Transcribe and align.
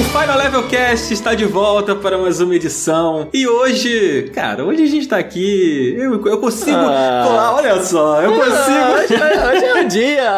O 0.00 0.02
Final 0.02 0.38
Level 0.38 0.66
Cast 0.66 1.12
está 1.12 1.34
de 1.34 1.44
volta 1.44 1.94
para 1.94 2.16
mais 2.16 2.40
uma 2.40 2.56
edição. 2.56 3.28
E 3.34 3.46
hoje, 3.46 4.30
cara, 4.34 4.64
hoje 4.64 4.82
a 4.82 4.86
gente 4.86 5.06
tá 5.06 5.18
aqui. 5.18 5.94
Eu, 5.94 6.26
eu 6.26 6.38
consigo. 6.38 6.78
Ah. 6.78 7.52
olha 7.54 7.82
só, 7.82 8.22
eu 8.22 8.32
consigo. 8.32 8.94
hoje, 8.94 9.14
hoje 9.14 9.64
é 9.66 9.84
o 9.84 9.88
dia. 9.88 10.30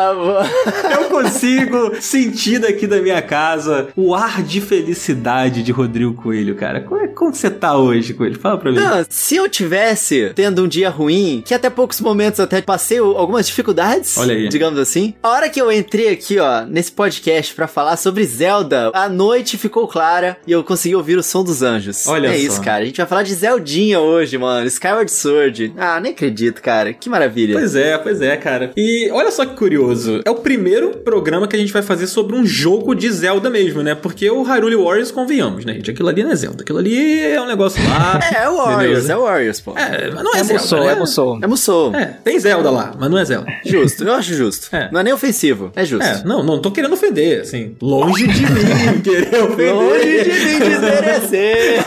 eu 1.01 1.05
consigo 1.05 1.93
sentir 2.01 2.59
daqui 2.59 2.89
da 2.89 3.01
minha 3.01 3.23
casa 3.23 3.87
o 3.95 4.17
ar 4.17 4.43
de 4.43 4.61
felicidade 4.61 5.63
de 5.63 5.71
Rodrigo 5.71 6.13
Coelho, 6.15 6.57
cara. 6.57 6.81
Como, 6.81 7.01
é, 7.01 7.07
como 7.07 7.33
você 7.33 7.49
tá 7.49 7.77
hoje, 7.77 8.15
Coelho? 8.15 8.41
Fala 8.41 8.59
pra 8.59 8.73
mim. 8.73 8.81
Não, 8.81 9.07
se 9.09 9.37
eu 9.37 9.49
tivesse 9.49 10.33
tendo 10.35 10.65
um 10.65 10.69
dia 10.69 10.91
ruim, 10.91 11.41
que 11.47 11.55
até 11.55 11.71
poucos 11.71 12.01
momentos 12.01 12.41
até 12.41 12.61
passei 12.61 12.99
algumas 12.99 13.47
dificuldades, 13.47 14.19
Olha 14.19 14.35
aí. 14.35 14.49
digamos 14.49 14.81
assim, 14.81 15.15
a 15.23 15.29
hora 15.29 15.49
que 15.49 15.63
eu 15.63 15.71
entrei 15.71 16.09
aqui, 16.09 16.41
ó, 16.41 16.63
nesse 16.63 16.91
podcast 16.91 17.55
pra 17.55 17.69
falar 17.69 17.97
sobre 17.97 18.25
Zelda, 18.25 18.91
a 18.93 19.09
noite 19.09 19.52
ficou 19.59 19.87
clara 19.89 20.37
e 20.47 20.53
eu 20.53 20.63
consegui 20.65 20.95
ouvir 20.95 21.19
o 21.19 21.23
som 21.23 21.43
dos 21.45 21.63
anjos. 21.63 22.07
Olha 22.07 22.29
é 22.29 22.33
só. 22.33 22.39
isso, 22.39 22.63
cara. 22.63 22.83
A 22.83 22.87
gente 22.87 22.97
vai 22.97 23.07
falar 23.07 23.23
de 23.23 23.35
Zeldinha 23.35 24.01
hoje, 24.01 24.37
mano. 24.39 24.67
Skyward 24.67 25.11
Sword. 25.11 25.75
Ah, 25.77 26.01
nem 26.01 26.13
acredito, 26.13 26.61
cara. 26.63 26.93
Que 26.93 27.09
maravilha. 27.09 27.55
Pois 27.55 27.75
é, 27.75 27.97
pois 27.99 28.21
é, 28.21 28.37
cara. 28.37 28.71
E 28.77 29.11
olha 29.13 29.31
só 29.31 29.45
que 29.45 29.55
curioso. 29.57 30.21
É 30.25 30.31
o 30.31 30.37
primeiro 30.37 30.91
programa 30.99 31.47
que 31.47 31.57
a 31.57 31.59
gente 31.59 31.73
vai 31.73 31.83
fazer 31.83 32.07
sobre 32.07 32.37
um 32.37 32.45
jogo 32.45 32.95
de 32.95 33.11
Zelda 33.11 33.51
mesmo, 33.51 33.83
né? 33.83 33.95
Porque 33.95 34.31
o 34.31 34.43
Hyrule 34.43 34.77
Warriors, 34.77 35.11
convenhamos, 35.11 35.65
né, 35.65 35.75
gente? 35.75 35.91
Aquilo 35.91 36.09
ali 36.09 36.23
não 36.23 36.33
é 36.33 36.37
Zelda. 36.37 36.63
Aquilo 36.63 36.79
ali 36.79 37.21
é 37.21 37.41
um 37.41 37.47
negócio 37.47 37.83
lá. 37.89 38.21
É, 38.33 38.45
é 38.45 38.49
o 38.49 38.57
Warriors, 38.57 38.99
entendeu? 39.05 39.17
é 39.17 39.21
o 39.21 39.25
Warriors, 39.25 39.61
pô. 39.61 39.77
É, 39.77 40.11
mas 40.11 40.25
não 40.25 40.35
é, 40.35 40.39
É 40.39 40.45
Zelda, 40.45 40.63
Musou, 40.63 40.81
né? 40.85 40.93
é 40.93 40.97
Musou. 40.97 41.39
É 41.43 41.47
Musou. 41.47 41.95
É, 41.95 42.07
tem 42.25 42.39
Zelda 42.39 42.71
lá, 42.71 42.95
mas 42.99 43.11
não 43.11 43.19
é 43.19 43.25
Zelda. 43.25 43.53
Justo, 43.65 44.05
eu 44.05 44.15
acho 44.15 44.35
justo. 44.35 44.69
É. 44.83 44.89
Não 44.91 45.01
é 45.01 45.03
nem 45.05 45.13
ofensivo, 45.13 45.71
é 45.77 45.85
justo. 45.85 46.05
É, 46.05 46.23
não, 46.25 46.43
não 46.43 46.59
tô 46.59 46.71
querendo 46.71 46.95
ofender, 46.95 47.43
assim. 47.43 47.77
Longe 47.81 48.27
de 48.27 48.43
mim 48.43 49.01
querer 49.05 49.42
ofender. 49.45 49.75
Longe 49.75 50.25
de 50.25 50.59
desmerecer. 50.59 51.83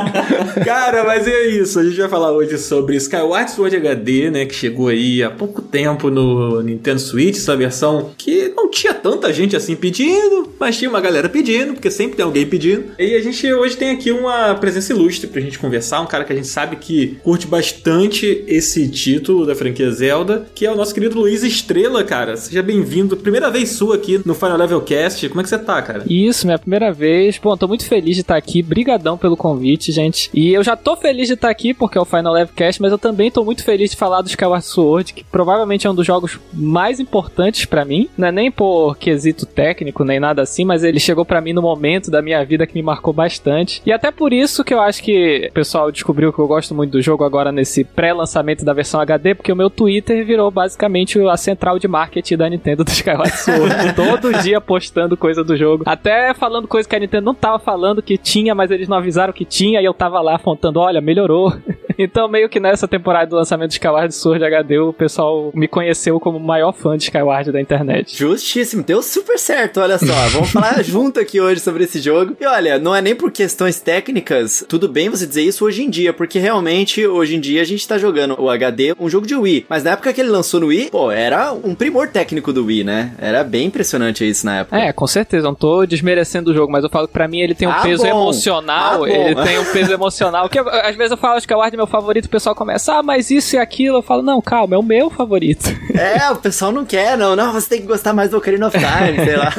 Cara, 0.64 1.04
mas 1.04 1.26
é 1.26 1.46
isso. 1.48 1.78
A 1.78 1.84
gente 1.84 1.96
vai 1.96 2.08
falar 2.08 2.32
hoje 2.32 2.58
sobre 2.58 2.96
Skyward 2.96 3.50
Sword 3.50 3.76
HD, 3.76 4.30
né? 4.30 4.46
Que 4.46 4.54
chegou 4.54 4.88
aí 4.88 5.22
há 5.22 5.30
pouco 5.30 5.62
tempo 5.62 6.10
no 6.10 6.62
Nintendo 6.62 7.00
Switch, 7.00 7.36
essa 7.36 7.56
versão 7.56 8.10
que 8.16 8.52
não 8.56 8.70
tinha 8.70 8.94
tanta 8.94 9.32
gente 9.32 9.56
assim 9.56 9.76
pedindo, 9.76 10.52
mas 10.58 10.76
tinha 10.76 10.88
uma 10.88 11.00
galera 11.00 11.28
pedindo, 11.28 11.74
porque 11.74 11.90
sempre 11.90 12.16
tem 12.16 12.24
alguém 12.24 12.46
pedindo. 12.46 12.84
E 12.98 13.14
a 13.14 13.22
gente 13.22 13.52
hoje 13.52 13.76
tem 13.76 13.90
aqui 13.90 14.10
uma 14.10 14.54
presença 14.54 14.92
ilustre 14.92 15.26
pra 15.26 15.40
gente 15.40 15.58
conversar, 15.58 16.00
um 16.00 16.06
cara 16.06 16.24
que 16.24 16.32
a 16.32 16.36
gente 16.36 16.48
sabe 16.48 16.76
que 16.76 17.18
curte 17.22 17.46
bastante 17.46 18.44
esse 18.46 18.88
título 18.88 19.46
da 19.46 19.54
franquia 19.54 19.90
Zelda, 19.90 20.46
que 20.54 20.66
é 20.66 20.72
o 20.72 20.76
nosso 20.76 20.94
querido 20.94 21.18
Luiz 21.18 21.42
Estrela, 21.42 22.02
cara. 22.04 22.36
Seja 22.36 22.62
bem-vindo. 22.62 23.16
Primeira 23.16 23.50
vez 23.50 23.70
sua 23.70 23.96
aqui 23.96 24.20
no 24.24 24.34
Final 24.34 24.56
Level 24.56 24.80
Cast. 24.80 25.28
Como 25.28 25.40
é 25.40 25.44
que 25.44 25.48
você 25.48 25.58
tá, 25.58 25.80
cara? 25.82 26.04
Isso, 26.08 26.46
minha 26.46 26.58
primeira 26.58 26.92
vez. 26.96 27.38
Bom, 27.38 27.56
tô 27.56 27.68
muito 27.68 27.86
feliz 27.86 28.16
de 28.16 28.22
estar 28.22 28.36
aqui. 28.36 28.62
Brigadão 28.62 29.16
pelo 29.16 29.36
convite, 29.36 29.92
gente. 29.92 30.30
E 30.34 30.52
eu 30.52 30.64
já 30.64 30.76
tô 30.76 30.96
feliz 30.96 31.28
de 31.28 31.34
estar 31.34 31.50
aqui 31.50 31.72
porque 31.72 31.98
é 31.98 32.00
o 32.00 32.04
Final 32.04 32.32
Level 32.32 32.54
Cast, 32.54 32.80
mas 32.80 32.90
eu 32.90 32.98
também 32.98 33.30
tô 33.30 33.44
muito 33.44 33.62
feliz 33.62 33.90
de 33.90 33.96
falar 33.96 34.22
do 34.22 34.28
Skyward 34.28 34.64
Sword, 34.64 35.12
que 35.12 35.24
provavelmente 35.24 35.86
é 35.86 35.90
um 35.90 35.94
dos 35.94 36.06
jogos 36.06 36.40
mais 36.52 36.98
importantes 36.98 37.64
pra 37.64 37.84
mim. 37.84 38.08
Não 38.16 38.28
é 38.28 38.32
nem 38.32 38.50
por 38.50 38.96
quesito 38.96 39.46
técnico, 39.46 40.04
nem 40.04 40.18
nada 40.18 40.42
assim, 40.42 40.64
mas 40.64 40.82
ele 40.82 40.98
chegou 40.98 41.24
pra 41.24 41.40
mim 41.40 41.52
no 41.52 41.62
momento 41.62 42.10
da 42.10 42.22
minha 42.22 42.44
vida 42.44 42.66
que 42.66 42.74
me 42.74 42.82
marcou 42.82 43.12
bastante. 43.12 43.82
E 43.84 43.92
até 43.92 44.10
por 44.10 44.32
isso 44.32 44.64
que 44.64 44.74
eu 44.74 44.80
acho 44.80 45.02
que 45.02 45.48
o 45.50 45.52
pessoal 45.52 45.92
descobriu 45.92 46.32
que 46.32 46.38
eu 46.38 46.46
gosto 46.46 46.74
muito 46.74 46.92
do 46.92 47.02
jogo 47.02 47.24
agora 47.24 47.52
nesse 47.52 47.84
pré-lançamento 47.84 48.64
da 48.64 48.72
versão 48.72 49.00
HD, 49.00 49.34
porque 49.34 49.52
o 49.52 49.56
meu 49.56 49.68
Twitter 49.70 50.24
virou 50.24 50.50
basicamente 50.50 51.20
a 51.20 51.36
central 51.36 51.78
de 51.78 51.88
marketing 51.88 52.36
da 52.36 52.48
Nintendo 52.48 52.84
do 52.84 52.90
Skyward 52.90 53.36
Sword. 53.36 53.94
Todo 53.94 54.32
dia 54.42 54.60
postando 54.60 55.16
coisa 55.16 55.42
do 55.44 55.56
jogo. 55.56 55.84
Até 55.86 56.32
falando 56.34 56.68
coisa 56.76 56.88
que 56.88 56.94
a 56.94 56.98
Nintendo 56.98 57.24
não 57.24 57.34
tava 57.34 57.58
falando 57.58 58.02
que 58.02 58.18
tinha, 58.18 58.54
mas 58.54 58.70
eles 58.70 58.86
não 58.86 58.98
avisaram 58.98 59.32
que 59.32 59.46
tinha, 59.46 59.80
e 59.80 59.84
eu 59.86 59.94
tava 59.94 60.20
lá 60.20 60.34
apontando, 60.34 60.78
olha, 60.78 61.00
melhorou. 61.00 61.50
então, 62.02 62.28
meio 62.28 62.48
que 62.48 62.60
nessa 62.60 62.86
temporada 62.88 63.26
do 63.30 63.36
lançamento 63.36 63.70
do 63.70 63.72
Skyward 63.72 64.14
Sword 64.14 64.44
HD, 64.44 64.78
o 64.78 64.92
pessoal 64.92 65.50
me 65.54 65.66
conheceu 65.68 66.18
como 66.20 66.38
o 66.38 66.40
maior 66.40 66.72
fã 66.72 66.96
de 66.96 67.04
Skyward 67.04 67.52
da 67.52 67.60
internet. 67.60 68.16
Justíssimo, 68.16 68.82
deu 68.82 69.02
super 69.02 69.38
certo, 69.38 69.80
olha 69.80 69.98
só. 69.98 70.12
Vamos 70.30 70.50
falar 70.50 70.82
junto 70.82 71.20
aqui 71.20 71.40
hoje 71.40 71.60
sobre 71.60 71.84
esse 71.84 72.00
jogo. 72.00 72.36
E 72.40 72.46
olha, 72.46 72.78
não 72.78 72.94
é 72.94 73.00
nem 73.00 73.14
por 73.14 73.30
questões 73.30 73.80
técnicas, 73.80 74.64
tudo 74.68 74.88
bem 74.88 75.08
você 75.08 75.26
dizer 75.26 75.42
isso 75.42 75.64
hoje 75.64 75.82
em 75.82 75.90
dia, 75.90 76.12
porque 76.12 76.38
realmente 76.38 77.06
hoje 77.06 77.36
em 77.36 77.40
dia 77.40 77.62
a 77.62 77.64
gente 77.64 77.86
tá 77.86 77.98
jogando 77.98 78.36
o 78.40 78.48
HD, 78.50 78.94
um 78.98 79.08
jogo 79.08 79.26
de 79.26 79.34
Wii. 79.34 79.66
Mas 79.68 79.84
na 79.84 79.92
época 79.92 80.12
que 80.12 80.20
ele 80.20 80.30
lançou 80.30 80.60
no 80.60 80.66
Wii, 80.66 80.90
pô, 80.90 81.10
era 81.10 81.52
um 81.52 81.74
primor 81.74 82.08
técnico 82.08 82.52
do 82.52 82.64
Wii, 82.66 82.84
né? 82.84 83.12
Era 83.18 83.42
bem 83.44 83.66
impressionante 83.66 84.28
isso 84.28 84.44
na 84.46 84.60
época. 84.60 84.78
É, 84.78 84.92
com 84.92 85.06
certeza, 85.06 85.46
não 85.46 85.54
tô 85.54 85.84
desmerecendo 85.86 86.50
o 86.50 86.54
jogo, 86.54 86.70
mas 86.70 86.84
eu 86.84 86.90
falo 86.90 87.06
que 87.06 87.12
pra 87.12 87.26
mim 87.28 87.40
ele 87.40 87.54
tem 87.54 87.66
um 87.68 87.70
Ah, 87.72 87.80
peso 87.82 88.02
bom. 88.02 88.08
emocional, 88.08 89.04
Ah, 89.04 89.10
ele 89.10 89.34
tem 89.42 89.58
um 89.58 89.64
peso 89.64 89.92
emocional, 89.92 90.48
que 90.48 90.58
às 90.58 90.96
vezes 90.96 91.10
eu 91.12 91.16
falo 91.16 91.34
que 91.34 91.40
Skyward 91.40 91.74
é 91.74 91.85
meu 91.86 91.90
favorito, 91.90 92.26
o 92.26 92.28
pessoal 92.28 92.54
começa, 92.54 92.94
ah, 92.94 93.02
mas 93.02 93.30
isso 93.30 93.54
e 93.54 93.58
aquilo, 93.58 93.98
eu 93.98 94.02
falo, 94.02 94.20
não, 94.22 94.42
calma, 94.42 94.74
é 94.74 94.78
o 94.78 94.82
meu 94.82 95.08
favorito. 95.08 95.64
É, 95.96 96.30
o 96.30 96.36
pessoal 96.36 96.70
não 96.70 96.84
quer, 96.84 97.16
não. 97.16 97.34
Não, 97.34 97.54
você 97.54 97.70
tem 97.70 97.80
que 97.80 97.86
gostar 97.86 98.12
mais 98.12 98.28
do 98.28 98.36
Ocarina 98.36 98.66
of 98.66 98.76
Time, 98.76 99.16
sei 99.24 99.34
lá. 99.34 99.50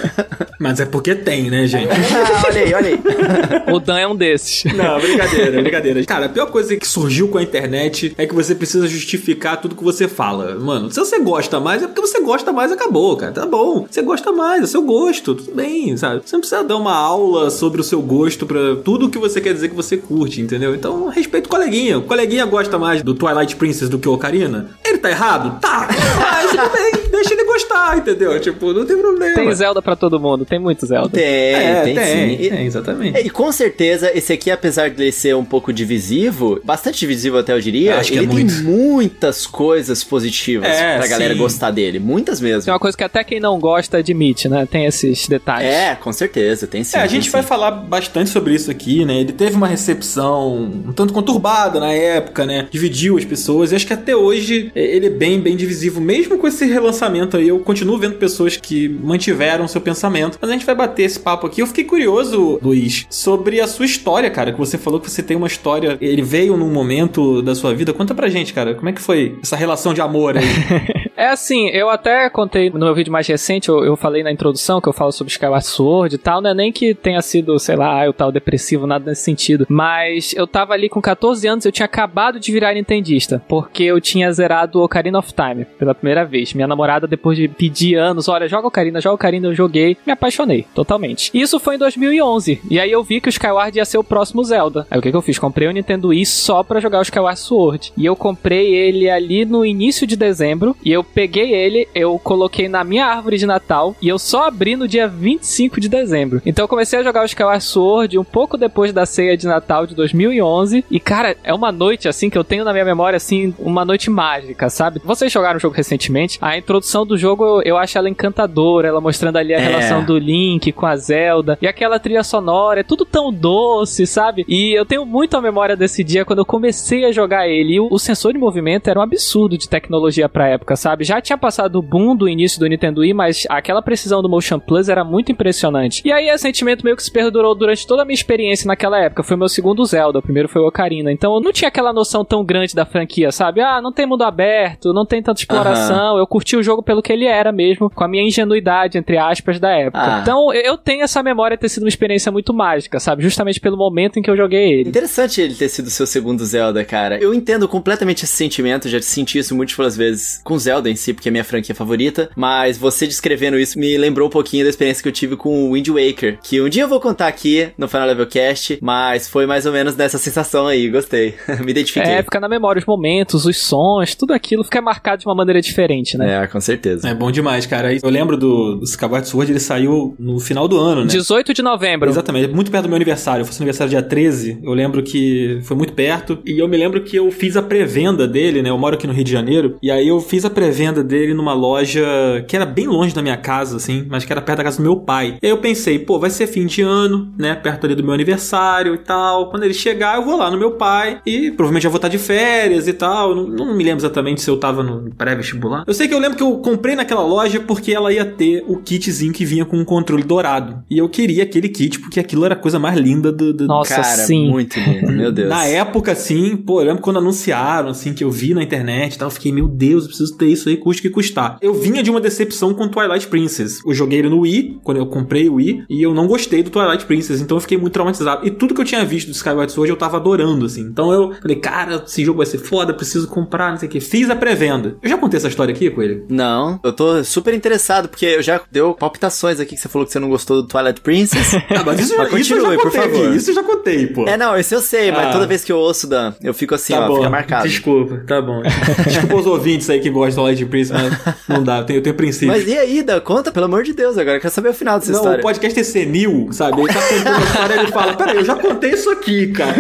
Mas 0.60 0.80
é 0.80 0.86
porque 0.86 1.16
tem, 1.16 1.50
né, 1.50 1.66
gente? 1.66 1.88
ah, 1.90 2.44
olha 2.46 2.62
aí, 2.62 2.74
olha 2.76 2.88
aí. 2.90 3.74
o 3.74 3.80
Dan 3.80 3.98
é 3.98 4.08
um 4.08 4.16
desses. 4.16 4.64
Não, 4.72 5.00
brincadeira, 5.00 5.62
brincadeira. 5.62 6.06
Cara, 6.06 6.28
a 6.28 6.30
pior 6.30 6.46
coisa 6.52 6.76
que 6.76 6.88
surgiu 6.88 7.28
com 7.28 7.40
a 7.40 7.44
internet 7.44 8.14
é 8.20 8.28
que 8.28 8.36
você 8.36 8.54
precisa 8.54 8.88
justificar 8.88 9.60
tudo 9.60 9.76
que 9.76 9.84
você 9.84 10.08
fala. 10.08 10.56
Mano, 10.60 10.92
se 10.92 11.00
você 11.00 11.18
gosta 11.20 11.60
mais, 11.60 11.82
é 11.82 11.88
porque 11.88 12.02
você 12.02 12.20
gosta 12.22 12.52
mais, 12.52 12.72
acabou, 12.72 13.18
cara. 13.18 13.32
Tá 13.32 13.46
bom. 13.46 13.88
Você 13.90 14.04
gosta 14.04 14.32
mais, 14.32 14.64
é 14.64 14.68
seu 14.68 14.84
gosto, 14.84 15.34
tudo 15.34 15.56
bem, 15.56 15.98
sabe? 15.98 16.22
Você 16.24 16.36
não 16.36 16.42
precisa 16.42 16.64
dar 16.64 16.78
uma 16.78 16.96
aula 16.96 17.50
sobre 17.50 17.82
o 17.82 17.84
seu 17.84 18.02
gosto 18.02 18.46
pra 18.46 18.76
tudo 18.84 19.10
que 19.10 19.18
você 19.18 19.42
quer 19.42 19.54
dizer 19.54 19.70
que 19.70 19.76
você 19.76 19.98
curte, 19.98 20.40
entendeu? 20.40 20.76
Então, 20.76 21.08
respeita 21.08 21.48
o 21.48 21.50
coleguinha. 21.50 21.98
O 21.98 22.04
coleguinha 22.04 22.17
gosta 22.26 22.78
mais 22.78 23.02
do 23.04 23.14
Twilight 23.14 23.56
Princess 23.56 23.90
do 23.90 24.00
que 24.00 24.08
o 24.10 24.14
Ocarina. 24.14 24.70
Ele 24.86 24.98
tá 24.98 25.10
errado? 25.10 25.60
Tá! 25.60 25.88
Mas 26.20 26.52
tudo 26.52 26.70
bem, 26.72 26.92
deixa 27.12 27.34
ele 27.34 27.44
gostar, 27.44 27.98
entendeu? 27.98 28.40
Tipo, 28.40 28.74
não 28.74 28.86
tem 28.86 28.98
problema. 28.98 29.36
Tem 29.36 29.54
Zelda 29.54 29.82
pra 29.82 29.96
todo 29.96 30.20
mundo, 30.20 30.46
tem 30.46 30.60
muito 30.60 30.86
Zelda. 30.86 31.10
Tem, 31.10 31.24
É, 31.24 31.82
tem, 31.84 31.96
tem, 31.96 32.06
sim. 32.38 32.44
E- 32.44 32.50
tem, 32.50 32.66
exatamente. 32.66 33.20
E 33.20 33.30
com 33.30 33.52
certeza, 33.52 34.12
esse 34.16 34.34
aqui, 34.34 34.50
apesar 34.52 34.90
de 34.90 35.02
ele 35.02 35.12
ser 35.12 35.36
um 35.36 35.46
pouco 35.46 35.72
divisivo, 35.74 36.60
bastante 36.64 37.00
divisivo 37.00 37.38
até 37.38 37.54
eu 37.54 37.60
diria, 37.62 37.94
Eu 37.94 38.00
acho 38.00 38.12
que 38.12 38.18
ele 38.18 38.26
é 38.26 38.30
tem 38.30 38.46
muito. 38.46 38.64
muitas 38.64 39.46
coisas 39.46 40.04
positivas 40.04 40.68
É, 40.70 40.98
pra 40.98 41.08
galera 41.08 41.34
sim. 41.34 41.40
gostar 41.40 41.72
dele. 41.72 42.00
Muitas 42.00 42.40
Tem 42.40 42.50
mesmo. 42.50 42.72
uma 42.72 42.80
coisa 42.80 42.98
que 42.98 43.04
até 43.04 43.24
quem 43.24 43.40
não 43.40 43.60
gosta 43.60 43.98
admite, 43.98 44.48
né? 44.50 44.66
Tem 44.70 44.86
esses 44.86 45.28
detalhes. 45.28 45.68
É, 45.70 45.96
com 45.96 46.12
certeza, 46.14 46.66
tem 46.68 46.84
sim. 46.84 46.96
É, 46.98 47.00
a 47.00 47.04
tem 47.04 47.12
gente 47.12 47.26
sim. 47.26 47.32
vai 47.32 47.44
falar 47.44 47.72
bastante 47.72 48.30
sobre 48.30 48.54
isso 48.54 48.70
aqui, 48.72 49.06
né? 49.06 49.20
Ele 49.20 49.32
teve 49.34 49.56
uma 49.56 49.68
recepção 49.68 50.72
um 50.88 50.94
tanto 50.94 51.14
conturbada 51.14 51.80
na 51.80 51.94
época, 52.08 52.46
né? 52.46 52.68
Dividiu 52.72 53.18
as 53.18 53.26
pessoas. 53.26 53.72
E 53.72 53.76
acho 53.76 53.88
que 53.88 53.94
até 53.94 54.16
hoje 54.16 54.72
ele 54.76 55.08
é 55.08 55.10
bem, 55.10 55.40
bem 55.40 55.56
divisivo. 55.56 56.02
Mesmo 56.02 56.38
com 56.38 56.48
esse 56.48 56.66
relançamento 56.66 57.38
aí, 57.38 57.48
eu 57.48 57.60
continuo 57.60 57.98
vendo 57.98 58.16
pessoas 58.16 58.58
que 58.58 58.88
mantiveram 58.88 59.68
seu 59.68 59.82
pensamento. 59.82 60.38
Mas 60.42 60.50
a 60.50 60.54
gente 60.54 60.66
vai 60.66 60.76
bater 60.76 61.04
esse 61.04 61.20
papo 61.20 61.48
aqui. 61.48 61.62
Eu 61.62 61.68
fiquei 61.68 61.84
curioso, 61.84 62.60
Luiz, 62.62 63.06
sobre 63.10 63.62
a 63.62 63.68
sua 63.68 63.86
história, 63.86 64.30
cara. 64.30 64.52
Que 64.52 64.60
você 64.60 64.78
falou 64.78 65.00
que 65.00 65.10
você 65.10 65.24
tem 65.24 65.38
uma 65.38 65.48
história. 65.48 65.98
Ele 66.02 66.22
veio 66.22 66.58
num 66.58 66.72
momento 66.72 67.42
da 67.42 67.56
sua 67.56 67.74
vida. 67.74 67.94
Conta 67.94 68.14
pra 68.14 68.30
gente, 68.30 68.54
cara. 68.54 68.76
Como 68.76 68.90
é 68.90 68.94
que 68.94 69.02
foi 69.02 69.38
essa 69.42 69.56
relação 69.56 69.94
de 69.94 70.02
amor 70.02 70.38
aí? 70.38 70.46
É 71.18 71.30
assim, 71.30 71.68
eu 71.70 71.90
até 71.90 72.30
contei 72.30 72.70
no 72.70 72.78
meu 72.78 72.94
vídeo 72.94 73.12
mais 73.12 73.26
recente, 73.26 73.70
eu, 73.70 73.84
eu 73.84 73.98
falei 73.98 74.22
na 74.22 74.32
introdução 74.32 74.80
que 74.80 74.88
eu 74.88 74.94
falo 74.94 75.12
sobre 75.12 75.32
Skyward 75.32 75.66
Sword 75.66 76.14
e 76.14 76.18
tal, 76.20 76.42
não 76.42 76.52
é 76.52 76.54
nem 76.54 76.72
que 76.72 76.94
tenha 76.94 77.20
sido, 77.24 77.58
sei 77.58 77.76
lá, 77.76 78.06
eu 78.06 78.14
tal 78.14 78.32
depressivo, 78.32 78.86
nada 78.86 79.10
nesse 79.10 79.24
sentido, 79.24 79.66
mas 79.68 80.36
eu 80.36 80.46
tava 80.46 80.74
ali 80.74 80.88
com 80.88 81.02
14 81.02 81.48
anos, 81.48 81.66
eu 81.66 81.72
tinha 81.72 81.88
acabado 81.88 82.40
de 82.40 82.52
virar 82.52 82.76
nintendista, 82.76 83.42
porque 83.48 83.82
eu 83.82 84.00
tinha 84.00 84.32
zerado 84.32 84.80
Ocarina 84.80 85.18
of 85.18 85.34
Time 85.34 85.66
pela 85.66 85.96
primeira 85.96 86.24
vez. 86.24 86.54
Minha 86.54 86.68
namorada, 86.68 87.08
depois 87.08 87.36
de 87.36 87.48
pedir 87.48 87.96
anos, 87.96 88.28
olha, 88.28 88.48
joga 88.48 88.68
Ocarina, 88.68 89.02
joga 89.02 89.16
Ocarina, 89.16 89.48
eu 89.48 89.56
joguei, 89.56 89.98
me 90.06 90.14
apaixonei, 90.14 90.68
totalmente. 90.76 91.32
E 91.34 91.42
isso 91.42 91.60
foi 91.60 91.76
em 91.76 91.80
2011, 91.80 92.62
e 92.70 92.80
aí 92.80 92.92
eu 92.92 93.04
vi 93.04 93.20
que 93.20 93.28
o 93.28 93.32
Skyward 93.32 93.76
ia 93.76 93.86
ser 93.86 93.98
o 93.98 94.04
próximo 94.04 94.44
Zelda. 94.44 94.86
Aí 94.92 95.00
o 95.00 95.02
que 95.02 95.10
que 95.10 95.18
eu 95.18 95.24
fiz? 95.24 95.40
Comprei 95.40 95.68
o 95.68 95.72
Nintendo 95.72 96.10
Wii 96.10 96.28
só 96.28 96.62
pra 96.62 96.80
jogar 96.80 97.00
o 97.00 97.02
Skyward 97.02 97.40
Sword. 97.40 97.92
E 97.98 98.06
eu 98.06 98.16
comprei 98.16 98.76
ele 98.76 99.10
ali 99.10 99.46
no 99.46 99.66
início 99.66 100.06
de 100.06 100.16
dezembro, 100.16 100.76
e 100.86 100.92
eu 100.92 101.07
peguei 101.08 101.54
ele, 101.54 101.88
eu 101.96 102.18
coloquei 102.20 102.68
na 102.68 102.84
minha 102.84 103.06
árvore 103.06 103.38
de 103.38 103.46
Natal 103.46 103.96
e 104.02 104.08
eu 104.08 104.20
só 104.20 104.48
abri 104.48 104.76
no 104.76 104.88
dia 104.88 105.08
25 105.08 105.80
de 105.80 105.90
dezembro. 105.90 106.42
Então 106.46 106.64
eu 106.64 106.68
comecei 106.70 107.00
a 107.00 107.04
jogar 107.04 107.22
o 107.22 107.26
Skyward 107.26 107.64
Sword 107.64 108.18
um 108.20 108.24
pouco 108.24 108.58
depois 108.58 108.92
da 108.94 109.06
ceia 109.06 109.36
de 109.38 109.48
Natal 109.48 109.86
de 109.88 109.96
2011 109.96 110.86
e 110.90 111.00
cara, 111.00 111.36
é 111.44 111.54
uma 111.54 111.72
noite 111.72 112.08
assim 112.08 112.30
que 112.30 112.38
eu 112.38 112.44
tenho 112.44 112.64
na 112.64 112.72
minha 112.74 112.86
memória 112.86 113.18
assim, 113.18 113.54
uma 113.60 113.84
noite 113.86 114.10
mágica, 114.10 114.70
sabe? 114.70 115.02
Vocês 115.04 115.32
jogaram 115.32 115.58
o 115.58 115.60
jogo 115.60 115.76
recentemente? 115.76 116.38
A 116.42 116.58
introdução 116.58 117.06
do 117.06 117.18
jogo 117.18 117.62
eu, 117.64 117.78
acho 117.78 117.98
ela 117.98 118.10
encantadora, 118.10 118.88
ela 118.88 119.02
mostrando 119.02 119.38
ali 119.38 119.54
a 119.54 119.58
É. 119.58 119.62
relação 119.68 120.04
do 120.04 120.18
Link 120.18 120.72
com 120.72 120.86
a 120.86 120.96
Zelda 120.96 121.58
e 121.62 121.68
aquela 121.68 122.00
trilha 122.00 122.24
sonora, 122.24 122.80
é 122.80 122.84
tudo 122.84 123.06
tão 123.06 123.32
doce, 123.32 124.06
sabe? 124.06 124.46
E 124.48 124.74
eu 124.78 124.86
tenho 124.86 125.06
muito 125.06 125.36
a 125.38 125.42
memória 125.42 125.76
desse 125.76 126.04
dia 126.04 126.26
quando 126.26 126.40
eu 126.40 126.46
comecei 126.46 127.06
a 127.06 127.12
jogar 127.12 127.48
ele. 127.48 127.74
E 127.76 127.80
o, 127.80 127.88
o 127.92 128.00
sensor 128.00 128.34
de 128.34 128.40
movimento 128.40 128.90
era 128.90 129.00
um 129.00 129.04
absurdo 129.04 129.58
de 129.58 129.68
tecnologia 129.70 130.28
pra 130.30 130.48
época, 130.48 130.76
sabe? 130.76 130.97
Sabe? 130.98 131.04
Já 131.04 131.22
tinha 131.22 131.38
passado 131.38 131.78
o 131.78 131.82
boom 131.82 132.16
do 132.16 132.28
início 132.28 132.60
do 132.60 132.68
Nintendo 132.68 133.02
Wii, 133.02 133.14
mas 133.14 133.46
aquela 133.50 133.82
precisão 133.82 134.22
do 134.22 134.30
Motion 134.30 134.60
Plus 134.60 134.90
era 134.90 135.04
muito 135.04 135.32
impressionante. 135.32 136.02
E 136.04 136.12
aí 136.12 136.30
esse 136.30 136.44
sentimento 136.44 136.84
meio 136.84 136.96
que 136.96 137.04
se 137.04 137.12
perdurou 137.12 137.54
durante 137.56 137.86
toda 137.86 138.02
a 138.02 138.06
minha 138.06 138.16
experiência 138.16 138.68
naquela 138.68 139.00
época. 139.00 139.24
Foi 139.24 139.38
meu 139.38 139.50
segundo 139.50 139.86
Zelda, 139.86 140.20
o 140.20 140.22
primeiro 140.22 140.50
foi 140.50 140.62
o 140.62 140.68
Ocarina. 140.68 141.12
Então 141.12 141.34
eu 141.36 141.42
não 141.42 141.52
tinha 141.52 141.68
aquela 141.68 141.94
noção 141.94 142.26
tão 142.26 142.44
grande 142.44 142.74
da 142.74 142.86
franquia, 142.86 143.32
sabe? 143.32 143.62
Ah, 143.62 143.82
não 143.82 143.92
tem 143.92 144.06
mundo 144.06 144.24
aberto, 144.24 144.94
não 144.94 145.06
tem 145.06 145.22
tanta 145.22 145.42
exploração. 145.42 146.14
Uhum. 146.14 146.20
Eu 146.20 146.28
curti 146.28 146.56
o 146.56 146.64
jogo 146.64 146.82
pelo 146.82 147.02
que 147.02 147.12
ele 147.12 147.26
era 147.26 147.52
mesmo, 147.52 147.90
com 147.90 148.04
a 148.04 148.08
minha 148.08 148.24
ingenuidade, 148.24 148.98
entre 148.98 149.18
aspas, 149.18 149.60
da 149.60 149.70
época. 149.70 150.00
Ah. 150.02 150.20
Então 150.22 150.54
eu 150.54 150.78
tenho 150.78 151.04
essa 151.04 151.22
memória 151.22 151.56
de 151.58 151.62
ter 151.62 151.70
sido 151.70 151.84
uma 151.84 151.90
experiência 151.90 152.32
muito 152.32 152.54
mágica, 152.54 153.00
sabe? 153.00 153.24
Justamente 153.24 153.60
pelo 153.60 153.78
momento 153.78 154.18
em 154.18 154.22
que 154.22 154.30
eu 154.30 154.38
joguei 154.38 154.80
ele. 154.80 154.90
Interessante 154.90 155.42
ele 155.42 155.54
ter 155.54 155.70
sido 155.70 155.90
seu 155.90 156.08
segundo 156.08 156.46
Zelda, 156.46 156.84
cara. 156.84 157.18
Eu 157.18 157.34
entendo 157.34 157.68
completamente 157.68 158.24
esse 158.24 158.34
sentimento, 158.34 158.90
já 158.90 159.02
senti 159.02 159.38
isso 159.38 159.56
múltiplas 159.56 159.96
vezes 159.98 160.42
com 160.44 160.58
Zelda 160.58 160.87
em 160.90 160.96
si, 160.96 161.14
porque 161.14 161.30
é 161.30 161.32
minha 161.32 161.44
franquia 161.44 161.76
favorita, 161.76 162.30
mas 162.36 162.78
você 162.78 163.08
descrevendo 163.08 163.60
isso 163.60 163.80
me 163.80 163.98
lembrou 163.98 164.28
um 164.28 164.32
pouquinho 164.32 164.64
da 164.64 164.70
experiência 164.70 165.02
que 165.02 165.10
eu 165.10 165.14
tive 165.14 165.36
com 165.36 165.70
o 165.70 165.74
Wind 165.74 165.88
Waker, 165.88 166.40
que 166.42 166.62
um 166.62 166.70
dia 166.70 166.84
eu 166.84 166.88
vou 166.88 167.00
contar 167.00 167.28
aqui 167.28 167.70
no 167.78 167.88
Final 167.88 168.08
Level 168.08 168.28
Cast, 168.28 168.80
mas 168.82 169.28
foi 169.28 169.46
mais 169.46 169.66
ou 169.66 169.72
menos 169.72 169.96
dessa 169.96 170.18
sensação 170.18 170.68
aí, 170.68 170.90
gostei. 170.90 171.36
me 171.64 171.72
identifiquei. 171.72 172.12
É, 172.12 172.24
fica 172.24 172.40
na 172.40 172.50
memória 172.50 172.80
os 172.80 172.86
momentos, 172.86 173.46
os 173.46 173.58
sons, 173.58 174.16
tudo 174.16 174.34
aquilo 174.34 174.64
fica 174.64 174.82
marcado 174.82 175.22
de 175.22 175.28
uma 175.28 175.36
maneira 175.36 175.62
diferente, 175.62 176.18
né? 176.18 176.44
É, 176.44 176.48
com 176.48 176.60
certeza. 176.60 177.08
É 177.08 177.14
bom 177.14 177.32
demais, 177.32 177.66
cara. 177.66 177.94
Eu 177.94 178.10
lembro 178.10 178.38
do, 178.38 178.76
do 178.76 178.84
Skyward 178.84 179.28
Sword, 179.28 179.52
ele 179.52 179.60
saiu 179.60 180.16
no 180.20 180.40
final 180.40 180.68
do 180.68 180.78
ano, 180.78 181.02
né? 181.02 181.08
18 181.08 181.54
de 181.54 181.62
novembro. 181.62 182.10
Exatamente, 182.10 182.54
muito 182.54 182.72
perto 182.72 182.84
do 182.84 182.90
meu 182.90 182.96
aniversário. 182.96 183.42
Eu 183.42 183.46
fosse 183.46 183.60
aniversário 183.60 183.90
dia 183.90 184.02
13, 184.02 184.60
eu 184.64 184.74
lembro 184.74 185.04
que 185.04 185.60
foi 185.64 185.76
muito 185.76 185.94
perto. 185.94 186.40
E 186.46 186.60
eu 186.60 186.68
me 186.68 186.78
lembro 186.78 187.02
que 187.04 187.16
eu 187.16 187.30
fiz 187.32 187.56
a 187.56 187.62
pré-venda 187.62 188.28
dele, 188.28 188.62
né? 188.62 188.70
Eu 188.70 188.78
moro 188.78 188.96
aqui 188.96 189.08
no 189.08 189.14
Rio 189.14 189.24
de 189.24 189.32
Janeiro. 189.32 189.78
E 189.82 189.92
aí 189.92 190.08
eu 190.08 190.20
fiz 190.20 190.46
a 190.46 190.50
pré-venda 190.78 191.04
dele 191.04 191.34
numa 191.34 191.54
loja 191.54 192.06
que 192.48 192.56
era 192.56 192.66
bem 192.66 192.88
longe 192.88 193.14
da 193.14 193.22
minha 193.22 193.36
casa, 193.36 193.78
assim, 193.78 194.06
mas 194.08 194.24
que 194.24 194.32
era 194.32 194.42
perto 194.42 194.58
da 194.58 194.64
casa 194.64 194.78
do 194.78 194.84
meu 194.84 194.98
pai. 194.98 195.38
E 195.42 195.46
aí 195.46 195.52
eu 195.52 195.58
pensei, 195.58 195.98
pô, 195.98 196.20
vai 196.20 196.30
ser 196.30 196.46
fim 196.46 196.68
de 196.68 196.84
ano, 196.84 197.34
né? 197.38 197.56
Perto 197.56 197.86
ali 197.86 197.96
do 197.96 198.04
meu 198.04 198.14
aniversário 198.14 198.94
e 198.94 199.00
tal. 199.00 199.50
Quando 199.50 199.64
ele 199.64 199.74
chegar, 199.74 200.18
eu 200.18 200.24
vou 200.24 200.38
lá 200.38 200.52
no 200.52 200.58
meu 200.58 200.72
pai 200.72 201.20
e 201.26 201.50
provavelmente 201.50 201.84
já 201.84 201.90
vou 201.90 201.98
estar 201.98 202.10
de 202.10 202.20
férias 202.20 202.88
e 202.88 202.94
tal. 202.94 203.36
Não, 203.36 203.48
não 203.48 203.76
me 203.76 203.84
lembro 203.84 204.00
exatamente 204.00 204.42
se 204.42 204.50
eu 204.50 204.58
tava 204.58 204.84
no 204.84 205.10
pré-vestibular. 205.16 205.84
Eu 205.88 205.94
sei 205.94 206.08
que 206.08 206.14
eu 206.14 206.20
lembro 206.20 206.38
que 206.38 206.44
eu 206.44 206.58
comprei 206.58 206.96
naquela 206.96 207.24
loja 207.24 207.60
porque 207.60 207.92
ela 207.92 208.14
ia 208.14 208.26
ter 208.26 208.64
o 208.68 208.78
kitzinho 208.78 209.34
que 209.34 209.46
vinha 209.46 209.66
com 209.66 209.78
um 209.78 209.86
controle 209.86 210.24
dourado. 210.24 210.84
E 210.90 210.98
eu 210.98 211.10
queria 211.10 211.44
aquele 211.44 211.70
kit 211.70 212.00
porque 212.00 212.20
aquilo 212.20 212.46
era 212.46 212.54
a 212.54 212.58
coisa 212.58 212.78
mais 212.78 212.98
linda 212.98 213.32
do. 213.32 213.52
do... 213.52 213.66
Nossa, 213.66 213.96
Cara, 213.96 214.04
sim. 214.04 214.50
muito 214.50 214.80
lindo, 214.80 215.12
meu 215.12 215.32
Deus. 215.34 215.50
Na 215.50 215.66
época, 215.66 216.12
assim, 216.12 216.56
pô, 216.56 216.82
eu 216.82 216.88
lembro 216.88 217.02
quando 217.02 217.18
anunciaram, 217.18 217.90
assim, 217.90 218.14
que 218.14 218.24
eu 218.24 218.30
vi 218.30 218.54
na 218.54 218.62
internet 218.62 219.16
e 219.16 219.18
tal, 219.18 219.28
eu 219.28 219.32
fiquei, 219.32 219.52
meu 219.52 219.68
Deus, 219.68 220.04
eu 220.04 220.10
preciso 220.10 220.38
ter 220.38 220.48
isso 220.48 220.57
aí, 220.66 220.78
custe 220.78 221.02
que 221.02 221.10
custar. 221.10 221.58
Eu 221.62 221.74
vinha 221.74 222.02
de 222.02 222.10
uma 222.10 222.22
decepção 222.22 222.74
com 222.74 222.88
Twilight 222.88 223.28
Princess. 223.28 223.82
Eu 223.86 223.94
joguei 223.94 224.20
ele 224.20 224.30
no 224.30 224.42
Wii, 224.42 224.80
quando 224.84 224.98
eu 224.98 225.06
comprei 225.08 225.50
o 225.50 225.56
Wii, 225.56 225.86
e 225.90 226.02
eu 226.02 226.14
não 226.14 226.28
gostei 226.28 226.64
do 226.64 226.70
Twilight 226.70 227.06
Princess, 227.06 227.42
então 227.42 227.58
eu 227.58 227.62
fiquei 227.62 227.78
muito 227.78 227.94
traumatizado. 227.94 228.46
E 228.46 228.52
tudo 228.52 228.74
que 228.74 228.82
eu 228.82 228.86
tinha 228.86 229.04
visto 229.06 229.28
do 229.28 229.34
Skyward 229.34 229.72
Sword 229.72 229.90
eu 229.90 229.98
tava 229.98 230.18
adorando, 230.18 230.66
assim. 230.66 230.82
Então 230.82 231.12
eu 231.12 231.34
falei, 231.42 231.58
cara, 231.58 232.04
esse 232.06 232.24
jogo 232.24 232.38
vai 232.38 232.46
ser 232.46 232.60
foda, 232.60 232.94
preciso 232.94 233.28
comprar, 233.28 233.72
não 233.72 233.78
sei 233.78 233.88
o 233.88 233.92
que. 233.92 234.00
Fiz 234.00 234.30
a 234.30 234.36
pré-venda. 234.36 234.98
Eu 235.02 235.10
já 235.10 235.18
contei 235.18 235.38
essa 235.38 235.48
história 235.48 235.74
aqui 235.74 235.90
com 235.90 236.02
ele? 236.02 236.24
Não, 236.30 236.80
eu 236.84 236.94
tô 236.94 237.24
super 237.24 237.54
interessado, 237.54 238.08
porque 238.08 238.26
eu 238.26 238.42
já 238.42 238.62
deu 238.72 238.94
palpitações 238.94 239.60
aqui 239.60 239.76
que 239.76 239.82
você 239.82 239.90
falou 239.90 240.06
que 240.06 240.14
você 240.14 240.20
não 240.20 240.30
gostou 240.30 240.62
do 240.62 240.68
Twilight 240.68 241.02
Princess. 241.02 241.56
ah, 241.70 241.84
mas 241.86 242.00
isso, 242.00 242.18
mas 242.18 242.30
continue, 242.30 242.42
isso 242.42 242.54
eu 242.54 242.62
já 242.62 242.68
contei, 242.68 242.78
por 242.78 242.92
favor. 242.92 243.36
Isso 243.36 243.50
eu 243.50 243.56
já 243.56 243.64
contei, 243.64 244.08
pô. 244.08 244.28
É, 244.28 244.38
não, 244.38 244.58
isso 244.58 244.74
eu 244.74 244.82
sei, 244.82 245.12
mas 245.12 245.28
ah. 245.28 245.32
toda 245.32 245.48
vez 245.48 245.64
que 245.64 245.72
eu 245.72 245.78
ouço, 245.78 246.08
Dan, 246.08 246.34
eu 246.42 246.54
fico 246.54 246.76
assim, 246.76 246.94
tá 246.94 247.06
ó, 247.06 247.08
bom. 247.08 247.18
fica 247.18 247.30
marcado. 247.30 247.68
Desculpa, 247.68 248.24
tá 248.28 248.42
bom. 248.42 248.62
Desculpa 249.06 249.36
os 249.36 249.46
ouvintes 249.46 249.90
aí 249.90 250.00
que 250.00 250.10
gostam 250.10 250.46
Twilight 250.48 250.66
Princess, 250.66 250.92
mas 250.92 251.36
não 251.48 251.64
dá, 251.64 251.80
eu 251.80 251.86
tenho, 251.86 251.98
eu 251.98 252.04
tenho 252.04 252.16
princípio. 252.16 252.48
Mas 252.48 252.68
e 252.68 252.78
aí, 252.78 253.04
Dan? 253.04 253.20
Conta, 253.20 253.52
pelo 253.52 253.66
amor 253.66 253.84
de 253.84 253.94
Deus, 253.94 254.18
agora 254.18 254.38
eu 254.38 254.42
quero 254.42 254.54
saber 254.54 254.70
o 254.70 254.74
final 254.74 255.00
dessa 255.00 255.12
não, 255.12 255.20
história. 255.20 255.38
Não, 255.38 255.44
o 255.44 255.48
podcast 255.48 255.80
é 255.80 255.84
senil, 255.84 256.50
sabe? 256.52 256.82
Ele 256.82 256.94
tá 256.94 257.02
contando 257.02 257.36
a 257.36 257.40
história 257.40 257.76
e 257.76 257.80
ele 257.80 257.92
fala, 257.92 258.14
peraí, 258.14 258.36
eu 258.38 258.46
já 258.46 258.56
contei 258.56 258.92
isso 258.92 259.10
aqui, 259.10 259.48
cara. 259.48 259.76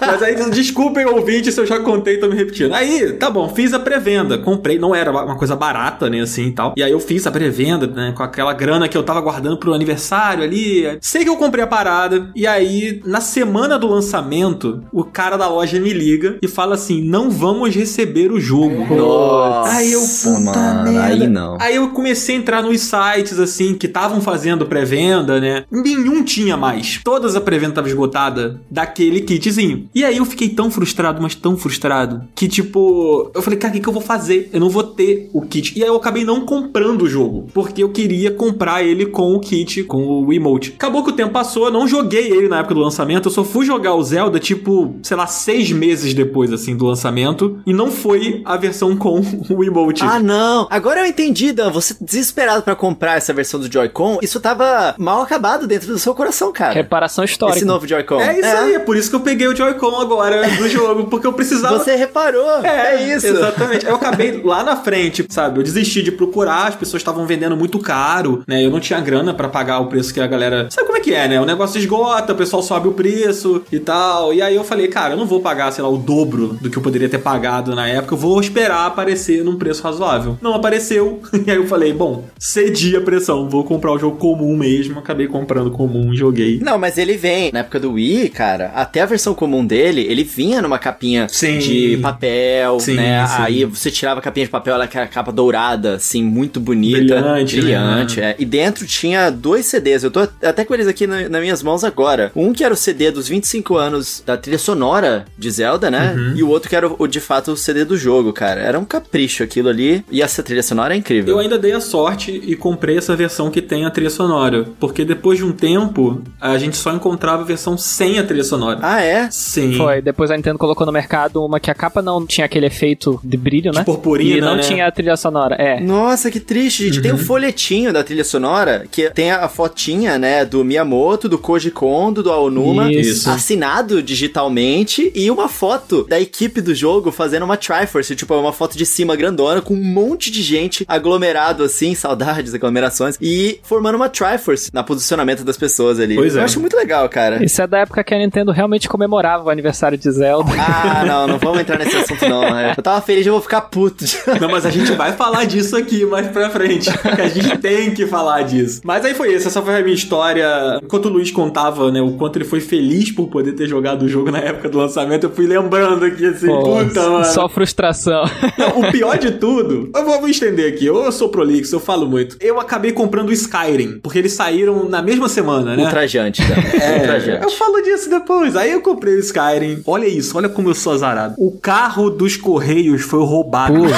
Mas 0.00 0.22
aí, 0.22 0.50
desculpem 0.50 1.06
ouvintes 1.06 1.54
se 1.54 1.60
eu 1.60 1.66
já 1.66 1.80
contei 1.80 2.14
e 2.14 2.18
tô 2.18 2.28
me 2.28 2.36
repetindo. 2.36 2.74
Aí, 2.74 3.12
tá 3.12 3.30
bom, 3.30 3.48
fiz 3.48 3.72
a 3.72 3.78
pré-venda, 3.78 4.38
comprei, 4.38 4.78
não 4.78 4.94
era 4.94 5.10
uma 5.10 5.36
coisa 5.36 5.56
barata, 5.56 6.08
né, 6.08 6.20
assim 6.20 6.48
e 6.48 6.52
tal. 6.52 6.74
E 6.76 6.82
aí 6.82 6.92
eu 6.92 7.00
fiz 7.00 7.26
a 7.26 7.30
pré-venda, 7.30 7.86
né, 7.86 8.12
com 8.16 8.22
aquela 8.22 8.52
grana 8.52 8.88
que 8.88 8.96
eu 8.96 9.02
tava 9.02 9.20
guardando 9.20 9.58
pro 9.58 9.74
aniversário 9.74 10.44
ali. 10.44 10.98
Sei 11.00 11.24
que 11.24 11.30
eu 11.30 11.36
comprei 11.36 11.64
a 11.64 11.66
parada, 11.66 12.30
e 12.34 12.46
aí, 12.46 13.00
na 13.04 13.20
semana 13.20 13.78
do 13.78 13.88
lançamento, 13.88 14.82
o 14.92 15.04
cara 15.04 15.36
da 15.36 15.48
loja 15.48 15.80
me 15.80 15.92
liga 15.92 16.38
e 16.42 16.48
fala 16.48 16.74
assim: 16.74 17.02
não 17.02 17.30
vamos 17.30 17.74
receber 17.74 18.30
o 18.32 18.40
jogo. 18.40 18.94
Nossa, 18.94 19.72
aí 19.72 19.87
eu, 19.92 20.00
puta 20.00 20.40
mano, 20.40 20.92
merda. 20.92 21.06
aí 21.06 21.26
não. 21.26 21.58
Aí 21.60 21.76
eu 21.76 21.88
comecei 21.90 22.36
a 22.36 22.38
entrar 22.38 22.62
nos 22.62 22.80
sites, 22.80 23.38
assim, 23.38 23.74
que 23.74 23.86
estavam 23.86 24.20
fazendo 24.20 24.66
pré-venda, 24.66 25.40
né? 25.40 25.64
Nenhum 25.70 26.22
tinha 26.22 26.56
mais. 26.56 27.00
Todas 27.04 27.36
a 27.36 27.40
pré-venda 27.40 27.74
tava 27.74 27.88
esgotada 27.88 28.60
daquele 28.70 29.20
kitzinho. 29.20 29.88
E 29.94 30.04
aí 30.04 30.16
eu 30.16 30.24
fiquei 30.24 30.48
tão 30.48 30.70
frustrado, 30.70 31.20
mas 31.20 31.34
tão 31.34 31.56
frustrado, 31.56 32.22
que 32.34 32.48
tipo, 32.48 33.30
eu 33.34 33.42
falei, 33.42 33.58
cara, 33.58 33.72
o 33.72 33.76
que, 33.76 33.82
que 33.82 33.88
eu 33.88 33.92
vou 33.92 34.02
fazer? 34.02 34.50
Eu 34.52 34.60
não 34.60 34.68
vou 34.68 34.82
ter 34.82 35.30
o 35.32 35.42
kit. 35.42 35.78
E 35.78 35.82
aí 35.82 35.88
eu 35.88 35.96
acabei 35.96 36.24
não 36.24 36.42
comprando 36.42 37.02
o 37.02 37.08
jogo, 37.08 37.48
porque 37.52 37.82
eu 37.82 37.88
queria 37.90 38.30
comprar 38.30 38.82
ele 38.82 39.06
com 39.06 39.34
o 39.34 39.40
kit, 39.40 39.84
com 39.84 40.24
o 40.24 40.32
emote. 40.32 40.74
Acabou 40.76 41.02
que 41.02 41.10
o 41.10 41.14
tempo 41.14 41.32
passou, 41.32 41.66
eu 41.66 41.72
não 41.72 41.86
joguei 41.86 42.30
ele 42.30 42.48
na 42.48 42.58
época 42.58 42.74
do 42.74 42.80
lançamento, 42.80 43.28
eu 43.28 43.32
só 43.32 43.44
fui 43.44 43.64
jogar 43.64 43.94
o 43.94 44.02
Zelda, 44.02 44.38
tipo, 44.38 44.96
sei 45.02 45.16
lá, 45.16 45.26
seis 45.26 45.70
meses 45.70 46.14
depois, 46.14 46.52
assim, 46.52 46.76
do 46.76 46.86
lançamento, 46.86 47.58
e 47.66 47.72
não 47.72 47.90
foi 47.90 48.42
a 48.44 48.56
versão 48.56 48.96
com 48.96 49.20
o 49.50 49.64
emote. 49.64 49.77
Ah, 50.02 50.18
não. 50.18 50.66
Agora 50.70 51.00
eu 51.00 51.06
entendi, 51.06 51.52
Dan. 51.52 51.70
Você 51.70 51.94
desesperado 52.00 52.62
para 52.62 52.74
comprar 52.74 53.16
essa 53.16 53.32
versão 53.32 53.60
do 53.60 53.70
Joy-Con, 53.70 54.18
isso 54.22 54.40
tava 54.40 54.94
mal 54.98 55.22
acabado 55.22 55.66
dentro 55.66 55.88
do 55.88 55.98
seu 55.98 56.14
coração, 56.14 56.52
cara. 56.52 56.72
Reparação 56.72 57.24
histórica. 57.24 57.58
Esse 57.58 57.66
novo 57.66 57.86
Joy-Con. 57.86 58.20
É 58.20 58.38
isso 58.38 58.48
é. 58.48 58.58
aí, 58.58 58.74
é 58.74 58.78
por 58.78 58.96
isso 58.96 59.10
que 59.10 59.16
eu 59.16 59.20
peguei 59.20 59.46
o 59.48 59.56
Joy-Con 59.56 60.00
agora 60.00 60.48
do 60.48 60.68
jogo, 60.68 61.04
porque 61.06 61.26
eu 61.26 61.32
precisava. 61.32 61.78
Você 61.78 61.94
reparou. 61.96 62.64
É, 62.64 62.94
é 62.94 63.14
isso. 63.16 63.26
Exatamente. 63.26 63.86
Eu 63.86 63.94
acabei 63.94 64.40
lá 64.44 64.62
na 64.62 64.76
frente, 64.76 65.26
sabe? 65.28 65.60
Eu 65.60 65.64
desisti 65.64 66.02
de 66.02 66.10
procurar, 66.10 66.68
as 66.68 66.74
pessoas 66.74 67.00
estavam 67.00 67.26
vendendo 67.26 67.56
muito 67.56 67.78
caro, 67.78 68.42
né? 68.46 68.64
Eu 68.64 68.70
não 68.70 68.80
tinha 68.80 69.00
grana 69.00 69.34
para 69.34 69.48
pagar 69.48 69.80
o 69.80 69.86
preço 69.86 70.12
que 70.12 70.20
a 70.20 70.26
galera. 70.26 70.68
Sabe 70.70 70.86
como 70.86 70.98
é 70.98 71.00
que 71.00 71.14
é, 71.14 71.28
né? 71.28 71.40
O 71.40 71.44
negócio 71.44 71.78
esgota, 71.78 72.32
o 72.32 72.36
pessoal 72.36 72.62
sobe 72.62 72.88
o 72.88 72.92
preço 72.92 73.62
e 73.70 73.78
tal. 73.78 74.32
E 74.32 74.42
aí 74.42 74.54
eu 74.54 74.64
falei, 74.64 74.88
cara, 74.88 75.14
eu 75.14 75.18
não 75.18 75.26
vou 75.26 75.40
pagar, 75.40 75.72
sei 75.72 75.82
lá, 75.82 75.90
o 75.90 75.96
dobro 75.96 76.48
do 76.60 76.70
que 76.70 76.76
eu 76.76 76.82
poderia 76.82 77.08
ter 77.08 77.18
pagado 77.18 77.74
na 77.74 77.88
época. 77.88 78.14
Eu 78.14 78.18
vou 78.18 78.40
esperar 78.40 78.86
aparecer 78.86 79.44
num 79.44 79.56
preço 79.56 79.67
razoável. 79.72 80.38
Não 80.40 80.54
apareceu. 80.54 81.22
E 81.48 81.50
aí 81.50 81.56
eu 81.56 81.66
falei, 81.66 81.94
bom, 81.94 82.26
cedi 82.38 82.94
a 82.96 83.00
pressão, 83.00 83.48
vou 83.48 83.64
comprar 83.64 83.92
o 83.92 83.98
jogo 83.98 84.16
comum 84.16 84.54
mesmo. 84.56 84.98
Acabei 84.98 85.26
comprando 85.26 85.70
comum, 85.70 86.14
joguei. 86.14 86.58
Não, 86.60 86.76
mas 86.76 86.98
ele 86.98 87.16
vem. 87.16 87.50
Na 87.52 87.60
época 87.60 87.80
do 87.80 87.92
Wii, 87.92 88.28
cara, 88.28 88.72
até 88.74 89.00
a 89.00 89.06
versão 89.06 89.34
comum 89.34 89.64
dele, 89.64 90.02
ele 90.02 90.24
vinha 90.24 90.60
numa 90.60 90.78
capinha 90.78 91.26
sim. 91.30 91.58
de 91.58 91.96
papel, 92.02 92.80
sim, 92.80 92.94
né? 92.94 93.26
Sim. 93.26 93.34
Aí 93.38 93.64
você 93.64 93.90
tirava 93.90 94.20
a 94.20 94.22
capinha 94.22 94.44
de 94.44 94.50
papel, 94.50 94.74
ela 94.74 94.88
era 94.92 95.06
capa 95.06 95.32
dourada, 95.32 95.94
assim, 95.94 96.22
muito 96.22 96.60
bonita. 96.60 96.98
Brilhante. 96.98 97.60
Brilhante, 97.60 98.20
né? 98.20 98.30
é. 98.30 98.36
E 98.38 98.44
dentro 98.44 98.86
tinha 98.86 99.30
dois 99.30 99.66
CDs. 99.66 100.02
Eu 100.02 100.10
tô 100.10 100.20
até 100.20 100.64
com 100.64 100.74
eles 100.74 100.86
aqui 100.86 101.06
na, 101.06 101.28
nas 101.28 101.40
minhas 101.40 101.62
mãos 101.62 101.84
agora. 101.84 102.32
Um 102.34 102.52
que 102.52 102.64
era 102.64 102.74
o 102.74 102.76
CD 102.76 103.10
dos 103.10 103.28
25 103.28 103.76
anos 103.76 104.22
da 104.24 104.36
trilha 104.36 104.58
sonora 104.58 105.24
de 105.36 105.50
Zelda, 105.50 105.90
né? 105.90 106.14
Uhum. 106.16 106.36
E 106.36 106.42
o 106.42 106.48
outro 106.48 106.68
que 106.68 106.76
era, 106.76 106.88
o, 106.88 107.06
de 107.06 107.20
fato, 107.20 107.52
o 107.52 107.56
CD 107.56 107.84
do 107.84 107.96
jogo, 107.96 108.32
cara. 108.32 108.60
Era 108.60 108.78
um 108.78 108.84
capricho 108.84 109.42
aquilo 109.58 109.68
ali. 109.68 110.04
E 110.10 110.22
essa 110.22 110.42
trilha 110.42 110.62
sonora 110.62 110.94
é 110.94 110.96
incrível. 110.96 111.34
Eu 111.34 111.38
ainda 111.38 111.58
dei 111.58 111.72
a 111.72 111.80
sorte 111.80 112.30
e 112.30 112.56
comprei 112.56 112.96
essa 112.96 113.14
versão 113.16 113.50
que 113.50 113.60
tem 113.60 113.84
a 113.84 113.90
trilha 113.90 114.10
sonora. 114.10 114.66
Porque 114.78 115.04
depois 115.04 115.38
de 115.38 115.44
um 115.44 115.52
tempo, 115.52 116.22
a 116.40 116.56
gente 116.58 116.76
só 116.76 116.92
encontrava 116.92 117.42
a 117.42 117.44
versão 117.44 117.76
sem 117.76 118.18
a 118.18 118.24
trilha 118.24 118.44
sonora. 118.44 118.78
Ah, 118.82 119.02
é? 119.02 119.28
Sim. 119.30 119.74
Foi. 119.74 120.00
Depois 120.00 120.30
a 120.30 120.36
Nintendo 120.36 120.58
colocou 120.58 120.86
no 120.86 120.92
mercado 120.92 121.44
uma 121.44 121.60
que 121.60 121.70
a 121.70 121.74
capa 121.74 122.00
não 122.00 122.26
tinha 122.26 122.44
aquele 122.44 122.66
efeito 122.66 123.20
de 123.22 123.36
brilho, 123.36 123.72
né? 123.72 123.80
De 123.80 123.84
purpurina, 123.84 124.36
e 124.36 124.40
não 124.40 124.56
né? 124.56 124.62
tinha 124.62 124.86
a 124.86 124.90
trilha 124.90 125.16
sonora. 125.16 125.56
É. 125.56 125.80
Nossa, 125.80 126.30
que 126.30 126.40
triste, 126.40 126.84
gente. 126.84 126.96
Uhum. 126.96 127.02
Tem 127.02 127.12
um 127.12 127.18
folhetinho 127.18 127.92
da 127.92 128.02
trilha 128.04 128.24
sonora 128.24 128.86
que 128.90 129.10
tem 129.10 129.30
a 129.30 129.48
fotinha, 129.48 130.18
né, 130.18 130.44
do 130.44 130.64
Miyamoto, 130.64 131.28
do 131.28 131.38
Koji 131.38 131.70
Kondo, 131.70 132.22
do 132.22 132.30
Aonuma, 132.30 132.90
Isso. 132.92 133.28
assinado 133.30 134.02
digitalmente 134.02 135.10
e 135.14 135.30
uma 135.30 135.48
foto 135.48 136.04
da 136.08 136.20
equipe 136.20 136.60
do 136.60 136.74
jogo 136.74 137.10
fazendo 137.10 137.44
uma 137.44 137.56
Triforce, 137.56 138.14
tipo, 138.14 138.34
uma 138.34 138.52
foto 138.52 138.76
de 138.76 138.86
cima 138.86 139.16
grandona 139.16 139.47
com 139.62 139.74
um 139.74 139.84
monte 139.84 140.30
de 140.30 140.42
gente 140.42 140.84
aglomerado 140.86 141.62
assim, 141.62 141.94
saudades, 141.94 142.54
aglomerações, 142.54 143.16
e 143.20 143.60
formando 143.62 143.96
uma 143.96 144.08
Triforce 144.08 144.70
na 144.72 144.82
posicionamento 144.82 145.44
das 145.44 145.56
pessoas 145.56 145.98
ali. 145.98 146.14
Pois 146.14 146.36
é. 146.36 146.40
Eu 146.40 146.44
acho 146.44 146.60
muito 146.60 146.76
legal, 146.76 147.08
cara. 147.08 147.44
Isso 147.44 147.60
é 147.60 147.66
da 147.66 147.78
época 147.78 148.02
que 148.04 148.14
a 148.14 148.18
Nintendo 148.18 148.52
realmente 148.52 148.88
comemorava 148.88 149.44
o 149.44 149.50
aniversário 149.50 149.96
de 149.98 150.10
Zelda. 150.10 150.50
Ah, 150.58 151.04
não, 151.06 151.26
não 151.26 151.38
vamos 151.38 151.60
entrar 151.60 151.78
nesse 151.78 151.96
assunto 151.96 152.28
não. 152.28 152.42
né? 152.42 152.74
Eu 152.76 152.82
tava 152.82 153.00
feliz, 153.00 153.26
eu 153.26 153.32
vou 153.32 153.42
ficar 153.42 153.62
puto. 153.62 154.04
Não, 154.40 154.48
mas 154.48 154.64
a 154.64 154.70
gente 154.70 154.92
vai 154.92 155.12
falar 155.12 155.44
disso 155.44 155.76
aqui 155.76 156.04
mais 156.04 156.28
pra 156.28 156.50
frente. 156.50 156.90
Que 156.98 157.20
a 157.20 157.28
gente 157.28 157.58
tem 157.58 157.92
que 157.92 158.06
falar 158.06 158.42
disso. 158.42 158.80
Mas 158.84 159.04
aí 159.04 159.14
foi 159.14 159.34
isso. 159.34 159.48
Essa 159.48 159.60
foi 159.60 159.76
a 159.76 159.82
minha 159.82 159.94
história. 159.94 160.78
Enquanto 160.82 161.06
o 161.06 161.08
Luiz 161.08 161.30
contava, 161.30 161.90
né, 161.90 162.00
o 162.00 162.12
quanto 162.12 162.36
ele 162.36 162.44
foi 162.44 162.60
feliz 162.60 163.10
por 163.10 163.28
poder 163.28 163.52
ter 163.52 163.66
jogado 163.66 164.02
o 164.02 164.08
jogo 164.08 164.30
na 164.30 164.38
época 164.38 164.68
do 164.68 164.78
lançamento, 164.78 165.24
eu 165.24 165.30
fui 165.30 165.46
lembrando 165.46 166.04
aqui 166.04 166.26
assim, 166.26 166.46
Pô, 166.46 166.62
puta, 166.62 167.10
mano. 167.10 167.24
Só 167.24 167.48
frustração. 167.48 168.24
Não, 168.56 168.80
o 168.80 168.92
pior 168.92 169.18
de 169.18 169.32
tudo, 169.38 169.90
eu 169.94 170.04
vou, 170.04 170.20
vou 170.20 170.28
estender 170.28 170.72
aqui. 170.72 170.86
Eu, 170.86 170.96
eu 171.04 171.12
sou 171.12 171.28
prolixo, 171.28 171.74
eu 171.74 171.80
falo 171.80 172.06
muito. 172.06 172.36
Eu 172.40 172.60
acabei 172.60 172.92
comprando 172.92 173.28
o 173.28 173.32
Skyrim, 173.32 174.00
porque 174.02 174.18
eles 174.18 174.32
saíram 174.32 174.88
na 174.88 175.02
mesma 175.02 175.28
semana, 175.28 175.76
né? 175.76 175.84
Ultrajante, 175.84 176.42
tá? 176.46 176.58
É, 176.78 177.00
Ultrajante. 177.00 177.42
eu 177.42 177.50
falo 177.50 177.80
disso 177.82 178.08
depois. 178.08 178.54
Aí 178.56 178.72
eu 178.72 178.80
comprei 178.80 179.14
o 179.14 179.20
Skyrim. 179.20 179.82
Olha 179.86 180.06
isso, 180.06 180.36
olha 180.36 180.48
como 180.48 180.68
eu 180.68 180.74
sou 180.74 180.92
azarado. 180.92 181.34
O 181.38 181.58
carro 181.58 182.10
dos 182.10 182.36
Correios 182.36 183.02
foi 183.02 183.20
roubado. 183.20 183.74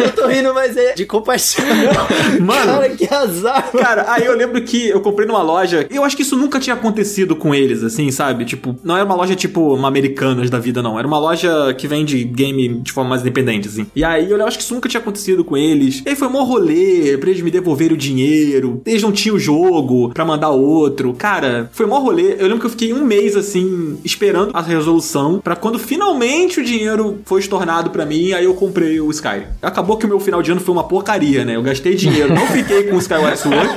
Eu 0.00 0.12
tô 0.12 0.26
rindo, 0.26 0.54
mas 0.54 0.76
é 0.76 0.94
de 0.94 1.04
compaixão. 1.04 1.64
Mano. 2.40 2.72
Cara, 2.72 2.88
que 2.90 3.12
azar. 3.12 3.70
Cara, 3.70 4.04
aí 4.12 4.24
eu 4.24 4.34
lembro 4.34 4.60
que 4.62 4.88
eu 4.88 5.00
comprei 5.00 5.26
numa 5.26 5.42
loja. 5.42 5.86
Eu 5.90 6.04
acho 6.04 6.16
que 6.16 6.22
isso 6.22 6.36
nunca 6.36 6.58
tinha 6.58 6.74
acontecido 6.74 7.36
com 7.36 7.54
eles, 7.54 7.82
assim, 7.82 8.10
sabe? 8.10 8.44
Tipo, 8.44 8.74
não 8.82 8.96
era 8.96 9.04
uma 9.04 9.14
loja 9.14 9.34
tipo 9.34 9.74
uma 9.74 9.88
Americanas 9.88 10.48
da 10.48 10.58
vida, 10.58 10.82
não. 10.82 10.98
Era 10.98 11.06
uma 11.06 11.18
loja 11.18 11.74
que 11.74 11.86
vende 11.86 12.24
game 12.24 12.80
de 12.80 12.92
forma 12.92 13.10
mais 13.10 13.22
independente, 13.22 13.68
assim. 13.68 13.86
E 13.94 14.02
aí 14.02 14.29
eu 14.32 14.46
acho 14.46 14.58
que 14.58 14.64
isso 14.64 14.74
nunca 14.74 14.88
tinha 14.88 15.00
acontecido 15.00 15.44
com 15.44 15.56
eles. 15.56 16.02
E 16.04 16.08
aí 16.08 16.16
foi 16.16 16.28
mó 16.28 16.42
rolê 16.42 17.16
pra 17.18 17.30
eles 17.30 17.42
me 17.42 17.50
devolverem 17.50 17.94
o 17.94 17.98
dinheiro. 17.98 18.82
Eles 18.86 19.02
não 19.02 19.12
tinham 19.12 19.36
o 19.36 19.38
jogo 19.38 20.10
pra 20.10 20.24
mandar 20.24 20.50
outro. 20.50 21.14
Cara, 21.14 21.68
foi 21.72 21.86
mó 21.86 21.98
rolê. 21.98 22.34
Eu 22.38 22.44
lembro 22.44 22.60
que 22.60 22.66
eu 22.66 22.70
fiquei 22.70 22.92
um 22.92 23.04
mês, 23.04 23.36
assim, 23.36 23.98
esperando 24.04 24.50
a 24.54 24.60
resolução 24.60 25.40
pra 25.40 25.56
quando 25.56 25.78
finalmente 25.78 26.60
o 26.60 26.64
dinheiro 26.64 27.20
foi 27.24 27.40
estornado 27.40 27.90
pra 27.90 28.06
mim, 28.06 28.32
aí 28.32 28.44
eu 28.44 28.54
comprei 28.54 29.00
o 29.00 29.10
Skyrim. 29.10 29.46
Acabou 29.62 29.96
que 29.96 30.06
o 30.06 30.08
meu 30.08 30.20
final 30.20 30.42
de 30.42 30.50
ano 30.52 30.60
foi 30.60 30.74
uma 30.74 30.84
porcaria, 30.84 31.44
né? 31.44 31.56
Eu 31.56 31.62
gastei 31.62 31.94
dinheiro, 31.94 32.34
não 32.34 32.46
fiquei 32.46 32.84
com 32.84 32.96
o 32.96 32.98
Skyward 32.98 33.38
Sword. 33.38 33.70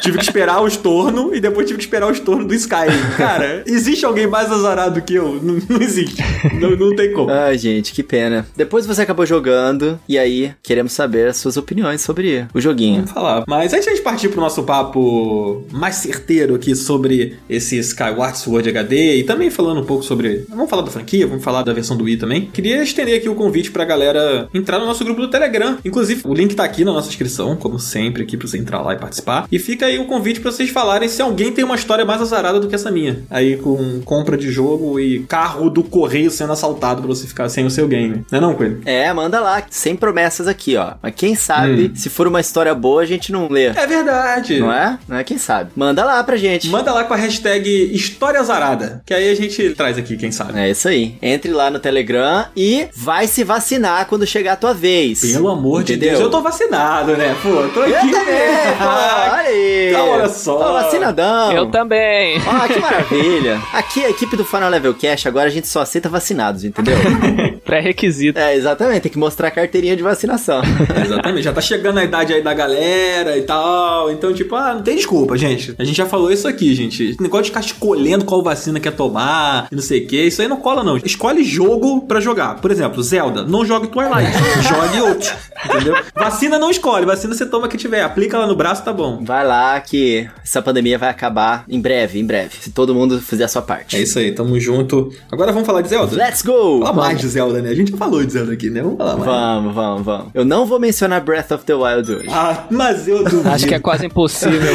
Tive 0.00 0.18
que 0.18 0.24
esperar 0.24 0.62
o 0.62 0.66
estorno 0.66 1.34
e 1.34 1.40
depois 1.40 1.66
tive 1.66 1.78
que 1.78 1.84
esperar 1.84 2.08
o 2.08 2.12
estorno 2.12 2.46
do 2.46 2.54
Skyrim. 2.54 3.16
Cara, 3.16 3.62
existe 3.66 4.04
alguém 4.04 4.26
mais 4.26 4.50
azarado 4.50 5.02
que 5.02 5.14
eu? 5.14 5.40
Não, 5.42 5.58
não 5.68 5.80
existe. 5.80 6.22
Não, 6.58 6.70
não 6.70 6.94
tem 6.94 7.12
como. 7.12 7.30
Ai, 7.30 7.58
gente, 7.58 7.92
que 7.92 8.02
pena. 8.02 8.46
Depois 8.56 8.86
você 8.86 9.02
acabou 9.02 9.26
jogando, 9.26 9.89
e 10.08 10.18
aí 10.18 10.52
queremos 10.62 10.92
saber 10.92 11.28
as 11.28 11.36
suas 11.36 11.56
opiniões 11.56 12.00
sobre 12.00 12.46
o 12.52 12.60
joguinho. 12.60 12.96
Vamos 12.96 13.12
falar. 13.12 13.44
Mas 13.46 13.72
antes 13.72 13.84
de 13.84 13.90
a 13.90 13.94
gente 13.94 14.04
partir 14.04 14.28
pro 14.28 14.40
nosso 14.40 14.62
papo 14.62 15.64
mais 15.72 15.96
certeiro 15.96 16.54
aqui 16.54 16.74
sobre 16.74 17.36
esse 17.48 17.78
Skyward 17.78 18.38
Sword 18.38 18.68
HD 18.68 19.16
e 19.16 19.24
também 19.24 19.50
falando 19.50 19.80
um 19.80 19.84
pouco 19.84 20.02
sobre. 20.02 20.46
Vamos 20.48 20.68
falar 20.68 20.82
da 20.82 20.90
franquia, 20.90 21.26
vamos 21.26 21.42
falar 21.42 21.62
da 21.62 21.72
versão 21.72 21.96
do 21.96 22.04
Wii 22.04 22.16
também. 22.16 22.46
Queria 22.46 22.82
estender 22.82 23.16
aqui 23.16 23.28
o 23.28 23.34
convite 23.34 23.70
pra 23.70 23.84
galera 23.84 24.48
entrar 24.52 24.78
no 24.78 24.86
nosso 24.86 25.04
grupo 25.04 25.20
do 25.20 25.28
Telegram. 25.28 25.78
Inclusive, 25.84 26.22
o 26.24 26.34
link 26.34 26.54
tá 26.54 26.64
aqui 26.64 26.84
na 26.84 26.92
nossa 26.92 27.08
descrição, 27.08 27.56
como 27.56 27.78
sempre, 27.78 28.22
aqui 28.22 28.36
pra 28.36 28.46
você 28.46 28.58
entrar 28.58 28.80
lá 28.82 28.94
e 28.94 28.98
participar. 28.98 29.46
E 29.50 29.58
fica 29.58 29.86
aí 29.86 29.98
o 29.98 30.06
convite 30.06 30.40
pra 30.40 30.50
vocês 30.50 30.70
falarem 30.70 31.08
se 31.08 31.22
alguém 31.22 31.52
tem 31.52 31.64
uma 31.64 31.74
história 31.74 32.04
mais 32.04 32.20
azarada 32.20 32.60
do 32.60 32.68
que 32.68 32.74
essa 32.74 32.90
minha. 32.90 33.22
Aí 33.30 33.56
com 33.56 34.00
compra 34.04 34.36
de 34.36 34.50
jogo 34.50 34.98
e 34.98 35.20
carro 35.24 35.70
do 35.70 35.82
correio 35.82 36.30
sendo 36.30 36.52
assaltado 36.52 37.02
pra 37.02 37.08
você 37.08 37.26
ficar 37.26 37.48
sem 37.48 37.64
o 37.64 37.70
seu 37.70 37.86
game. 37.86 38.24
Não 38.30 38.38
é 38.38 38.40
não, 38.40 38.54
Coelho? 38.54 38.80
É, 38.84 39.12
manda 39.12 39.40
lá, 39.40 39.62
sem 39.80 39.96
promessas 39.96 40.46
aqui, 40.46 40.76
ó. 40.76 40.92
Mas 41.02 41.14
quem 41.16 41.34
sabe, 41.34 41.92
se 41.94 42.08
for 42.08 42.26
uma 42.26 42.40
história 42.40 42.74
boa, 42.74 43.02
a 43.02 43.06
gente 43.06 43.32
não 43.32 43.48
lê. 43.48 43.66
É 43.66 43.86
verdade. 43.86 44.60
Não 44.60 44.72
é? 44.72 44.98
Não 45.08 45.16
é 45.16 45.24
quem 45.24 45.38
sabe. 45.38 45.70
Manda 45.74 46.04
lá 46.04 46.22
pra 46.22 46.36
gente. 46.36 46.68
Manda 46.68 46.92
lá 46.92 47.04
com 47.04 47.14
a 47.14 47.16
hashtag 47.16 47.90
História 47.94 48.40
Azarada, 48.40 49.02
que 49.06 49.14
aí 49.14 49.30
a 49.30 49.34
gente 49.34 49.70
traz 49.70 49.96
aqui, 49.98 50.16
quem 50.16 50.30
sabe. 50.30 50.58
É 50.58 50.70
isso 50.70 50.88
aí. 50.88 51.16
Entre 51.22 51.50
lá 51.50 51.70
no 51.70 51.78
Telegram 51.78 52.46
e 52.56 52.88
vai 52.96 53.26
se 53.26 53.42
vacinar 53.42 54.06
quando 54.06 54.26
chegar 54.26 54.52
a 54.52 54.56
tua 54.56 54.74
vez. 54.74 55.20
Pelo 55.20 55.48
amor 55.48 55.82
de 55.82 55.94
Entendeu? 55.94 56.10
Deus, 56.10 56.22
eu 56.22 56.30
tô 56.30 56.40
vacinado, 56.40 57.16
né? 57.16 57.34
Pô, 57.42 57.48
eu 57.48 57.72
tô 57.72 57.80
aqui. 57.80 57.92
Eu 57.92 58.00
também, 58.00 58.24
né? 58.24 58.76
pô, 58.78 58.84
olha 59.34 59.48
aí. 59.48 59.88
Então, 59.90 60.08
olha 60.10 60.28
só. 60.28 60.58
Tô 60.58 60.72
vacinadão. 60.72 61.52
Eu 61.52 61.66
também. 61.70 62.38
Ó, 62.46 62.68
que 62.68 62.78
maravilha. 62.80 63.60
Aqui, 63.72 64.04
a 64.04 64.10
equipe 64.10 64.36
do 64.36 64.44
Final 64.44 64.70
Level 64.70 64.94
Cash, 64.94 65.26
agora 65.26 65.46
a 65.46 65.50
gente 65.50 65.66
só 65.68 65.80
aceita 65.80 66.08
vacinados, 66.08 66.64
entendeu? 66.64 66.96
Pré-requisito. 67.64 68.38
é, 68.38 68.54
exatamente. 68.56 69.02
Tem 69.02 69.12
que 69.12 69.18
mostrar 69.18 69.48
a 69.48 69.50
carteirinha 69.70 69.96
de 69.96 70.02
vacinação. 70.02 70.60
Exatamente, 71.04 71.44
já 71.44 71.52
tá 71.52 71.60
chegando 71.60 71.98
a 71.98 72.04
idade 72.04 72.32
aí 72.32 72.42
da 72.42 72.52
galera 72.52 73.38
e 73.38 73.42
tal. 73.42 74.10
Então, 74.10 74.34
tipo, 74.34 74.56
ah, 74.56 74.74
não 74.74 74.82
tem 74.82 74.96
desculpa, 74.96 75.38
gente. 75.38 75.74
A 75.78 75.84
gente 75.84 75.96
já 75.96 76.06
falou 76.06 76.30
isso 76.32 76.48
aqui, 76.48 76.74
gente. 76.74 77.10
Esse 77.10 77.22
negócio 77.22 77.44
de 77.44 77.50
ficar 77.50 77.60
escolhendo 77.60 78.24
qual 78.24 78.42
vacina 78.42 78.80
quer 78.80 78.92
tomar 78.92 79.68
e 79.70 79.74
não 79.74 79.82
sei 79.82 80.04
o 80.04 80.06
que, 80.08 80.26
isso 80.26 80.42
aí 80.42 80.48
não 80.48 80.56
cola, 80.56 80.82
não. 80.82 80.96
Escolhe 80.96 81.44
jogo 81.44 82.02
pra 82.02 82.20
jogar. 82.20 82.60
Por 82.60 82.70
exemplo, 82.70 83.02
Zelda, 83.02 83.44
não 83.44 83.64
jogue 83.64 83.86
Twilight, 83.86 84.32
jogue 84.68 85.00
outro. 85.08 85.32
Entendeu? 85.64 85.94
Vacina 86.14 86.58
não 86.58 86.70
escolhe, 86.70 87.06
vacina 87.06 87.34
você 87.34 87.46
toma 87.46 87.68
que 87.68 87.76
tiver. 87.76 88.02
Aplica 88.02 88.38
lá 88.38 88.46
no 88.46 88.56
braço, 88.56 88.82
tá 88.82 88.92
bom. 88.92 89.22
Vai 89.22 89.46
lá 89.46 89.80
que 89.80 90.28
essa 90.42 90.60
pandemia 90.60 90.98
vai 90.98 91.10
acabar 91.10 91.64
em 91.68 91.80
breve, 91.80 92.18
em 92.18 92.24
breve. 92.24 92.56
Se 92.60 92.70
todo 92.70 92.94
mundo 92.94 93.20
fizer 93.20 93.44
a 93.44 93.48
sua 93.48 93.62
parte. 93.62 93.96
É 93.96 94.00
isso 94.00 94.18
aí, 94.18 94.32
tamo 94.32 94.58
junto. 94.58 95.12
Agora 95.30 95.52
vamos 95.52 95.66
falar 95.66 95.82
de 95.82 95.88
Zelda? 95.88 96.16
Let's 96.16 96.42
go! 96.42 96.80
Falar 96.80 96.92
mais 96.92 97.20
de 97.20 97.28
Zelda, 97.28 97.62
né? 97.62 97.70
A 97.70 97.74
gente 97.74 97.92
já 97.92 97.96
falou 97.96 98.24
de 98.24 98.32
Zelda 98.32 98.52
aqui, 98.52 98.70
né? 98.70 98.82
Vamos 98.82 98.98
falar 98.98 99.16
mais. 99.16 99.26
Vamos, 99.26 99.59
vamos, 99.68 100.02
vamos. 100.04 100.26
Eu 100.34 100.44
não 100.44 100.64
vou 100.66 100.80
mencionar 100.80 101.20
Breath 101.20 101.50
of 101.52 101.64
the 101.64 101.74
Wild 101.74 102.12
hoje. 102.12 102.28
Ah, 102.30 102.64
mas 102.70 103.06
eu 103.06 103.22
duvido. 103.24 103.48
Acho 103.48 103.66
que 103.66 103.74
é 103.74 103.78
quase 103.78 104.06
impossível. 104.06 104.74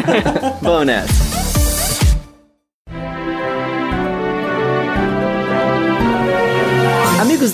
Vamos 0.62 0.86
nessa. 0.86 1.49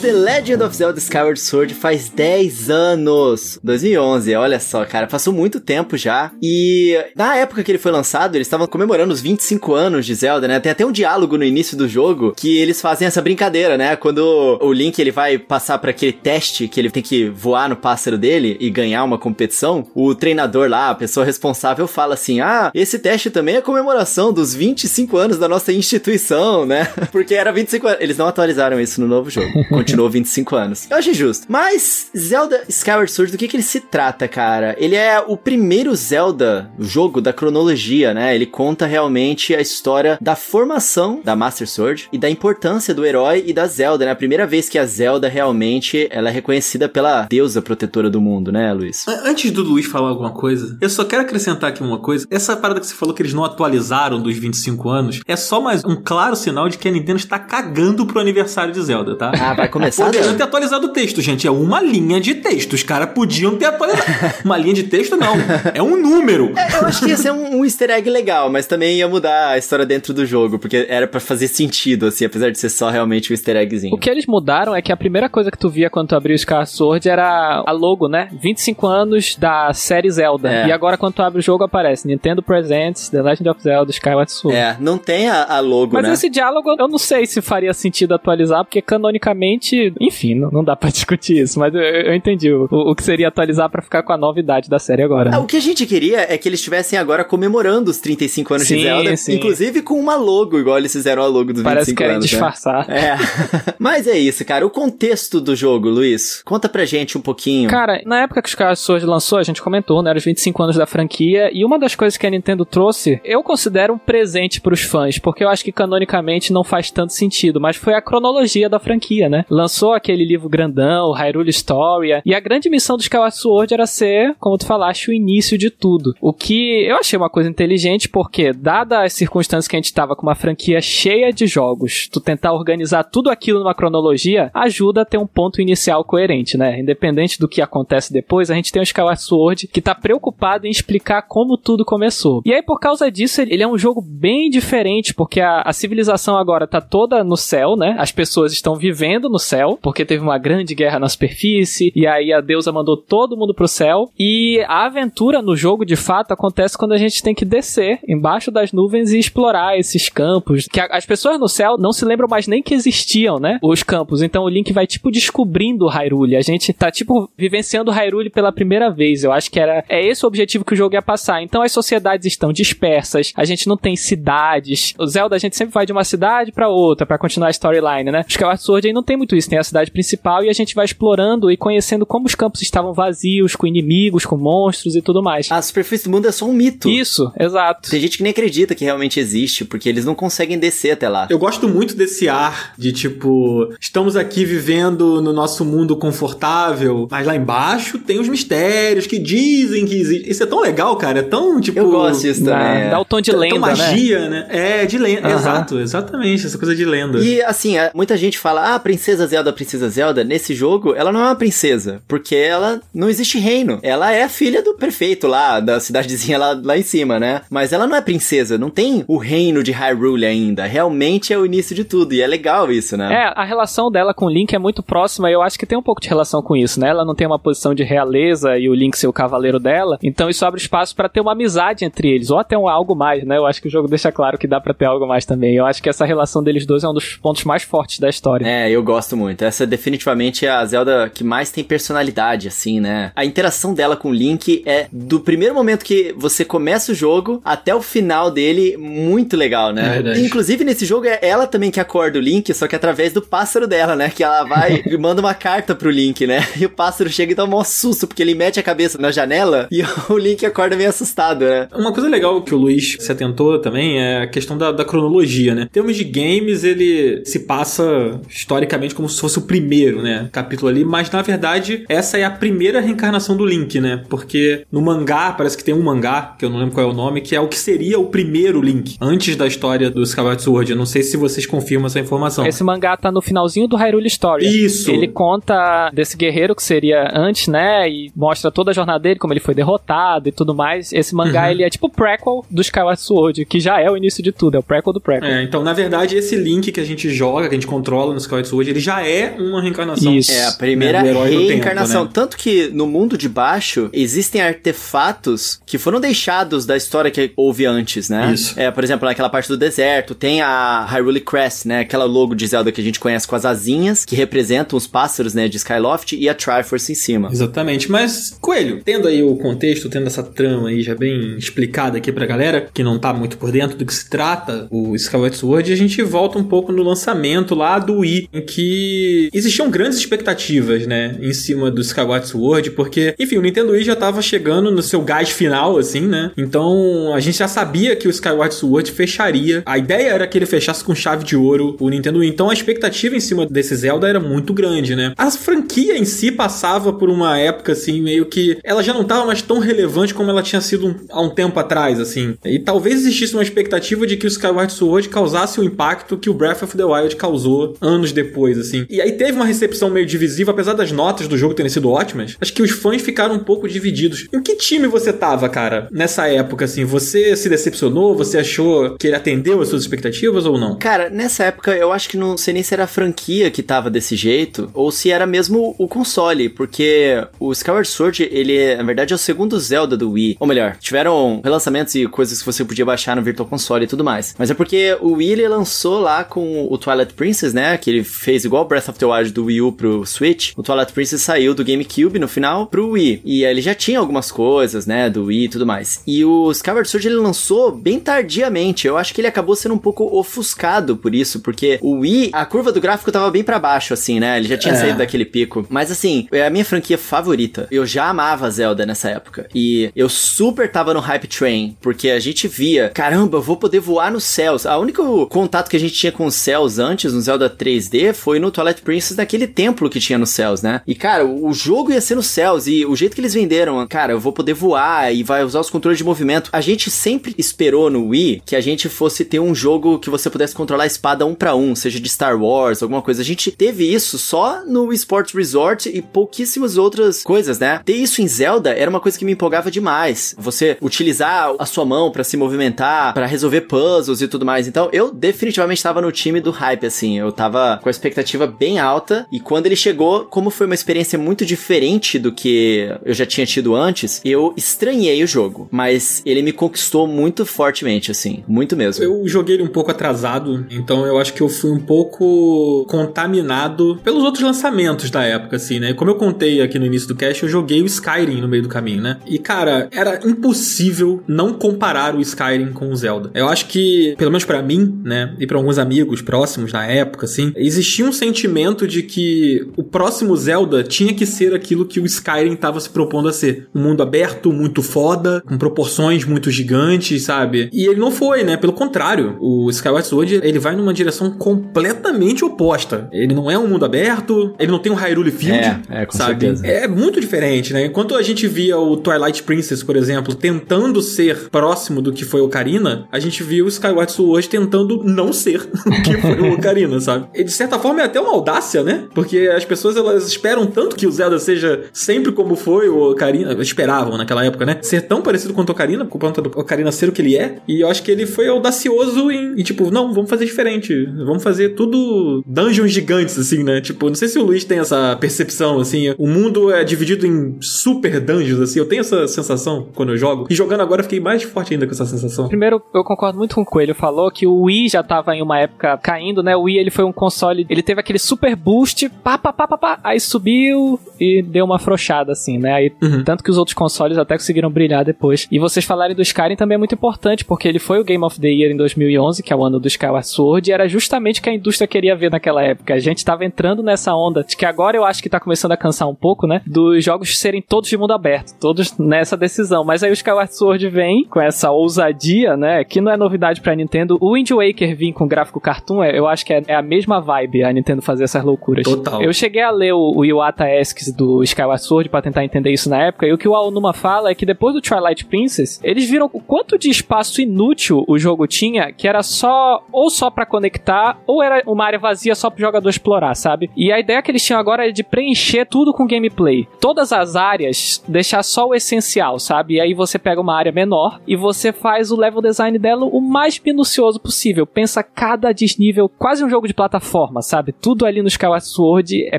The 0.07 0.13
Legend 0.13 0.63
of 0.63 0.77
Zelda 0.77 1.01
Skyward 1.01 1.41
Sword 1.41 1.75
faz 1.75 2.09
10 2.09 2.71
anos. 2.71 3.59
2011, 3.61 4.37
olha 4.37 4.61
só, 4.61 4.85
cara, 4.85 5.09
passou 5.09 5.33
muito 5.33 5.59
tempo 5.59 5.97
já. 5.97 6.31
E 6.41 6.97
na 7.17 7.35
época 7.35 7.65
que 7.65 7.73
ele 7.73 7.79
foi 7.79 7.91
lançado, 7.91 8.37
eles 8.37 8.47
estavam 8.47 8.69
comemorando 8.69 9.13
os 9.13 9.21
25 9.21 9.75
anos 9.75 10.07
de 10.07 10.15
Zelda, 10.15 10.47
né? 10.47 10.61
Tem 10.61 10.71
até 10.71 10.87
um 10.87 10.93
diálogo 10.93 11.37
no 11.37 11.43
início 11.43 11.77
do 11.77 11.89
jogo 11.89 12.33
que 12.37 12.57
eles 12.57 12.81
fazem 12.81 13.09
essa 13.09 13.21
brincadeira, 13.21 13.77
né? 13.77 13.97
Quando 13.97 14.57
o 14.63 14.73
Link 14.73 14.97
ele 15.01 15.11
vai 15.11 15.39
passar 15.39 15.77
para 15.79 15.91
aquele 15.91 16.13
teste 16.13 16.69
que 16.69 16.79
ele 16.79 16.89
tem 16.89 17.03
que 17.03 17.29
voar 17.29 17.69
no 17.69 17.75
pássaro 17.75 18.17
dele 18.17 18.57
e 18.61 18.71
ganhar 18.71 19.03
uma 19.03 19.19
competição, 19.19 19.89
o 19.93 20.15
treinador 20.15 20.69
lá, 20.69 20.91
a 20.91 20.95
pessoa 20.95 21.27
responsável, 21.27 21.89
fala 21.89 22.15
assim: 22.15 22.39
Ah, 22.39 22.71
esse 22.73 23.01
teste 23.01 23.29
também 23.29 23.57
é 23.57 23.61
comemoração 23.61 24.33
dos 24.33 24.55
25 24.55 25.17
anos 25.17 25.37
da 25.37 25.49
nossa 25.49 25.73
instituição, 25.73 26.65
né? 26.65 26.85
Porque 27.11 27.35
era 27.35 27.51
25 27.51 27.89
anos. 27.89 28.01
Eles 28.01 28.17
não 28.17 28.29
atualizaram 28.29 28.81
isso 28.81 29.01
no 29.01 29.09
novo 29.09 29.31
jogo. 29.31 29.51
Continuou 29.97 30.11
25 30.11 30.57
anos. 30.57 30.91
Eu 30.91 30.97
achei 30.99 31.15
justo. 31.15 31.47
Mas 31.49 32.11
Zelda 32.17 32.65
Skyward 32.69 33.11
Sword, 33.11 33.33
do 33.33 33.39
que, 33.39 33.49
que 33.49 33.57
ele 33.57 33.63
se 33.63 33.81
trata, 33.81 34.29
cara? 34.29 34.77
Ele 34.79 34.95
é 34.95 35.19
o 35.27 35.39
primeiro 35.39 35.95
Zelda 35.97 36.71
jogo 36.79 37.19
da 37.21 37.33
cronologia, 37.33 38.13
né? 38.13 38.35
Ele 38.35 38.45
conta 38.45 38.85
realmente 38.85 39.55
a 39.55 39.61
história 39.61 40.19
da 40.21 40.37
formação 40.37 41.23
da 41.25 41.35
Master 41.35 41.67
Sword 41.67 42.09
e 42.13 42.19
da 42.19 42.29
importância 42.29 42.93
do 42.93 43.07
herói 43.07 43.43
e 43.47 43.55
da 43.55 43.67
Zelda, 43.67 44.05
né? 44.05 44.11
A 44.11 44.17
primeira 44.17 44.47
vez 44.47 44.69
que 44.69 44.79
a 44.79 44.85
Zelda 44.85 45.29
realmente 45.29 46.07
ela 46.11 46.29
é 46.29 46.33
reconhecida 46.33 46.89
pela 46.91 47.23
deusa 47.23 47.63
protetora 47.63 48.11
do 48.11 48.21
mundo, 48.21 48.53
né, 48.53 48.71
Luiz? 48.75 49.09
An- 49.09 49.23
Antes 49.31 49.51
do 49.51 49.63
Luiz 49.63 49.87
falar 49.87 50.11
alguma 50.11 50.31
coisa, 50.33 50.77
eu 50.79 50.91
só 50.91 51.05
quero 51.05 51.23
acrescentar 51.23 51.71
aqui 51.71 51.83
uma 51.83 51.99
coisa. 51.99 52.27
Essa 52.31 52.55
parada 52.55 52.81
que 52.81 52.87
você 52.87 52.95
falou 52.95 53.15
que 53.15 53.23
eles 53.23 53.33
não 53.33 53.45
atualizaram 53.45 54.21
dos 54.21 54.37
25 54.37 54.91
anos 54.91 55.21
é 55.27 55.37
só 55.37 55.59
mais 55.59 55.83
um 55.87 55.97
claro 55.97 56.37
sinal 56.37 56.69
de 56.69 56.77
que 56.77 56.87
a 56.87 56.91
Nintendo 56.93 57.19
está 57.19 57.39
cagando 57.39 58.05
pro 58.05 58.21
aniversário 58.21 58.75
de 58.75 58.83
Zelda, 58.83 59.17
tá? 59.17 59.33
Ah, 59.41 59.55
vai 59.55 59.69
começar? 59.71 59.86
Poderiam 59.91 60.33
Dan? 60.33 60.37
ter 60.37 60.43
atualizado 60.45 60.87
o 60.87 60.93
texto, 60.93 61.21
gente. 61.21 61.47
É 61.47 61.51
uma 61.51 61.81
linha 61.81 62.21
de 62.21 62.35
texto. 62.37 62.73
Os 62.73 62.83
caras 62.83 63.11
podiam 63.11 63.57
ter 63.57 63.67
atualizado. 63.67 64.05
uma 64.45 64.57
linha 64.57 64.75
de 64.75 64.85
texto, 64.85 65.17
não. 65.17 65.35
É 65.75 65.83
um 65.83 65.97
número. 65.97 66.53
Eu 66.81 66.87
acho 66.87 67.01
que 67.05 67.11
ia 67.11 67.17
ser 67.17 67.33
um, 67.33 67.59
um 67.59 67.65
easter 67.65 67.91
egg 67.91 68.09
legal, 68.09 68.51
mas 68.51 68.67
também 68.67 68.99
ia 68.99 69.09
mudar 69.09 69.51
a 69.51 69.59
história 69.59 69.87
dentro 69.87 70.13
do 70.13 70.25
jogo, 70.27 70.59
porque 70.59 70.87
era 70.89 71.07
pra 71.07 71.21
fazer 71.21 71.49
sentido, 71.49 72.07
assim, 72.07 72.25
apesar 72.25 72.51
de 72.51 72.59
ser 72.59 72.69
só 72.69 72.91
realmente 72.91 73.33
um 73.33 73.35
easter 73.35 73.57
eggzinho. 73.57 73.95
O 73.95 73.99
que 73.99 74.11
eles 74.11 74.27
mudaram 74.27 74.75
é 74.75 74.83
que 74.83 74.93
a 74.93 74.97
primeira 74.97 75.29
coisa 75.29 75.51
que 75.51 75.59
tu 75.59 75.69
via 75.69 75.91
quando 75.91 76.09
tu 76.09 76.17
abriu 76.17 76.33
o 76.33 76.37
Skyward 76.37 76.71
Sword 76.71 77.09
era 77.09 77.63
a 77.67 77.73
logo, 77.73 78.09
né? 78.09 78.29
25 78.41 78.87
anos 78.87 79.37
da 79.37 79.73
série 79.73 80.11
Zelda. 80.11 80.51
É. 80.51 80.69
E 80.69 80.73
agora 80.73 80.97
quando 80.97 81.15
tu 81.15 81.23
abre 81.23 81.39
o 81.39 81.43
jogo 81.43 81.65
aparece 81.65 82.07
Nintendo 82.07 82.43
Presents 82.43 83.09
The 83.09 83.23
Legend 83.23 83.49
of 83.51 83.63
Zelda 83.63 83.91
Skyward 83.91 84.31
Sword. 84.31 84.57
É, 84.57 84.77
não 84.81 84.99
tem 84.99 85.29
a, 85.29 85.45
a 85.45 85.61
logo, 85.61 85.95
Mas 85.95 86.05
né? 86.05 86.13
esse 86.13 86.29
diálogo 86.29 86.75
eu 86.79 86.89
não 86.89 86.99
sei 86.99 87.27
se 87.27 87.41
faria 87.41 87.73
sentido 87.73 88.15
atualizar, 88.15 88.65
porque 88.65 88.81
canonicamente, 88.81 89.76
enfim, 90.01 90.35
não, 90.35 90.51
não 90.51 90.65
dá 90.65 90.75
pra 90.77 90.91
discutir 90.91 91.39
isso, 91.43 91.59
mas 91.59 91.75
eu, 91.75 91.81
eu 91.81 92.15
entendi 92.15 92.53
o, 92.53 92.67
o 92.71 92.95
que 92.95 93.03
seria 93.03 93.29
atualizar 93.29 93.69
pra 93.71 93.83
ficar 93.83 94.03
com 94.03 94.13
a 94.13 94.17
novidade 94.17 94.69
da 94.69 94.79
série 94.79 95.03
agora. 95.03 95.31
né? 95.31 95.37
Ah, 95.37 95.41
O 95.41 95.47
que 95.47 95.57
a 95.57 95.61
gente 95.61 95.87
queria 95.87 96.21
é 96.33 96.37
que 96.39 96.49
eles 96.49 96.61
estivessem 96.61 96.99
agora 96.99 97.25
comemorando 97.25 97.91
os 97.91 97.99
35 97.99 98.55
anos 98.55 98.67
Sim, 98.67 98.77
de 98.77 98.83
Zelda, 98.83 99.17
sim. 99.17 99.35
inclusive 99.37 99.83
com 99.83 99.99
uma 99.99 100.17
logo, 100.17 100.59
igual 100.59 100.79
eles 100.79 100.93
fizeram 100.93 101.23
a 101.23 101.27
logo 101.27 101.53
dos 101.53 101.63
Parece 101.63 101.91
25 101.93 101.97
que 101.97 102.03
querem 102.03 102.17
anos. 102.17 102.25
né? 102.25 102.31
disfarçar. 102.31 102.91
É. 102.91 103.17
Mas 103.79 104.07
é 104.07 104.19
isso, 104.19 104.45
cara. 104.45 104.67
O 104.67 104.71
contexto 104.71 105.41
do 105.41 105.55
jogo, 105.55 105.89
Luiz. 105.89 106.43
Conta 106.45 106.69
pra 106.69 106.85
gente 106.85 107.17
um 107.19 107.21
pouquinho. 107.21 107.69
Cara, 107.69 108.01
na 108.05 108.23
época 108.23 108.43
que 108.43 108.49
o 108.49 108.51
Skyward 108.51 108.79
Sword 108.79 109.07
lançou, 109.07 109.39
a 109.39 109.43
gente 109.43 109.63
comentou, 109.63 110.03
né? 110.03 110.11
Era 110.11 110.19
os 110.19 110.25
25 110.25 110.63
anos 110.63 110.77
da 110.77 110.87
franquia. 110.87 111.51
E 111.53 111.65
uma 111.65 111.79
das 111.79 111.95
coisas 111.95 112.17
que 112.17 112.27
a 112.27 112.31
Nintendo 112.31 112.65
trouxe, 112.65 113.21
eu 113.25 113.43
considero 113.43 113.95
um 113.95 113.99
presente 113.99 114.61
pros 114.61 114.81
fãs, 114.83 115.19
porque 115.19 115.45
eu 115.45 115.49
acho 115.49 115.65
que 115.65 115.73
canonicamente 115.73 116.53
não 116.53 116.65
faz 116.65 116.91
tanto 116.91 117.13
sentido, 117.13 117.61
mas 117.61 117.77
foi 117.77 117.95
a 117.95 118.01
cronologia 118.03 118.69
da 118.69 118.79
franquia, 118.79 119.29
né? 119.29 119.45
Lançou 119.67 119.93
aquele 119.93 120.25
livro 120.25 120.49
grandão, 120.49 121.11
Hyrule 121.11 121.51
Story, 121.51 122.23
e 122.25 122.33
a 122.33 122.39
grande 122.39 122.71
missão 122.71 122.97
do 122.97 123.01
Skyward 123.01 123.37
Sword 123.37 123.75
era 123.75 123.85
ser, 123.85 124.37
como 124.39 124.57
tu 124.57 124.65
falaste, 124.65 125.11
o 125.11 125.13
início 125.13 125.59
de 125.59 125.71
tudo. 125.71 126.15
O 126.21 126.33
que 126.33 126.85
eu 126.87 126.97
achei 126.97 127.17
uma 127.17 127.29
coisa 127.29 127.51
inteligente, 127.51 128.09
porque, 128.09 128.53
dada 128.53 129.03
as 129.03 129.13
circunstâncias 129.13 129.67
que 129.67 129.75
a 129.75 129.81
gente 129.81 129.93
tava 129.93 130.15
com 130.15 130.23
uma 130.23 130.37
franquia 130.37 130.81
cheia 130.81 131.33
de 131.33 131.49
jogos, 131.49 132.09
tu 132.09 132.21
tentar 132.21 132.53
organizar 132.53 133.03
tudo 133.03 133.29
aquilo 133.29 133.59
numa 133.59 133.75
cronologia 133.75 134.53
ajuda 134.55 135.03
a 135.03 135.05
ter 135.05 135.19
um 135.19 135.27
ponto 135.27 135.61
inicial 135.61 136.05
coerente, 136.05 136.57
né? 136.57 136.79
Independente 136.79 137.41
do 137.41 137.49
que 137.49 137.61
acontece 137.61 138.13
depois, 138.13 138.53
a 138.53 138.55
gente 138.55 138.73
tem 138.73 138.81
o 138.81 138.85
Skyward 138.85 139.21
Sword 139.21 139.67
que 139.67 139.83
tá 139.83 139.97
preocupado 139.97 140.67
em 140.67 140.71
explicar 140.71 141.23
como 141.23 141.59
tudo 141.59 141.85
começou. 141.85 142.41
E 142.45 142.55
aí, 142.55 142.63
por 142.63 142.79
causa 142.79 143.11
disso, 143.11 143.41
ele 143.41 143.65
é 143.65 143.69
um 143.69 143.77
jogo 143.77 144.01
bem 144.01 144.49
diferente, 144.49 145.13
porque 145.13 145.41
a, 145.41 145.63
a 145.63 145.73
civilização 145.73 146.37
agora 146.37 146.69
tá 146.69 146.81
toda 146.81 147.25
no 147.25 147.37
céu, 147.37 147.75
né? 147.75 147.97
As 147.99 148.13
pessoas 148.13 148.53
estão 148.53 148.77
vivendo 148.77 149.29
no 149.29 149.41
céu, 149.47 149.79
porque 149.81 150.05
teve 150.05 150.23
uma 150.23 150.39
grande 150.39 150.75
guerra 150.75 150.99
na 150.99 151.09
superfície, 151.09 151.93
e 151.95 152.07
aí 152.07 152.33
a 152.33 152.41
deusa 152.41 152.73
mandou 152.73 152.97
todo 152.97 153.37
mundo 153.37 153.55
pro 153.55 153.69
céu. 153.69 154.11
E 154.19 154.63
a 154.69 154.87
aventura 154.87 155.41
no 155.41 155.57
jogo, 155.57 155.85
de 155.85 155.97
fato, 155.97 156.33
acontece 156.33 156.77
quando 156.77 156.93
a 156.93 156.99
gente 156.99 157.23
tem 157.23 157.35
que 157.35 157.45
descer 157.45 157.99
embaixo 158.09 158.51
das 158.51 158.73
nuvens 158.73 159.13
e 159.13 159.19
explorar 159.19 159.79
esses 159.79 160.09
campos. 160.09 160.67
Que 160.67 160.81
as 160.81 161.07
pessoas 161.07 161.39
no 161.39 161.49
céu 161.49 161.77
não 161.79 161.93
se 161.93 162.05
lembram 162.05 162.29
mais 162.29 162.47
nem 162.47 162.63
que 162.63 162.75
existiam, 162.75 163.39
né? 163.39 163.59
Os 163.63 163.83
campos. 163.83 164.23
Então 164.23 164.45
o 164.45 164.49
Link 164.49 164.73
vai, 164.73 164.87
tipo, 164.87 165.11
descobrindo 165.11 165.87
Hyrule. 165.87 166.37
A 166.37 166.41
gente 166.41 166.73
tá, 166.73 166.91
tipo, 166.91 167.31
vivenciando 167.37 167.91
Hyrule 167.91 168.31
pela 168.31 168.53
primeira 168.53 168.91
vez. 168.91 169.25
Eu 169.25 169.33
acho 169.33 169.51
que 169.51 169.61
era 169.61 169.85
é 169.89 170.05
esse 170.05 170.25
o 170.25 170.29
objetivo 170.29 170.65
que 170.65 170.75
o 170.75 170.77
jogo 170.77 170.95
ia 170.95 171.03
passar. 171.03 171.43
Então 171.43 171.63
as 171.63 171.73
sociedades 171.73 172.27
estão 172.27 172.53
dispersas, 172.53 173.33
a 173.37 173.45
gente 173.45 173.67
não 173.69 173.77
tem 173.77 173.97
cidades. 173.97 174.95
O 174.99 175.07
Zelda 175.07 175.37
a 175.37 175.39
gente 175.39 175.57
sempre 175.57 175.75
vai 175.75 175.87
de 175.87 175.93
uma 175.93 176.05
cidade 176.05 176.53
para 176.53 176.69
outra 176.69 177.07
para 177.07 177.19
continuar 177.19 177.49
a 177.49 177.51
storyline, 177.51 178.11
né? 178.11 178.25
Skyward 178.29 178.63
Sword 178.63 178.87
aí 178.89 178.93
não 178.93 179.03
tem 179.03 179.17
muito 179.17 179.36
isso, 179.37 179.49
tem 179.49 179.59
a 179.59 179.65
cidade 179.65 179.91
principal 179.91 180.45
e 180.45 180.49
a 180.49 180.53
gente 180.53 180.75
vai 180.75 180.85
explorando 180.85 181.51
e 181.51 181.57
conhecendo 181.57 182.07
como 182.07 182.27
os 182.27 182.35
campos 182.35 182.63
estavam 182.63 182.93
vazios, 182.93 183.55
com 183.55 183.67
inimigos, 183.67 184.25
com 184.25 184.37
monstros 184.37 184.97
e 184.97 185.03
tudo 185.03 185.23
mais. 185.23 185.51
A 185.51 185.61
superfície 185.63 186.05
do 186.05 186.11
mundo 186.11 186.27
é 186.27 186.33
só 186.33 186.47
um 186.47 186.53
mito. 186.53 186.89
Isso, 186.89 187.31
exato. 187.39 187.91
Tem 187.91 188.01
gente 188.01 188.17
que 188.17 188.23
nem 188.23 188.31
acredita 188.31 188.75
que 188.75 188.85
realmente 188.85 189.21
existe, 189.21 189.65
porque 189.65 189.89
eles 189.89 190.05
não 190.05 190.15
conseguem 190.15 190.59
descer 190.59 190.93
até 190.93 191.09
lá. 191.09 191.27
Eu 191.31 191.39
gosto 191.39 191.69
muito 191.69 191.95
desse 191.95 192.29
ar 192.29 192.75
de 192.77 192.93
tipo, 192.93 193.73
estamos 193.81 194.17
aqui 194.17 194.45
vivendo 194.45 195.21
no 195.21 195.33
nosso 195.33 195.65
mundo 195.65 195.97
confortável, 195.97 197.09
mas 197.11 197.27
lá 197.27 197.37
embaixo 197.37 197.99
tem 197.99 198.19
os 198.19 198.29
mistérios 198.29 199.07
que 199.07 199.19
dizem 199.19 199.85
que 199.85 199.95
existem. 199.95 200.31
Isso 200.31 200.43
é 200.43 200.47
tão 200.47 200.61
legal, 200.61 200.97
cara. 200.97 201.21
É 201.21 201.23
tão 201.23 201.61
tipo. 201.61 201.79
Eu 201.79 201.91
gosto 201.91 202.23
disso 202.23 202.45
também. 202.45 202.59
Dá, 202.59 202.75
é. 202.75 202.91
dá 202.91 203.01
o 203.01 203.05
tom 203.05 203.21
de 203.21 203.33
lenda, 203.33 203.55
tão 203.55 203.61
magia, 203.61 204.29
né? 204.29 204.29
né? 204.29 204.47
É, 204.83 204.87
de 204.87 204.99
lenda. 204.99 205.29
Aham. 205.29 205.37
Exato, 205.39 205.79
exatamente. 205.79 206.47
Essa 206.47 206.59
coisa 206.59 206.75
de 206.75 206.85
lenda. 206.85 207.19
E 207.19 207.43
assim, 207.43 207.77
é, 207.77 207.91
muita 207.95 208.17
gente 208.17 208.39
fala, 208.39 208.75
ah, 208.75 208.79
Princesa 208.79 209.26
Zelda, 209.27 209.53
Princesa 209.53 209.89
Zelda, 209.89 210.25
nesse 210.25 210.55
jogo, 210.55 210.95
ela 210.95 211.13
não 211.13 211.21
é 211.21 211.25
uma 211.25 211.37
princesa, 211.37 212.03
porque 212.07 212.35
ela 212.35 212.81
não 212.95 213.09
existe 213.09 213.39
reino. 213.39 213.79
Ela 213.83 214.13
é 214.13 214.29
filha 214.29 214.63
do 214.63 214.75
prefeito 214.75 215.27
lá, 215.27 215.61
da 215.61 215.81
cidadezinha 215.81 216.39
lá, 216.39 216.61
lá 216.63 216.79
em 216.79 216.83
cima, 216.83 217.19
né? 217.19 217.43
Mas 217.51 217.73
ela 217.73 217.87
não 217.87 217.97
é 217.97 218.01
princesa, 218.01 218.59
não 218.59 218.71
tem 218.71 219.05
o 219.07 219.17
reino 219.17 219.63
de 219.63 219.73
Hyrule 219.73 220.27
ainda. 220.27 220.67
Realmente 220.67 221.33
é 221.33 221.39
o 221.39 221.47
início 221.47 221.75
de 221.75 221.85
tudo, 221.85 222.15
e 222.15 222.21
é 222.21 222.27
legal 222.27 222.71
isso, 222.71 222.97
né? 222.97 223.13
É, 223.13 223.33
a 223.35 223.45
relação 223.45 223.91
dela 223.91 224.15
com 224.15 224.27
o 224.27 224.31
Link 224.31 224.55
é 224.55 224.59
muito 224.59 224.83
próxima 224.83 225.31
e 225.31 225.33
eu 225.33 225.43
acho 225.43 225.59
que 225.59 225.67
tem 225.67 225.79
um 225.79 225.83
pouco 225.83 226.01
de 226.01 226.09
relação 226.09 226.43
com 226.43 226.57
isso, 226.57 226.81
né? 226.81 226.89
Ela 226.89 227.05
não 227.05 227.15
tem 227.15 227.27
uma 227.27 227.39
posição 227.39 227.75
de 227.75 227.83
realeza 227.83 228.59
e 228.59 228.69
o 228.69 228.75
Link 228.75 228.97
ser 228.97 229.07
o 229.07 229.13
cavaleiro 229.13 229.59
dela, 229.59 229.99
então 230.03 230.29
isso 230.29 230.45
abre 230.45 230.61
espaço 230.61 230.95
pra 230.95 231.09
ter 231.09 231.21
uma 231.21 231.33
amizade 231.33 231.85
entre 231.85 232.09
eles, 232.09 232.31
ou 232.31 232.39
até 232.39 232.57
um 232.57 232.69
algo 232.69 232.95
mais, 232.95 233.25
né? 233.25 233.37
Eu 233.37 233.47
acho 233.47 233.61
que 233.61 233.69
o 233.69 233.71
jogo 233.71 233.89
deixa 233.89 234.13
claro 234.13 234.39
que 234.39 234.47
dá 234.47 234.61
pra 234.61 234.75
ter 234.75 234.85
algo 234.85 235.07
mais 235.07 235.25
também. 235.25 235.55
Eu 235.57 235.67
acho 235.67 235.83
que 235.83 235.89
essa 235.89 236.05
relação 236.05 236.43
deles 236.43 236.67
dois 236.67 236.85
é 236.85 236.89
um 236.89 236.95
dos 236.95 237.17
pontos 237.17 237.45
mais 237.45 237.63
fortes 237.63 237.99
da 237.99 238.09
história. 238.09 238.47
É, 238.47 238.71
eu 238.71 238.83
gosto 238.83 239.16
muito. 239.17 239.43
Essa 239.43 239.67
definitivamente 239.67 240.45
é 240.47 240.51
a 240.51 240.65
Zelda 240.65 241.11
que 241.13 241.25
mais 241.25 241.51
tem 241.51 241.65
personalidade, 241.65 242.49
assim, 242.49 242.81
né? 242.81 243.11
A 243.17 243.25
interação 243.25 243.73
dela 243.75 243.97
com 243.97 244.11
o 244.11 244.15
Link 244.15 244.63
é 244.67 244.87
do 244.93 245.21
primeiro 245.21 245.55
momento 245.55 245.85
que 245.85 246.15
você 246.17 246.45
começa 246.45 246.93
o 246.93 246.95
jogo 246.95 247.41
até 247.45 247.75
o 247.75 247.81
final 247.83 248.31
dele 248.31 248.77
muito 248.77 249.37
legal, 249.37 249.71
É 249.71 249.73
né? 249.73 249.89
verdade. 249.95 250.21
Inclusive 250.25 250.65
nesse 250.65 250.85
jogo 250.85 251.07
é 251.07 251.19
ela 251.23 251.47
também 251.47 251.71
que 251.71 251.81
acorda 251.81 252.19
o 252.19 252.23
Link, 252.23 252.53
só 252.55 252.67
que 252.67 252.77
através 252.77 253.13
do 253.13 253.23
pássaro 253.23 253.67
dela, 253.67 253.97
né? 253.97 254.11
Que 254.15 254.23
ela 254.23 254.45
vai 254.45 254.83
e 254.87 254.97
manda 254.97 255.21
uma 255.21 255.35
carta 255.35 255.75
pro 255.75 255.91
Link, 255.91 256.27
né? 256.27 256.47
E 256.61 256.65
o 256.67 256.71
pássaro 256.71 257.09
chega 257.11 257.33
e 257.33 257.35
dá 257.35 257.45
um 257.45 257.49
maior 257.49 257.65
susto, 257.65 258.07
porque 258.07 258.23
ele 258.23 258.35
mete 258.35 258.61
a 258.61 258.63
cabeça 258.63 258.99
na 258.99 259.11
janela 259.11 259.67
e 259.71 259.83
o 260.13 260.19
Link 260.19 260.45
acorda 260.45 260.77
meio 260.77 260.91
assustado, 260.91 261.45
né? 261.45 261.69
Uma 261.75 261.93
coisa 261.93 262.09
legal 262.09 262.43
que 262.43 262.55
o 262.55 262.59
Luiz 262.59 262.97
se 263.01 263.11
atentou 263.11 263.59
também 263.61 263.99
é 264.01 264.23
a 264.23 264.27
questão 264.27 264.57
da, 264.59 264.73
da 264.73 264.85
cronologia, 264.85 265.55
né? 265.55 265.63
Em 265.63 265.67
termos 265.69 265.97
de 265.97 266.05
games, 266.05 266.65
ele 266.65 267.23
se 267.25 267.41
passa 267.41 267.85
historicamente 268.29 268.95
como 268.95 269.06
se 269.09 269.21
fosse 269.21 269.39
o 269.39 269.43
primeiro, 269.43 270.03
né? 270.03 270.29
Capítulo 270.33 270.69
ali, 270.69 270.85
mas 270.85 271.11
na 271.11 271.23
verdade, 271.23 271.85
essa 271.89 272.19
é 272.19 272.25
a 272.25 272.31
primeira 272.31 272.81
reencarnação 272.81 273.37
do 273.37 273.45
Link, 273.45 273.81
né? 273.81 274.03
Porque 274.09 274.65
no 274.71 274.81
mangá, 274.81 275.33
parece 275.33 275.57
que 275.57 275.65
tem 275.65 275.75
um 275.75 275.83
mangá, 275.83 276.35
que 276.39 276.45
eu 276.45 276.51
não 276.51 276.59
lembro 276.59 276.75
qual 276.75 276.87
é 276.87 276.91
o 276.91 276.95
nome, 276.95 277.21
que 277.21 277.35
é 277.35 277.41
o 277.41 277.49
que 277.49 277.59
seria 277.59 277.99
o 277.99 278.07
primeiro 278.07 278.61
Link, 278.61 278.97
antes 279.01 279.37
da 279.37 279.47
história 279.47 279.91
do 279.91 280.03
Skyward 280.03 280.43
Sword. 280.43 280.71
Eu 280.71 280.77
não 280.77 280.87
sei 280.87 281.03
se 281.03 281.17
vocês 281.17 281.47
confirmam 281.47 281.87
essa 281.87 282.01
informação. 282.01 282.47
Esse 282.47 282.63
mangá 282.65 282.97
tá 282.97 283.11
no 283.11 283.21
finalzinho 283.23 283.67
do 283.69 283.77
Hyrule 283.77 284.07
Story. 284.07 284.47
Isso. 284.65 284.91
Ele 284.91 285.09
conta 285.09 285.91
desse 285.93 286.17
guerreiro 286.17 286.55
que 286.55 286.63
seria 286.63 287.11
antes, 287.15 287.49
né? 287.49 287.89
E 287.89 288.11
mostra 288.17 288.51
toda 288.51 288.71
a 288.71 288.75
jornada 288.75 288.99
dele, 289.01 289.19
como 289.19 289.33
ele 289.33 289.41
foi 289.41 289.55
derrotado 289.55 290.29
e 290.29 290.33
tudo 290.33 290.55
mais. 290.55 290.93
Esse 290.93 291.15
mangá, 291.15 291.45
Uhum. 291.45 291.51
ele 291.51 291.63
é 291.65 291.71
tipo 291.71 291.87
o 291.87 291.91
prequel 291.91 292.45
do 292.51 292.61
Skyward 292.63 293.01
Sword, 293.01 293.45
que 293.45 293.61
já 293.61 293.81
é 293.81 293.91
o 293.91 293.97
início 293.97 294.23
de 294.23 294.33
tudo, 294.33 294.57
é 294.57 294.59
o 294.59 294.63
prequel 294.63 294.93
do 294.93 295.01
prequel. 295.01 295.29
É, 295.29 295.43
então, 295.43 295.63
na 295.63 295.73
verdade, 295.73 296.17
esse 296.17 296.37
Link 296.37 296.73
que 296.73 296.81
a 296.81 296.85
gente 296.85 297.11
joga, 297.11 297.49
que 297.49 297.55
a 297.55 297.59
gente 297.59 297.67
controla 297.67 298.13
no 298.13 298.19
Skyward 298.19 298.49
Sword, 298.49 298.71
ele 298.71 298.81
já 298.81 298.96
é 299.03 299.35
uma 299.39 299.61
reencarnação. 299.61 300.15
Isso. 300.15 300.33
É 300.33 300.47
a 300.47 300.53
primeira 300.53 301.03
né, 301.03 301.13
do 301.13 301.21
tempo, 301.21 301.49
reencarnação. 301.49 302.05
né? 302.05 302.11
Tanto 302.13 302.37
que 302.37 302.69
no 302.69 302.87
mundo 302.87 303.17
de 303.17 303.29
baixo 303.29 303.89
existem 303.93 304.41
artefatos 304.41 305.61
que 305.67 305.79
foram 305.79 306.01
deixados 306.01 306.67
da 306.67 306.77
história 306.77 307.11
que 307.11 307.33
houve 307.37 307.67
antes, 307.67 308.09
né? 308.09 308.33
Isso. 308.33 308.59
É, 308.59 308.71
por 308.71 308.85
exemplo, 308.85 309.07
naquela 309.09 309.29
parte 309.29 309.49
do 309.49 309.57
deserto, 309.57 310.15
tem 310.15 310.41
a 310.43 310.85
Hyrule 310.85 311.21
Crest, 311.21 311.67
né? 311.67 311.81
Aquela 311.81 312.05
logo 312.05 312.35
de 312.35 312.47
Zelda 312.47 312.73
que 312.73 312.81
a 312.81 312.85
gente 312.85 313.01
conhece 313.01 313.27
com 313.27 313.37
as 313.37 313.45
asinhas, 313.45 314.05
que 314.05 314.15
representam 314.15 314.77
os 314.77 314.87
pássaros, 314.87 315.35
né? 315.35 315.49
De 315.49 315.57
Skyloft 315.57 316.17
e 316.17 316.29
a 316.29 316.35
Triforce 316.35 316.93
em 316.93 316.95
cima. 316.95 317.29
Exatamente, 317.33 317.91
mas 317.91 318.37
Coelho, 318.41 318.81
tendo 318.85 319.09
aí 319.09 319.23
o 319.23 319.37
contexto, 319.37 319.89
tendo 319.89 320.07
essa 320.07 320.23
trama 320.23 320.69
aí 320.69 320.83
já 320.83 320.95
bem 320.95 321.37
explicada 321.37 321.99
aqui 321.99 322.13
pra 322.13 322.27
galera, 322.27 322.69
que 322.73 322.83
não 322.83 322.99
tá 322.99 323.13
muito 323.13 323.37
por 323.39 323.51
dentro 323.51 323.77
do 323.77 323.85
que 323.85 323.95
se 323.95 324.09
trata 324.09 324.67
o 324.71 324.95
Skyward 324.95 325.37
Sword, 325.37 325.73
a 325.73 325.77
gente 325.77 326.03
volta 326.03 326.39
um 326.39 326.45
pouco 326.45 326.73
no 326.73 326.83
lançamento 326.83 327.55
lá 327.55 327.79
do 327.79 327.99
Wii, 327.99 328.29
em 328.33 328.41
que 328.41 328.86
existiam 329.33 329.71
grandes 329.71 329.99
expectativas, 329.99 330.87
né, 330.87 331.17
em 331.21 331.33
cima 331.33 331.71
do 331.71 331.81
Skyward 331.81 332.27
Sword, 332.29 332.71
porque, 332.73 333.15
enfim, 333.19 333.37
o 333.39 333.43
Nintendo 333.43 333.73
Wii 333.73 333.85
já 333.85 333.97
tava 333.97 334.21
chegando 334.23 334.71
no 334.71 334.83
seu 334.83 335.01
gás 335.03 335.31
final, 335.31 335.79
assim, 335.79 336.01
né, 336.03 336.31
então 336.37 337.13
a 337.15 337.21
gente 337.21 337.39
já 337.39 337.49
sabia 337.49 337.95
que 337.97 338.07
o 338.09 338.11
Skyward 338.11 338.55
Sword 338.55 338.91
fecharia, 338.93 339.63
a 339.67 339.79
ideia 339.79 340.09
era 340.11 340.27
que 340.27 340.37
ele 340.39 340.47
fechasse 340.47 340.83
com 340.85 340.95
chave 340.95 341.25
de 341.25 341.37
ouro 341.37 341.77
o 341.81 341.89
Nintendo 341.89 342.19
Wii, 342.21 342.29
então 342.31 342.51
a 342.51 342.55
expectativa 342.55 343.17
em 343.17 343.21
cima 343.21 343.47
desse 343.47 343.75
Zelda 343.77 344.09
era 344.09 344.21
muito 344.21 344.53
grande, 344.53 344.95
né. 344.95 345.13
A 345.17 345.31
franquia 345.31 345.97
em 345.99 346.05
si 346.05 346.31
passava 346.33 346.93
por 346.93 347.09
uma 347.09 347.39
época, 347.39 347.73
assim, 347.73 348.01
meio 348.01 348.27
que 348.27 348.59
ela 348.65 348.83
já 348.83 348.93
não 348.95 349.05
tava 349.05 349.25
mais 349.27 349.43
tão 349.43 349.59
relevante 349.59 350.15
como 350.15 350.31
ela 350.31 350.43
tinha 350.43 350.61
sido 350.61 350.89
um- 350.89 350.95
há 351.11 351.21
um 351.21 351.31
tempo 351.31 351.59
atrás, 351.59 352.01
assim. 352.01 352.35
E 352.45 352.59
talvez 352.59 353.01
existisse 353.01 353.35
uma 353.35 353.43
expectativa 353.43 354.07
de 354.07 354.17
que 354.17 354.27
o 354.27 354.29
Skyward 354.29 354.73
Sword 354.73 355.09
causasse 355.09 355.61
o 355.61 355.65
impacto 355.65 356.17
que 356.17 356.31
o 356.31 356.35
Breath 356.35 356.63
of 356.63 356.77
the 356.77 356.85
Wild 356.85 357.17
causou 357.17 357.75
anos 357.81 358.13
depois, 358.13 358.59
assim. 358.59 358.76
E 358.91 359.01
aí 359.01 359.13
teve 359.13 359.33
uma 359.33 359.45
recepção 359.45 359.89
meio 359.89 360.07
divisiva, 360.07 360.51
apesar 360.51 360.75
das 360.75 360.93
notas 360.93 361.29
do 361.29 361.39
jogo 361.39 361.55
terem 361.55 361.71
sido 361.71 361.91
ótimas. 361.91 362.37
Acho 362.41 362.53
que 362.53 362.63
os 362.63 362.71
fãs 362.71 363.01
ficaram 363.01 363.35
um 363.35 363.45
pouco 363.45 363.69
divididos. 363.69 364.27
Em 364.33 364.43
que 364.43 364.57
time 364.57 364.87
você 364.87 365.13
tava, 365.13 365.49
cara, 365.49 365.89
nessa 365.91 366.29
época, 366.29 366.65
assim? 366.65 366.85
Você 366.85 367.37
se 367.37 367.49
decepcionou? 367.49 368.17
Você 368.17 368.39
achou 368.39 368.97
que 368.97 369.07
ele 369.07 369.17
atendeu 369.17 369.61
as 369.61 369.69
suas 369.69 369.83
expectativas 369.83 370.47
ou 370.47 370.59
não? 370.59 370.79
Cara, 370.79 371.09
nessa 371.09 371.45
época 371.45 371.75
eu 371.75 371.93
acho 371.93 372.09
que 372.09 372.17
não 372.17 372.37
sei 372.37 372.55
nem 372.55 372.63
se 372.63 372.75
era 372.75 372.85
a 372.85 372.89
franquia 372.89 373.51
que 373.51 373.63
tava 373.63 373.91
desse 373.91 374.17
jeito 374.17 374.71
ou 374.75 374.91
se 374.91 375.11
era 375.11 375.27
mesmo 375.27 375.75
o 375.79 375.89
console, 375.89 376.49
porque 376.49 377.25
o 377.39 377.53
Skyward 377.53 377.89
Sword, 377.89 378.29
ele 378.31 378.57
é, 378.57 378.77
na 378.77 378.83
verdade 378.83 379.13
é 379.13 379.17
o 379.17 379.19
segundo 379.19 379.59
Zelda 379.59 379.97
do 379.97 380.13
Wii. 380.13 380.37
Ou 380.41 380.47
melhor, 380.47 380.77
tiveram 380.81 381.41
relançamentos 381.43 381.95
e 381.95 382.07
coisas 382.07 382.39
que 382.41 382.47
você 382.47 382.65
podia 382.65 382.85
baixar 382.85 383.17
no 383.17 383.23
Virtual 383.23 383.49
Console 383.49 383.85
e 383.85 383.89
tudo 383.89 384.05
mais. 384.05 384.35
Mas 384.39 384.51
é 384.51 384.55
porque 384.55 384.97
o 385.01 385.15
Wii 385.15 385.33
ele 385.33 385.49
lançou 385.49 386.01
lá 386.01 386.25
com 386.25 386.67
o 386.71 386.79
Twilight 386.79 387.15
Princess, 387.15 387.53
né, 387.53 387.77
que 387.77 387.91
ele 387.91 388.05
fez 388.05 388.45
igual 388.45 388.66
Breath 388.67 388.89
of 388.89 388.99
the 388.99 389.07
Wild 389.07 389.31
do 389.33 389.45
Wii 389.47 389.61
U 389.63 389.73
pro 389.73 390.05
Switch. 390.07 390.53
O 390.57 390.63
Twilight 390.63 390.93
Princess 390.93 391.23
saiu 391.23 391.55
do 391.55 391.65
GameCube 391.65 392.19
no 392.19 392.29
final 392.29 392.67
pro 392.67 392.91
Wii. 392.91 393.23
E 393.25 393.45
ele 393.45 393.61
já 393.61 393.75
tinha 393.75 393.99
algumas 393.99 394.31
coisas, 394.31 394.87
né, 394.87 395.09
do 395.09 395.25
Wii 395.27 395.45
e 395.45 395.49
tudo 395.49 395.67
mais. 395.67 396.03
E 396.07 396.25
o 396.25 396.51
Skyward 396.51 396.89
Sword 396.89 397.09
ele 397.09 397.17
lançou 397.17 397.73
bem 397.73 397.99
tardiamente. 398.01 398.87
Eu 398.87 398.97
acho 398.97 399.15
que 399.15 399.21
ele 399.21 399.29
acabou 399.29 399.57
sendo 399.57 399.75
um 399.75 399.79
pouco 399.79 400.05
ofuscado 400.19 400.97
por 400.97 401.15
isso, 401.15 401.41
porque 401.41 401.79
o 401.81 402.01
Wii, 402.01 402.31
a 402.33 402.45
curva 402.45 402.73
do 402.73 402.81
gráfico 402.81 403.11
tava 403.13 403.31
bem 403.31 403.43
pra 403.43 403.59
baixo, 403.59 403.95
assim, 403.95 404.21
né? 404.21 404.37
Ele 404.39 404.49
já 404.49 404.57
tinha 404.59 404.75
É. 404.75 404.77
saído 404.77 404.99
daquele 404.99 405.25
pico. 405.25 405.67
Mas 405.69 405.91
assim, 405.91 406.27
é 406.33 406.47
a 406.47 406.51
minha 406.51 406.65
franquia 406.65 406.99
favorita. 406.99 407.67
Eu 407.71 407.87
já 407.87 408.09
amava 408.09 408.51
Zelda 408.51 408.85
nessa 408.85 409.09
época. 409.11 409.49
E 409.55 409.91
eu 409.95 410.09
super 410.09 410.71
tava 410.71 410.93
no 410.93 411.01
hype 411.01 411.27
train, 411.29 411.77
porque 411.81 412.11
a 412.11 412.19
gente 412.19 412.49
via, 412.49 412.91
caramba, 412.93 413.39
eu 413.39 413.43
vou 413.43 413.57
poder 413.57 413.81
voar 413.81 414.11
nos 414.11 414.25
céus. 414.25 414.67
A 414.67 414.77
único 414.79 415.27
contato 415.29 415.69
que 415.71 415.77
a 415.77 415.81
gente 415.81 415.95
tinha 415.95 416.13
com 416.13 416.27
os 416.27 416.35
céus 416.35 416.79
antes, 416.79 417.13
no 417.13 417.21
Zelda 417.21 417.49
3D, 417.49 418.13
foi 418.13 418.39
no 418.39 418.46
Twilight 418.51 418.83
Princess 418.83 419.17
naquele 419.17 419.47
templo 419.47 419.91
que 419.91 420.01
tinha 420.01 420.19
nos 420.19 420.31
céus, 420.31 420.63
né? 420.63 420.81
E, 420.87 420.95
cara, 420.95 421.25
o 421.25 421.53
jogo 421.53 421.93
ia 421.93 422.01
ser 422.01 422.15
nos 422.15 422.27
céus 422.27 422.67
e 422.67 422.85
o 422.85 422.97
jeito 422.97 423.15
que 423.15 423.21
eles 423.21 423.35
venderam, 423.35 423.87
cara, 423.87 424.13
eu 424.13 424.21
vou 424.21 424.33
poder 424.33 424.55
voar 424.55 425.15
e 425.15 425.23
vai 425.23 425.45
usar 425.45 425.61
os 425.61 425.71
controles 425.71 425.99
de 425.99 426.05
movimento. 426.05 426.51
A 426.53 426.61
gente 426.61 426.91
sempre 426.91 427.35
esperou 427.39 427.91
no 427.91 428.09
Wii 428.09 428.43
que 428.45 428.57
a 428.57 428.61
gente 428.61 428.89
fosse 428.89 429.25
ter 429.25 429.41
um 429.41 429.55
jogo 429.55 429.99
que 429.99 430.11
você 430.11 430.29
pudesse 430.29 430.55
controlar 430.55 430.85
a 430.85 430.87
espada 430.87 431.27
um 431.27 431.35
para 431.35 431.55
um, 431.55 431.75
seja 431.75 432.01
de 432.01 432.09
Star 432.09 432.41
Wars, 432.41 432.83
alguma 432.83 433.03
coisa. 433.03 433.23
A 433.23 433.25
gente 433.25 433.51
teve 433.51 433.85
isso 433.93 434.19
só 434.19 434.65
no 434.67 434.93
Sports 434.93 435.35
Resort 435.35 435.89
e 435.89 436.03
pouquíssimas 436.03 436.77
outras 436.77 437.23
coisas, 437.23 437.59
né? 437.59 437.81
Ter 437.85 437.95
isso 437.95 438.21
em 438.21 438.29
Zelda 438.29 438.71
era 438.71 438.91
uma 438.91 439.01
coisa 439.01 439.19
que 439.19 439.25
me 439.25 439.33
empolgava 439.33 439.71
demais. 439.71 440.35
Você 440.39 440.77
utilizar 440.81 441.55
a 441.59 441.67
sua 441.67 441.85
mão 441.85 442.11
para 442.11 442.25
se 442.25 442.37
movimentar, 442.37 443.15
para 443.15 443.27
resolver 443.27 443.63
puzzles 443.63 444.21
e 444.21 444.29
tudo 444.29 444.45
mais. 444.45 444.67
Então, 444.67 444.89
eu 444.93 445.13
definitivamente 445.13 445.79
estava 445.79 446.01
no 446.01 446.13
time 446.13 446.41
do 446.41 446.51
hype, 446.51 446.87
assim. 446.87 447.19
Eu 447.19 447.33
tava 447.33 447.79
com 447.83 447.89
a 447.89 447.91
expectativa 447.91 448.36
bem 448.45 448.81
alta. 448.81 449.25
E 449.31 449.39
quando 449.39 449.67
ele 449.67 449.77
chegou, 449.77 450.25
como 450.25 450.51
foi 450.51 450.67
uma 450.67 450.75
experiência 450.75 451.17
muito 451.17 451.47
diferente 451.47 452.19
do 452.19 452.33
que 452.33 452.89
eu 453.05 453.15
já 453.15 453.25
tinha 453.25 453.47
tido 453.47 453.77
antes, 453.77 454.21
eu 454.25 454.53
estranhei 454.57 455.23
o 455.23 455.27
jogo. 455.27 455.69
Mas 455.71 456.23
ele 456.27 456.43
me 456.43 456.53
conquistou 456.53 457.07
muito 457.07 457.47
fortemente, 457.47 458.11
assim. 458.11 458.43
Muito 458.49 458.77
mesmo. 458.77 459.05
Eu 459.05 459.27
joguei 459.29 459.55
ele 459.55 459.63
um 459.63 459.69
pouco 459.69 459.91
atrasado, 459.91 460.67
então 460.71 461.07
eu 461.07 461.19
acho 461.19 461.33
que 461.33 461.41
eu 461.41 461.49
fui 461.49 461.71
um 461.71 461.79
pouco 461.79 462.85
contaminado 462.89 464.01
pelos 464.03 464.25
outros 464.25 464.43
lançamentos 464.43 465.11
da 465.11 465.23
época, 465.23 465.57
assim, 465.57 465.79
né? 465.79 465.93
Como 465.93 466.11
eu 466.11 466.17
contei 466.17 466.61
aqui 466.61 466.79
no 466.79 466.87
início 466.87 467.07
do 467.07 467.15
cast, 467.15 467.43
eu 467.43 467.49
joguei 467.49 467.83
o 467.83 467.87
Skyrim 467.87 468.41
no 468.41 468.49
meio 468.49 468.63
do 468.63 468.69
caminho, 468.69 469.03
né? 469.03 469.19
E, 469.27 469.39
cara, 469.39 469.89
era 469.93 470.21
impossível 470.27 471.23
não 471.27 471.53
comparar 471.53 472.15
o 472.15 472.21
Skyrim 472.21 472.73
com 472.73 472.91
o 472.91 472.97
Zelda. 472.97 473.31
Eu 473.35 473.49
acho 473.49 473.67
que, 473.67 474.15
pelo 474.19 474.31
menos 474.31 474.45
para 474.45 474.63
mim, 474.63 475.01
né, 475.05 475.35
e 475.39 475.47
para 475.47 475.57
alguns 475.57 475.79
amigos 475.79 476.23
próximos 476.23 476.73
na 476.73 476.87
época, 476.87 477.27
assim, 477.27 477.53
existia 477.57 478.05
um 478.05 478.13
sentimento 478.27 478.87
de 478.87 479.03
que 479.03 479.69
o 479.77 479.85
próximo 479.85 480.37
Zelda 480.37 480.83
tinha 480.83 481.15
que 481.15 481.25
ser 481.25 481.55
aquilo 481.55 481.87
que 481.87 482.01
o 482.01 482.07
Skyrim 482.07 482.55
estava 482.55 482.81
se 482.81 482.91
propondo 482.91 483.29
a 483.29 483.33
ser. 483.33 483.69
Um 483.75 483.83
mundo 483.83 484.03
aberto, 484.03 484.53
muito 484.53 484.83
foda, 484.83 485.43
com 485.47 485.57
proporções 485.57 486.25
muito 486.25 486.51
gigantes, 486.51 487.23
sabe? 487.23 487.71
E 487.73 487.87
ele 487.87 488.01
não 488.01 488.11
foi, 488.11 488.43
né? 488.43 488.57
Pelo 488.57 488.73
contrário, 488.73 489.37
o 489.41 489.71
Skyward 489.71 490.07
Sword, 490.07 490.41
ele 490.43 490.59
vai 490.59 490.75
numa 490.75 490.93
direção 490.93 491.31
completamente 491.31 492.45
oposta. 492.45 493.09
Ele 493.13 493.35
não 493.35 493.51
é 493.51 493.57
um 493.59 493.69
mundo 493.69 493.85
aberto, 493.85 494.55
ele 494.59 494.73
não 494.73 494.79
tem 494.79 494.91
um 494.91 494.97
Hyrule 494.97 495.31
Field, 495.31 495.59
é, 495.59 496.03
é, 496.03 496.07
com 496.07 496.17
sabe? 496.17 496.41
Certeza. 496.41 496.67
É 496.67 496.89
muito 496.89 497.21
diferente, 497.21 497.73
né? 497.73 497.87
Enquanto 497.87 498.17
a 498.17 498.23
gente 498.23 498.49
via 498.49 498.77
o 498.77 498.97
Twilight 498.97 499.43
Princess, 499.45 499.83
por 499.83 499.97
exemplo, 499.97 500.35
tentando 500.35 501.01
ser 501.01 501.49
próximo 501.49 502.03
do 502.03 502.13
que 502.13 502.25
foi 502.25 502.41
Ocarina, 502.41 503.07
a 503.13 503.19
gente 503.21 503.43
viu 503.43 503.67
o 503.67 503.69
Skyward 503.69 504.11
Sword 504.11 504.49
tentando 504.49 505.03
não 505.05 505.33
ser 505.33 505.61
o 505.87 506.03
que 506.03 506.17
foi 506.21 506.41
o 506.41 506.55
Ocarina, 506.55 506.99
sabe? 506.99 507.29
E 507.35 507.45
de 507.45 507.53
certa 507.53 507.79
forma 507.79 508.01
é 508.01 508.05
até 508.05 508.16
uma 508.21 508.33
audácia, 508.33 508.83
né? 508.83 509.05
Porque 509.15 509.51
as 509.55 509.65
pessoas 509.65 509.97
elas 509.97 510.27
esperam 510.27 510.67
tanto 510.67 510.97
que 510.97 511.07
o 511.07 511.11
Zelda 511.11 511.39
seja 511.39 511.85
sempre 511.93 512.33
como 512.33 512.57
foi 512.57 512.89
o 512.89 513.11
Ocarina, 513.11 513.53
esperavam 513.61 514.17
naquela 514.17 514.45
época, 514.45 514.67
né? 514.67 514.79
Ser 514.83 515.03
tão 515.03 515.23
parecido 515.23 515.55
quanto 515.55 515.71
o 515.71 515.73
Ocarina, 515.73 516.05
por 516.05 516.19
conta 516.19 516.41
do 516.41 516.49
Ocarina 516.59 516.93
ser 516.93 517.09
o 517.09 517.13
que 517.13 517.23
ele 517.23 517.37
é. 517.37 517.59
E 517.67 517.81
eu 517.81 517.89
acho 517.89 518.03
que 518.03 518.11
ele 518.11 518.27
foi 518.27 518.49
audacioso 518.49 519.31
em, 519.31 519.55
tipo, 519.63 519.91
não, 519.91 520.13
vamos 520.13 520.31
fazer 520.31 520.45
diferente. 520.45 521.07
Vamos 521.25 521.43
fazer 521.43 521.71
tudo 521.71 522.43
dungeons 522.47 522.93
gigantes, 522.93 523.39
assim, 523.39 523.63
né? 523.63 523.81
Tipo, 523.81 524.09
não 524.09 524.15
sei 524.15 524.29
se 524.29 524.39
o 524.39 524.45
Luiz 524.45 524.65
tem 524.65 524.79
essa 524.79 525.17
percepção, 525.17 525.79
assim. 525.79 526.15
O 526.19 526.27
mundo 526.27 526.71
é 526.71 526.85
dividido 526.85 527.27
em 527.27 527.57
super 527.61 528.21
dungeons, 528.21 528.61
assim. 528.61 528.79
Eu 528.79 528.87
tenho 528.87 529.01
essa 529.01 529.27
sensação 529.29 529.89
quando 529.95 530.13
eu 530.13 530.17
jogo. 530.17 530.47
E 530.51 530.55
jogando 530.55 530.81
agora, 530.81 531.03
fiquei 531.03 531.21
mais 531.21 531.43
forte 531.43 531.75
ainda 531.75 531.87
com 531.87 531.93
essa 531.93 532.07
sensação. 532.07 532.49
Primeiro, 532.49 532.83
eu 532.95 533.05
concordo 533.05 533.39
muito 533.39 533.55
com 533.55 533.63
o 533.63 533.65
Coelho. 533.65 533.95
Falou 533.95 534.31
que 534.31 534.47
o 534.47 534.63
Wii 534.63 534.89
já 534.89 535.03
tava 535.03 535.35
em 535.35 535.43
uma 535.43 535.59
época 535.59 535.99
caindo, 535.99 536.43
né? 536.43 536.57
O 536.57 536.63
Wii, 536.63 536.79
ele 536.79 536.91
foi 536.91 537.05
um 537.05 537.13
console... 537.13 537.67
Ele 537.69 537.83
teve 537.83 538.01
aquele 538.07 538.19
super 538.19 538.55
boost, 538.55 539.09
pá, 539.23 539.37
pá, 539.37 539.53
pá, 539.53 539.67
pá, 539.67 539.77
pá. 539.77 539.99
Aí 540.03 540.21
subiu 540.21 540.99
e 541.21 541.43
deu 541.43 541.65
uma 541.65 541.77
afrouxada, 541.77 542.33
assim, 542.33 542.57
né? 542.59 542.73
Aí, 542.73 542.93
uhum. 543.03 543.25
Tanto 543.25 543.43
que 543.43 543.51
os 543.51 543.59
outros 543.59 543.75
consoles 543.75 544.17
até 544.17 544.37
conseguiram 544.37 544.71
brilhar 544.71 545.05
depois. 545.05 545.49
E 545.51 545.59
vocês 545.59 545.85
falarem 545.85 546.15
do 546.15 546.23
Skyrim 546.23 546.57
também 546.57 546.77
é 546.77 546.79
muito 546.79 546.95
importante, 546.95 547.45
porque 547.45 547.67
ele 547.67 547.79
foi 547.79 548.01
o 548.01 548.05
Game 548.05 548.25
of 548.25 548.41
the 548.41 548.49
Year 548.49 548.71
em 548.71 548.77
2011, 548.77 549.43
que 549.43 549.53
é 549.53 549.57
o 549.57 549.65
ano 549.65 549.81
do 549.81 549.89
Skyward 549.89 550.27
Sword, 550.27 550.71
e 550.71 550.73
era 550.73 550.89
justamente 550.89 551.41
o 551.41 551.43
que 551.43 551.51
a 551.51 551.55
indústria 551.55 551.89
queria 551.89 552.15
ver 552.15 552.31
naquela 552.31 552.63
época. 552.63 552.95
A 552.95 552.99
gente 552.99 553.25
tava 553.25 553.45
entrando 553.45 553.83
nessa 553.83 554.15
onda, 554.15 554.45
de 554.45 554.57
que 554.57 554.65
agora 554.65 554.97
eu 554.97 555.05
acho 555.05 555.23
que 555.23 555.29
tá 555.29 555.41
começando 555.41 555.73
a 555.73 555.77
cansar 555.77 556.09
um 556.09 556.15
pouco, 556.15 556.47
né? 556.47 556.63
Dos 556.67 557.05
jogos 557.05 557.39
serem 557.39 557.61
todos 557.61 557.91
de 557.91 557.97
mundo 557.97 558.13
aberto, 558.13 558.55
todos 558.61 558.97
nessa 558.99 559.37
decisão. 559.37 559.85
Mas 559.85 560.03
aí 560.03 560.11
o 560.11 560.15
Skyward 560.15 560.55
Sword 560.55 560.89
vem 560.89 561.25
com 561.25 561.41
essa 561.41 561.71
ousadia, 561.71 562.57
né? 562.57 562.85
Que 562.85 563.01
não 563.01 563.11
é 563.11 563.17
novidade 563.17 563.61
pra 563.61 563.75
Nintendo. 563.75 564.17
O 564.21 564.35
Wind 564.35 564.51
Waker 564.51 564.97
vir 564.97 565.13
com 565.13 565.27
gráfico 565.27 565.61
cartoon, 565.61 566.03
é, 566.03 566.17
eu 566.17 566.27
acho 566.27 566.45
que 566.45 566.53
é, 566.53 566.63
é, 566.69 566.75
a 566.75 566.83
mesma 566.83 567.21
vibe 567.21 567.65
a 567.65 567.73
Nintendo 567.73 567.96
fazer 568.03 568.25
essas 568.25 568.45
loucuras. 568.45 568.85
Total. 568.85 569.23
Eu 569.23 569.33
cheguei 569.33 569.63
a 569.63 569.71
ler 569.71 569.93
o, 569.93 570.13
o 570.17 570.25
Iwata 570.25 570.69
Esques 570.69 571.13
do 571.13 571.43
Skyward 571.43 571.83
Sword 571.83 572.09
pra 572.09 572.23
tentar 572.23 572.45
entender 572.45 572.73
isso 572.73 572.89
na 572.89 573.03
época, 573.03 573.27
e 573.27 573.33
o 573.33 573.39
que 573.39 573.49
o 573.49 573.55
Aonuma 573.55 573.93
fala 573.93 574.31
é 574.31 574.35
que 574.35 574.47
depois 574.47 574.75
do 574.75 574.81
Twilight 574.81 575.25
Princess, 575.25 575.81
eles 575.83 576.09
viram 576.09 576.31
o 576.33 576.41
quanto 576.41 576.79
de 576.79 576.91
espaço 576.91 577.41
inútil 577.41 578.05
o 578.07 578.19
jogo 578.19 578.47
tinha, 578.47 578.93
que 578.93 579.09
era 579.09 579.23
só 579.23 579.85
ou 579.93 580.11
só 580.11 580.31
para 580.31 580.47
conectar, 580.47 581.19
ou 581.27 581.43
era 581.43 581.63
uma 581.67 581.85
área 581.85 581.99
vazia 581.99 582.35
só 582.35 582.51
pro 582.51 582.61
jogador 582.61 582.89
explorar, 582.89 583.35
sabe? 583.35 583.71
E 583.77 583.93
a 583.93 583.99
ideia 583.99 584.23
que 584.23 584.31
eles 584.31 584.45
tinham 584.45 584.61
agora 584.61 584.89
é 584.89 584.93
de 584.93 585.03
preencher 585.03 585.67
tudo 585.67 585.93
com 585.93 586.07
gameplay. 586.07 586.67
Todas 586.81 587.13
as 587.13 587.37
áreas, 587.37 588.03
deixar 588.07 588.43
só 588.43 588.69
o 588.69 588.75
essencial, 588.75 589.39
sabe? 589.39 589.75
E 589.75 589.81
aí 589.81 589.95
você 589.95 590.19
pega 590.19 590.41
uma 590.41 590.57
área 590.57 590.73
menor 590.73 591.21
e 591.27 591.37
você 591.37 591.73
faz 591.73 592.11
o 592.11 592.17
level 592.17 592.43
design 592.43 592.79
dela 592.79 593.05
o 593.05 593.21
mais 593.21 593.61
minucioso 593.61 594.21
possível. 594.21 594.67
Pensa 594.67 595.03
cada 595.03 595.53
desnível, 595.53 596.09
quase 596.09 596.45
um 596.45 596.51
jogo 596.51 596.67
de 596.67 596.75
plataforma, 596.75 597.43
sabe? 597.43 597.73
Tudo 597.87 598.05
ali 598.05 598.21
no 598.21 598.27
Skyward 598.27 598.67
Sword 598.67 599.29
é 599.31 599.39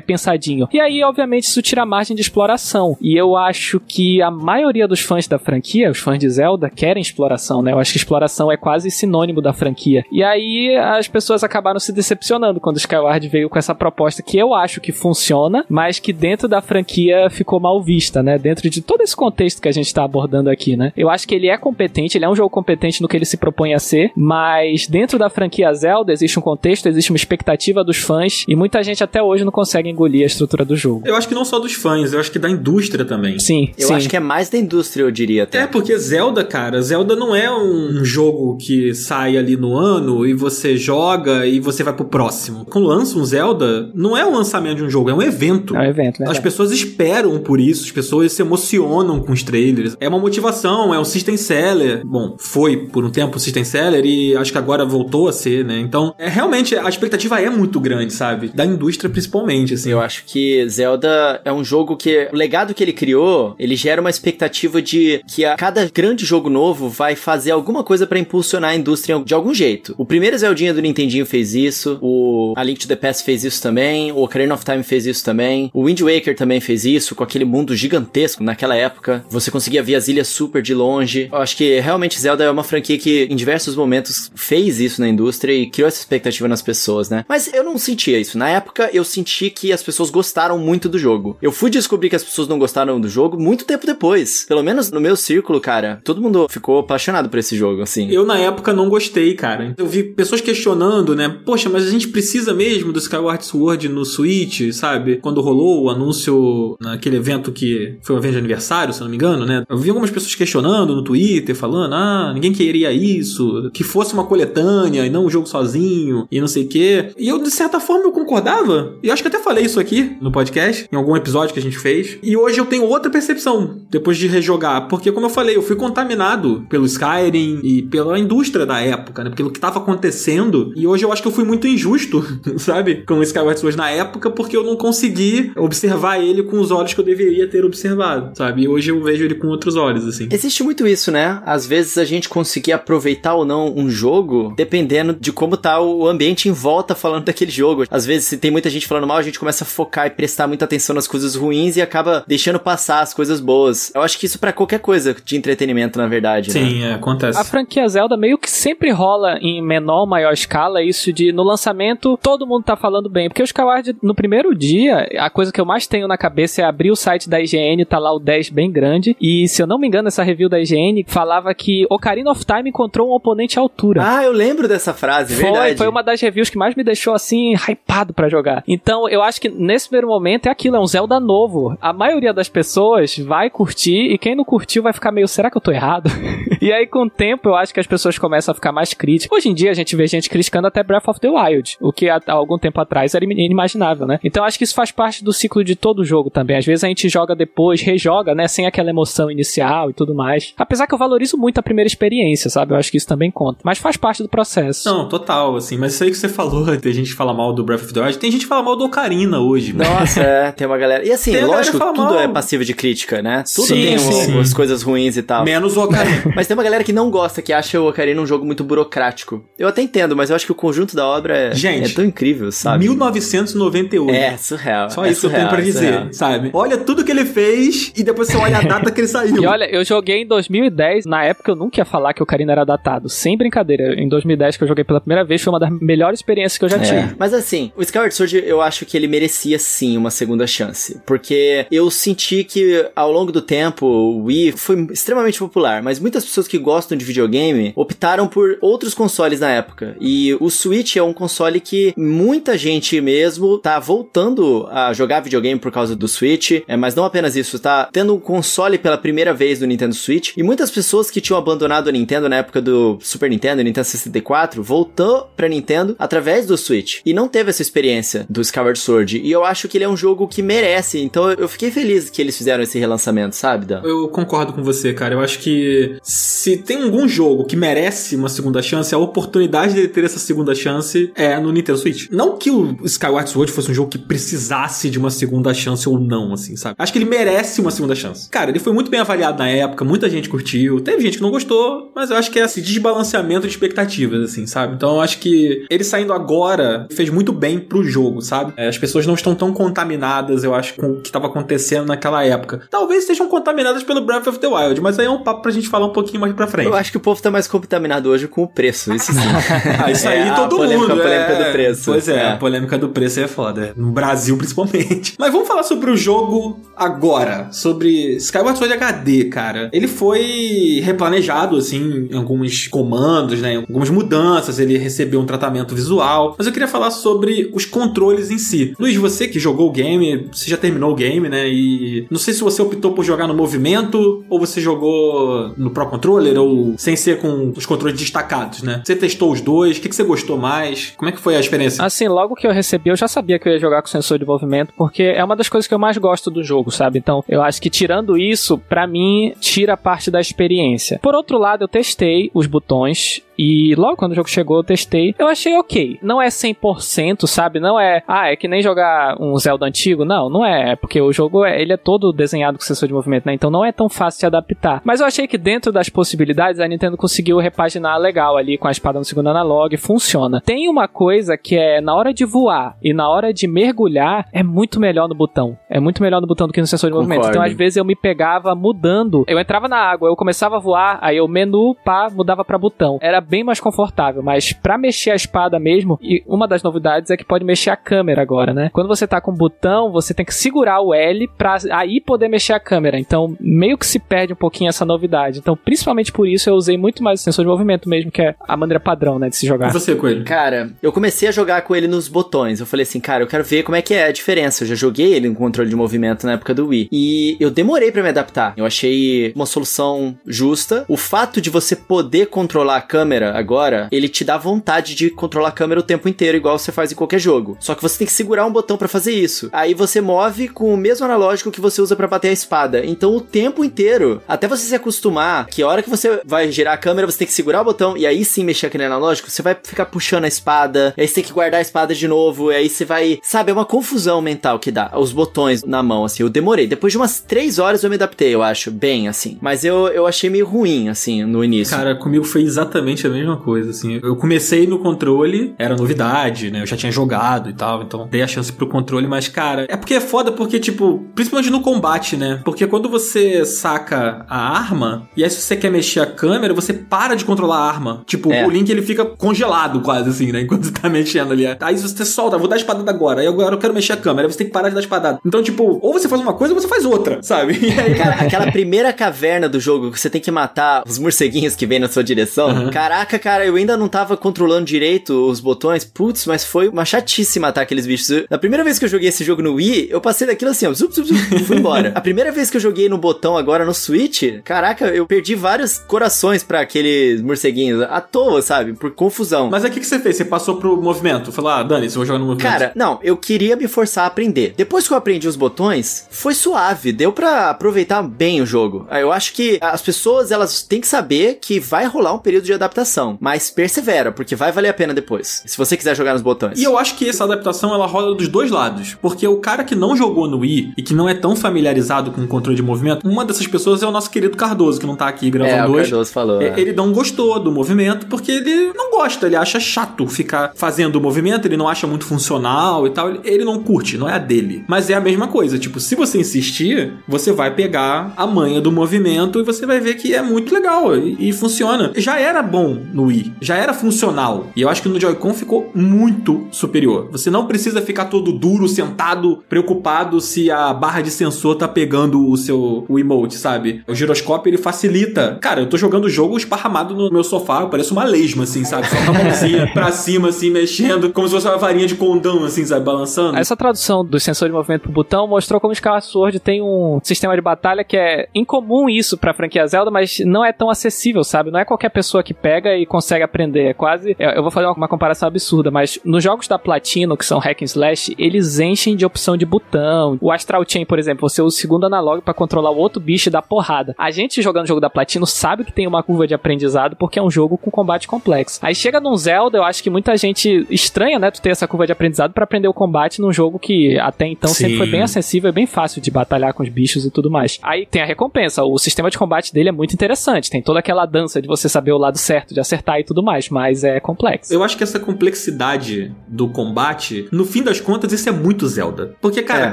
pensadinho. 0.00 0.70
E 0.72 0.80
aí, 0.80 1.04
obviamente, 1.04 1.42
isso 1.42 1.60
tira 1.60 1.84
margem 1.84 2.16
de 2.16 2.22
exploração. 2.22 2.96
E 2.98 3.14
eu 3.14 3.36
acho 3.36 3.78
que 3.78 4.22
a 4.22 4.30
maioria 4.30 4.88
dos 4.88 5.00
fãs 5.00 5.28
da 5.28 5.38
franquia, 5.38 5.90
os 5.90 5.98
fãs 5.98 6.18
de 6.18 6.30
Zelda, 6.30 6.70
querem 6.70 7.02
exploração, 7.02 7.60
né? 7.60 7.72
Eu 7.72 7.78
acho 7.78 7.92
que 7.92 7.98
exploração 7.98 8.50
é 8.50 8.56
quase 8.56 8.90
sinônimo 8.90 9.42
da 9.42 9.52
franquia. 9.52 10.02
E 10.10 10.24
aí 10.24 10.74
as 10.74 11.06
pessoas 11.06 11.44
acabaram 11.44 11.78
se 11.78 11.92
decepcionando 11.92 12.58
quando 12.58 12.76
o 12.76 12.78
Skyward 12.78 13.28
veio 13.28 13.50
com 13.50 13.58
essa 13.58 13.74
proposta 13.74 14.22
que 14.22 14.38
eu 14.38 14.54
acho 14.54 14.80
que 14.80 14.92
funciona, 14.92 15.66
mas 15.68 15.98
que 15.98 16.10
dentro 16.10 16.48
da 16.48 16.62
franquia 16.62 17.28
ficou 17.28 17.60
mal 17.60 17.82
vista, 17.82 18.22
né? 18.22 18.38
Dentro 18.38 18.70
de 18.70 18.80
todo 18.80 19.02
esse 19.02 19.14
contexto 19.14 19.60
que 19.60 19.68
a 19.68 19.72
gente 19.72 19.92
tá 19.92 20.04
abordando 20.04 20.48
aqui, 20.48 20.74
né? 20.74 20.90
Eu 20.96 21.10
acho 21.10 21.28
que 21.28 21.34
ele 21.34 21.48
é 21.48 21.58
competente, 21.58 22.16
ele 22.16 22.24
é 22.24 22.28
um 22.30 22.34
jogo 22.34 22.48
competente 22.48 23.02
no 23.02 23.08
que 23.08 23.16
ele 23.18 23.26
se 23.26 23.36
propõe 23.36 23.74
a 23.74 23.78
ser, 23.78 24.10
mas 24.16 24.86
dentro 24.86 25.18
da 25.18 25.28
franquia 25.28 25.70
Zelda 25.74 26.14
existe 26.14 26.38
um 26.38 26.42
contexto, 26.42 26.86
existe 26.86 27.10
uma 27.10 27.18
expectativa 27.18 27.84
dos 27.84 27.98
fãs 27.98 28.37
e 28.46 28.54
muita 28.54 28.82
gente 28.82 29.02
até 29.02 29.22
hoje 29.22 29.44
não 29.44 29.52
consegue 29.52 29.88
engolir 29.88 30.22
a 30.22 30.26
estrutura 30.26 30.64
do 30.64 30.76
jogo. 30.76 31.02
Eu 31.04 31.16
acho 31.16 31.28
que 31.28 31.34
não 31.34 31.44
só 31.44 31.58
dos 31.58 31.72
fãs, 31.74 32.12
eu 32.12 32.20
acho 32.20 32.30
que 32.30 32.38
da 32.38 32.48
indústria 32.48 33.04
também. 33.04 33.38
Sim. 33.38 33.70
Eu 33.76 33.88
sim. 33.88 33.94
acho 33.94 34.08
que 34.08 34.16
é 34.16 34.20
mais 34.20 34.48
da 34.48 34.58
indústria, 34.58 35.02
eu 35.02 35.10
diria 35.10 35.44
até. 35.44 35.58
É, 35.58 35.66
porque 35.66 35.96
Zelda, 35.98 36.44
cara, 36.44 36.80
Zelda 36.82 37.16
não 37.16 37.34
é 37.34 37.50
um 37.50 38.04
jogo 38.04 38.56
que 38.56 38.94
sai 38.94 39.36
ali 39.36 39.56
no 39.56 39.76
ano 39.76 40.26
e 40.26 40.34
você 40.34 40.76
joga 40.76 41.46
e 41.46 41.60
você 41.60 41.82
vai 41.82 41.92
pro 41.92 42.04
próximo. 42.04 42.64
Quando 42.64 42.86
lança 42.86 43.18
um 43.18 43.24
Zelda, 43.24 43.90
não 43.94 44.16
é 44.16 44.24
o 44.24 44.32
lançamento 44.32 44.78
de 44.78 44.84
um 44.84 44.90
jogo, 44.90 45.10
é 45.10 45.14
um 45.14 45.22
evento. 45.22 45.76
É 45.76 45.80
um 45.80 45.84
evento, 45.84 46.20
né? 46.20 46.30
As 46.30 46.38
pessoas 46.38 46.70
esperam 46.72 47.38
por 47.38 47.60
isso, 47.60 47.84
as 47.84 47.90
pessoas 47.90 48.32
se 48.32 48.42
emocionam 48.42 49.20
com 49.20 49.32
os 49.32 49.42
trailers. 49.42 49.96
É 50.00 50.08
uma 50.08 50.18
motivação, 50.18 50.92
é 50.94 50.98
um 50.98 51.04
system 51.04 51.36
seller. 51.36 52.02
Bom, 52.04 52.36
foi 52.38 52.88
por 52.88 53.04
um 53.04 53.10
tempo 53.10 53.38
system 53.38 53.64
seller 53.64 54.04
e 54.04 54.36
acho 54.36 54.52
que 54.52 54.58
agora 54.58 54.84
voltou 54.84 55.28
a 55.28 55.32
ser, 55.32 55.64
né? 55.64 55.78
Então, 55.80 56.14
é 56.18 56.28
realmente 56.28 56.76
a 56.76 56.88
expectativa 56.88 57.40
é 57.40 57.50
muito 57.50 57.80
grande, 57.80 58.12
sabe? 58.18 58.48
Da 58.48 58.64
indústria 58.64 59.08
principalmente, 59.08 59.74
assim. 59.74 59.90
Eu 59.90 60.00
acho 60.00 60.24
que 60.26 60.68
Zelda 60.68 61.40
é 61.44 61.52
um 61.52 61.64
jogo 61.64 61.96
que 61.96 62.28
o 62.32 62.36
legado 62.36 62.74
que 62.74 62.82
ele 62.82 62.92
criou, 62.92 63.54
ele 63.58 63.76
gera 63.76 64.00
uma 64.00 64.10
expectativa 64.10 64.82
de 64.82 65.22
que 65.26 65.44
a 65.44 65.54
cada 65.56 65.88
grande 65.92 66.24
jogo 66.24 66.50
novo 66.50 66.88
vai 66.88 67.14
fazer 67.14 67.52
alguma 67.52 67.84
coisa 67.84 68.06
para 68.06 68.18
impulsionar 68.18 68.70
a 68.70 68.76
indústria 68.76 69.18
de 69.24 69.34
algum 69.34 69.54
jeito. 69.54 69.94
O 69.96 70.04
primeiro 70.04 70.36
Zeldinha 70.36 70.74
do 70.74 70.82
Nintendinho 70.82 71.24
fez 71.24 71.54
isso, 71.54 71.98
o 72.02 72.54
A 72.56 72.62
Link 72.62 72.80
to 72.80 72.88
the 72.88 72.96
Past 72.96 73.24
fez 73.24 73.44
isso 73.44 73.62
também, 73.62 74.10
o 74.12 74.18
Ocarina 74.18 74.54
of 74.54 74.64
Time 74.64 74.82
fez 74.82 75.06
isso 75.06 75.24
também, 75.24 75.70
o 75.72 75.84
Wind 75.84 76.00
Waker 76.00 76.36
também 76.36 76.60
fez 76.60 76.84
isso, 76.84 77.14
com 77.14 77.22
aquele 77.22 77.44
mundo 77.44 77.74
gigantesco 77.76 78.42
naquela 78.42 78.74
época. 78.74 79.24
Você 79.30 79.50
conseguia 79.50 79.82
ver 79.82 79.94
as 79.94 80.08
ilhas 80.08 80.28
super 80.28 80.60
de 80.60 80.74
longe. 80.74 81.28
Eu 81.30 81.38
acho 81.38 81.56
que 81.56 81.80
realmente 81.80 82.20
Zelda 82.20 82.44
é 82.44 82.50
uma 82.50 82.64
franquia 82.64 82.98
que 82.98 83.28
em 83.30 83.36
diversos 83.36 83.76
momentos 83.76 84.30
fez 84.34 84.80
isso 84.80 85.00
na 85.00 85.08
indústria 85.08 85.52
e 85.52 85.68
criou 85.70 85.88
essa 85.88 86.00
expectativa 86.00 86.48
nas 86.48 86.62
pessoas, 86.62 87.08
né? 87.08 87.24
Mas 87.28 87.52
eu 87.52 87.62
não 87.62 87.78
sentia 88.08 88.18
isso. 88.18 88.38
Na 88.38 88.48
época 88.48 88.90
eu 88.92 89.04
senti 89.04 89.50
que 89.50 89.72
as 89.72 89.82
pessoas 89.82 90.10
gostaram 90.10 90.58
muito 90.58 90.88
do 90.88 90.98
jogo. 90.98 91.36
Eu 91.42 91.52
fui 91.52 91.70
descobrir 91.70 92.08
que 92.08 92.16
as 92.16 92.24
pessoas 92.24 92.48
não 92.48 92.58
gostaram 92.58 93.00
do 93.00 93.08
jogo 93.08 93.38
muito 93.38 93.64
tempo 93.64 93.86
depois. 93.86 94.44
Pelo 94.46 94.62
menos 94.62 94.90
no 94.90 95.00
meu 95.00 95.16
círculo, 95.16 95.60
cara, 95.60 96.00
todo 96.04 96.22
mundo 96.22 96.46
ficou 96.48 96.78
apaixonado 96.78 97.28
por 97.28 97.38
esse 97.38 97.56
jogo, 97.56 97.82
assim. 97.82 98.10
Eu, 98.10 98.24
na 98.24 98.38
época, 98.38 98.72
não 98.72 98.88
gostei, 98.88 99.34
cara. 99.34 99.74
Eu 99.76 99.86
vi 99.86 100.02
pessoas 100.02 100.40
questionando, 100.40 101.14
né? 101.14 101.28
Poxa, 101.44 101.68
mas 101.68 101.86
a 101.86 101.90
gente 101.90 102.08
precisa 102.08 102.54
mesmo 102.54 102.92
do 102.92 102.98
Skyward 102.98 103.44
Sword 103.44 103.88
no 103.88 104.04
Switch, 104.04 104.72
sabe? 104.72 105.16
Quando 105.16 105.40
rolou 105.40 105.84
o 105.84 105.90
anúncio 105.90 106.76
naquele 106.80 107.16
evento 107.16 107.52
que 107.52 107.98
foi 108.02 108.16
um 108.16 108.18
evento 108.18 108.32
de 108.32 108.38
aniversário, 108.38 108.94
se 108.94 109.00
não 109.00 109.08
me 109.08 109.16
engano, 109.16 109.44
né? 109.44 109.64
Eu 109.68 109.76
vi 109.76 109.88
algumas 109.90 110.10
pessoas 110.10 110.34
questionando 110.34 110.94
no 110.94 111.04
Twitter, 111.04 111.54
falando, 111.54 111.94
ah, 111.94 112.32
ninguém 112.32 112.52
queria 112.52 112.92
isso, 112.92 113.70
que 113.72 113.84
fosse 113.84 114.14
uma 114.14 114.24
coletânea 114.24 115.04
e 115.04 115.10
não 115.10 115.26
um 115.26 115.30
jogo 115.30 115.46
sozinho, 115.46 116.26
e 116.30 116.40
não 116.40 116.48
sei 116.48 116.64
o 116.64 116.68
quê. 116.68 117.10
E 117.18 117.28
eu, 117.28 117.42
de 117.42 117.50
certa 117.50 117.80
forma, 117.80 117.97
eu 118.06 118.12
concordava, 118.12 118.96
e 119.02 119.10
acho 119.10 119.22
que 119.22 119.28
até 119.28 119.38
falei 119.38 119.64
isso 119.64 119.80
aqui 119.80 120.16
no 120.20 120.32
podcast, 120.32 120.88
em 120.90 120.96
algum 120.96 121.16
episódio 121.16 121.52
que 121.52 121.60
a 121.60 121.62
gente 121.62 121.78
fez, 121.78 122.18
e 122.22 122.36
hoje 122.36 122.60
eu 122.60 122.66
tenho 122.66 122.84
outra 122.84 123.10
percepção 123.10 123.80
depois 123.90 124.16
de 124.16 124.26
rejogar, 124.26 124.88
porque 124.88 125.12
como 125.12 125.26
eu 125.26 125.30
falei, 125.30 125.56
eu 125.56 125.62
fui 125.62 125.76
contaminado 125.76 126.66
pelo 126.68 126.86
Skyrim 126.86 127.60
e 127.62 127.82
pela 127.82 128.18
indústria 128.18 128.66
da 128.66 128.80
época, 128.80 129.24
né? 129.24 129.30
Pelo 129.34 129.50
que 129.50 129.60
tava 129.60 129.78
acontecendo, 129.78 130.72
e 130.76 130.86
hoje 130.86 131.04
eu 131.04 131.12
acho 131.12 131.22
que 131.22 131.28
eu 131.28 131.32
fui 131.32 131.44
muito 131.44 131.66
injusto, 131.66 132.24
sabe? 132.58 133.04
Com 133.06 133.14
o 133.14 133.22
Skyward 133.22 133.58
Sword 133.58 133.76
na 133.76 133.90
época, 133.90 134.30
porque 134.30 134.56
eu 134.56 134.64
não 134.64 134.76
consegui 134.76 135.52
observar 135.56 136.18
ele 136.18 136.42
com 136.42 136.58
os 136.60 136.70
olhos 136.70 136.94
que 136.94 137.00
eu 137.00 137.04
deveria 137.04 137.48
ter 137.48 137.64
observado, 137.64 138.36
sabe? 138.36 138.62
E 138.62 138.68
hoje 138.68 138.90
eu 138.90 139.02
vejo 139.02 139.24
ele 139.24 139.34
com 139.34 139.48
outros 139.48 139.76
olhos, 139.76 140.06
assim. 140.06 140.28
Existe 140.30 140.62
muito 140.62 140.86
isso, 140.86 141.10
né? 141.10 141.40
Às 141.44 141.66
vezes 141.66 141.98
a 141.98 142.04
gente 142.04 142.28
conseguir 142.28 142.72
aproveitar 142.72 143.34
ou 143.34 143.44
não 143.44 143.74
um 143.76 143.88
jogo, 143.88 144.52
dependendo 144.56 145.16
de 145.18 145.32
como 145.32 145.56
tá 145.56 145.80
o 145.80 146.06
ambiente 146.06 146.48
em 146.48 146.52
volta 146.52 146.94
falando 146.94 147.24
daquele 147.28 147.50
jogo. 147.50 147.84
Às 147.90 148.04
vezes, 148.04 148.26
se 148.26 148.38
tem 148.38 148.50
muita 148.50 148.70
gente 148.70 148.86
falando 148.86 149.06
mal, 149.06 149.16
a 149.16 149.22
gente 149.22 149.38
começa 149.38 149.64
a 149.64 149.66
focar 149.66 150.06
e 150.06 150.10
prestar 150.10 150.46
muita 150.46 150.64
atenção 150.64 150.94
nas 150.94 151.06
coisas 151.06 151.34
ruins 151.34 151.76
e 151.76 151.82
acaba 151.82 152.24
deixando 152.26 152.58
passar 152.58 153.00
as 153.00 153.14
coisas 153.14 153.40
boas. 153.40 153.92
Eu 153.94 154.02
acho 154.02 154.18
que 154.18 154.26
isso 154.26 154.38
para 154.38 154.52
qualquer 154.52 154.80
coisa 154.80 155.16
de 155.24 155.36
entretenimento, 155.36 155.98
na 155.98 156.06
verdade. 156.06 156.52
Sim, 156.52 156.80
né? 156.80 156.90
é, 156.90 156.94
acontece. 156.94 157.38
A 157.38 157.44
franquia 157.44 157.88
Zelda 157.88 158.16
meio 158.16 158.38
que 158.38 158.50
sempre 158.50 158.90
rola 158.90 159.38
em 159.40 159.62
menor 159.62 160.00
ou 160.00 160.06
maior 160.06 160.32
escala 160.32 160.82
isso 160.82 161.12
de 161.12 161.32
no 161.32 161.42
lançamento 161.42 162.18
todo 162.22 162.46
mundo 162.46 162.64
tá 162.64 162.76
falando 162.76 163.08
bem. 163.08 163.28
Porque 163.28 163.42
o 163.42 163.44
Skyward, 163.44 163.96
no 164.02 164.14
primeiro 164.14 164.54
dia, 164.54 165.08
a 165.18 165.30
coisa 165.30 165.52
que 165.52 165.60
eu 165.60 165.64
mais 165.64 165.86
tenho 165.86 166.06
na 166.06 166.16
cabeça 166.16 166.62
é 166.62 166.64
abrir 166.64 166.90
o 166.90 166.96
site 166.96 167.28
da 167.28 167.40
IGN, 167.40 167.84
tá 167.84 167.98
lá 167.98 168.14
o 168.14 168.18
10 168.18 168.50
bem 168.50 168.70
grande. 168.70 169.16
E 169.20 169.48
se 169.48 169.62
eu 169.62 169.66
não 169.66 169.78
me 169.78 169.86
engano, 169.86 170.08
essa 170.08 170.22
review 170.22 170.48
da 170.48 170.60
IGN 170.60 171.04
falava 171.06 171.52
que 171.54 171.86
Ocarina 171.90 172.30
of 172.30 172.44
Time 172.44 172.70
encontrou 172.70 173.08
um 173.08 173.12
oponente 173.12 173.58
à 173.58 173.62
altura. 173.62 174.02
Ah, 174.04 174.24
eu 174.24 174.32
lembro 174.32 174.68
dessa 174.68 174.92
frase, 174.92 175.34
foi, 175.34 175.44
verdade. 175.44 175.76
Foi 175.76 175.88
uma 175.88 176.02
das 176.02 176.20
reviews 176.20 176.50
que 176.50 176.58
mais 176.58 176.74
me 176.74 176.84
deixou 176.84 177.14
assim, 177.14 177.54
hypado 177.78 178.12
para 178.12 178.28
jogar. 178.28 178.62
Então, 178.66 179.08
eu 179.08 179.22
acho 179.22 179.40
que 179.40 179.48
nesse 179.48 179.88
primeiro 179.88 180.08
momento 180.08 180.46
é 180.46 180.50
aquilo, 180.50 180.76
é 180.76 180.80
um 180.80 180.86
Zelda 180.86 181.18
novo. 181.18 181.76
A 181.80 181.92
maioria 181.92 182.32
das 182.32 182.48
pessoas 182.48 183.16
vai 183.18 183.48
curtir 183.50 184.12
e 184.12 184.18
quem 184.18 184.34
não 184.34 184.44
curtiu 184.44 184.82
vai 184.82 184.92
ficar 184.92 185.12
meio, 185.12 185.28
será 185.28 185.50
que 185.50 185.56
eu 185.56 185.60
tô 185.60 185.70
errado? 185.70 186.10
e 186.60 186.72
aí, 186.72 186.86
com 186.86 187.04
o 187.04 187.10
tempo, 187.10 187.48
eu 187.48 187.54
acho 187.54 187.72
que 187.72 187.80
as 187.80 187.86
pessoas 187.86 188.18
começam 188.18 188.52
a 188.52 188.54
ficar 188.54 188.72
mais 188.72 188.92
críticas. 188.92 189.36
Hoje 189.36 189.48
em 189.48 189.54
dia, 189.54 189.70
a 189.70 189.74
gente 189.74 189.94
vê 189.96 190.06
gente 190.06 190.28
criticando 190.28 190.66
até 190.66 190.82
Breath 190.82 191.08
of 191.08 191.20
the 191.20 191.28
Wild, 191.28 191.76
o 191.80 191.92
que 191.92 192.08
há 192.08 192.20
algum 192.28 192.58
tempo 192.58 192.80
atrás 192.80 193.14
era 193.14 193.24
inimaginável, 193.24 194.06
né? 194.06 194.18
Então, 194.22 194.44
acho 194.44 194.58
que 194.58 194.64
isso 194.64 194.74
faz 194.74 194.90
parte 194.90 195.24
do 195.24 195.32
ciclo 195.32 195.64
de 195.64 195.76
todo 195.76 196.04
jogo 196.04 196.30
também. 196.30 196.56
Às 196.56 196.66
vezes 196.66 196.84
a 196.84 196.88
gente 196.88 197.08
joga 197.08 197.34
depois, 197.34 197.80
rejoga, 197.80 198.34
né, 198.34 198.48
sem 198.48 198.66
aquela 198.66 198.90
emoção 198.90 199.30
inicial 199.30 199.90
e 199.90 199.92
tudo 199.92 200.14
mais. 200.14 200.54
Apesar 200.56 200.86
que 200.86 200.94
eu 200.94 200.98
valorizo 200.98 201.36
muito 201.36 201.58
a 201.58 201.62
primeira 201.62 201.86
experiência, 201.86 202.50
sabe? 202.50 202.72
Eu 202.72 202.78
acho 202.78 202.90
que 202.90 202.96
isso 202.96 203.06
também 203.06 203.30
conta. 203.30 203.60
Mas 203.64 203.78
faz 203.78 203.96
parte 203.96 204.22
do 204.22 204.28
processo. 204.28 204.88
Não, 204.88 205.08
total, 205.08 205.56
assim. 205.56 205.76
Mas 205.76 205.94
isso 205.94 206.04
aí 206.04 206.10
que 206.10 206.16
você 206.16 206.28
falou, 206.28 206.64
tem 206.78 206.92
gente 206.92 207.10
que 207.10 207.16
fala 207.16 207.32
mal 207.32 207.52
do 207.52 207.64
Breath 207.68 207.82
of 207.84 207.92
the 207.92 208.00
Wild, 208.00 208.18
tem 208.18 208.30
gente 208.30 208.40
que 208.42 208.46
fala 208.46 208.62
mal 208.62 208.76
do 208.76 208.84
Ocarina 208.84 209.40
hoje, 209.40 209.72
mano. 209.72 209.88
Nossa, 209.90 210.20
é, 210.20 210.50
tem 210.52 210.66
uma 210.66 210.78
galera. 210.78 211.04
E 211.06 211.12
assim, 211.12 211.32
Tem 211.32 211.44
lógico, 211.44 211.78
tudo 211.78 212.02
mal. 212.02 212.18
é 212.20 212.26
passivo 212.28 212.64
de 212.64 212.72
crítica, 212.74 213.20
né? 213.22 213.44
Tudo 213.54 213.66
Sim, 213.66 213.74
tem 213.82 213.98
sim. 213.98 214.32
um- 214.36 214.40
as 214.40 214.52
coisas 214.54 214.82
ruins 214.82 215.16
e 215.16 215.22
tal. 215.22 215.44
Menos 215.44 215.76
o 215.76 215.82
Ocarina. 215.84 216.22
Mas 216.34 216.46
tem 216.46 216.56
uma 216.56 216.62
galera 216.62 216.82
que 216.82 216.92
não 216.92 217.10
gosta, 217.10 217.42
que 217.42 217.52
acha 217.52 217.80
o 217.80 217.88
Ocarina 217.88 218.20
um 218.20 218.26
jogo 218.26 218.44
muito 218.44 218.64
burocrático. 218.64 219.44
Eu 219.58 219.68
até 219.68 219.82
entendo, 219.82 220.16
mas 220.16 220.30
eu 220.30 220.36
acho 220.36 220.46
que 220.46 220.52
o 220.52 220.54
conjunto 220.54 220.96
da 220.96 221.06
obra 221.06 221.36
é, 221.36 221.54
Gente, 221.54 221.92
é 221.92 221.94
tão 221.94 222.04
incrível, 222.04 222.50
sabe? 222.50 222.84
1998. 222.84 224.14
É, 224.14 224.36
surreal. 224.36 224.90
Só 224.90 225.04
é 225.04 225.10
isso 225.10 225.22
surreal, 225.22 225.42
eu 225.42 225.48
tenho 225.48 225.56
pra 225.56 225.62
é 225.62 225.64
dizer, 225.64 225.92
surreal. 225.92 226.12
sabe? 226.12 226.50
Olha 226.52 226.78
tudo 226.78 227.04
que 227.04 227.10
ele 227.10 227.24
fez 227.24 227.92
e 227.96 228.02
depois 228.02 228.28
você 228.28 228.36
olha 228.36 228.58
a 228.58 228.62
data 228.62 228.90
que 228.90 229.00
ele 229.00 229.08
saiu. 229.08 229.36
E 229.42 229.46
olha, 229.46 229.64
eu 229.70 229.84
joguei 229.84 230.22
em 230.22 230.26
2010, 230.26 231.04
na 231.06 231.22
época 231.24 231.50
eu 231.50 231.56
nunca 231.56 231.80
ia 231.80 231.84
falar 231.84 232.12
que 232.14 232.22
o 232.22 232.24
Ocarina 232.24 232.52
era 232.52 232.64
datado, 232.64 233.08
sem 233.08 233.36
brincadeira. 233.36 233.94
Em 234.00 234.08
2010 234.08 234.56
que 234.56 234.64
eu 234.64 234.68
joguei 234.68 234.84
pela 234.84 235.00
primeira 235.00 235.24
vez, 235.24 235.42
foi 235.42 235.52
uma 235.52 235.60
das 235.60 235.70
melhores 235.80 236.18
experiências 236.20 236.58
que 236.58 236.64
eu 236.64 236.68
já 236.68 236.76
É. 236.76 236.80
tive. 236.80 237.14
Mas 237.18 237.32
assim, 237.34 237.57
o 237.76 237.82
Skyward 237.82 238.14
Sword 238.14 238.42
eu 238.44 238.60
acho 238.60 238.84
que 238.86 238.96
ele 238.96 239.08
merecia 239.08 239.58
sim 239.58 239.96
uma 239.96 240.10
segunda 240.10 240.46
chance. 240.46 241.00
Porque 241.06 241.66
eu 241.70 241.90
senti 241.90 242.44
que 242.44 242.86
ao 242.94 243.10
longo 243.10 243.32
do 243.32 243.42
tempo 243.42 243.86
o 243.86 244.24
Wii 244.24 244.52
foi 244.52 244.86
extremamente 244.90 245.38
popular, 245.38 245.82
mas 245.82 245.98
muitas 245.98 246.24
pessoas 246.24 246.48
que 246.48 246.58
gostam 246.58 246.96
de 246.96 247.04
videogame 247.04 247.72
optaram 247.74 248.26
por 248.26 248.58
outros 248.60 248.94
consoles 248.94 249.40
na 249.40 249.50
época. 249.50 249.96
E 250.00 250.36
o 250.40 250.50
Switch 250.50 250.96
é 250.96 251.02
um 251.02 251.12
console 251.12 251.60
que 251.60 251.92
muita 251.96 252.56
gente 252.56 253.00
mesmo 253.00 253.58
tá 253.58 253.78
voltando 253.78 254.66
a 254.70 254.92
jogar 254.92 255.20
videogame 255.20 255.60
por 255.60 255.72
causa 255.72 255.94
do 255.94 256.08
Switch. 256.08 256.62
É, 256.66 256.76
mas 256.76 256.94
não 256.94 257.04
apenas 257.04 257.36
isso, 257.36 257.58
tá 257.58 257.88
tendo 257.92 258.14
um 258.14 258.20
console 258.20 258.78
pela 258.78 258.98
primeira 258.98 259.32
vez 259.32 259.60
no 259.60 259.66
Nintendo 259.66 259.94
Switch. 259.94 260.32
E 260.36 260.42
muitas 260.42 260.70
pessoas 260.70 261.10
que 261.10 261.20
tinham 261.20 261.38
abandonado 261.38 261.88
a 261.88 261.92
Nintendo 261.92 262.28
na 262.28 262.36
época 262.36 262.60
do 262.60 262.98
Super 263.00 263.30
Nintendo, 263.30 263.62
Nintendo 263.62 263.86
64, 263.86 264.62
voltou 264.62 265.30
pra 265.36 265.48
Nintendo 265.48 265.96
através 265.98 266.46
do 266.46 266.56
Switch. 266.56 267.00
E 267.04 267.12
não 267.12 267.28
teve 267.28 267.47
essa 267.50 267.62
experiência 267.62 268.26
do 268.28 268.40
Skyward 268.40 268.78
Sword. 268.78 269.18
E 269.18 269.30
eu 269.30 269.44
acho 269.44 269.68
que 269.68 269.76
ele 269.76 269.84
é 269.84 269.88
um 269.88 269.96
jogo 269.96 270.26
que 270.28 270.42
merece. 270.42 271.00
Então 271.00 271.30
eu 271.32 271.48
fiquei 271.48 271.70
feliz 271.70 272.10
que 272.10 272.20
eles 272.20 272.36
fizeram 272.36 272.62
esse 272.62 272.78
relançamento, 272.78 273.36
sabe, 273.36 273.66
Dan? 273.66 273.82
Eu 273.84 274.08
concordo 274.08 274.52
com 274.52 274.62
você, 274.62 274.92
cara. 274.92 275.14
Eu 275.14 275.20
acho 275.20 275.38
que 275.38 275.96
se 276.02 276.56
tem 276.56 276.82
algum 276.82 277.08
jogo 277.08 277.44
que 277.44 277.56
merece 277.56 278.16
uma 278.16 278.28
segunda 278.28 278.62
chance, 278.62 278.94
a 278.94 278.98
oportunidade 278.98 279.74
dele 279.74 279.88
ter 279.88 280.04
essa 280.04 280.18
segunda 280.18 280.54
chance 280.54 281.10
é 281.14 281.38
no 281.38 281.52
Nintendo 281.52 281.78
Switch. 281.78 282.08
Não 282.10 282.36
que 282.36 282.50
o 282.50 282.76
Skyward 282.84 283.28
Sword 283.30 283.52
fosse 283.52 283.70
um 283.70 283.74
jogo 283.74 283.90
que 283.90 283.98
precisasse 283.98 284.90
de 284.90 284.98
uma 284.98 285.10
segunda 285.10 285.52
chance 285.54 285.88
ou 285.88 285.98
não, 285.98 286.32
assim, 286.32 286.56
sabe? 286.56 286.76
Acho 286.78 286.92
que 286.92 286.98
ele 286.98 287.04
merece 287.04 287.60
uma 287.60 287.70
segunda 287.70 287.94
chance. 287.94 288.28
Cara, 288.28 288.50
ele 288.50 288.58
foi 288.58 288.72
muito 288.72 288.90
bem 288.90 289.00
avaliado 289.00 289.38
na 289.38 289.48
época, 289.48 289.84
muita 289.84 290.08
gente 290.08 290.28
curtiu, 290.28 290.80
teve 290.80 291.02
gente 291.02 291.16
que 291.16 291.22
não 291.22 291.30
gostou, 291.30 291.92
mas 291.94 292.10
eu 292.10 292.16
acho 292.16 292.30
que 292.30 292.38
é 292.38 292.44
esse 292.44 292.60
desbalanceamento 292.60 293.46
de 293.46 293.52
expectativas, 293.52 294.30
assim, 294.30 294.46
sabe? 294.46 294.74
Então 294.74 294.96
eu 294.96 295.00
acho 295.00 295.18
que 295.18 295.66
ele 295.70 295.84
saindo 295.84 296.12
agora 296.12 296.86
fez 296.90 297.10
muito 297.10 297.27
bem 297.32 297.58
pro 297.58 297.82
jogo, 297.84 298.20
sabe? 298.20 298.52
É, 298.56 298.68
as 298.68 298.78
pessoas 298.78 299.06
não 299.06 299.14
estão 299.14 299.34
tão 299.34 299.52
contaminadas, 299.52 300.44
eu 300.44 300.54
acho, 300.54 300.74
com 300.74 300.92
o 300.92 301.00
que 301.00 301.08
estava 301.08 301.26
acontecendo 301.26 301.86
naquela 301.86 302.24
época. 302.24 302.62
Talvez 302.70 303.00
estejam 303.02 303.28
contaminadas 303.28 303.82
pelo 303.82 304.00
Breath 304.00 304.26
of 304.26 304.38
the 304.38 304.46
Wild, 304.46 304.80
mas 304.80 304.98
aí 304.98 305.06
é 305.06 305.10
um 305.10 305.22
papo 305.22 305.42
pra 305.42 305.50
gente 305.50 305.68
falar 305.68 305.86
um 305.86 305.92
pouquinho 305.92 306.20
mais 306.20 306.32
pra 306.32 306.46
frente. 306.46 306.66
Eu 306.66 306.74
acho 306.74 306.90
que 306.90 306.96
o 306.96 307.00
povo 307.00 307.20
tá 307.22 307.30
mais 307.30 307.46
contaminado 307.46 308.08
hoje 308.08 308.26
com 308.28 308.42
o 308.42 308.48
preço, 308.48 308.92
isso 308.94 309.12
sim. 309.12 309.18
Ah, 309.84 309.90
isso 309.90 310.06
É, 310.08 310.22
aí 310.22 310.28
a 310.28 310.34
todo 310.34 310.56
polêmica- 310.56 310.80
mundo. 310.88 311.00
a 311.00 311.04
polêmica 311.04 311.32
é. 311.32 311.44
do 311.46 311.52
preço. 311.52 311.84
Pois 311.90 312.08
é, 312.08 312.16
É. 312.16 312.32
a 312.32 312.36
polêmica 312.36 312.78
do 312.78 312.88
preço 312.88 313.20
é 313.20 313.28
foda. 313.28 313.72
No 313.76 313.90
Brasil, 313.90 314.36
principalmente. 314.38 315.14
Mas 315.18 315.32
vamos 315.32 315.46
falar 315.48 315.62
sobre 315.62 315.90
o 315.90 315.96
jogo 315.96 316.60
agora. 316.76 317.48
Sobre 317.52 318.16
Skyward 318.16 318.58
Sword 318.58 318.74
HD, 318.74 319.24
cara. 319.26 319.68
Ele 319.72 319.86
foi 319.88 320.80
replanejado, 320.84 321.56
assim, 321.56 322.08
em 322.10 322.16
alguns 322.16 322.66
comandos, 322.68 323.40
né? 323.40 323.54
Em 323.54 323.56
algumas 323.58 323.90
mudanças. 323.90 324.58
Ele 324.58 324.76
recebeu 324.78 325.20
um 325.20 325.26
tratamento 325.26 325.74
visual. 325.74 326.34
Mas 326.38 326.46
eu 326.46 326.52
queria 326.52 326.68
falar 326.68 326.90
sobre 326.90 327.17
os 327.52 327.64
controles 327.64 328.30
em 328.30 328.38
si. 328.38 328.74
Luiz, 328.78 328.96
você 328.96 329.28
que 329.28 329.38
jogou 329.38 329.68
o 329.68 329.72
game, 329.72 330.28
você 330.32 330.50
já 330.50 330.56
terminou 330.56 330.92
o 330.92 330.94
game, 330.94 331.28
né? 331.28 331.48
E 331.48 332.06
não 332.10 332.18
sei 332.18 332.34
se 332.34 332.40
você 332.40 332.60
optou 332.62 332.92
por 332.92 333.04
jogar 333.04 333.26
no 333.26 333.34
movimento 333.34 334.24
ou 334.28 334.38
você 334.38 334.60
jogou 334.60 335.52
no 335.56 335.70
Pro 335.70 335.88
Controller 335.88 336.38
ou 336.40 336.74
sem 336.78 336.96
ser 336.96 337.20
com 337.20 337.52
os 337.56 337.66
controles 337.66 337.98
destacados, 337.98 338.62
né? 338.62 338.82
Você 338.84 338.96
testou 338.96 339.32
os 339.32 339.40
dois? 339.40 339.78
O 339.78 339.80
que, 339.80 339.94
você 339.94 340.02
gostou 340.02 340.36
mais? 340.36 340.92
Como 340.96 341.08
é 341.08 341.12
que 341.12 341.20
foi 341.20 341.36
a 341.36 341.40
experiência? 341.40 341.84
Assim, 341.84 342.08
logo 342.08 342.34
que 342.34 342.46
eu 342.46 342.52
recebi, 342.52 342.90
eu 342.90 342.96
já 342.96 343.08
sabia 343.08 343.38
que 343.38 343.48
eu 343.48 343.52
ia 343.52 343.58
jogar 343.58 343.82
com 343.82 343.88
sensor 343.88 344.18
de 344.18 344.24
movimento, 344.24 344.72
porque 344.76 345.02
é 345.02 345.24
uma 345.24 345.36
das 345.36 345.48
coisas 345.48 345.66
que 345.66 345.74
eu 345.74 345.78
mais 345.78 345.96
gosto 345.96 346.30
do 346.30 346.42
jogo, 346.42 346.70
sabe? 346.70 346.98
Então, 346.98 347.24
eu 347.28 347.42
acho 347.42 347.60
que 347.60 347.70
tirando 347.70 348.16
isso, 348.16 348.58
pra 348.58 348.86
mim, 348.86 349.32
tira 349.40 349.76
parte 349.76 350.10
da 350.10 350.20
experiência. 350.20 350.98
Por 351.02 351.14
outro 351.14 351.38
lado, 351.38 351.64
eu 351.64 351.68
testei 351.68 352.30
os 352.34 352.46
botões 352.46 353.22
e 353.38 353.74
logo 353.76 353.96
quando 353.96 354.12
o 354.12 354.14
jogo 354.14 354.28
chegou, 354.28 354.56
eu 354.56 354.64
testei. 354.64 355.14
Eu 355.18 355.28
achei 355.28 355.56
ok. 355.56 355.98
Não 356.02 356.20
é 356.20 356.26
100%, 356.26 357.26
sabe? 357.26 357.60
Não 357.60 357.78
é, 357.78 358.02
ah, 358.08 358.30
é 358.30 358.36
que 358.36 358.48
nem 358.48 358.60
jogar 358.60 359.16
um 359.20 359.36
Zelda 359.38 359.64
antigo. 359.64 360.04
Não, 360.04 360.28
não 360.28 360.44
é. 360.44 360.72
É 360.72 360.76
Porque 360.76 361.00
o 361.00 361.12
jogo, 361.12 361.44
é, 361.44 361.60
ele 361.60 361.72
é 361.72 361.76
todo 361.76 362.12
desenhado 362.12 362.58
com 362.58 362.64
sensor 362.64 362.88
de 362.88 362.94
movimento, 362.94 363.26
né? 363.26 363.34
Então 363.34 363.50
não 363.50 363.64
é 363.64 363.70
tão 363.70 363.88
fácil 363.88 364.20
de 364.20 364.26
adaptar. 364.26 364.82
Mas 364.84 365.00
eu 365.00 365.06
achei 365.06 365.28
que 365.28 365.38
dentro 365.38 365.70
das 365.70 365.88
possibilidades, 365.88 366.60
a 366.60 366.66
Nintendo 366.66 366.96
conseguiu 366.96 367.38
repaginar 367.38 367.98
legal 367.98 368.36
ali 368.36 368.58
com 368.58 368.66
a 368.66 368.72
espada 368.72 368.98
no 368.98 369.04
segundo 369.04 369.28
analog. 369.28 369.76
Funciona. 369.76 370.40
Tem 370.40 370.68
uma 370.68 370.88
coisa 370.88 371.36
que 371.36 371.56
é 371.56 371.80
na 371.80 371.94
hora 371.94 372.12
de 372.12 372.24
voar 372.24 372.76
e 372.82 372.92
na 372.92 373.08
hora 373.08 373.32
de 373.32 373.46
mergulhar, 373.46 374.26
é 374.32 374.42
muito 374.42 374.80
melhor 374.80 375.08
no 375.08 375.14
botão. 375.14 375.56
É 375.70 375.78
muito 375.78 376.02
melhor 376.02 376.20
no 376.20 376.26
botão 376.26 376.46
do 376.46 376.52
que 376.52 376.60
no 376.60 376.66
sensor 376.66 376.90
de 376.90 376.96
movimento. 376.96 377.18
Concordo. 377.18 377.38
Então, 377.38 377.46
às 377.46 377.56
vezes, 377.56 377.76
eu 377.76 377.84
me 377.84 377.94
pegava 377.94 378.54
mudando. 378.54 379.24
Eu 379.28 379.38
entrava 379.38 379.68
na 379.68 379.78
água, 379.78 380.08
eu 380.08 380.16
começava 380.16 380.56
a 380.56 380.58
voar, 380.58 380.98
aí 381.00 381.18
eu 381.18 381.28
menu, 381.28 381.76
pá, 381.84 382.08
mudava 382.10 382.44
pra 382.44 382.58
botão. 382.58 382.98
Era 383.00 383.20
bem 383.28 383.44
mais 383.44 383.60
confortável, 383.60 384.22
mas 384.22 384.52
pra 384.52 384.78
mexer 384.78 385.10
a 385.10 385.14
espada 385.16 385.58
mesmo, 385.58 385.98
e 386.02 386.22
uma 386.26 386.48
das 386.48 386.62
novidades 386.62 387.10
é 387.10 387.16
que 387.16 387.24
pode 387.24 387.44
mexer 387.44 387.70
a 387.70 387.76
câmera 387.76 388.22
agora, 388.22 388.54
né? 388.54 388.70
Quando 388.72 388.88
você 388.88 389.06
tá 389.06 389.20
com 389.20 389.30
o 389.30 389.36
botão, 389.36 389.90
você 389.92 390.14
tem 390.14 390.24
que 390.24 390.34
segurar 390.34 390.80
o 390.80 390.94
L 390.94 391.28
pra 391.36 391.58
aí 391.72 392.00
poder 392.00 392.28
mexer 392.28 392.52
a 392.52 392.60
câmera. 392.60 392.98
Então, 392.98 393.36
meio 393.40 393.76
que 393.76 393.86
se 393.86 393.98
perde 393.98 394.32
um 394.32 394.36
pouquinho 394.36 394.68
essa 394.68 394.84
novidade. 394.84 395.38
Então, 395.38 395.56
principalmente 395.56 396.12
por 396.12 396.26
isso, 396.26 396.48
eu 396.48 396.54
usei 396.54 396.76
muito 396.76 397.02
mais 397.02 397.20
o 397.20 397.22
sensor 397.22 397.44
de 397.44 397.50
movimento 397.50 397.88
mesmo, 397.88 398.10
que 398.10 398.22
é 398.22 398.34
a 398.46 398.56
maneira 398.56 398.80
padrão, 398.80 399.18
né, 399.18 399.28
de 399.28 399.36
se 399.36 399.46
E 399.46 399.48
jogar. 399.48 399.72
você, 399.72 399.94
Coelho? 399.94 400.24
Cara, 400.24 400.70
eu 400.82 400.92
comecei 400.92 401.28
a 401.28 401.32
jogar 401.32 401.62
com 401.62 401.74
ele 401.74 401.86
nos 401.88 402.08
botões. 402.08 402.60
Eu 402.60 402.66
falei 402.66 402.82
assim, 402.84 403.00
cara, 403.00 403.22
eu 403.22 403.26
quero 403.26 403.44
ver 403.44 403.62
como 403.62 403.76
é 403.76 403.82
que 403.82 403.94
é 403.94 404.06
a 404.06 404.12
diferença. 404.12 404.64
Eu 404.64 404.68
já 404.68 404.74
joguei 404.74 405.12
ele 405.14 405.28
no 405.28 405.34
controle 405.34 405.68
de 405.68 405.76
movimento 405.76 406.26
na 406.26 406.32
época 406.32 406.54
do 406.54 406.68
Wii. 406.68 406.88
E 406.90 407.36
eu 407.40 407.50
demorei 407.50 407.90
pra 407.92 408.02
me 408.02 408.08
adaptar. 408.08 408.54
Eu 408.56 408.64
achei 408.64 409.32
uma 409.34 409.46
solução 409.46 410.16
justa. 410.26 410.84
O 410.88 410.96
fato 410.96 411.40
de 411.40 411.50
você 411.50 411.74
poder 411.76 412.26
controlar 412.26 412.76
a 412.76 412.80
câmera 412.82 413.17
câmera 413.18 413.36
agora, 413.36 413.88
ele 413.90 414.08
te 414.08 414.24
dá 414.24 414.38
vontade 414.38 414.94
de 414.94 415.10
controlar 415.10 415.48
a 415.48 415.52
câmera 415.52 415.80
o 415.80 415.82
tempo 415.82 416.08
inteiro, 416.08 416.36
igual 416.36 416.58
você 416.58 416.70
faz 416.70 416.92
em 416.92 416.94
qualquer 416.94 417.18
jogo. 417.18 417.56
Só 417.60 417.74
que 417.74 417.82
você 417.82 417.98
tem 417.98 418.06
que 418.06 418.12
segurar 418.12 418.46
um 418.46 418.52
botão 418.52 418.76
para 418.76 418.88
fazer 418.88 419.12
isso. 419.12 419.48
Aí 419.52 419.74
você 419.74 420.00
move 420.00 420.48
com 420.48 420.72
o 420.72 420.76
mesmo 420.76 421.04
analógico 421.04 421.50
que 421.50 421.60
você 421.60 421.82
usa 421.82 421.96
para 421.96 422.06
bater 422.06 422.28
a 422.28 422.32
espada. 422.32 422.84
Então 422.84 423.14
o 423.14 423.20
tempo 423.20 423.64
inteiro, 423.64 424.22
até 424.28 424.46
você 424.46 424.66
se 424.66 424.74
acostumar, 424.74 425.46
que 425.46 425.62
a 425.62 425.68
hora 425.68 425.82
que 425.82 425.90
você 425.90 426.20
vai 426.24 426.50
girar 426.52 426.74
a 426.74 426.78
câmera, 426.78 427.06
você 427.06 427.18
tem 427.18 427.26
que 427.26 427.32
segurar 427.32 427.62
o 427.62 427.64
botão 427.64 427.96
e 427.96 428.06
aí 428.06 428.24
sim 428.24 428.44
mexer 428.44 428.66
aquele 428.66 428.84
analógico, 428.84 429.30
você 429.30 429.42
vai 429.42 429.56
ficar 429.60 429.86
puxando 429.86 430.24
a 430.24 430.28
espada, 430.28 430.94
aí 430.96 431.06
você 431.06 431.14
tem 431.14 431.24
que 431.24 431.32
guardar 431.32 431.58
a 431.58 431.62
espada 431.62 431.94
de 431.94 432.06
novo, 432.06 432.50
aí 432.50 432.68
você 432.68 432.84
vai. 432.84 433.18
Sabe, 433.22 433.50
é 433.50 433.54
uma 433.54 433.64
confusão 433.64 434.20
mental 434.20 434.58
que 434.58 434.70
dá. 434.70 434.90
Os 434.94 435.12
botões 435.12 435.64
na 435.64 435.82
mão, 435.82 436.04
assim. 436.04 436.22
Eu 436.22 436.28
demorei. 436.28 436.66
Depois 436.66 436.92
de 436.92 436.96
umas 436.96 437.20
três 437.20 437.58
horas 437.58 437.82
eu 437.82 437.90
me 437.90 437.96
adaptei, 437.96 438.34
eu 438.34 438.42
acho. 438.42 438.70
Bem, 438.70 439.08
assim. 439.08 439.38
Mas 439.40 439.64
eu, 439.64 439.88
eu 439.88 440.06
achei 440.06 440.30
meio 440.30 440.46
ruim, 440.46 440.88
assim, 440.88 441.24
no 441.24 441.42
início. 441.42 441.76
Cara, 441.76 441.94
comigo 441.96 442.24
foi 442.24 442.42
exatamente 442.42 443.07
a 443.08 443.12
mesma 443.12 443.36
coisa, 443.36 443.70
assim. 443.70 444.00
Eu 444.02 444.16
comecei 444.16 444.66
no 444.66 444.78
controle, 444.78 445.54
era 445.58 445.76
novidade, 445.76 446.50
né? 446.50 446.62
Eu 446.62 446.66
já 446.66 446.76
tinha 446.76 446.92
jogado 446.92 447.50
e 447.50 447.52
tal, 447.52 447.82
então 447.82 448.06
dei 448.08 448.22
a 448.22 448.26
chance 448.26 448.52
pro 448.52 448.66
controle, 448.66 449.06
mas, 449.06 449.28
cara, 449.28 449.66
é 449.68 449.76
porque 449.76 449.94
é 449.94 450.00
foda 450.00 450.32
porque, 450.32 450.58
tipo, 450.58 451.04
principalmente 451.14 451.50
no 451.50 451.60
combate, 451.60 452.16
né? 452.16 452.40
Porque 452.44 452.66
quando 452.66 452.88
você 452.88 453.44
saca 453.44 454.24
a 454.28 454.58
arma, 454.58 455.08
e 455.16 455.24
aí 455.24 455.30
se 455.30 455.40
você 455.40 455.56
quer 455.56 455.70
mexer 455.70 456.00
a 456.00 456.06
câmera, 456.06 456.54
você 456.54 456.72
para 456.72 457.14
de 457.14 457.24
controlar 457.24 457.58
a 457.58 457.68
arma. 457.68 458.02
Tipo, 458.06 458.32
é. 458.32 458.46
o 458.46 458.50
Link 458.50 458.68
ele 458.70 458.82
fica 458.82 459.04
congelado 459.04 459.80
quase, 459.80 460.08
assim, 460.08 460.32
né? 460.32 460.42
Enquanto 460.48 460.64
você 460.64 460.72
tá 460.72 460.88
mexendo 460.88 461.32
ali. 461.32 461.46
Aí 461.60 461.76
você 461.76 462.04
solta, 462.04 462.38
vou 462.38 462.48
dar 462.48 462.56
a 462.56 462.58
espadada 462.58 462.90
agora, 462.90 463.20
aí 463.20 463.26
agora 463.26 463.54
eu 463.54 463.58
quero 463.58 463.74
mexer 463.74 463.92
a 463.92 463.96
câmera, 463.96 464.26
aí 464.26 464.32
você 464.32 464.38
tem 464.38 464.46
que 464.46 464.52
parar 464.52 464.68
de 464.68 464.74
dar 464.74 464.80
espadada. 464.80 465.18
Então, 465.24 465.42
tipo, 465.42 465.78
ou 465.82 465.92
você 465.92 466.08
faz 466.08 466.20
uma 466.20 466.34
coisa 466.34 466.54
ou 466.54 466.60
você 466.60 466.68
faz 466.68 466.84
outra, 466.84 467.22
sabe? 467.22 467.58
Aí... 467.78 467.94
Cara, 467.94 468.14
aquela 468.16 468.50
primeira 468.50 468.92
caverna 468.92 469.48
do 469.48 469.60
jogo 469.60 469.90
que 469.90 469.98
você 469.98 470.10
tem 470.10 470.20
que 470.20 470.30
matar 470.30 470.82
os 470.86 470.98
morceguinhos 470.98 471.54
que 471.54 471.66
vêm 471.66 471.78
na 471.78 471.88
sua 471.88 472.02
direção. 472.02 472.48
Uhum. 472.48 472.70
Caraca, 472.98 473.16
cara, 473.16 473.46
eu 473.46 473.54
ainda 473.54 473.76
não 473.76 473.86
tava 473.86 474.16
controlando 474.16 474.64
direito 474.64 475.12
os 475.30 475.38
botões. 475.38 475.84
Putz, 475.84 476.26
mas 476.26 476.44
foi 476.44 476.68
uma 476.68 476.84
chatice 476.84 477.38
matar 477.38 477.60
aqueles 477.60 477.86
bichos. 477.86 478.10
Eu, 478.10 478.26
na 478.28 478.36
primeira 478.36 478.64
vez 478.64 478.76
que 478.76 478.84
eu 478.86 478.88
joguei 478.88 479.08
esse 479.08 479.22
jogo 479.22 479.40
no 479.40 479.54
Wii, 479.54 479.86
eu 479.88 480.00
passei 480.00 480.26
daquilo 480.26 480.50
assim, 480.50 480.66
ó, 480.66 480.72
zup, 480.72 480.92
zup, 480.92 481.06
zup, 481.06 481.44
fui 481.44 481.58
embora. 481.58 481.92
a 481.94 482.00
primeira 482.00 482.32
vez 482.32 482.50
que 482.50 482.56
eu 482.56 482.60
joguei 482.60 482.88
no 482.88 482.98
botão 482.98 483.36
agora 483.36 483.64
no 483.64 483.72
Switch, 483.72 484.42
caraca, 484.42 484.86
eu 484.86 485.06
perdi 485.06 485.36
vários 485.36 485.78
corações 485.78 486.42
para 486.42 486.60
aqueles 486.60 487.22
morceguinhos 487.22 487.82
à 487.82 488.00
toa, 488.00 488.42
sabe? 488.42 488.72
Por 488.72 488.90
confusão. 488.90 489.48
Mas 489.48 489.64
aí 489.64 489.70
o 489.70 489.74
que, 489.74 489.78
que 489.78 489.86
você 489.86 490.00
fez? 490.00 490.16
Você 490.16 490.24
passou 490.24 490.56
pro 490.56 490.76
movimento? 490.82 491.30
Falou, 491.30 491.52
ah, 491.52 491.62
Dani, 491.62 491.88
se 491.88 491.94
eu 491.94 492.00
vou 492.00 492.06
jogar 492.06 492.18
no 492.18 492.26
movimento. 492.26 492.50
Cara, 492.50 492.72
não, 492.74 492.98
eu 493.00 493.16
queria 493.16 493.54
me 493.54 493.68
forçar 493.68 494.02
a 494.02 494.06
aprender. 494.08 494.54
Depois 494.56 494.88
que 494.88 494.92
eu 494.92 494.96
aprendi 494.96 495.28
os 495.28 495.36
botões, 495.36 496.08
foi 496.10 496.34
suave, 496.34 496.90
deu 496.90 497.12
para 497.12 497.50
aproveitar 497.50 498.02
bem 498.02 498.42
o 498.42 498.46
jogo. 498.46 498.88
Eu 498.90 499.12
acho 499.12 499.32
que 499.34 499.56
as 499.62 499.80
pessoas, 499.80 500.32
elas 500.32 500.62
têm 500.62 500.80
que 500.80 500.88
saber 500.88 501.38
que 501.40 501.60
vai 501.60 501.86
rolar 501.86 502.12
um 502.12 502.18
período 502.18 502.44
de 502.44 502.52
adaptação, 502.52 502.87
mas 503.20 503.50
persevera, 503.50 504.12
porque 504.12 504.36
vai 504.36 504.52
valer 504.52 504.68
a 504.68 504.74
pena 504.74 504.94
depois, 504.94 505.42
se 505.46 505.56
você 505.56 505.76
quiser 505.76 505.96
jogar 505.96 506.12
nos 506.12 506.22
botões. 506.22 506.58
E 506.58 506.64
eu 506.64 506.78
acho 506.78 506.96
que 506.96 507.08
essa 507.08 507.24
adaptação, 507.24 507.72
ela 507.74 507.86
rola 507.86 508.14
dos 508.14 508.28
dois 508.28 508.50
lados, 508.50 508.96
porque 509.00 509.26
o 509.26 509.36
cara 509.36 509.64
que 509.64 509.74
não 509.74 509.96
jogou 509.96 510.28
no 510.28 510.38
Wii 510.38 510.74
e 510.76 510.82
que 510.82 510.94
não 510.94 511.08
é 511.08 511.14
tão 511.14 511.36
familiarizado 511.36 512.10
com 512.10 512.22
o 512.22 512.26
controle 512.26 512.56
de 512.56 512.62
movimento, 512.62 513.06
uma 513.06 513.24
dessas 513.24 513.46
pessoas 513.46 513.82
é 513.82 513.86
o 513.86 513.90
nosso 513.90 514.10
querido 514.10 514.36
Cardoso, 514.36 514.80
que 514.80 514.86
não 514.86 514.96
tá 514.96 515.08
aqui 515.08 515.30
gravando 515.30 515.56
é, 515.56 515.66
hoje. 515.68 515.88
O 515.88 515.90
Cardoso 515.90 516.12
falou. 516.12 516.42
É. 516.42 516.58
Ele 516.58 516.72
não 516.72 516.92
gostou 516.92 517.38
do 517.40 517.52
movimento 517.52 518.06
porque 518.06 518.32
ele 518.32 518.72
não 518.74 518.90
gosta, 518.90 519.26
ele 519.26 519.36
acha 519.36 519.60
chato 519.60 520.06
ficar 520.06 520.52
fazendo 520.54 520.96
o 520.96 521.00
movimento, 521.00 521.46
ele 521.46 521.56
não 521.56 521.68
acha 521.68 521.86
muito 521.86 522.04
funcional 522.04 522.86
e 522.86 522.90
tal, 522.90 523.10
ele 523.24 523.44
não 523.44 523.62
curte, 523.62 523.96
não 523.96 524.08
é 524.08 524.14
a 524.14 524.18
dele. 524.18 524.64
Mas 524.66 524.90
é 524.90 524.94
a 524.94 525.00
mesma 525.00 525.28
coisa, 525.28 525.58
tipo, 525.58 525.80
se 525.80 525.94
você 525.94 526.18
insistir, 526.18 526.94
você 527.06 527.32
vai 527.32 527.54
pegar 527.54 528.12
a 528.16 528.26
manha 528.26 528.60
do 528.60 528.72
movimento 528.72 529.40
e 529.40 529.42
você 529.42 529.66
vai 529.66 529.80
ver 529.80 529.94
que 529.94 530.14
é 530.14 530.22
muito 530.22 530.52
legal 530.52 530.96
e, 530.96 531.28
e 531.28 531.32
funciona. 531.32 531.92
Já 531.96 532.18
era 532.18 532.42
bom 532.42 532.67
no 532.74 533.04
Wii, 533.04 533.32
já 533.40 533.56
era 533.56 533.72
funcional. 533.72 534.46
E 534.56 534.62
eu 534.62 534.68
acho 534.68 534.82
que 534.82 534.88
no 534.88 535.00
Joy-Con 535.00 535.34
ficou 535.34 535.70
muito 535.74 536.46
superior. 536.50 537.08
Você 537.12 537.30
não 537.30 537.46
precisa 537.46 537.82
ficar 537.82 538.06
todo 538.06 538.32
duro, 538.32 538.68
sentado, 538.68 539.42
preocupado 539.48 540.20
se 540.20 540.50
a 540.50 540.72
barra 540.72 541.00
de 541.00 541.10
sensor 541.10 541.56
tá 541.56 541.68
pegando 541.68 542.28
o 542.28 542.36
seu 542.36 542.84
o 542.88 542.98
emote, 542.98 543.36
sabe? 543.36 543.82
O 543.86 543.94
giroscópio 543.94 544.50
ele 544.50 544.58
facilita. 544.58 545.38
Cara, 545.40 545.60
eu 545.60 545.68
tô 545.68 545.76
jogando 545.76 546.04
o 546.04 546.10
jogo 546.10 546.36
esparramado 546.36 546.94
no 546.94 547.10
meu 547.10 547.24
sofá, 547.24 547.66
parece 547.66 547.92
uma 547.92 548.04
lesma, 548.04 548.44
assim, 548.44 548.64
sabe? 548.64 548.86
Só 548.86 548.96
com 548.96 549.10
a 549.10 549.24
mãozinha 549.24 549.70
pra 549.72 549.92
cima, 549.92 550.28
assim, 550.28 550.50
mexendo, 550.50 551.12
como 551.12 551.28
se 551.28 551.34
fosse 551.34 551.46
uma 551.46 551.56
varinha 551.56 551.86
de 551.86 551.94
condão, 551.94 552.44
assim, 552.44 552.64
sabe? 552.64 552.84
Balançando. 552.84 553.38
Essa 553.38 553.56
tradução 553.56 554.04
do 554.04 554.18
sensor 554.18 554.48
de 554.48 554.54
movimento 554.54 554.82
pro 554.82 554.92
botão 554.92 555.26
mostrou 555.26 555.60
como 555.60 555.70
o 555.70 555.74
Skyward 555.74 556.04
Sword 556.04 556.40
tem 556.40 556.62
um 556.62 557.00
sistema 557.02 557.34
de 557.34 557.42
batalha 557.42 557.84
que 557.84 557.96
é 557.96 558.28
incomum 558.34 558.88
isso 558.88 559.16
pra 559.16 559.34
franquia 559.34 559.66
Zelda, 559.66 559.90
mas 559.90 560.18
não 560.20 560.44
é 560.44 560.52
tão 560.52 560.70
acessível, 560.70 561.22
sabe? 561.22 561.50
Não 561.50 561.60
é 561.60 561.64
qualquer 561.64 561.90
pessoa 561.90 562.22
que 562.22 562.34
pega 562.34 562.57
e 562.66 562.86
consegue 562.86 563.24
aprender. 563.24 563.66
É 563.68 563.74
quase. 563.74 564.16
Eu 564.18 564.42
vou 564.42 564.50
fazer 564.50 564.66
uma 564.66 564.88
comparação 564.88 565.28
absurda, 565.28 565.70
mas 565.70 565.98
nos 566.04 566.22
jogos 566.22 566.48
da 566.48 566.58
Platino, 566.58 567.16
que 567.16 567.24
são 567.24 567.38
hack 567.38 567.62
and 567.62 567.64
slash, 567.64 568.14
eles 568.18 568.58
enchem 568.58 568.96
de 568.96 569.04
opção 569.04 569.36
de 569.36 569.46
botão. 569.46 570.18
O 570.20 570.30
Astral 570.30 570.64
Chain, 570.66 570.84
por 570.84 570.98
exemplo, 570.98 571.28
você 571.28 571.42
usa 571.42 571.56
o 571.56 571.58
segundo 571.58 571.86
analógico 571.86 572.24
para 572.24 572.34
controlar 572.34 572.70
o 572.70 572.76
outro 572.76 573.00
bicho 573.00 573.28
e 573.28 573.32
dar 573.32 573.42
porrada. 573.42 573.94
A 573.98 574.10
gente 574.10 574.42
jogando 574.42 574.64
o 574.64 574.68
jogo 574.68 574.80
da 574.80 574.90
Platino 574.90 575.26
sabe 575.26 575.64
que 575.64 575.72
tem 575.72 575.86
uma 575.86 576.02
curva 576.02 576.26
de 576.26 576.34
aprendizado 576.34 576.96
porque 576.96 577.18
é 577.18 577.22
um 577.22 577.30
jogo 577.30 577.56
com 577.58 577.70
combate 577.70 578.08
complexo. 578.08 578.60
Aí 578.62 578.74
chega 578.74 579.00
num 579.00 579.16
Zelda, 579.16 579.58
eu 579.58 579.64
acho 579.64 579.82
que 579.82 579.90
muita 579.90 580.16
gente 580.16 580.66
estranha, 580.70 581.18
né, 581.18 581.30
tu 581.30 581.40
ter 581.40 581.50
essa 581.50 581.66
curva 581.66 581.86
de 581.86 581.92
aprendizado 581.92 582.32
para 582.32 582.44
aprender 582.44 582.68
o 582.68 582.74
combate 582.74 583.20
num 583.20 583.32
jogo 583.32 583.58
que 583.58 583.98
até 583.98 584.26
então 584.26 584.50
Sim. 584.50 584.64
sempre 584.64 584.76
foi 584.78 584.86
bem 584.86 585.02
acessível 585.02 585.50
e 585.50 585.52
bem 585.52 585.66
fácil 585.66 586.00
de 586.00 586.10
batalhar 586.10 586.52
com 586.54 586.62
os 586.62 586.68
bichos 586.68 587.04
e 587.04 587.10
tudo 587.10 587.30
mais. 587.30 587.58
Aí 587.62 587.86
tem 587.86 588.02
a 588.02 588.06
recompensa, 588.06 588.64
o 588.64 588.78
sistema 588.78 589.10
de 589.10 589.18
combate 589.18 589.52
dele 589.52 589.68
é 589.68 589.72
muito 589.72 589.92
interessante, 589.92 590.50
tem 590.50 590.62
toda 590.62 590.78
aquela 590.78 591.06
dança 591.06 591.40
de 591.40 591.48
você 591.48 591.68
saber 591.68 591.92
o 591.92 591.98
lado 591.98 592.18
certo 592.18 592.47
de 592.54 592.60
acertar 592.60 592.98
e 593.00 593.04
tudo 593.04 593.22
mais, 593.22 593.48
mas 593.48 593.84
é 593.84 594.00
complexo. 594.00 594.52
Eu 594.52 594.62
acho 594.62 594.76
que 594.76 594.82
essa 594.82 594.98
complexidade 594.98 596.12
do 596.26 596.48
combate, 596.48 597.28
no 597.30 597.44
fim 597.44 597.62
das 597.62 597.80
contas, 597.80 598.12
isso 598.12 598.28
é 598.28 598.32
muito 598.32 598.66
Zelda. 598.66 599.14
Porque, 599.20 599.42
cara, 599.42 599.66
é. 599.66 599.72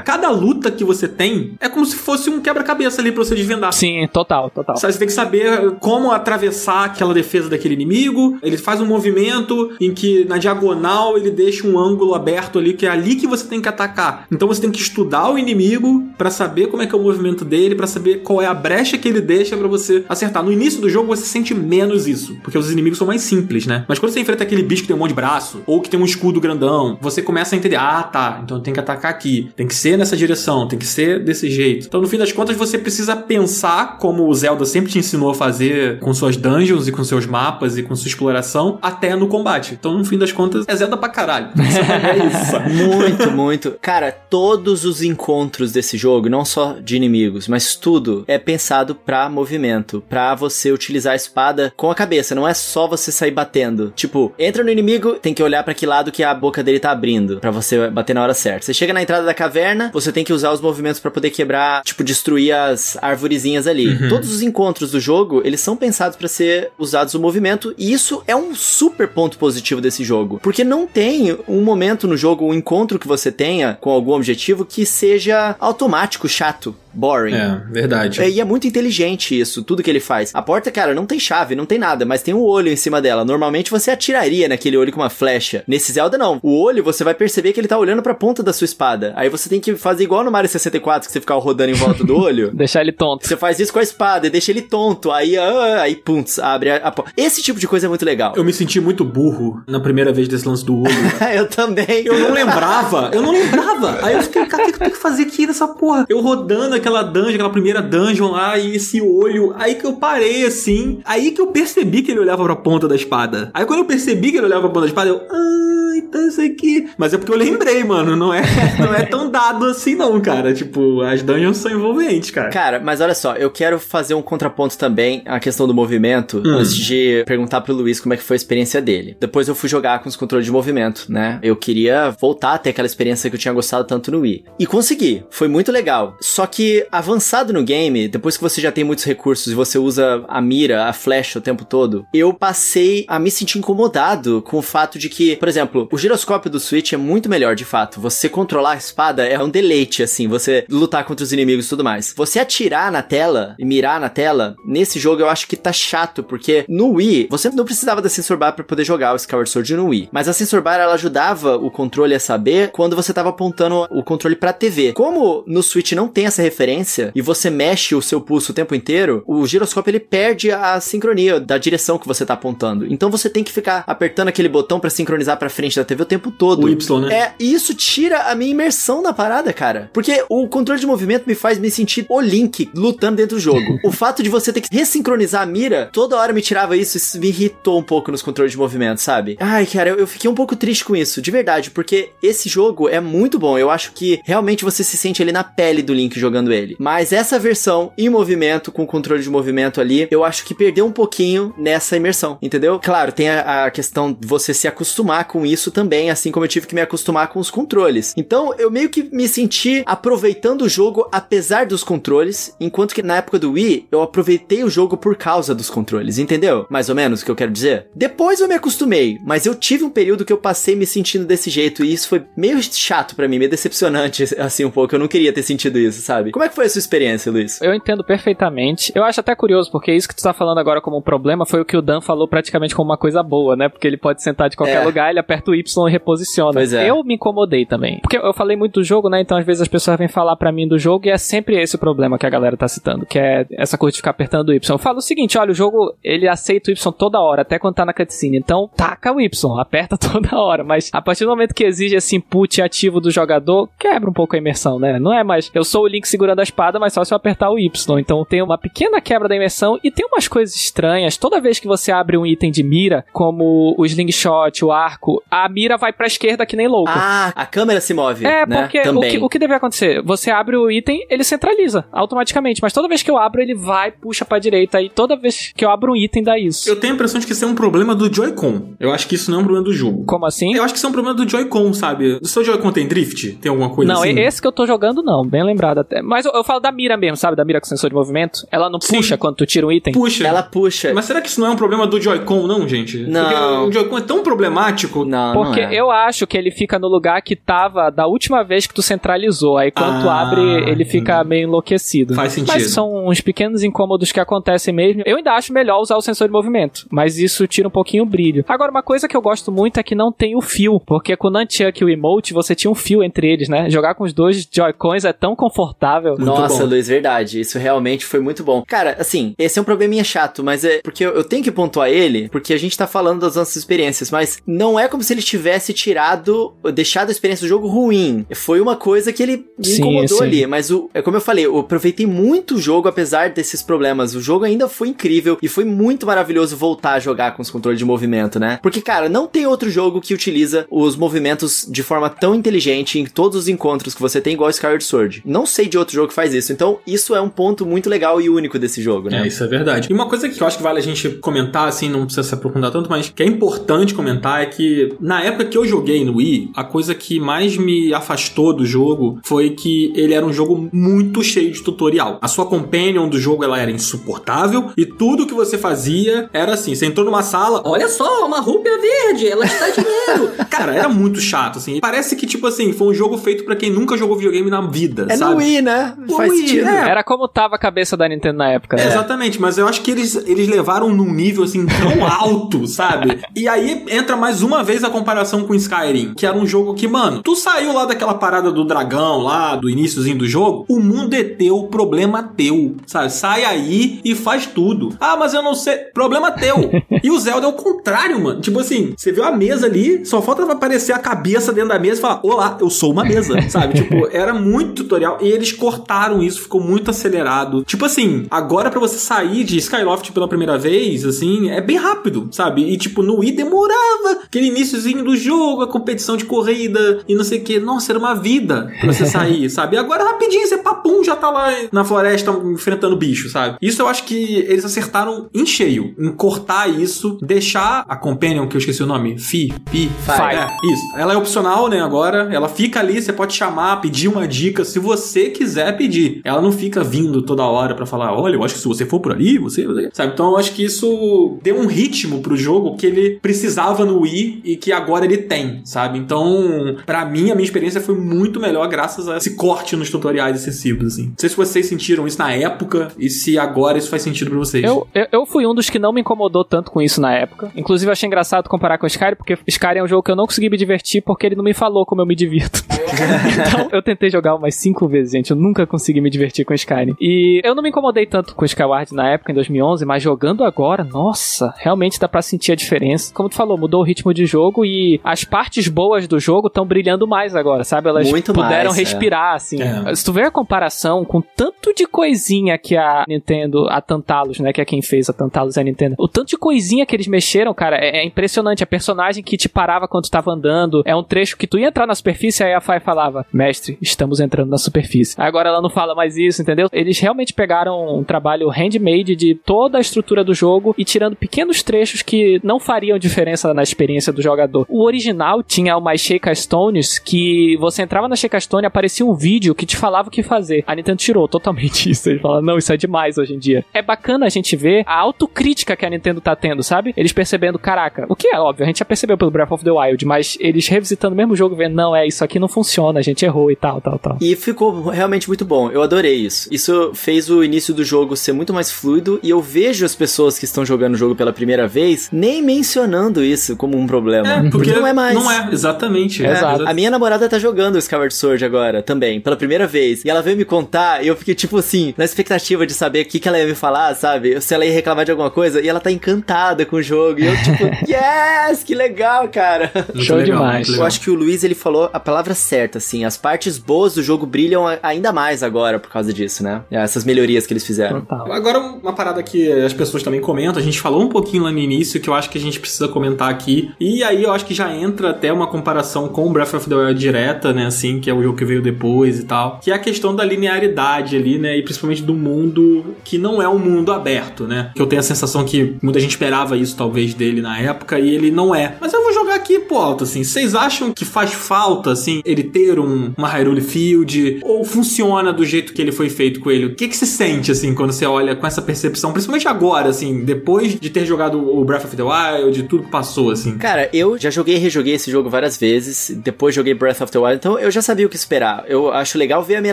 cada 0.00 0.30
luta 0.30 0.70
que 0.70 0.84
você 0.84 1.08
tem 1.08 1.54
é 1.60 1.68
como 1.68 1.84
se 1.86 1.96
fosse 1.96 2.30
um 2.30 2.40
quebra-cabeça 2.40 3.00
ali 3.00 3.12
pra 3.12 3.24
você 3.24 3.34
desvendar. 3.34 3.72
Sim, 3.72 4.08
total, 4.12 4.50
total. 4.50 4.76
Sabe, 4.76 4.92
você 4.92 4.98
tem 4.98 5.08
que 5.08 5.14
saber 5.14 5.72
como 5.80 6.10
atravessar 6.10 6.84
aquela 6.84 7.14
defesa 7.14 7.48
daquele 7.48 7.74
inimigo. 7.74 8.38
Ele 8.42 8.56
faz 8.56 8.80
um 8.80 8.86
movimento 8.86 9.74
em 9.80 9.92
que 9.92 10.24
na 10.24 10.38
diagonal 10.38 11.16
ele 11.16 11.30
deixa 11.30 11.66
um 11.66 11.78
ângulo 11.78 12.14
aberto 12.14 12.58
ali, 12.58 12.72
que 12.72 12.86
é 12.86 12.90
ali 12.90 13.16
que 13.16 13.26
você 13.26 13.46
tem 13.46 13.60
que 13.60 13.68
atacar. 13.68 14.26
Então 14.30 14.48
você 14.48 14.60
tem 14.60 14.70
que 14.70 14.80
estudar 14.80 15.30
o 15.30 15.38
inimigo 15.38 16.04
para 16.16 16.30
saber 16.30 16.68
como 16.68 16.82
é 16.82 16.86
que 16.86 16.94
é 16.94 16.98
o 16.98 17.02
movimento 17.02 17.44
dele, 17.44 17.74
para 17.74 17.86
saber 17.86 18.22
qual 18.22 18.40
é 18.40 18.46
a 18.46 18.54
brecha 18.54 18.98
que 18.98 19.08
ele 19.08 19.20
deixa 19.20 19.56
para 19.56 19.68
você 19.68 20.04
acertar. 20.08 20.42
No 20.42 20.52
início 20.52 20.80
do 20.80 20.88
jogo 20.88 21.08
você 21.08 21.24
sente 21.24 21.54
menos 21.54 22.06
isso, 22.06 22.36
porque 22.42 22.58
os 22.58 22.65
inimigos 22.70 22.98
são 22.98 23.06
mais 23.06 23.22
simples, 23.22 23.66
né? 23.66 23.84
Mas 23.88 23.98
quando 23.98 24.12
você 24.12 24.20
enfrenta 24.20 24.42
aquele 24.42 24.62
bicho 24.62 24.82
que 24.82 24.88
tem 24.88 24.96
um 24.96 24.98
monte 24.98 25.10
de 25.10 25.14
braço, 25.14 25.62
ou 25.66 25.80
que 25.80 25.90
tem 25.90 25.98
um 25.98 26.04
escudo 26.04 26.40
grandão, 26.40 26.98
você 27.00 27.22
começa 27.22 27.54
a 27.54 27.58
entender, 27.58 27.76
ah, 27.76 28.02
tá, 28.02 28.40
então 28.42 28.60
tem 28.60 28.72
que 28.72 28.80
atacar 28.80 29.10
aqui, 29.10 29.50
tem 29.56 29.66
que 29.66 29.74
ser 29.74 29.96
nessa 29.96 30.16
direção, 30.16 30.66
tem 30.66 30.78
que 30.78 30.86
ser 30.86 31.22
desse 31.22 31.50
jeito. 31.50 31.86
Então 31.86 32.00
no 32.00 32.08
fim 32.08 32.18
das 32.18 32.32
contas 32.32 32.56
você 32.56 32.78
precisa 32.78 33.16
pensar 33.16 33.98
como 33.98 34.26
o 34.26 34.34
Zelda 34.34 34.64
sempre 34.64 34.90
te 34.90 34.98
ensinou 34.98 35.30
a 35.30 35.34
fazer 35.34 35.98
com 36.00 36.12
suas 36.12 36.36
dungeons 36.36 36.88
e 36.88 36.92
com 36.92 37.02
seus 37.04 37.26
mapas 37.26 37.76
e 37.78 37.82
com 37.82 37.94
sua 37.94 38.08
exploração, 38.08 38.78
até 38.82 39.14
no 39.16 39.28
combate. 39.28 39.74
Então 39.78 39.96
no 39.96 40.04
fim 40.04 40.18
das 40.18 40.32
contas 40.32 40.64
é 40.68 40.76
Zelda 40.76 40.96
pra 40.96 41.08
caralho. 41.08 41.48
é 41.56 42.26
isso. 42.26 42.86
muito, 42.86 43.30
muito. 43.30 43.76
Cara, 43.80 44.10
todos 44.10 44.84
os 44.84 45.02
encontros 45.02 45.72
desse 45.72 45.96
jogo, 45.96 46.28
não 46.28 46.44
só 46.44 46.76
de 46.80 46.96
inimigos, 46.96 47.48
mas 47.48 47.76
tudo 47.76 48.24
é 48.26 48.38
pensado 48.38 48.94
pra 48.94 49.28
movimento, 49.28 50.02
pra 50.08 50.34
você 50.34 50.72
utilizar 50.72 51.12
a 51.12 51.16
espada 51.16 51.72
com 51.76 51.90
a 51.90 51.94
cabeça, 51.94 52.34
não 52.34 52.46
é 52.46 52.54
só 52.56 52.86
você 52.86 53.12
sair 53.12 53.30
batendo. 53.30 53.92
Tipo, 53.94 54.32
entra 54.38 54.64
no 54.64 54.70
inimigo, 54.70 55.14
tem 55.14 55.34
que 55.34 55.42
olhar 55.42 55.62
para 55.62 55.74
que 55.74 55.86
lado 55.86 56.12
que 56.12 56.22
a 56.22 56.34
boca 56.34 56.62
dele 56.62 56.80
tá 56.80 56.90
abrindo, 56.90 57.38
para 57.38 57.50
você 57.50 57.88
bater 57.88 58.14
na 58.14 58.22
hora 58.22 58.34
certa. 58.34 58.66
Você 58.66 58.74
chega 58.74 58.92
na 58.92 59.02
entrada 59.02 59.24
da 59.24 59.34
caverna, 59.34 59.90
você 59.92 60.12
tem 60.12 60.24
que 60.24 60.32
usar 60.32 60.52
os 60.52 60.60
movimentos 60.60 61.00
para 61.00 61.10
poder 61.10 61.30
quebrar, 61.30 61.82
tipo, 61.82 62.02
destruir 62.02 62.52
as 62.52 62.96
arvorezinhas 63.00 63.66
ali. 63.66 63.88
Uhum. 63.88 64.08
Todos 64.08 64.32
os 64.32 64.42
encontros 64.42 64.90
do 64.90 65.00
jogo, 65.00 65.42
eles 65.44 65.60
são 65.60 65.76
pensados 65.76 66.16
para 66.16 66.28
ser 66.28 66.70
usados 66.78 67.14
o 67.14 67.20
movimento, 67.20 67.74
e 67.78 67.92
isso 67.92 68.22
é 68.26 68.34
um 68.34 68.54
super 68.54 69.08
ponto 69.08 69.38
positivo 69.38 69.80
desse 69.80 70.04
jogo, 70.04 70.40
porque 70.42 70.64
não 70.64 70.86
tem 70.86 71.36
um 71.48 71.62
momento 71.62 72.06
no 72.06 72.16
jogo, 72.16 72.46
um 72.46 72.54
encontro 72.54 72.98
que 72.98 73.06
você 73.06 73.30
tenha 73.30 73.76
com 73.80 73.90
algum 73.90 74.12
objetivo 74.12 74.64
que 74.64 74.84
seja 74.86 75.56
automático, 75.58 76.28
chato 76.28 76.74
boring. 76.96 77.34
É, 77.34 77.60
verdade. 77.70 78.22
É, 78.22 78.28
e 78.28 78.40
é 78.40 78.44
muito 78.44 78.66
inteligente 78.66 79.38
isso, 79.38 79.62
tudo 79.62 79.82
que 79.82 79.90
ele 79.90 80.00
faz. 80.00 80.30
A 80.34 80.40
porta, 80.40 80.70
cara, 80.70 80.94
não 80.94 81.06
tem 81.06 81.20
chave, 81.20 81.54
não 81.54 81.66
tem 81.66 81.78
nada, 81.78 82.04
mas 82.04 82.22
tem 82.22 82.34
um 82.34 82.40
olho 82.46 82.70
em 82.70 82.76
cima 82.76 83.00
dela. 83.00 83.24
Normalmente 83.24 83.70
você 83.70 83.90
atiraria 83.90 84.48
naquele 84.48 84.76
olho 84.76 84.92
com 84.92 85.00
uma 85.00 85.10
flecha. 85.10 85.64
Nesse 85.66 85.92
Zelda, 85.92 86.16
não. 86.18 86.38
O 86.42 86.60
olho, 86.62 86.82
você 86.82 87.04
vai 87.04 87.14
perceber 87.14 87.52
que 87.52 87.60
ele 87.60 87.68
tá 87.68 87.78
olhando 87.78 88.02
pra 88.02 88.14
ponta 88.14 88.42
da 88.42 88.52
sua 88.52 88.64
espada. 88.64 89.12
Aí 89.16 89.28
você 89.28 89.48
tem 89.48 89.60
que 89.60 89.76
fazer 89.76 90.04
igual 90.04 90.24
no 90.24 90.30
Mario 90.30 90.48
64, 90.50 91.06
que 91.06 91.12
você 91.12 91.20
fica 91.20 91.34
rodando 91.34 91.70
em 91.70 91.74
volta 91.74 92.04
do 92.04 92.16
olho. 92.16 92.50
deixar 92.52 92.80
ele 92.80 92.92
tonto. 92.92 93.26
Você 93.26 93.36
faz 93.36 93.58
isso 93.58 93.72
com 93.72 93.78
a 93.78 93.82
espada 93.82 94.26
e 94.26 94.30
deixa 94.30 94.50
ele 94.50 94.62
tonto. 94.62 95.10
Aí, 95.10 95.36
ah, 95.36 95.82
aí 95.82 95.96
pum, 95.96 96.24
abre 96.42 96.70
a, 96.70 96.90
porta. 96.90 97.12
Esse 97.16 97.42
tipo 97.42 97.58
de 97.58 97.66
coisa 97.66 97.86
é 97.86 97.88
muito 97.88 98.04
legal. 98.04 98.34
Eu 98.36 98.44
me 98.44 98.52
senti 98.52 98.80
muito 98.80 99.04
burro 99.04 99.62
na 99.66 99.80
primeira 99.80 100.12
vez 100.12 100.28
desse 100.28 100.46
lance 100.46 100.64
do 100.64 100.80
olho. 100.82 100.94
eu 101.34 101.48
também. 101.48 102.04
Eu 102.04 102.18
não 102.18 102.32
lembrava. 102.32 103.10
Eu 103.12 103.22
não 103.22 103.32
lembrava. 103.32 103.98
Aí 104.02 104.14
eu 104.14 104.22
fiquei, 104.22 104.46
cara, 104.46 104.64
o 104.64 104.66
que 104.66 104.74
eu 104.74 104.78
tenho 104.78 104.90
que 104.90 104.96
fazer 104.98 105.22
aqui 105.24 105.46
nessa 105.46 105.68
porra? 105.68 106.06
Eu 106.08 106.20
rodando 106.20 106.74
aquela 106.74 107.02
dungeon, 107.02 107.34
aquela 107.34 107.50
primeira 107.50 107.82
dungeon 107.82 108.30
lá, 108.30 108.58
e 108.58 108.76
esse 108.76 109.00
olho. 109.00 109.54
Aí 109.56 109.74
que 109.74 109.84
eu 109.84 109.94
parei 109.94 110.44
assim. 110.44 111.00
Aí 111.04 111.30
que 111.30 111.40
eu 111.40 111.48
percebi 111.48 112.02
que 112.02 112.10
ele 112.10 112.20
olhava 112.20 112.35
olhava 112.36 112.44
pra 112.44 112.56
ponta 112.56 112.86
da 112.86 112.94
espada. 112.94 113.50
Aí 113.54 113.64
quando 113.64 113.80
eu 113.80 113.84
percebi 113.86 114.30
que 114.30 114.36
ele 114.36 114.46
olhava 114.46 114.62
pra 114.62 114.70
ponta 114.70 114.80
da 114.82 114.86
espada, 114.86 115.08
eu. 115.08 115.22
Ah, 115.30 115.85
então 115.98 116.28
isso 116.28 116.40
aqui. 116.40 116.88
Mas 116.96 117.14
é 117.14 117.18
porque 117.18 117.32
eu 117.32 117.36
lembrei, 117.36 117.84
mano. 117.84 118.16
Não 118.16 118.32
é, 118.32 118.42
não 118.78 118.94
é 118.94 119.04
tão 119.04 119.30
dado 119.30 119.66
assim, 119.66 119.94
não, 119.94 120.20
cara. 120.20 120.52
Tipo, 120.52 121.02
as 121.02 121.22
dungeons 121.22 121.58
são 121.58 121.70
envolventes, 121.70 122.30
cara. 122.30 122.50
Cara, 122.50 122.80
mas 122.80 123.00
olha 123.00 123.14
só, 123.14 123.34
eu 123.34 123.50
quero 123.50 123.78
fazer 123.78 124.14
um 124.14 124.22
contraponto 124.22 124.78
também 124.78 125.22
à 125.26 125.38
questão 125.40 125.66
do 125.66 125.74
movimento, 125.74 126.42
hum. 126.44 126.58
antes 126.58 126.74
de 126.74 127.24
perguntar 127.26 127.60
pro 127.60 127.74
Luiz 127.74 128.00
como 128.00 128.14
é 128.14 128.16
que 128.16 128.22
foi 128.22 128.34
a 128.34 128.38
experiência 128.38 128.80
dele. 128.80 129.16
Depois 129.20 129.48
eu 129.48 129.54
fui 129.54 129.68
jogar 129.68 130.00
com 130.00 130.08
os 130.08 130.16
controles 130.16 130.46
de 130.46 130.52
movimento, 130.52 131.06
né? 131.08 131.38
Eu 131.42 131.56
queria 131.56 132.10
voltar 132.20 132.54
a 132.54 132.58
ter 132.58 132.70
aquela 132.70 132.86
experiência 132.86 133.28
que 133.30 133.36
eu 133.36 133.40
tinha 133.40 133.54
gostado 133.54 133.86
tanto 133.86 134.10
no 134.10 134.20
Wii. 134.20 134.44
E 134.58 134.66
consegui. 134.66 135.24
Foi 135.30 135.48
muito 135.48 135.72
legal. 135.72 136.16
Só 136.20 136.46
que 136.46 136.86
avançado 136.90 137.52
no 137.52 137.62
game, 137.62 138.08
depois 138.08 138.36
que 138.36 138.42
você 138.42 138.60
já 138.60 138.72
tem 138.72 138.84
muitos 138.84 139.04
recursos 139.04 139.52
e 139.52 139.54
você 139.54 139.78
usa 139.78 140.24
a 140.28 140.40
mira, 140.40 140.86
a 140.86 140.92
flecha 140.92 141.38
o 141.38 141.42
tempo 141.42 141.64
todo, 141.64 142.06
eu 142.12 142.32
passei 142.32 143.04
a 143.08 143.18
me 143.18 143.30
sentir 143.30 143.58
incomodado 143.58 144.42
com 144.42 144.58
o 144.58 144.62
fato 144.62 144.98
de 144.98 145.08
que, 145.08 145.36
por 145.36 145.48
exemplo, 145.48 145.85
o 145.90 145.98
giroscópio 145.98 146.50
do 146.50 146.60
Switch 146.60 146.92
é 146.92 146.96
muito 146.96 147.28
melhor 147.28 147.54
de 147.54 147.64
fato. 147.64 148.00
Você 148.00 148.28
controlar 148.28 148.72
a 148.72 148.76
espada 148.76 149.26
é 149.26 149.42
um 149.42 149.48
deleite, 149.48 150.02
assim, 150.02 150.28
você 150.28 150.64
lutar 150.68 151.04
contra 151.04 151.24
os 151.24 151.32
inimigos 151.32 151.66
e 151.66 151.68
tudo 151.68 151.84
mais. 151.84 152.12
Você 152.16 152.38
atirar 152.38 152.90
na 152.90 153.02
tela 153.02 153.54
e 153.58 153.64
mirar 153.64 154.00
na 154.00 154.08
tela, 154.08 154.56
nesse 154.64 154.98
jogo 154.98 155.22
eu 155.22 155.28
acho 155.28 155.46
que 155.46 155.56
tá 155.56 155.72
chato, 155.72 156.22
porque 156.22 156.64
no 156.68 156.92
Wii, 156.92 157.28
você 157.30 157.50
não 157.50 157.64
precisava 157.64 158.02
da 158.02 158.08
sensor 158.08 158.36
bar 158.36 158.52
para 158.52 158.64
poder 158.64 158.84
jogar 158.84 159.12
o 159.12 159.16
Skyward 159.16 159.50
Sword 159.50 159.76
no 159.76 159.88
Wii. 159.88 160.08
Mas 160.12 160.28
a 160.28 160.32
sensor 160.32 160.62
bar, 160.62 160.78
ela 160.78 160.94
ajudava 160.94 161.56
o 161.56 161.70
controle 161.70 162.14
a 162.14 162.20
saber 162.20 162.70
quando 162.70 162.96
você 162.96 163.12
tava 163.12 163.30
apontando 163.30 163.86
o 163.90 164.02
controle 164.02 164.36
pra 164.36 164.52
TV. 164.52 164.92
Como 164.92 165.44
no 165.46 165.62
Switch 165.62 165.92
não 165.92 166.08
tem 166.08 166.26
essa 166.26 166.42
referência 166.42 167.12
e 167.14 167.22
você 167.22 167.50
mexe 167.50 167.94
o 167.94 168.02
seu 168.02 168.20
pulso 168.20 168.52
o 168.52 168.54
tempo 168.54 168.74
inteiro, 168.74 169.22
o 169.26 169.46
giroscópio 169.46 169.90
ele 169.90 170.00
perde 170.00 170.50
a 170.50 170.80
sincronia 170.80 171.40
da 171.40 171.58
direção 171.58 171.98
que 171.98 172.06
você 172.06 172.24
tá 172.24 172.34
apontando. 172.34 172.86
Então 172.92 173.10
você 173.10 173.28
tem 173.28 173.44
que 173.44 173.52
ficar 173.52 173.84
apertando 173.86 174.28
aquele 174.28 174.48
botão 174.48 174.80
para 174.80 174.90
sincronizar 174.90 175.38
para 175.38 175.50
frente 175.50 175.75
da 175.76 175.84
TV 175.84 176.02
o 176.02 176.06
tempo 176.06 176.30
todo. 176.30 176.64
O 176.64 176.68
Y, 176.68 177.00
né? 177.00 177.14
É, 177.14 177.32
e 177.38 177.52
isso 177.52 177.74
tira 177.74 178.30
a 178.30 178.34
minha 178.34 178.50
imersão 178.50 179.02
na 179.02 179.12
parada, 179.12 179.52
cara. 179.52 179.90
Porque 179.92 180.24
o 180.28 180.46
controle 180.48 180.80
de 180.80 180.86
movimento 180.86 181.24
me 181.26 181.34
faz 181.34 181.58
me 181.58 181.70
sentir 181.70 182.06
o 182.08 182.20
Link 182.20 182.70
lutando 182.74 183.16
dentro 183.16 183.36
do 183.36 183.40
jogo. 183.40 183.78
o 183.84 183.92
fato 183.92 184.22
de 184.22 184.28
você 184.28 184.52
ter 184.52 184.60
que 184.60 184.74
ressincronizar 184.74 185.42
a 185.42 185.46
mira, 185.46 185.88
toda 185.92 186.16
hora 186.16 186.32
me 186.32 186.42
tirava 186.42 186.76
isso, 186.76 186.96
isso 186.96 187.18
me 187.18 187.28
irritou 187.28 187.78
um 187.78 187.82
pouco 187.82 188.10
nos 188.10 188.22
controles 188.22 188.52
de 188.52 188.58
movimento, 188.58 189.00
sabe? 189.00 189.36
Ai, 189.40 189.66
cara, 189.66 189.90
eu, 189.90 189.96
eu 189.96 190.06
fiquei 190.06 190.30
um 190.30 190.34
pouco 190.34 190.56
triste 190.56 190.84
com 190.84 190.96
isso, 190.96 191.20
de 191.20 191.30
verdade, 191.30 191.70
porque 191.70 192.10
esse 192.22 192.48
jogo 192.48 192.88
é 192.88 193.00
muito 193.00 193.38
bom. 193.38 193.58
Eu 193.58 193.70
acho 193.70 193.92
que 193.92 194.20
realmente 194.24 194.64
você 194.64 194.82
se 194.82 194.96
sente 194.96 195.22
ali 195.22 195.32
na 195.32 195.44
pele 195.44 195.82
do 195.82 195.94
Link 195.94 196.18
jogando 196.18 196.52
ele. 196.52 196.76
Mas 196.78 197.12
essa 197.12 197.38
versão 197.38 197.92
em 197.96 198.08
movimento, 198.08 198.72
com 198.72 198.86
controle 198.86 199.22
de 199.22 199.30
movimento 199.30 199.80
ali, 199.80 200.08
eu 200.10 200.24
acho 200.24 200.44
que 200.44 200.54
perdeu 200.54 200.86
um 200.86 200.92
pouquinho 200.92 201.54
nessa 201.56 201.96
imersão, 201.96 202.38
entendeu? 202.40 202.80
Claro, 202.82 203.12
tem 203.12 203.28
a, 203.28 203.66
a 203.66 203.70
questão 203.70 204.12
de 204.12 204.26
você 204.26 204.52
se 204.54 204.66
acostumar 204.66 205.26
com 205.26 205.44
isso 205.44 205.65
também, 205.70 206.10
assim 206.10 206.30
como 206.30 206.44
eu 206.44 206.48
tive 206.48 206.66
que 206.66 206.74
me 206.74 206.80
acostumar 206.80 207.28
com 207.28 207.38
os 207.38 207.50
controles. 207.50 208.14
Então, 208.16 208.54
eu 208.58 208.70
meio 208.70 208.88
que 208.88 209.02
me 209.02 209.28
senti 209.28 209.82
aproveitando 209.86 210.62
o 210.62 210.68
jogo 210.68 211.08
apesar 211.12 211.66
dos 211.66 211.82
controles, 211.82 212.54
enquanto 212.60 212.94
que 212.94 213.02
na 213.02 213.16
época 213.16 213.38
do 213.38 213.52
Wii, 213.52 213.88
eu 213.90 214.02
aproveitei 214.02 214.64
o 214.64 214.70
jogo 214.70 214.96
por 214.96 215.16
causa 215.16 215.54
dos 215.54 215.70
controles, 215.70 216.18
entendeu? 216.18 216.66
Mais 216.68 216.88
ou 216.88 216.94
menos 216.94 217.22
o 217.22 217.24
que 217.24 217.30
eu 217.30 217.36
quero 217.36 217.50
dizer. 217.50 217.88
Depois 217.94 218.40
eu 218.40 218.48
me 218.48 218.54
acostumei, 218.54 219.18
mas 219.24 219.46
eu 219.46 219.54
tive 219.54 219.84
um 219.84 219.90
período 219.90 220.24
que 220.24 220.32
eu 220.32 220.38
passei 220.38 220.76
me 220.76 220.86
sentindo 220.86 221.24
desse 221.24 221.50
jeito 221.50 221.84
e 221.84 221.92
isso 221.92 222.08
foi 222.08 222.22
meio 222.36 222.62
chato 222.62 223.14
para 223.14 223.28
mim, 223.28 223.38
meio 223.38 223.50
decepcionante 223.50 224.24
assim 224.38 224.64
um 224.64 224.70
pouco. 224.70 224.94
Eu 224.94 224.98
não 224.98 225.08
queria 225.08 225.32
ter 225.32 225.42
sentido 225.42 225.78
isso, 225.78 226.02
sabe? 226.02 226.30
Como 226.30 226.44
é 226.44 226.48
que 226.48 226.54
foi 226.54 226.66
a 226.66 226.68
sua 226.68 226.78
experiência, 226.78 227.30
Luiz? 227.30 227.60
Eu 227.60 227.74
entendo 227.74 228.04
perfeitamente. 228.04 228.92
Eu 228.94 229.04
acho 229.04 229.20
até 229.20 229.34
curioso 229.34 229.70
porque 229.70 229.92
isso 229.92 230.08
que 230.08 230.14
tu 230.14 230.22
tá 230.22 230.32
falando 230.32 230.58
agora 230.58 230.80
como 230.80 230.98
um 230.98 231.02
problema 231.02 231.46
foi 231.46 231.60
o 231.60 231.64
que 231.64 231.76
o 231.76 231.82
Dan 231.82 232.00
falou 232.00 232.28
praticamente 232.28 232.74
como 232.74 232.90
uma 232.90 232.98
coisa 232.98 233.22
boa, 233.22 233.56
né? 233.56 233.68
Porque 233.68 233.86
ele 233.86 233.96
pode 233.96 234.22
sentar 234.22 234.48
de 234.48 234.56
qualquer 234.56 234.82
é. 234.82 234.84
lugar, 234.84 235.10
ele 235.10 235.18
aperta 235.18 235.50
o 235.50 235.54
Y 235.56 235.88
e 235.88 235.90
reposiciona. 235.90 236.52
Pois 236.52 236.72
é. 236.72 236.88
Eu 236.88 237.02
me 237.02 237.14
incomodei 237.14 237.66
também. 237.66 237.98
Porque 238.00 238.16
eu 238.16 238.32
falei 238.32 238.56
muito 238.56 238.80
do 238.80 238.84
jogo, 238.84 239.08
né? 239.08 239.20
Então 239.20 239.36
às 239.36 239.44
vezes 239.44 239.62
as 239.62 239.68
pessoas 239.68 239.98
vêm 239.98 240.08
falar 240.08 240.36
para 240.36 240.52
mim 240.52 240.68
do 240.68 240.78
jogo 240.78 241.06
e 241.06 241.10
é 241.10 241.18
sempre 241.18 241.60
esse 241.60 241.76
o 241.76 241.78
problema 241.78 242.18
que 242.18 242.26
a 242.26 242.30
galera 242.30 242.56
tá 242.56 242.68
citando, 242.68 243.06
que 243.06 243.18
é 243.18 243.46
essa 243.52 243.76
coisa 243.76 243.92
de 243.92 243.98
ficar 243.98 244.10
apertando 244.10 244.50
o 244.50 244.52
Y. 244.52 244.74
Eu 244.74 244.78
falo 244.78 244.98
o 244.98 245.02
seguinte, 245.02 245.38
olha, 245.38 245.50
o 245.50 245.54
jogo 245.54 245.94
ele 246.02 246.28
aceita 246.28 246.70
o 246.70 246.72
Y 246.72 246.92
toda 246.92 247.20
hora, 247.20 247.42
até 247.42 247.58
quando 247.58 247.74
tá 247.74 247.84
na 247.84 247.92
cutscene. 247.92 248.36
Então, 248.36 248.70
taca 248.76 249.12
o 249.12 249.20
Y, 249.20 249.60
aperta 249.60 249.96
toda 249.98 250.38
hora, 250.38 250.62
mas 250.62 250.90
a 250.92 251.02
partir 251.02 251.24
do 251.24 251.30
momento 251.30 251.54
que 251.54 251.64
exige 251.64 251.96
esse 251.96 252.16
input 252.16 252.60
ativo 252.60 253.00
do 253.00 253.10
jogador, 253.10 253.68
quebra 253.78 254.08
um 254.08 254.12
pouco 254.12 254.34
a 254.34 254.38
imersão, 254.38 254.78
né? 254.78 254.98
Não 254.98 255.12
é 255.12 255.24
mais 255.24 255.50
eu 255.54 255.64
sou 255.64 255.84
o 255.84 255.86
Link 255.86 256.06
segurando 256.06 256.40
a 256.40 256.42
espada, 256.42 256.78
mas 256.78 256.92
só 256.92 257.04
se 257.04 257.12
eu 257.12 257.16
apertar 257.16 257.50
o 257.50 257.58
Y. 257.58 257.98
Então 257.98 258.24
tem 258.24 258.42
uma 258.42 258.58
pequena 258.58 259.00
quebra 259.00 259.28
da 259.28 259.36
imersão 259.36 259.78
e 259.82 259.90
tem 259.90 260.06
umas 260.06 260.28
coisas 260.28 260.54
estranhas. 260.54 261.16
Toda 261.16 261.40
vez 261.40 261.58
que 261.58 261.66
você 261.66 261.92
abre 261.92 262.16
um 262.16 262.26
item 262.26 262.50
de 262.50 262.62
mira, 262.62 263.04
como 263.12 263.74
o 263.76 263.84
slingshot, 263.84 264.64
o 264.64 264.72
arco, 264.72 265.22
a 265.30 265.45
mira 265.48 265.76
vai 265.76 265.92
pra 265.92 266.06
esquerda 266.06 266.46
que 266.46 266.56
nem 266.56 266.68
louco. 266.68 266.90
Ah, 266.94 267.32
a 267.34 267.46
câmera 267.46 267.80
se 267.80 267.94
move. 267.94 268.24
É, 268.24 268.46
né? 268.46 268.62
porque 268.62 268.80
o 268.88 269.00
que, 269.00 269.18
o 269.18 269.28
que 269.28 269.38
deve 269.38 269.54
acontecer? 269.54 270.02
Você 270.02 270.30
abre 270.30 270.56
o 270.56 270.70
item, 270.70 271.06
ele 271.10 271.24
centraliza 271.24 271.84
automaticamente, 271.92 272.60
mas 272.62 272.72
toda 272.72 272.88
vez 272.88 273.02
que 273.02 273.10
eu 273.10 273.18
abro, 273.18 273.40
ele 273.40 273.54
vai, 273.54 273.90
puxa 273.90 274.24
pra 274.24 274.38
direita 274.38 274.80
e 274.80 274.88
toda 274.88 275.16
vez 275.16 275.52
que 275.54 275.64
eu 275.64 275.70
abro 275.70 275.92
um 275.92 275.96
item 275.96 276.22
dá 276.22 276.38
isso. 276.38 276.68
Eu 276.68 276.76
tenho 276.76 276.92
a 276.92 276.96
impressão 276.96 277.20
de 277.20 277.26
que 277.26 277.32
isso 277.32 277.44
é 277.44 277.48
um 277.48 277.54
problema 277.54 277.94
do 277.94 278.12
Joy-Con. 278.12 278.74
Eu 278.78 278.92
acho 278.92 279.06
que 279.06 279.14
isso 279.14 279.30
não 279.30 279.38
é 279.38 279.40
um 279.40 279.44
problema 279.44 279.64
do 279.64 279.72
jogo. 279.72 280.04
Como 280.04 280.26
assim? 280.26 280.54
Eu 280.54 280.62
acho 280.62 280.74
que 280.74 280.78
isso 280.78 280.86
é 280.86 280.88
um 280.88 280.92
problema 280.92 281.14
do 281.14 281.28
Joy-Con, 281.28 281.72
sabe? 281.72 282.18
O 282.22 282.26
seu 282.26 282.44
Joy-Con 282.44 282.72
tem 282.72 282.86
drift? 282.86 283.32
Tem 283.40 283.50
alguma 283.50 283.70
coisa 283.70 283.92
não, 283.92 284.02
assim? 284.02 284.12
Não, 284.12 284.22
esse 284.22 284.40
que 284.40 284.46
eu 284.46 284.52
tô 284.52 284.66
jogando 284.66 285.02
não, 285.02 285.26
bem 285.26 285.44
lembrado 285.44 285.78
até. 285.78 286.02
Mas 286.02 286.24
eu, 286.24 286.32
eu, 286.32 286.44
falo 286.44 286.60
da 286.60 286.72
mira 286.72 286.96
mesmo, 286.96 287.16
sabe? 287.16 287.36
Da 287.36 287.44
mira 287.44 287.60
com 287.60 287.66
sensor 287.66 287.90
de 287.90 287.96
movimento. 287.96 288.46
Ela 288.50 288.68
não 288.70 288.78
puxa 288.78 289.14
Sim. 289.14 289.16
quando 289.16 289.36
tu 289.36 289.46
tira 289.46 289.66
um 289.66 289.72
item? 289.72 289.92
Puxa. 289.92 290.26
Ela 290.26 290.42
puxa. 290.42 290.92
Mas 290.94 291.04
será 291.04 291.20
que 291.20 291.28
isso 291.28 291.40
não 291.40 291.48
é 291.48 291.50
um 291.50 291.56
problema 291.56 291.86
do 291.86 292.00
Joy-Con, 292.00 292.46
não, 292.46 292.68
gente? 292.68 292.98
Não. 292.98 293.24
Porque 293.24 293.68
o 293.68 293.72
Joy-Con 293.72 293.98
é 293.98 294.02
tão 294.02 294.22
problemático. 294.22 295.04
Não, 295.04 295.25
Porque 295.32 295.62
não 295.62 295.70
é. 295.70 295.74
eu 295.74 295.90
acho 295.90 296.26
que 296.26 296.36
ele 296.36 296.50
fica 296.50 296.78
no 296.78 296.88
lugar 296.88 297.20
que 297.22 297.36
tava 297.36 297.90
da 297.90 298.06
última 298.06 298.42
vez 298.42 298.66
que 298.66 298.74
tu 298.74 298.82
centralizou. 298.82 299.56
Aí 299.56 299.70
quando 299.70 299.98
ah, 299.98 300.02
tu 300.02 300.08
abre, 300.08 300.70
ele 300.70 300.84
fica 300.84 301.22
meio 301.24 301.44
enlouquecido. 301.44 302.14
Faz 302.14 302.32
sentido. 302.32 302.52
Mas 302.52 302.70
são 302.70 303.06
uns 303.06 303.20
pequenos 303.20 303.62
incômodos 303.62 304.12
que 304.12 304.20
acontecem 304.20 304.74
mesmo. 304.74 305.02
Eu 305.06 305.16
ainda 305.16 305.32
acho 305.32 305.52
melhor 305.52 305.80
usar 305.80 305.96
o 305.96 306.02
sensor 306.02 306.28
de 306.28 306.32
movimento. 306.32 306.86
Mas 306.90 307.18
isso 307.18 307.46
tira 307.46 307.68
um 307.68 307.70
pouquinho 307.70 308.02
o 308.02 308.06
brilho. 308.06 308.44
Agora, 308.48 308.70
uma 308.70 308.82
coisa 308.82 309.08
que 309.08 309.16
eu 309.16 309.22
gosto 309.22 309.50
muito 309.50 309.78
é 309.78 309.82
que 309.82 309.94
não 309.94 310.12
tem 310.12 310.36
o 310.36 310.40
fio. 310.40 310.80
Porque 310.80 311.16
com 311.16 311.28
o 311.28 311.30
Nunchuck 311.30 311.80
e 311.80 311.84
o 311.84 311.88
Emote, 311.88 312.32
você 312.32 312.54
tinha 312.54 312.70
um 312.70 312.74
fio 312.74 313.02
entre 313.02 313.30
eles, 313.30 313.48
né? 313.48 313.68
Jogar 313.70 313.94
com 313.94 314.04
os 314.04 314.12
dois 314.12 314.46
Joy-Cons 314.50 315.04
é 315.04 315.12
tão 315.12 315.34
confortável. 315.34 316.12
Muito 316.12 316.24
Nossa, 316.24 316.62
bom. 316.62 316.70
Luiz, 316.70 316.88
verdade. 316.88 317.40
Isso 317.40 317.58
realmente 317.58 318.04
foi 318.04 318.20
muito 318.20 318.42
bom. 318.42 318.62
Cara, 318.66 318.96
assim, 318.98 319.34
esse 319.38 319.58
é 319.58 319.62
um 319.62 319.64
probleminha 319.64 320.04
chato, 320.04 320.42
mas 320.42 320.64
é 320.64 320.80
porque 320.82 321.04
eu, 321.04 321.10
eu 321.10 321.24
tenho 321.24 321.42
que 321.42 321.50
pontuar 321.50 321.88
ele, 321.88 322.28
porque 322.28 322.52
a 322.52 322.58
gente 322.58 322.76
tá 322.76 322.86
falando 322.86 323.20
das 323.20 323.36
nossas 323.36 323.56
experiências, 323.56 324.10
mas 324.10 324.40
não 324.46 324.78
é 324.78 324.88
como 324.88 325.02
se 325.02 325.12
ele 325.16 325.22
tivesse 325.22 325.72
tirado, 325.72 326.54
deixado 326.74 327.08
a 327.08 327.12
experiência 327.12 327.46
do 327.46 327.48
jogo 327.48 327.66
ruim. 327.66 328.26
Foi 328.34 328.60
uma 328.60 328.76
coisa 328.76 329.12
que 329.12 329.22
ele 329.22 329.46
me 329.58 329.66
sim, 329.66 329.80
incomodou 329.80 330.18
sim. 330.18 330.24
ali, 330.24 330.46
mas 330.46 330.70
o, 330.70 330.90
é 330.94 331.02
como 331.02 331.16
eu 331.16 331.20
falei, 331.20 331.46
eu 331.46 331.58
aproveitei 331.58 332.06
muito 332.06 332.56
o 332.56 332.60
jogo 332.60 332.88
apesar 332.88 333.30
desses 333.30 333.62
problemas. 333.62 334.14
O 334.14 334.20
jogo 334.20 334.44
ainda 334.44 334.68
foi 334.68 334.88
incrível 334.88 335.38
e 335.42 335.48
foi 335.48 335.64
muito 335.64 336.06
maravilhoso 336.06 336.56
voltar 336.56 336.94
a 336.94 336.98
jogar 336.98 337.34
com 337.34 337.42
os 337.42 337.50
controles 337.50 337.78
de 337.78 337.84
movimento, 337.84 338.38
né? 338.38 338.58
Porque, 338.62 338.80
cara, 338.80 339.08
não 339.08 339.26
tem 339.26 339.46
outro 339.46 339.70
jogo 339.70 340.00
que 340.00 340.14
utiliza 340.14 340.66
os 340.70 340.96
movimentos 340.96 341.66
de 341.68 341.82
forma 341.82 342.10
tão 342.10 342.34
inteligente 342.34 342.98
em 342.98 343.06
todos 343.06 343.38
os 343.38 343.48
encontros 343.48 343.94
que 343.94 344.00
você 344.00 344.20
tem 344.20 344.34
igual 344.34 344.50
Skyward 344.50 344.84
Sword. 344.84 345.22
Não 345.24 345.46
sei 345.46 345.66
de 345.66 345.78
outro 345.78 345.94
jogo 345.94 346.08
que 346.08 346.14
faz 346.14 346.34
isso. 346.34 346.52
Então, 346.52 346.78
isso 346.86 347.14
é 347.14 347.20
um 347.20 347.28
ponto 347.28 347.64
muito 347.66 347.88
legal 347.88 348.20
e 348.20 348.28
único 348.28 348.58
desse 348.58 348.82
jogo, 348.82 349.08
né? 349.08 349.22
É, 349.22 349.26
isso 349.26 349.42
é 349.42 349.46
verdade. 349.46 349.88
E 349.90 349.94
uma 349.94 350.08
coisa 350.08 350.28
que 350.28 350.40
eu 350.40 350.46
acho 350.46 350.56
que 350.56 350.62
vale 350.62 350.78
a 350.78 350.82
gente 350.82 351.08
comentar, 351.08 351.68
assim, 351.68 351.88
não 351.88 352.04
precisa 352.04 352.22
se 352.26 352.34
aprofundar 352.34 352.70
tanto, 352.70 352.88
mas 352.90 353.08
que 353.08 353.22
é 353.22 353.26
importante 353.26 353.94
comentar 353.94 354.42
é 354.42 354.46
que 354.46 354.94
na 355.06 355.22
época 355.22 355.44
que 355.44 355.56
eu 355.56 355.64
joguei 355.64 356.04
no 356.04 356.16
Wii, 356.16 356.50
a 356.52 356.64
coisa 356.64 356.92
que 356.92 357.20
mais 357.20 357.56
me 357.56 357.94
afastou 357.94 358.52
do 358.52 358.66
jogo 358.66 359.20
foi 359.22 359.50
que 359.50 359.92
ele 359.94 360.12
era 360.12 360.26
um 360.26 360.32
jogo 360.32 360.68
muito 360.72 361.22
cheio 361.22 361.52
de 361.52 361.62
tutorial. 361.62 362.18
A 362.20 362.26
sua 362.26 362.44
companion 362.44 363.08
do 363.08 363.16
jogo 363.16 363.44
ela 363.44 363.56
era 363.56 363.70
insuportável 363.70 364.72
e 364.76 364.84
tudo 364.84 365.24
que 365.24 365.32
você 365.32 365.56
fazia 365.56 366.28
era 366.32 366.54
assim: 366.54 366.74
você 366.74 366.86
entrou 366.86 367.06
numa 367.06 367.22
sala, 367.22 367.62
olha 367.64 367.88
só, 367.88 368.26
uma 368.26 368.40
rúpia 368.40 368.76
verde, 368.80 369.28
ela 369.28 369.44
está 369.44 369.68
dinheiro. 369.68 370.32
Cara, 370.50 370.74
era 370.74 370.88
muito 370.88 371.20
chato, 371.20 371.58
assim. 371.58 371.78
Parece 371.78 372.16
que, 372.16 372.26
tipo 372.26 372.44
assim, 372.44 372.72
foi 372.72 372.88
um 372.88 372.94
jogo 372.94 373.16
feito 373.16 373.44
para 373.44 373.54
quem 373.54 373.70
nunca 373.70 373.96
jogou 373.96 374.16
videogame 374.16 374.50
na 374.50 374.60
vida. 374.62 375.06
É 375.08 375.16
sabe? 375.16 375.34
no 375.34 375.38
Wii, 375.38 375.62
né? 375.62 375.94
Faz 376.16 376.32
Wii, 376.32 376.40
sentido. 376.40 376.68
É. 376.68 376.90
Era 376.90 377.04
como 377.04 377.28
tava 377.28 377.54
a 377.54 377.58
cabeça 377.58 377.96
da 377.96 378.08
Nintendo 378.08 378.38
na 378.38 378.50
época. 378.50 378.76
Né? 378.76 378.86
exatamente, 378.86 379.40
mas 379.40 379.56
eu 379.56 379.68
acho 379.68 379.82
que 379.82 379.90
eles, 379.92 380.16
eles 380.26 380.48
levaram 380.48 380.88
num 380.88 381.12
nível 381.12 381.44
assim 381.44 381.64
tão 381.64 382.04
alto, 382.06 382.66
sabe? 382.66 383.20
E 383.36 383.46
aí 383.46 383.84
entra 383.88 384.16
mais 384.16 384.42
uma 384.42 384.64
vez 384.64 384.82
a 384.82 384.95
comparação 384.96 385.44
com 385.44 385.54
Skyrim, 385.54 386.14
que 386.14 386.24
era 386.24 386.36
um 386.36 386.46
jogo 386.46 386.74
que, 386.74 386.88
mano, 386.88 387.22
tu 387.22 387.36
saiu 387.36 387.72
lá 387.72 387.84
daquela 387.84 388.14
parada 388.14 388.50
do 388.50 388.64
dragão 388.64 389.22
lá, 389.22 389.54
do 389.54 389.68
iníciozinho 389.68 390.18
do 390.18 390.26
jogo, 390.26 390.64
o 390.68 390.80
mundo 390.80 391.14
é 391.14 391.22
teu, 391.22 391.64
problema 391.64 392.22
teu, 392.22 392.76
sabe? 392.86 393.12
Sai 393.12 393.44
aí 393.44 394.00
e 394.04 394.14
faz 394.14 394.46
tudo. 394.46 394.96
Ah, 394.98 395.16
mas 395.16 395.34
eu 395.34 395.42
não 395.42 395.54
sei, 395.54 395.76
problema 395.92 396.30
teu. 396.30 396.70
e 397.02 397.10
o 397.10 397.18
Zelda 397.18 397.46
é 397.46 397.48
o 397.48 397.52
contrário, 397.52 398.22
mano. 398.22 398.40
Tipo 398.40 398.60
assim, 398.60 398.94
você 398.96 399.12
viu 399.12 399.24
a 399.24 399.32
mesa 399.32 399.66
ali, 399.66 400.04
só 400.06 400.22
falta 400.22 400.50
aparecer 400.50 400.92
a 400.92 400.98
cabeça 400.98 401.52
dentro 401.52 401.70
da 401.70 401.78
mesa 401.78 401.98
e 401.98 402.02
falar: 402.02 402.20
Olá, 402.22 402.56
eu 402.60 402.70
sou 402.70 402.92
uma 402.92 403.04
mesa, 403.04 403.40
sabe? 403.50 403.74
Tipo, 403.74 404.08
era 404.10 404.32
muito 404.32 404.82
tutorial 404.82 405.18
e 405.20 405.28
eles 405.28 405.52
cortaram 405.52 406.22
isso, 406.22 406.42
ficou 406.42 406.60
muito 406.60 406.90
acelerado. 406.90 407.64
Tipo 407.64 407.84
assim, 407.84 408.26
agora 408.30 408.70
para 408.70 408.80
você 408.80 408.98
sair 408.98 409.44
de 409.44 409.58
Skyloft 409.58 410.12
pela 410.12 410.28
primeira 410.28 410.56
vez, 410.58 411.04
assim, 411.04 411.50
é 411.50 411.60
bem 411.60 411.76
rápido, 411.76 412.28
sabe? 412.30 412.62
E 412.62 412.76
tipo, 412.76 413.02
no 413.02 413.18
Wii 413.18 413.32
demorava 413.32 414.20
aquele 414.24 414.50
iníciozinho 414.86 415.04
do 415.04 415.16
jogo, 415.16 415.62
a 415.62 415.66
competição 415.66 416.16
de 416.16 416.24
corrida 416.24 417.00
e 417.08 417.14
não 417.14 417.24
sei 417.24 417.38
o 417.38 417.44
que. 417.44 417.58
Nossa, 417.58 417.92
era 417.92 417.98
uma 417.98 418.14
vida 418.14 418.72
pra 418.80 418.92
você 418.92 419.06
sair, 419.06 419.48
sabe? 419.50 419.76
E 419.76 419.78
agora 419.78 420.04
rapidinho, 420.04 420.46
você 420.46 420.58
papum, 420.58 421.02
já 421.02 421.16
tá 421.16 421.30
lá 421.30 421.52
na 421.72 421.84
floresta 421.84 422.30
enfrentando 422.30 422.96
bicho, 422.96 423.28
sabe? 423.28 423.56
Isso 423.60 423.82
eu 423.82 423.88
acho 423.88 424.04
que 424.04 424.36
eles 424.48 424.64
acertaram 424.64 425.28
em 425.34 425.44
cheio, 425.44 425.94
em 425.98 426.12
cortar 426.12 426.68
isso, 426.68 427.18
deixar 427.22 427.84
a 427.88 427.96
Companion, 427.96 428.46
que 428.46 428.56
eu 428.56 428.58
esqueci 428.58 428.82
o 428.82 428.86
nome, 428.86 429.18
Fi, 429.18 429.52
Pi, 429.70 429.90
Fi. 430.04 430.34
É, 430.34 430.46
isso. 430.72 430.82
Ela 430.96 431.14
é 431.14 431.16
opcional, 431.16 431.68
né, 431.68 431.80
agora. 431.80 432.28
Ela 432.32 432.48
fica 432.48 432.80
ali, 432.80 433.00
você 433.00 433.12
pode 433.12 433.34
chamar, 433.34 433.80
pedir 433.80 434.08
uma 434.08 434.26
dica 434.26 434.64
se 434.64 434.78
você 434.78 435.30
quiser 435.30 435.76
pedir. 435.76 436.20
Ela 436.24 436.40
não 436.40 436.52
fica 436.52 436.82
vindo 436.84 437.22
toda 437.22 437.44
hora 437.44 437.74
para 437.74 437.86
falar, 437.86 438.12
olha, 438.12 438.34
eu 438.34 438.44
acho 438.44 438.54
que 438.54 438.60
se 438.60 438.68
você 438.68 438.84
for 438.84 439.00
por 439.00 439.12
ali, 439.12 439.38
você, 439.38 439.66
você... 439.66 439.90
Sabe? 439.92 440.12
Então 440.12 440.30
eu 440.30 440.36
acho 440.36 440.52
que 440.52 440.64
isso 440.64 441.38
deu 441.42 441.58
um 441.58 441.66
ritmo 441.66 442.20
pro 442.20 442.36
jogo 442.36 442.76
que 442.76 442.86
ele 442.86 443.18
precisava 443.20 443.84
no 443.84 444.00
Wii 444.00 444.42
e 444.44 444.56
que 444.56 444.72
agora 444.76 445.04
ele 445.04 445.18
tem, 445.18 445.60
sabe? 445.64 445.98
Então, 445.98 446.76
para 446.84 447.04
mim, 447.04 447.30
a 447.30 447.34
minha 447.34 447.44
experiência 447.44 447.80
foi 447.80 447.96
muito 447.96 448.40
melhor 448.40 448.68
graças 448.68 449.08
a 449.08 449.16
esse 449.16 449.34
corte 449.34 449.76
nos 449.76 449.90
tutoriais 449.90 450.36
excessivos, 450.36 450.94
assim. 450.94 451.06
Não 451.06 451.14
sei 451.18 451.28
se 451.28 451.36
vocês 451.36 451.66
sentiram 451.66 452.06
isso 452.06 452.18
na 452.18 452.32
época 452.32 452.88
e 452.98 453.08
se 453.08 453.38
agora 453.38 453.78
isso 453.78 453.90
faz 453.90 454.02
sentido 454.02 454.30
pra 454.30 454.38
vocês. 454.38 454.64
Eu, 454.64 454.86
eu, 454.94 455.06
eu 455.12 455.26
fui 455.26 455.46
um 455.46 455.54
dos 455.54 455.70
que 455.70 455.78
não 455.78 455.92
me 455.92 456.00
incomodou 456.00 456.44
tanto 456.44 456.70
com 456.70 456.80
isso 456.80 457.00
na 457.00 457.12
época. 457.12 457.50
Inclusive, 457.56 457.88
eu 457.88 457.92
achei 457.92 458.06
engraçado 458.06 458.48
comparar 458.48 458.78
com 458.78 458.84
o 458.84 458.86
Skyrim, 458.86 459.16
porque 459.16 459.38
Skyrim 459.46 459.78
é 459.78 459.82
um 459.82 459.88
jogo 459.88 460.02
que 460.02 460.10
eu 460.10 460.16
não 460.16 460.26
consegui 460.26 460.50
me 460.50 460.56
divertir 460.56 461.02
porque 461.02 461.26
ele 461.26 461.36
não 461.36 461.44
me 461.44 461.54
falou 461.54 461.84
como 461.86 462.02
eu 462.02 462.06
me 462.06 462.14
divirto. 462.14 462.64
então, 462.76 463.68
eu 463.72 463.82
tentei 463.82 464.10
jogar 464.10 464.34
umas 464.34 464.54
cinco 464.54 464.86
vezes, 464.88 465.12
gente. 465.12 465.30
Eu 465.30 465.36
nunca 465.36 465.66
consegui 465.66 466.00
me 466.00 466.10
divertir 466.10 466.44
com 466.44 466.54
Skyrim. 466.54 466.94
E 467.00 467.40
eu 467.44 467.54
não 467.54 467.62
me 467.62 467.68
incomodei 467.68 468.06
tanto 468.06 468.34
com 468.34 468.44
Skyward 468.44 468.94
na 468.94 469.10
época, 469.10 469.32
em 469.32 469.34
2011, 469.34 469.84
mas 469.84 470.02
jogando 470.02 470.44
agora, 470.44 470.84
nossa, 470.84 471.54
realmente 471.58 471.98
dá 471.98 472.08
pra 472.08 472.22
sentir 472.22 472.52
a 472.52 472.56
diferença. 472.56 473.12
Como 473.14 473.28
tu 473.28 473.34
falou, 473.34 473.58
mudou 473.58 473.80
o 473.80 473.84
ritmo 473.84 474.12
de 474.12 474.26
jogo 474.26 474.64
e 474.66 475.00
as 475.04 475.24
partes 475.24 475.68
boas 475.68 476.06
do 476.06 476.18
jogo 476.18 476.48
estão 476.48 476.66
brilhando 476.66 477.06
mais 477.06 477.34
agora, 477.34 477.64
sabe? 477.64 477.88
Elas 477.88 478.10
Muito 478.10 478.32
puderam 478.32 478.70
mais, 478.70 478.76
é. 478.76 478.80
respirar, 478.80 479.34
assim. 479.34 479.62
É. 479.62 479.94
Se 479.94 480.04
tu 480.04 480.12
vê 480.12 480.22
a 480.22 480.30
comparação 480.30 481.04
com 481.04 481.20
tanto 481.20 481.74
de 481.74 481.86
coisinha 481.86 482.58
que 482.58 482.76
a 482.76 483.04
Nintendo, 483.08 483.66
a 483.68 483.80
Tantalos, 483.80 484.40
né, 484.40 484.52
que 484.52 484.60
é 484.60 484.64
quem 484.64 484.82
fez 484.82 485.08
a 485.08 485.12
Tantalos 485.12 485.56
é 485.56 485.60
a 485.60 485.64
Nintendo, 485.64 485.94
o 485.98 486.08
tanto 486.08 486.28
de 486.28 486.36
coisinha 486.36 486.84
que 486.84 486.94
eles 486.94 487.06
mexeram, 487.06 487.54
cara, 487.54 487.76
é, 487.76 488.02
é 488.02 488.04
impressionante. 488.04 488.62
A 488.62 488.66
personagem 488.66 489.22
que 489.22 489.36
te 489.36 489.48
parava 489.48 489.86
quando 489.86 490.04
tu 490.04 490.10
tava 490.10 490.32
andando, 490.32 490.82
é 490.84 490.94
um 490.94 491.02
trecho 491.02 491.36
que 491.36 491.46
tu 491.46 491.58
ia 491.58 491.68
entrar 491.68 491.86
na 491.86 491.94
superfície, 491.94 492.42
aí 492.42 492.52
a 492.52 492.60
Fai 492.60 492.80
falava, 492.80 493.24
mestre, 493.32 493.78
estamos 493.80 494.20
entrando 494.20 494.50
na 494.50 494.58
superfície. 494.58 495.14
Agora 495.18 495.48
ela 495.48 495.62
não 495.62 495.70
fala 495.70 495.94
mais 495.94 496.16
isso, 496.16 496.42
entendeu? 496.42 496.68
Eles 496.72 496.98
realmente 496.98 497.32
pegaram 497.32 497.98
um 497.98 498.04
trabalho 498.04 498.48
handmade 498.48 499.14
de 499.14 499.34
toda 499.34 499.78
a 499.78 499.80
estrutura 499.80 500.24
do 500.24 500.34
jogo 500.34 500.74
e 500.76 500.84
tirando 500.84 501.16
pequenos 501.16 501.62
trechos 501.62 502.02
que 502.02 502.40
não 502.42 502.58
fariam 502.58 502.98
diferença 502.98 503.52
na 503.54 503.62
experiência 503.62 504.12
do 504.12 504.22
jogador. 504.22 504.55
O 504.68 504.84
original 504.84 505.42
tinha 505.42 505.76
umas 505.76 506.00
Sheikah 506.00 506.34
Stones 506.34 506.98
que 506.98 507.56
você 507.58 507.82
entrava 507.82 508.08
na 508.08 508.16
Sheikah 508.16 508.40
Stone 508.40 508.64
e 508.64 508.66
aparecia 508.66 509.04
um 509.04 509.14
vídeo 509.14 509.54
que 509.54 509.66
te 509.66 509.76
falava 509.76 510.08
o 510.08 510.10
que 510.10 510.22
fazer. 510.22 510.64
A 510.66 510.74
Nintendo 510.74 510.98
tirou 510.98 511.26
totalmente 511.28 511.90
isso. 511.90 512.08
Ele 512.08 512.20
fala, 512.20 512.40
não, 512.40 512.58
isso 512.58 512.72
é 512.72 512.76
demais 512.76 513.18
hoje 513.18 513.34
em 513.34 513.38
dia. 513.38 513.64
É 513.74 513.82
bacana 513.82 514.26
a 514.26 514.28
gente 514.28 514.56
ver 514.56 514.84
a 514.86 514.98
autocrítica 514.98 515.76
que 515.76 515.84
a 515.84 515.90
Nintendo 515.90 516.20
tá 516.20 516.34
tendo, 516.36 516.62
sabe? 516.62 516.92
Eles 516.96 517.12
percebendo, 517.12 517.58
caraca, 517.58 518.06
o 518.08 518.16
que 518.16 518.28
é 518.28 518.38
óbvio, 518.38 518.64
a 518.64 518.66
gente 518.66 518.78
já 518.78 518.84
percebeu 518.84 519.18
pelo 519.18 519.30
Breath 519.30 519.52
of 519.52 519.64
the 519.64 519.70
Wild, 519.70 520.04
mas 520.04 520.36
eles 520.40 520.68
revisitando 520.68 521.14
o 521.14 521.16
mesmo 521.16 521.34
jogo, 521.36 521.56
vendo, 521.56 521.74
não, 521.74 521.94
é, 521.94 522.06
isso 522.06 522.24
aqui 522.24 522.38
não 522.38 522.48
funciona, 522.48 523.00
a 523.00 523.02
gente 523.02 523.24
errou 523.24 523.50
e 523.50 523.56
tal, 523.56 523.80
tal, 523.80 523.98
tal. 523.98 524.18
E 524.20 524.36
ficou 524.36 524.88
realmente 524.88 525.28
muito 525.28 525.44
bom. 525.44 525.70
Eu 525.70 525.82
adorei 525.82 526.14
isso. 526.14 526.48
Isso 526.52 526.92
fez 526.94 527.30
o 527.30 527.42
início 527.42 527.74
do 527.74 527.84
jogo 527.84 528.16
ser 528.16 528.32
muito 528.32 528.52
mais 528.52 528.70
fluido 528.70 529.20
e 529.22 529.30
eu 529.30 529.40
vejo 529.40 529.84
as 529.84 529.94
pessoas 529.94 530.38
que 530.38 530.44
estão 530.44 530.64
jogando 530.64 530.94
o 530.94 530.96
jogo 530.96 531.14
pela 531.14 531.32
primeira 531.32 531.66
vez 531.66 532.08
nem 532.12 532.42
mencionando 532.42 533.24
isso 533.24 533.56
como 533.56 533.76
um 533.76 533.86
problema. 533.86 534.35
É, 534.36 534.50
porque, 534.50 534.72
não 534.72 534.86
é 534.86 534.92
mais. 534.92 535.14
Não 535.14 535.30
é, 535.30 535.48
exatamente. 535.52 536.24
É, 536.24 536.28
É, 536.28 536.32
exato. 536.32 536.62
exa- 536.62 536.70
A 536.70 536.74
minha 536.74 536.90
namorada 536.90 537.28
tá 537.28 537.38
jogando 537.38 537.76
o 537.76 537.78
Skyward 537.78 538.14
Sword 538.14 538.44
agora 538.44 538.82
também, 538.82 539.20
pela 539.20 539.36
primeira 539.36 539.66
vez. 539.66 540.04
E 540.04 540.10
ela 540.10 540.22
veio 540.22 540.36
me 540.36 540.44
contar 540.44 541.04
e 541.04 541.08
eu 541.08 541.16
fiquei, 541.16 541.34
tipo 541.34 541.58
assim, 541.58 541.94
na 541.96 542.04
expectativa 542.04 542.66
de 542.66 542.72
saber 542.74 543.02
o 543.02 543.06
que, 543.08 543.18
que 543.18 543.28
ela 543.28 543.38
ia 543.38 543.46
me 543.46 543.54
falar, 543.54 543.94
sabe? 543.94 544.40
Se 544.40 544.54
ela 544.54 544.64
ia 544.64 544.72
reclamar 544.72 545.04
de 545.04 545.10
alguma 545.10 545.30
coisa. 545.30 545.60
E 545.60 545.68
ela 545.68 545.80
tá 545.80 545.90
encantada 545.90 546.64
com 546.66 546.76
o 546.76 546.82
jogo. 546.82 547.20
E 547.20 547.26
eu, 547.26 547.34
tipo, 547.42 547.64
yes, 547.90 548.62
que 548.62 548.74
legal, 548.74 549.28
cara. 549.28 549.70
Muito 549.94 550.02
Show 550.04 550.16
legal, 550.16 550.38
demais. 550.38 550.68
Eu 550.68 550.84
acho 550.84 551.00
que 551.00 551.10
o 551.10 551.14
Luiz, 551.14 551.42
ele 551.44 551.54
falou 551.54 551.90
a 551.92 552.00
palavra 552.00 552.34
certa, 552.34 552.78
assim. 552.78 553.04
As 553.04 553.16
partes 553.16 553.58
boas 553.58 553.94
do 553.94 554.02
jogo 554.02 554.26
brilham 554.26 554.64
ainda 554.82 555.12
mais 555.12 555.42
agora 555.42 555.78
por 555.78 555.90
causa 555.90 556.12
disso, 556.12 556.42
né? 556.42 556.62
Essas 556.70 557.04
melhorias 557.04 557.46
que 557.46 557.52
eles 557.52 557.64
fizeram. 557.66 558.00
Total. 558.00 558.32
Agora, 558.32 558.58
uma 558.58 558.92
parada 558.92 559.22
que 559.22 559.50
as 559.52 559.72
pessoas 559.72 560.02
também 560.02 560.20
comentam, 560.20 560.60
a 560.60 560.64
gente 560.64 560.80
falou 560.80 561.02
um 561.02 561.08
pouquinho 561.08 561.44
lá 561.44 561.52
no 561.52 561.58
início, 561.58 562.00
que 562.00 562.08
eu 562.08 562.14
acho 562.14 562.28
que 562.30 562.38
a 562.38 562.40
gente 562.40 562.60
precisa 562.60 562.88
comentar 562.88 563.30
aqui. 563.30 563.70
E 563.80 564.02
aí 564.02 564.25
eu 564.26 564.32
acho 564.32 564.44
que 564.44 564.54
já 564.54 564.74
entra 564.74 565.10
até 565.10 565.32
uma 565.32 565.46
comparação 565.46 566.08
com 566.08 566.26
o 566.26 566.30
Breath 566.30 566.54
of 566.54 566.68
the 566.68 566.74
Wild 566.74 566.98
direta, 566.98 567.52
né? 567.52 567.66
Assim, 567.66 568.00
que 568.00 568.10
é 568.10 568.14
o 568.14 568.22
jogo 568.22 568.36
que 568.36 568.44
veio 568.44 568.62
depois 568.62 569.18
e 569.20 569.24
tal. 569.24 569.60
Que 569.62 569.70
é 569.70 569.74
a 569.74 569.78
questão 569.78 570.14
da 570.14 570.24
linearidade 570.24 571.16
ali, 571.16 571.38
né? 571.38 571.56
E 571.56 571.62
principalmente 571.62 572.02
do 572.02 572.14
mundo 572.14 572.96
que 573.04 573.18
não 573.18 573.40
é 573.40 573.48
um 573.48 573.58
mundo 573.58 573.92
aberto, 573.92 574.44
né? 574.44 574.70
Que 574.74 574.82
eu 574.82 574.86
tenho 574.86 575.00
a 575.00 575.02
sensação 575.02 575.44
que 575.44 575.76
muita 575.82 576.00
gente 576.00 576.10
esperava 576.10 576.56
isso, 576.56 576.76
talvez, 576.76 577.14
dele 577.14 577.40
na 577.40 577.58
época, 577.58 577.98
e 577.98 578.14
ele 578.14 578.30
não 578.30 578.54
é. 578.54 578.76
Mas 578.80 578.92
eu 578.92 579.02
vou 579.02 579.12
jogar 579.12 579.34
aqui 579.34 579.58
pro 579.60 579.76
alto, 579.76 580.04
assim. 580.04 580.24
Vocês 580.24 580.54
acham 580.54 580.92
que 580.92 581.04
faz 581.04 581.32
falta, 581.32 581.92
assim, 581.92 582.20
ele 582.24 582.42
ter 582.42 582.78
um, 582.78 583.12
uma 583.16 583.28
Hyrule 583.28 583.60
Field? 583.60 584.40
Ou 584.42 584.64
funciona 584.64 585.32
do 585.32 585.44
jeito 585.44 585.72
que 585.72 585.80
ele 585.80 585.92
foi 585.92 586.08
feito 586.08 586.40
com 586.40 586.50
ele? 586.50 586.66
O 586.66 586.74
que 586.74 586.88
que 586.88 586.96
se 586.96 587.06
sente, 587.06 587.50
assim, 587.50 587.74
quando 587.74 587.92
você 587.92 588.06
olha 588.06 588.34
com 588.34 588.46
essa 588.46 588.62
percepção? 588.62 589.12
Principalmente 589.12 589.48
agora, 589.48 589.88
assim, 589.88 590.24
depois 590.24 590.78
de 590.78 590.90
ter 590.90 591.04
jogado 591.06 591.38
o 591.38 591.64
Breath 591.64 591.84
of 591.84 591.96
the 591.96 592.02
Wild, 592.02 592.62
de 592.62 592.68
tudo 592.68 592.84
que 592.84 592.90
passou, 592.90 593.30
assim. 593.30 593.56
Cara, 593.58 593.88
eu 593.92 594.15
já 594.18 594.30
joguei 594.30 594.56
e 594.56 594.58
rejoguei 594.58 594.94
esse 594.94 595.10
jogo 595.10 595.28
várias 595.28 595.56
vezes. 595.56 596.10
Depois 596.16 596.54
joguei 596.54 596.74
Breath 596.74 597.00
of 597.00 597.12
the 597.12 597.18
Wild, 597.18 597.36
então 597.36 597.58
eu 597.58 597.70
já 597.70 597.82
sabia 597.82 598.06
o 598.06 598.08
que 598.08 598.16
esperar. 598.16 598.64
Eu 598.68 598.92
acho 598.92 599.18
legal 599.18 599.42
ver 599.42 599.56
a 599.56 599.60
minha 599.60 599.72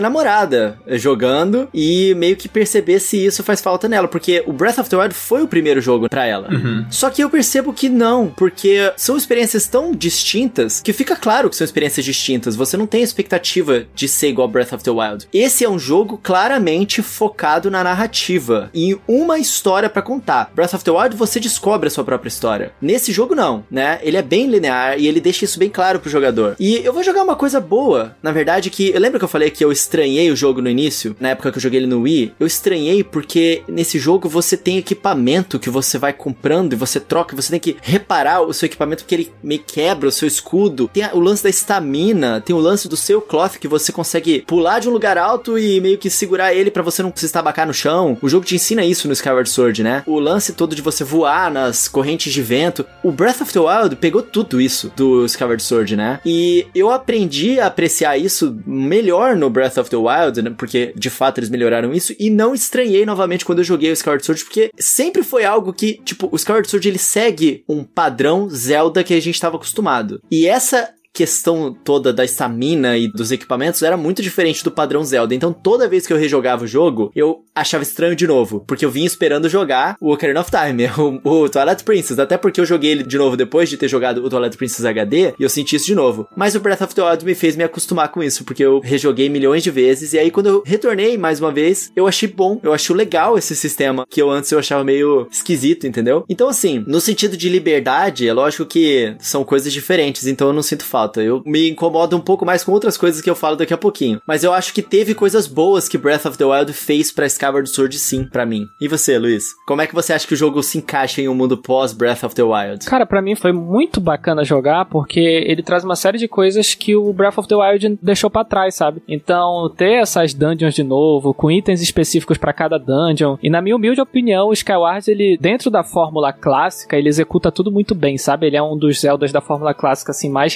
namorada 0.00 0.78
jogando 0.88 1.68
e 1.72 2.14
meio 2.14 2.36
que 2.36 2.48
perceber 2.48 3.00
se 3.00 3.24
isso 3.24 3.42
faz 3.42 3.60
falta 3.60 3.88
nela, 3.88 4.08
porque 4.08 4.42
o 4.46 4.52
Breath 4.52 4.78
of 4.78 4.90
the 4.90 4.96
Wild 4.96 5.14
foi 5.14 5.42
o 5.42 5.48
primeiro 5.48 5.80
jogo 5.80 6.08
pra 6.08 6.26
ela. 6.26 6.48
Só 6.90 7.10
que 7.10 7.22
eu 7.22 7.30
percebo 7.30 7.72
que 7.72 7.88
não, 7.88 8.32
porque 8.36 8.92
são 8.96 9.16
experiências 9.16 9.66
tão 9.66 9.92
distintas 9.92 10.80
que 10.80 10.92
fica 10.92 11.16
claro 11.16 11.48
que 11.48 11.56
são 11.56 11.64
experiências 11.64 12.04
distintas. 12.04 12.56
Você 12.56 12.76
não 12.76 12.86
tem 12.86 13.02
expectativa 13.02 13.84
de 13.94 14.08
ser 14.08 14.28
igual 14.28 14.48
Breath 14.48 14.72
of 14.72 14.84
the 14.84 14.90
Wild. 14.90 15.28
Esse 15.32 15.64
é 15.64 15.68
um 15.68 15.78
jogo 15.78 16.18
claramente 16.22 17.02
focado 17.02 17.70
na 17.70 17.84
narrativa 17.84 18.70
e 18.74 18.96
uma 19.06 19.38
história 19.38 19.88
pra 19.88 20.02
contar. 20.02 20.50
Breath 20.54 20.74
of 20.74 20.84
the 20.84 20.90
Wild 20.90 21.16
você 21.16 21.38
descobre 21.38 21.88
a 21.88 21.90
sua 21.90 22.04
própria 22.04 22.28
história. 22.28 22.72
Nesse 22.80 23.12
jogo 23.12 23.34
não, 23.34 23.64
né? 23.70 23.98
Ele 24.02 24.16
é 24.16 24.22
bem 24.22 24.33
linear 24.42 24.98
e 24.98 25.06
ele 25.06 25.20
deixa 25.20 25.44
isso 25.44 25.58
bem 25.58 25.70
claro 25.70 25.98
pro 26.00 26.10
jogador. 26.10 26.56
E 26.58 26.76
eu 26.76 26.92
vou 26.92 27.02
jogar 27.02 27.22
uma 27.22 27.36
coisa 27.36 27.60
boa, 27.60 28.16
na 28.22 28.32
verdade 28.32 28.70
que 28.70 28.90
eu 28.90 29.00
lembro 29.00 29.18
que 29.18 29.24
eu 29.24 29.28
falei 29.28 29.50
que 29.50 29.64
eu 29.64 29.72
estranhei 29.72 30.30
o 30.30 30.36
jogo 30.36 30.60
no 30.60 30.68
início, 30.68 31.16
na 31.20 31.30
época 31.30 31.52
que 31.52 31.58
eu 31.58 31.62
joguei 31.62 31.80
ele 31.80 31.86
no 31.86 32.02
Wii. 32.02 32.34
Eu 32.38 32.46
estranhei 32.46 33.04
porque 33.04 33.62
nesse 33.68 33.98
jogo 33.98 34.28
você 34.28 34.56
tem 34.56 34.78
equipamento 34.78 35.58
que 35.58 35.70
você 35.70 35.98
vai 35.98 36.12
comprando 36.12 36.72
e 36.72 36.76
você 36.76 36.98
troca, 36.98 37.36
você 37.36 37.50
tem 37.50 37.60
que 37.60 37.76
reparar 37.80 38.42
o 38.42 38.52
seu 38.52 38.66
equipamento 38.66 39.04
porque 39.04 39.14
ele 39.14 39.32
meio 39.42 39.62
quebra 39.66 40.08
o 40.08 40.12
seu 40.12 40.26
escudo. 40.26 40.90
Tem 40.92 41.04
o 41.12 41.20
lance 41.20 41.42
da 41.42 41.50
estamina, 41.50 42.40
tem 42.40 42.54
o 42.54 42.58
lance 42.58 42.88
do 42.88 42.96
seu 42.96 43.20
cloth 43.20 43.58
que 43.58 43.68
você 43.68 43.92
consegue 43.92 44.42
pular 44.46 44.78
de 44.78 44.88
um 44.88 44.92
lugar 44.92 45.18
alto 45.18 45.58
e 45.58 45.80
meio 45.80 45.98
que 45.98 46.10
segurar 46.10 46.54
ele 46.54 46.70
pra 46.70 46.82
você 46.82 47.02
não 47.02 47.12
se 47.14 47.26
estabacar 47.26 47.66
no 47.66 47.74
chão. 47.74 48.18
O 48.20 48.28
jogo 48.28 48.44
te 48.44 48.54
ensina 48.54 48.84
isso 48.84 49.06
no 49.06 49.12
Skyward 49.12 49.48
Sword, 49.48 49.82
né? 49.82 50.02
O 50.06 50.18
lance 50.18 50.52
todo 50.52 50.74
de 50.74 50.82
você 50.82 51.04
voar 51.04 51.50
nas 51.50 51.88
correntes 51.88 52.32
de 52.32 52.42
vento. 52.42 52.84
O 53.02 53.12
Breath 53.12 53.40
of 53.40 53.52
the 53.52 53.60
Wild 53.60 53.96
pegou 53.96 54.22
tudo 54.32 54.60
isso 54.60 54.92
do 54.96 55.24
Skyward 55.26 55.62
Sword, 55.62 55.96
né? 55.96 56.20
E 56.24 56.66
eu 56.74 56.90
aprendi 56.90 57.60
a 57.60 57.66
apreciar 57.66 58.18
isso 58.18 58.58
melhor 58.66 59.36
no 59.36 59.50
Breath 59.50 59.78
of 59.78 59.90
the 59.90 59.96
Wild, 59.96 60.42
né? 60.42 60.54
Porque 60.56 60.92
de 60.96 61.10
fato 61.10 61.38
eles 61.38 61.50
melhoraram 61.50 61.92
isso 61.92 62.14
e 62.18 62.30
não 62.30 62.54
estranhei 62.54 63.04
novamente 63.04 63.44
quando 63.44 63.58
eu 63.58 63.64
joguei 63.64 63.90
o 63.90 63.92
Skyward 63.92 64.24
Sword, 64.24 64.44
porque 64.44 64.70
sempre 64.78 65.22
foi 65.22 65.44
algo 65.44 65.72
que, 65.72 66.00
tipo, 66.04 66.28
o 66.30 66.36
Skyward 66.36 66.68
Sword 66.68 66.88
ele 66.88 66.98
segue 66.98 67.64
um 67.68 67.84
padrão 67.84 68.48
Zelda 68.48 69.04
que 69.04 69.14
a 69.14 69.20
gente 69.20 69.34
estava 69.34 69.56
acostumado. 69.56 70.20
E 70.30 70.46
essa 70.46 70.93
questão 71.14 71.72
toda 71.72 72.12
da 72.12 72.24
estamina 72.24 72.98
e 72.98 73.06
dos 73.06 73.30
equipamentos 73.30 73.82
era 73.82 73.96
muito 73.96 74.20
diferente 74.20 74.64
do 74.64 74.70
padrão 74.72 75.04
Zelda. 75.04 75.32
Então 75.32 75.52
toda 75.52 75.88
vez 75.88 76.06
que 76.06 76.12
eu 76.12 76.18
rejogava 76.18 76.64
o 76.64 76.66
jogo, 76.66 77.12
eu 77.14 77.44
achava 77.54 77.84
estranho 77.84 78.16
de 78.16 78.26
novo, 78.26 78.64
porque 78.66 78.84
eu 78.84 78.90
vinha 78.90 79.06
esperando 79.06 79.48
jogar 79.48 79.96
o 80.00 80.12
Ocarina 80.12 80.40
of 80.40 80.50
Time, 80.50 80.86
o, 81.24 81.44
o 81.44 81.48
Twilight 81.48 81.84
Princess, 81.84 82.18
até 82.18 82.36
porque 82.36 82.60
eu 82.60 82.66
joguei 82.66 82.90
ele 82.90 83.04
de 83.04 83.16
novo 83.16 83.36
depois 83.36 83.70
de 83.70 83.76
ter 83.76 83.86
jogado 83.86 84.24
o 84.24 84.28
Twilight 84.28 84.56
Princess 84.56 84.84
HD 84.84 85.34
e 85.38 85.42
eu 85.42 85.48
senti 85.48 85.76
isso 85.76 85.86
de 85.86 85.94
novo. 85.94 86.26
Mas 86.36 86.56
o 86.56 86.60
Breath 86.60 86.82
of 86.82 86.94
the 86.94 87.02
Wild 87.02 87.24
me 87.24 87.34
fez 87.36 87.54
me 87.54 87.62
acostumar 87.62 88.08
com 88.08 88.20
isso, 88.20 88.44
porque 88.44 88.64
eu 88.64 88.80
rejoguei 88.80 89.28
milhões 89.28 89.62
de 89.62 89.70
vezes 89.70 90.12
e 90.14 90.18
aí 90.18 90.32
quando 90.32 90.48
eu 90.48 90.62
retornei 90.66 91.16
mais 91.16 91.38
uma 91.38 91.52
vez, 91.52 91.92
eu 91.94 92.08
achei 92.08 92.28
bom, 92.28 92.58
eu 92.60 92.72
achei 92.72 92.94
legal 92.94 93.38
esse 93.38 93.54
sistema 93.54 94.04
que 94.10 94.20
eu 94.20 94.30
antes 94.30 94.50
eu 94.50 94.58
achava 94.58 94.82
meio 94.82 95.28
esquisito, 95.30 95.86
entendeu? 95.86 96.24
Então 96.28 96.48
assim, 96.48 96.82
no 96.88 97.00
sentido 97.00 97.36
de 97.36 97.48
liberdade, 97.48 98.26
é 98.26 98.32
lógico 98.32 98.66
que 98.66 99.14
são 99.20 99.44
coisas 99.44 99.72
diferentes, 99.72 100.26
então 100.26 100.48
eu 100.48 100.52
não 100.52 100.62
sinto 100.62 100.84
falta. 100.84 101.03
Eu 101.20 101.42
me 101.44 101.70
incomodo 101.70 102.16
um 102.16 102.20
pouco 102.20 102.44
mais 102.44 102.64
com 102.64 102.72
outras 102.72 102.96
coisas 102.96 103.20
que 103.20 103.30
eu 103.30 103.34
falo 103.34 103.56
daqui 103.56 103.74
a 103.74 103.78
pouquinho, 103.78 104.20
mas 104.26 104.44
eu 104.44 104.52
acho 104.52 104.72
que 104.72 104.82
teve 104.82 105.14
coisas 105.14 105.46
boas 105.46 105.88
que 105.88 105.98
Breath 105.98 106.26
of 106.26 106.38
the 106.38 106.44
Wild 106.44 106.72
fez 106.72 107.10
para 107.10 107.26
Skyward 107.26 107.68
Sword 107.68 107.98
sim, 107.98 108.24
para 108.24 108.46
mim. 108.46 108.66
E 108.80 108.88
você, 108.88 109.18
Luiz? 109.18 109.44
Como 109.66 109.82
é 109.82 109.86
que 109.86 109.94
você 109.94 110.12
acha 110.12 110.26
que 110.26 110.34
o 110.34 110.36
jogo 110.36 110.62
se 110.62 110.78
encaixa 110.78 111.20
em 111.20 111.28
um 111.28 111.34
mundo 111.34 111.56
pós 111.56 111.92
Breath 111.92 112.24
of 112.24 112.34
the 112.34 112.42
Wild? 112.42 112.86
Cara, 112.86 113.06
para 113.06 113.22
mim 113.22 113.34
foi 113.34 113.52
muito 113.52 114.00
bacana 114.00 114.44
jogar 114.44 114.84
porque 114.86 115.20
ele 115.20 115.62
traz 115.62 115.84
uma 115.84 115.96
série 115.96 116.18
de 116.18 116.28
coisas 116.28 116.74
que 116.74 116.94
o 116.94 117.12
Breath 117.12 117.38
of 117.38 117.48
the 117.48 117.54
Wild 117.54 117.98
deixou 118.02 118.30
para 118.30 118.44
trás, 118.44 118.74
sabe? 118.74 119.02
Então, 119.08 119.72
ter 119.76 120.00
essas 120.00 120.34
dungeons 120.34 120.74
de 120.74 120.82
novo, 120.82 121.34
com 121.34 121.50
itens 121.50 121.80
específicos 121.80 122.38
para 122.38 122.52
cada 122.52 122.78
dungeon, 122.78 123.36
e 123.42 123.50
na 123.50 123.60
minha 123.60 123.76
humilde 123.76 124.00
opinião, 124.00 124.48
o 124.48 124.52
Skyward, 124.52 125.10
ele, 125.10 125.38
dentro 125.40 125.70
da 125.70 125.82
fórmula 125.82 126.32
clássica, 126.32 126.96
ele 126.96 127.08
executa 127.08 127.50
tudo 127.50 127.70
muito 127.70 127.94
bem, 127.94 128.18
sabe? 128.18 128.46
Ele 128.46 128.56
é 128.56 128.62
um 128.62 128.76
dos 128.76 129.00
Zeldas 129.00 129.32
da 129.32 129.40
fórmula 129.40 129.74
clássica, 129.74 130.12
assim, 130.12 130.28
mais 130.28 130.54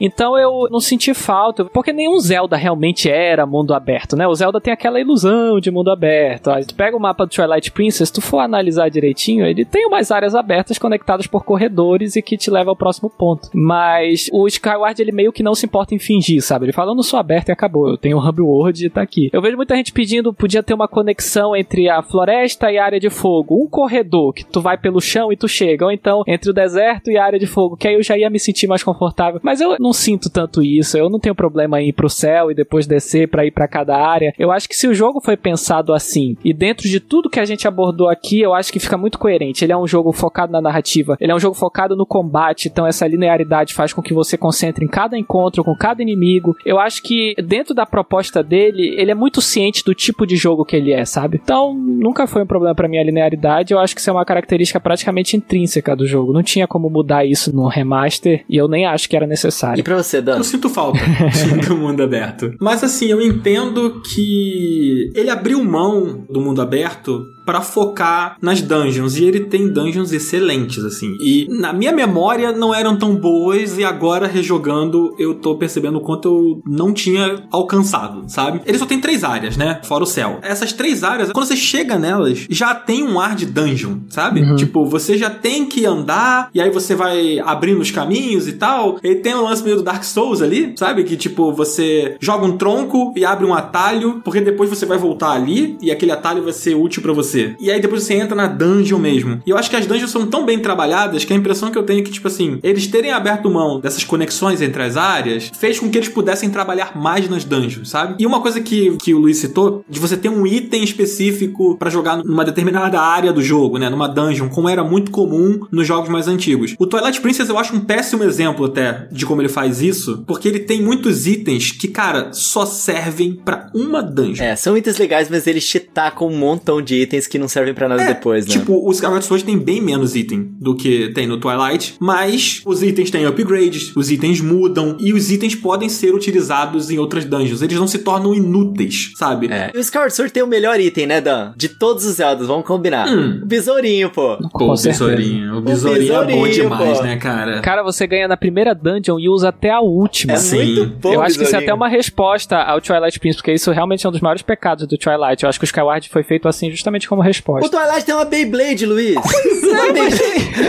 Então 0.00 0.38
eu 0.38 0.68
não 0.70 0.80
senti 0.80 1.14
falta, 1.14 1.64
porque 1.64 1.92
nenhum 1.92 2.18
Zelda 2.18 2.56
realmente 2.56 3.10
era 3.10 3.46
mundo 3.46 3.74
aberto, 3.74 4.16
né? 4.16 4.26
O 4.26 4.34
Zelda 4.34 4.60
tem 4.60 4.72
aquela 4.72 5.00
ilusão 5.00 5.60
de 5.60 5.70
mundo 5.70 5.90
aberto. 5.90 6.50
Aí 6.50 6.64
tu 6.64 6.74
pega 6.74 6.96
o 6.96 7.00
mapa 7.00 7.24
do 7.24 7.30
Twilight 7.30 7.70
Princess, 7.72 8.10
tu 8.10 8.20
for 8.20 8.38
analisar 8.38 8.88
direitinho, 8.88 9.44
ele 9.46 9.64
tem 9.64 9.86
umas 9.86 10.10
áreas 10.10 10.34
abertas 10.34 10.78
conectadas 10.78 11.26
por 11.26 11.44
corredores 11.44 12.16
e 12.16 12.22
que 12.22 12.36
te 12.36 12.50
leva 12.50 12.70
ao 12.70 12.76
próximo 12.76 13.10
ponto. 13.10 13.48
Mas 13.54 14.28
o 14.32 14.46
Skyward, 14.46 15.00
ele 15.00 15.12
meio 15.12 15.32
que 15.32 15.42
não 15.42 15.54
se 15.54 15.66
importa 15.66 15.94
em 15.94 15.98
fingir, 15.98 16.42
sabe? 16.42 16.66
Ele 16.66 16.72
fala, 16.72 16.92
eu 16.92 16.96
não 16.96 17.02
sou 17.02 17.18
aberto 17.18 17.48
e 17.48 17.52
acabou, 17.52 17.88
eu 17.88 17.96
tenho 17.96 18.18
o 18.18 18.28
Hub 18.28 18.40
World 18.42 18.86
e 18.86 18.90
tá 18.90 19.02
aqui. 19.02 19.30
Eu 19.32 19.42
vejo 19.42 19.56
muita 19.56 19.76
gente 19.76 19.92
pedindo, 19.92 20.32
podia 20.32 20.62
ter 20.62 20.74
uma 20.74 20.88
conexão 20.88 21.54
entre 21.54 21.88
a 21.88 22.02
floresta 22.02 22.70
e 22.70 22.78
a 22.78 22.84
área 22.84 23.00
de 23.00 23.10
fogo. 23.10 23.62
Um 23.62 23.68
corredor 23.68 24.32
que 24.32 24.44
tu 24.44 24.60
vai 24.60 24.76
pelo 24.76 25.00
chão 25.00 25.32
e 25.32 25.36
tu 25.36 25.48
chega. 25.48 25.84
Ou 25.84 25.92
então 25.92 26.22
entre 26.26 26.50
o 26.50 26.52
deserto 26.54 27.10
e 27.10 27.16
a 27.16 27.24
área 27.24 27.38
de 27.38 27.46
fogo, 27.46 27.76
que 27.76 27.88
aí 27.88 27.94
eu 27.94 28.02
já 28.02 28.16
ia 28.16 28.30
me 28.30 28.38
sentir 28.38 28.66
mais 28.66 28.82
confortável. 28.82 29.39
Mas 29.42 29.60
eu 29.60 29.76
não 29.78 29.92
sinto 29.92 30.30
tanto 30.30 30.62
isso. 30.62 30.96
Eu 30.96 31.10
não 31.10 31.18
tenho 31.18 31.34
problema 31.34 31.80
em 31.80 31.88
ir 31.88 31.92
pro 31.92 32.08
céu 32.08 32.50
e 32.50 32.54
depois 32.54 32.86
descer 32.86 33.28
para 33.28 33.46
ir 33.46 33.50
para 33.50 33.68
cada 33.68 33.96
área. 33.96 34.32
Eu 34.38 34.50
acho 34.50 34.68
que 34.68 34.76
se 34.76 34.86
o 34.86 34.94
jogo 34.94 35.20
foi 35.20 35.36
pensado 35.36 35.92
assim 35.92 36.36
e 36.44 36.52
dentro 36.52 36.88
de 36.88 37.00
tudo 37.00 37.30
que 37.30 37.40
a 37.40 37.44
gente 37.44 37.66
abordou 37.66 38.08
aqui, 38.08 38.40
eu 38.40 38.54
acho 38.54 38.72
que 38.72 38.80
fica 38.80 38.96
muito 38.96 39.18
coerente. 39.18 39.64
Ele 39.64 39.72
é 39.72 39.76
um 39.76 39.86
jogo 39.86 40.12
focado 40.12 40.52
na 40.52 40.60
narrativa, 40.60 41.16
ele 41.20 41.32
é 41.32 41.34
um 41.34 41.40
jogo 41.40 41.54
focado 41.54 41.96
no 41.96 42.06
combate, 42.06 42.68
então 42.68 42.86
essa 42.86 43.06
linearidade 43.06 43.74
faz 43.74 43.92
com 43.92 44.02
que 44.02 44.14
você 44.14 44.36
concentre 44.36 44.84
em 44.84 44.88
cada 44.88 45.18
encontro 45.18 45.64
com 45.64 45.74
cada 45.74 46.02
inimigo. 46.02 46.56
Eu 46.64 46.78
acho 46.78 47.02
que 47.02 47.34
dentro 47.42 47.74
da 47.74 47.86
proposta 47.86 48.42
dele, 48.42 48.94
ele 48.96 49.10
é 49.10 49.14
muito 49.14 49.40
ciente 49.40 49.84
do 49.84 49.94
tipo 49.94 50.26
de 50.26 50.36
jogo 50.36 50.64
que 50.64 50.76
ele 50.76 50.92
é, 50.92 51.04
sabe? 51.04 51.40
Então, 51.42 51.74
nunca 51.74 52.26
foi 52.26 52.42
um 52.42 52.46
problema 52.46 52.74
para 52.74 52.88
mim 52.88 52.98
a 52.98 53.04
linearidade. 53.04 53.72
Eu 53.72 53.78
acho 53.78 53.94
que 53.94 54.00
isso 54.00 54.10
é 54.10 54.12
uma 54.12 54.24
característica 54.24 54.80
praticamente 54.80 55.36
intrínseca 55.36 55.94
do 55.94 56.06
jogo. 56.06 56.32
Não 56.32 56.42
tinha 56.42 56.66
como 56.66 56.90
mudar 56.90 57.24
isso 57.24 57.54
no 57.54 57.66
remaster 57.66 58.44
e 58.48 58.56
eu 58.56 58.68
nem 58.68 58.86
acho 58.86 59.08
que 59.08 59.16
era 59.20 59.26
necessário. 59.26 59.80
E 59.80 59.82
pra 59.82 59.96
você, 59.96 60.20
Dan? 60.20 60.38
Eu 60.38 60.44
sinto 60.44 60.68
falta 60.68 61.00
do 61.66 61.76
mundo 61.76 62.02
aberto. 62.02 62.52
Mas 62.60 62.82
assim, 62.82 63.06
eu 63.06 63.20
entendo 63.20 64.00
que 64.02 65.10
ele 65.14 65.30
abriu 65.30 65.62
mão 65.62 66.24
do 66.28 66.40
mundo 66.40 66.60
aberto 66.60 67.26
para 67.50 67.62
focar 67.62 68.36
nas 68.40 68.62
dungeons 68.62 69.16
e 69.16 69.24
ele 69.24 69.40
tem 69.40 69.68
dungeons 69.72 70.12
excelentes 70.12 70.84
assim. 70.84 71.16
E 71.20 71.48
na 71.50 71.72
minha 71.72 71.90
memória 71.90 72.52
não 72.52 72.72
eram 72.72 72.96
tão 72.96 73.16
boas 73.16 73.76
e 73.76 73.82
agora 73.82 74.28
rejogando 74.28 75.16
eu 75.18 75.34
tô 75.34 75.56
percebendo 75.56 75.98
o 75.98 76.00
quanto 76.00 76.28
eu 76.28 76.62
não 76.64 76.92
tinha 76.94 77.42
alcançado, 77.50 78.22
sabe? 78.28 78.60
Ele 78.64 78.78
só 78.78 78.86
tem 78.86 79.00
três 79.00 79.24
áreas, 79.24 79.56
né? 79.56 79.80
Fora 79.82 80.04
o 80.04 80.06
céu. 80.06 80.38
Essas 80.42 80.72
três 80.72 81.02
áreas, 81.02 81.32
quando 81.32 81.44
você 81.44 81.56
chega 81.56 81.98
nelas, 81.98 82.46
já 82.48 82.72
tem 82.72 83.02
um 83.02 83.18
ar 83.18 83.34
de 83.34 83.46
dungeon, 83.46 83.96
sabe? 84.08 84.42
Uhum. 84.42 84.54
Tipo, 84.54 84.86
você 84.86 85.18
já 85.18 85.28
tem 85.28 85.66
que 85.66 85.84
andar 85.84 86.50
e 86.54 86.60
aí 86.60 86.70
você 86.70 86.94
vai 86.94 87.40
abrindo 87.40 87.80
os 87.80 87.90
caminhos 87.90 88.46
e 88.46 88.52
tal. 88.52 89.00
Ele 89.02 89.16
tem 89.16 89.34
o 89.34 89.42
lance 89.42 89.64
meio 89.64 89.78
do 89.78 89.82
Dark 89.82 90.04
Souls 90.04 90.40
ali, 90.40 90.72
sabe? 90.76 91.02
Que 91.02 91.16
tipo, 91.16 91.52
você 91.52 92.16
joga 92.20 92.46
um 92.46 92.56
tronco 92.56 93.12
e 93.16 93.24
abre 93.24 93.44
um 93.44 93.54
atalho, 93.54 94.20
porque 94.24 94.40
depois 94.40 94.70
você 94.70 94.86
vai 94.86 94.98
voltar 94.98 95.32
ali 95.32 95.76
e 95.82 95.90
aquele 95.90 96.12
atalho 96.12 96.44
vai 96.44 96.52
ser 96.52 96.76
útil 96.76 97.02
para 97.02 97.12
você. 97.12 97.39
E 97.60 97.70
aí 97.70 97.80
depois 97.80 98.02
você 98.02 98.14
entra 98.14 98.34
na 98.34 98.46
dungeon 98.46 98.98
mesmo. 98.98 99.42
E 99.46 99.50
eu 99.50 99.56
acho 99.56 99.70
que 99.70 99.76
as 99.76 99.86
dungeons 99.86 100.10
são 100.10 100.26
tão 100.26 100.44
bem 100.44 100.58
trabalhadas 100.58 101.24
que 101.24 101.32
a 101.32 101.36
impressão 101.36 101.70
que 101.70 101.78
eu 101.78 101.82
tenho 101.82 102.00
é 102.00 102.02
que, 102.02 102.10
tipo 102.10 102.28
assim, 102.28 102.58
eles 102.62 102.86
terem 102.86 103.12
aberto 103.12 103.50
mão 103.50 103.80
dessas 103.80 104.04
conexões 104.04 104.62
entre 104.62 104.82
as 104.82 104.96
áreas 104.96 105.50
fez 105.58 105.78
com 105.78 105.88
que 105.90 105.98
eles 105.98 106.08
pudessem 106.08 106.50
trabalhar 106.50 106.96
mais 106.96 107.28
nas 107.28 107.44
dungeons, 107.44 107.90
sabe? 107.90 108.16
E 108.18 108.26
uma 108.26 108.40
coisa 108.40 108.60
que, 108.60 108.96
que 108.96 109.14
o 109.14 109.18
Luiz 109.18 109.38
citou, 109.38 109.84
de 109.88 110.00
você 110.00 110.16
ter 110.16 110.28
um 110.28 110.46
item 110.46 110.82
específico 110.82 111.76
para 111.76 111.90
jogar 111.90 112.16
numa 112.18 112.44
determinada 112.44 113.00
área 113.00 113.32
do 113.32 113.42
jogo, 113.42 113.78
né? 113.78 113.88
Numa 113.88 114.08
dungeon, 114.08 114.48
como 114.48 114.68
era 114.68 114.84
muito 114.84 115.10
comum 115.10 115.60
nos 115.70 115.86
jogos 115.86 116.08
mais 116.08 116.28
antigos. 116.28 116.74
O 116.78 116.86
Twilight 116.86 117.20
Princess 117.20 117.48
eu 117.48 117.58
acho 117.58 117.74
um 117.74 117.80
péssimo 117.80 118.24
exemplo 118.24 118.66
até 118.66 119.08
de 119.10 119.26
como 119.26 119.40
ele 119.40 119.48
faz 119.48 119.82
isso, 119.82 120.24
porque 120.26 120.48
ele 120.48 120.60
tem 120.60 120.82
muitos 120.82 121.26
itens 121.26 121.72
que, 121.72 121.88
cara, 121.88 122.32
só 122.32 122.64
servem 122.66 123.34
para 123.34 123.70
uma 123.74 124.02
dungeon. 124.02 124.44
É, 124.44 124.56
são 124.56 124.76
itens 124.76 124.98
legais, 124.98 125.28
mas 125.28 125.46
eles 125.46 125.66
te 125.66 125.80
tacam 125.80 126.28
um 126.28 126.36
montão 126.36 126.80
de 126.82 126.96
itens 126.96 127.19
que 127.26 127.38
não 127.38 127.48
servem 127.48 127.74
para 127.74 127.88
nada 127.88 128.02
É, 128.02 128.06
depois, 128.08 128.46
né? 128.46 128.52
Tipo, 128.52 128.86
o 128.86 128.90
Skyward 128.90 129.24
Sword 129.24 129.44
tem 129.44 129.58
bem 129.58 129.80
menos 129.80 130.14
item 130.14 130.50
do 130.60 130.74
que 130.74 131.10
tem 131.14 131.26
no 131.26 131.38
Twilight, 131.38 131.94
mas 132.00 132.62
os 132.64 132.82
itens 132.82 133.10
têm 133.10 133.26
upgrades, 133.26 133.94
os 133.96 134.10
itens 134.10 134.40
mudam 134.40 134.96
e 135.00 135.12
os 135.12 135.30
itens 135.30 135.54
podem 135.54 135.88
ser 135.88 136.14
utilizados 136.14 136.90
em 136.90 136.98
outras 136.98 137.24
dungeons. 137.24 137.62
Eles 137.62 137.78
não 137.78 137.86
se 137.88 137.98
tornam 137.98 138.34
inúteis, 138.34 139.12
sabe? 139.16 139.48
É. 139.50 139.70
E 139.74 139.78
o 139.78 139.80
Skyward 139.80 140.14
Sword 140.14 140.32
tem 140.32 140.42
o 140.42 140.46
melhor 140.46 140.78
item, 140.80 141.06
né, 141.06 141.20
Dan? 141.20 141.52
De 141.56 141.68
todos 141.68 142.04
os 142.04 142.16
Zeldas, 142.16 142.46
vamos 142.46 142.66
combinar. 142.66 143.08
Hum. 143.08 143.40
O 143.42 143.46
besourinho, 143.46 144.10
pô. 144.10 144.36
O 144.54 144.74
besourinho. 144.76 145.58
O 145.58 145.60
besourinho 145.60 146.14
é 146.14 146.24
bom 146.26 146.48
demais, 146.48 146.98
pô. 146.98 147.04
né, 147.04 147.16
cara? 147.16 147.60
Cara, 147.60 147.82
você 147.82 148.06
ganha 148.06 148.28
na 148.28 148.36
primeira 148.36 148.74
dungeon 148.74 149.18
e 149.18 149.28
usa 149.28 149.48
até 149.48 149.70
a 149.70 149.80
última. 149.80 150.34
É 150.34 150.36
Sim. 150.36 150.56
muito 150.56 150.86
bom, 151.00 151.14
eu 151.14 151.22
acho 151.22 151.38
que 151.38 151.44
isso 151.44 151.54
é 151.54 151.58
até 151.58 151.72
uma 151.72 151.88
resposta 151.88 152.56
ao 152.56 152.80
Twilight 152.80 153.18
Princess, 153.18 153.40
porque 153.40 153.52
isso 153.52 153.70
realmente 153.70 154.04
é 154.04 154.08
um 154.08 154.12
dos 154.12 154.20
maiores 154.20 154.42
pecados 154.42 154.86
do 154.86 154.96
Twilight. 154.96 155.42
Eu 155.42 155.48
acho 155.48 155.58
que 155.58 155.64
o 155.64 155.66
Skyward 155.66 156.08
foi 156.08 156.22
feito 156.22 156.48
assim 156.48 156.70
justamente 156.70 157.08
como 157.10 157.22
O 157.22 157.24
resposta. 157.24 157.68
Twilight 157.68 158.06
tem 158.06 158.14
uma 158.14 158.24
Beyblade, 158.24 158.86
Luiz. 158.86 159.16
Uma 159.70 159.92
Beyblade. 159.92 160.22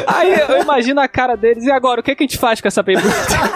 Aí 0.07 0.39
eu 0.39 0.61
imagino 0.61 0.99
a 0.99 1.07
cara 1.07 1.35
deles, 1.35 1.63
e 1.63 1.71
agora, 1.71 2.01
o 2.01 2.03
que, 2.03 2.15
que 2.15 2.23
a 2.23 2.27
gente 2.27 2.37
faz 2.39 2.59
com 2.59 2.67
essa 2.67 2.81
Beyblade? 2.81 3.11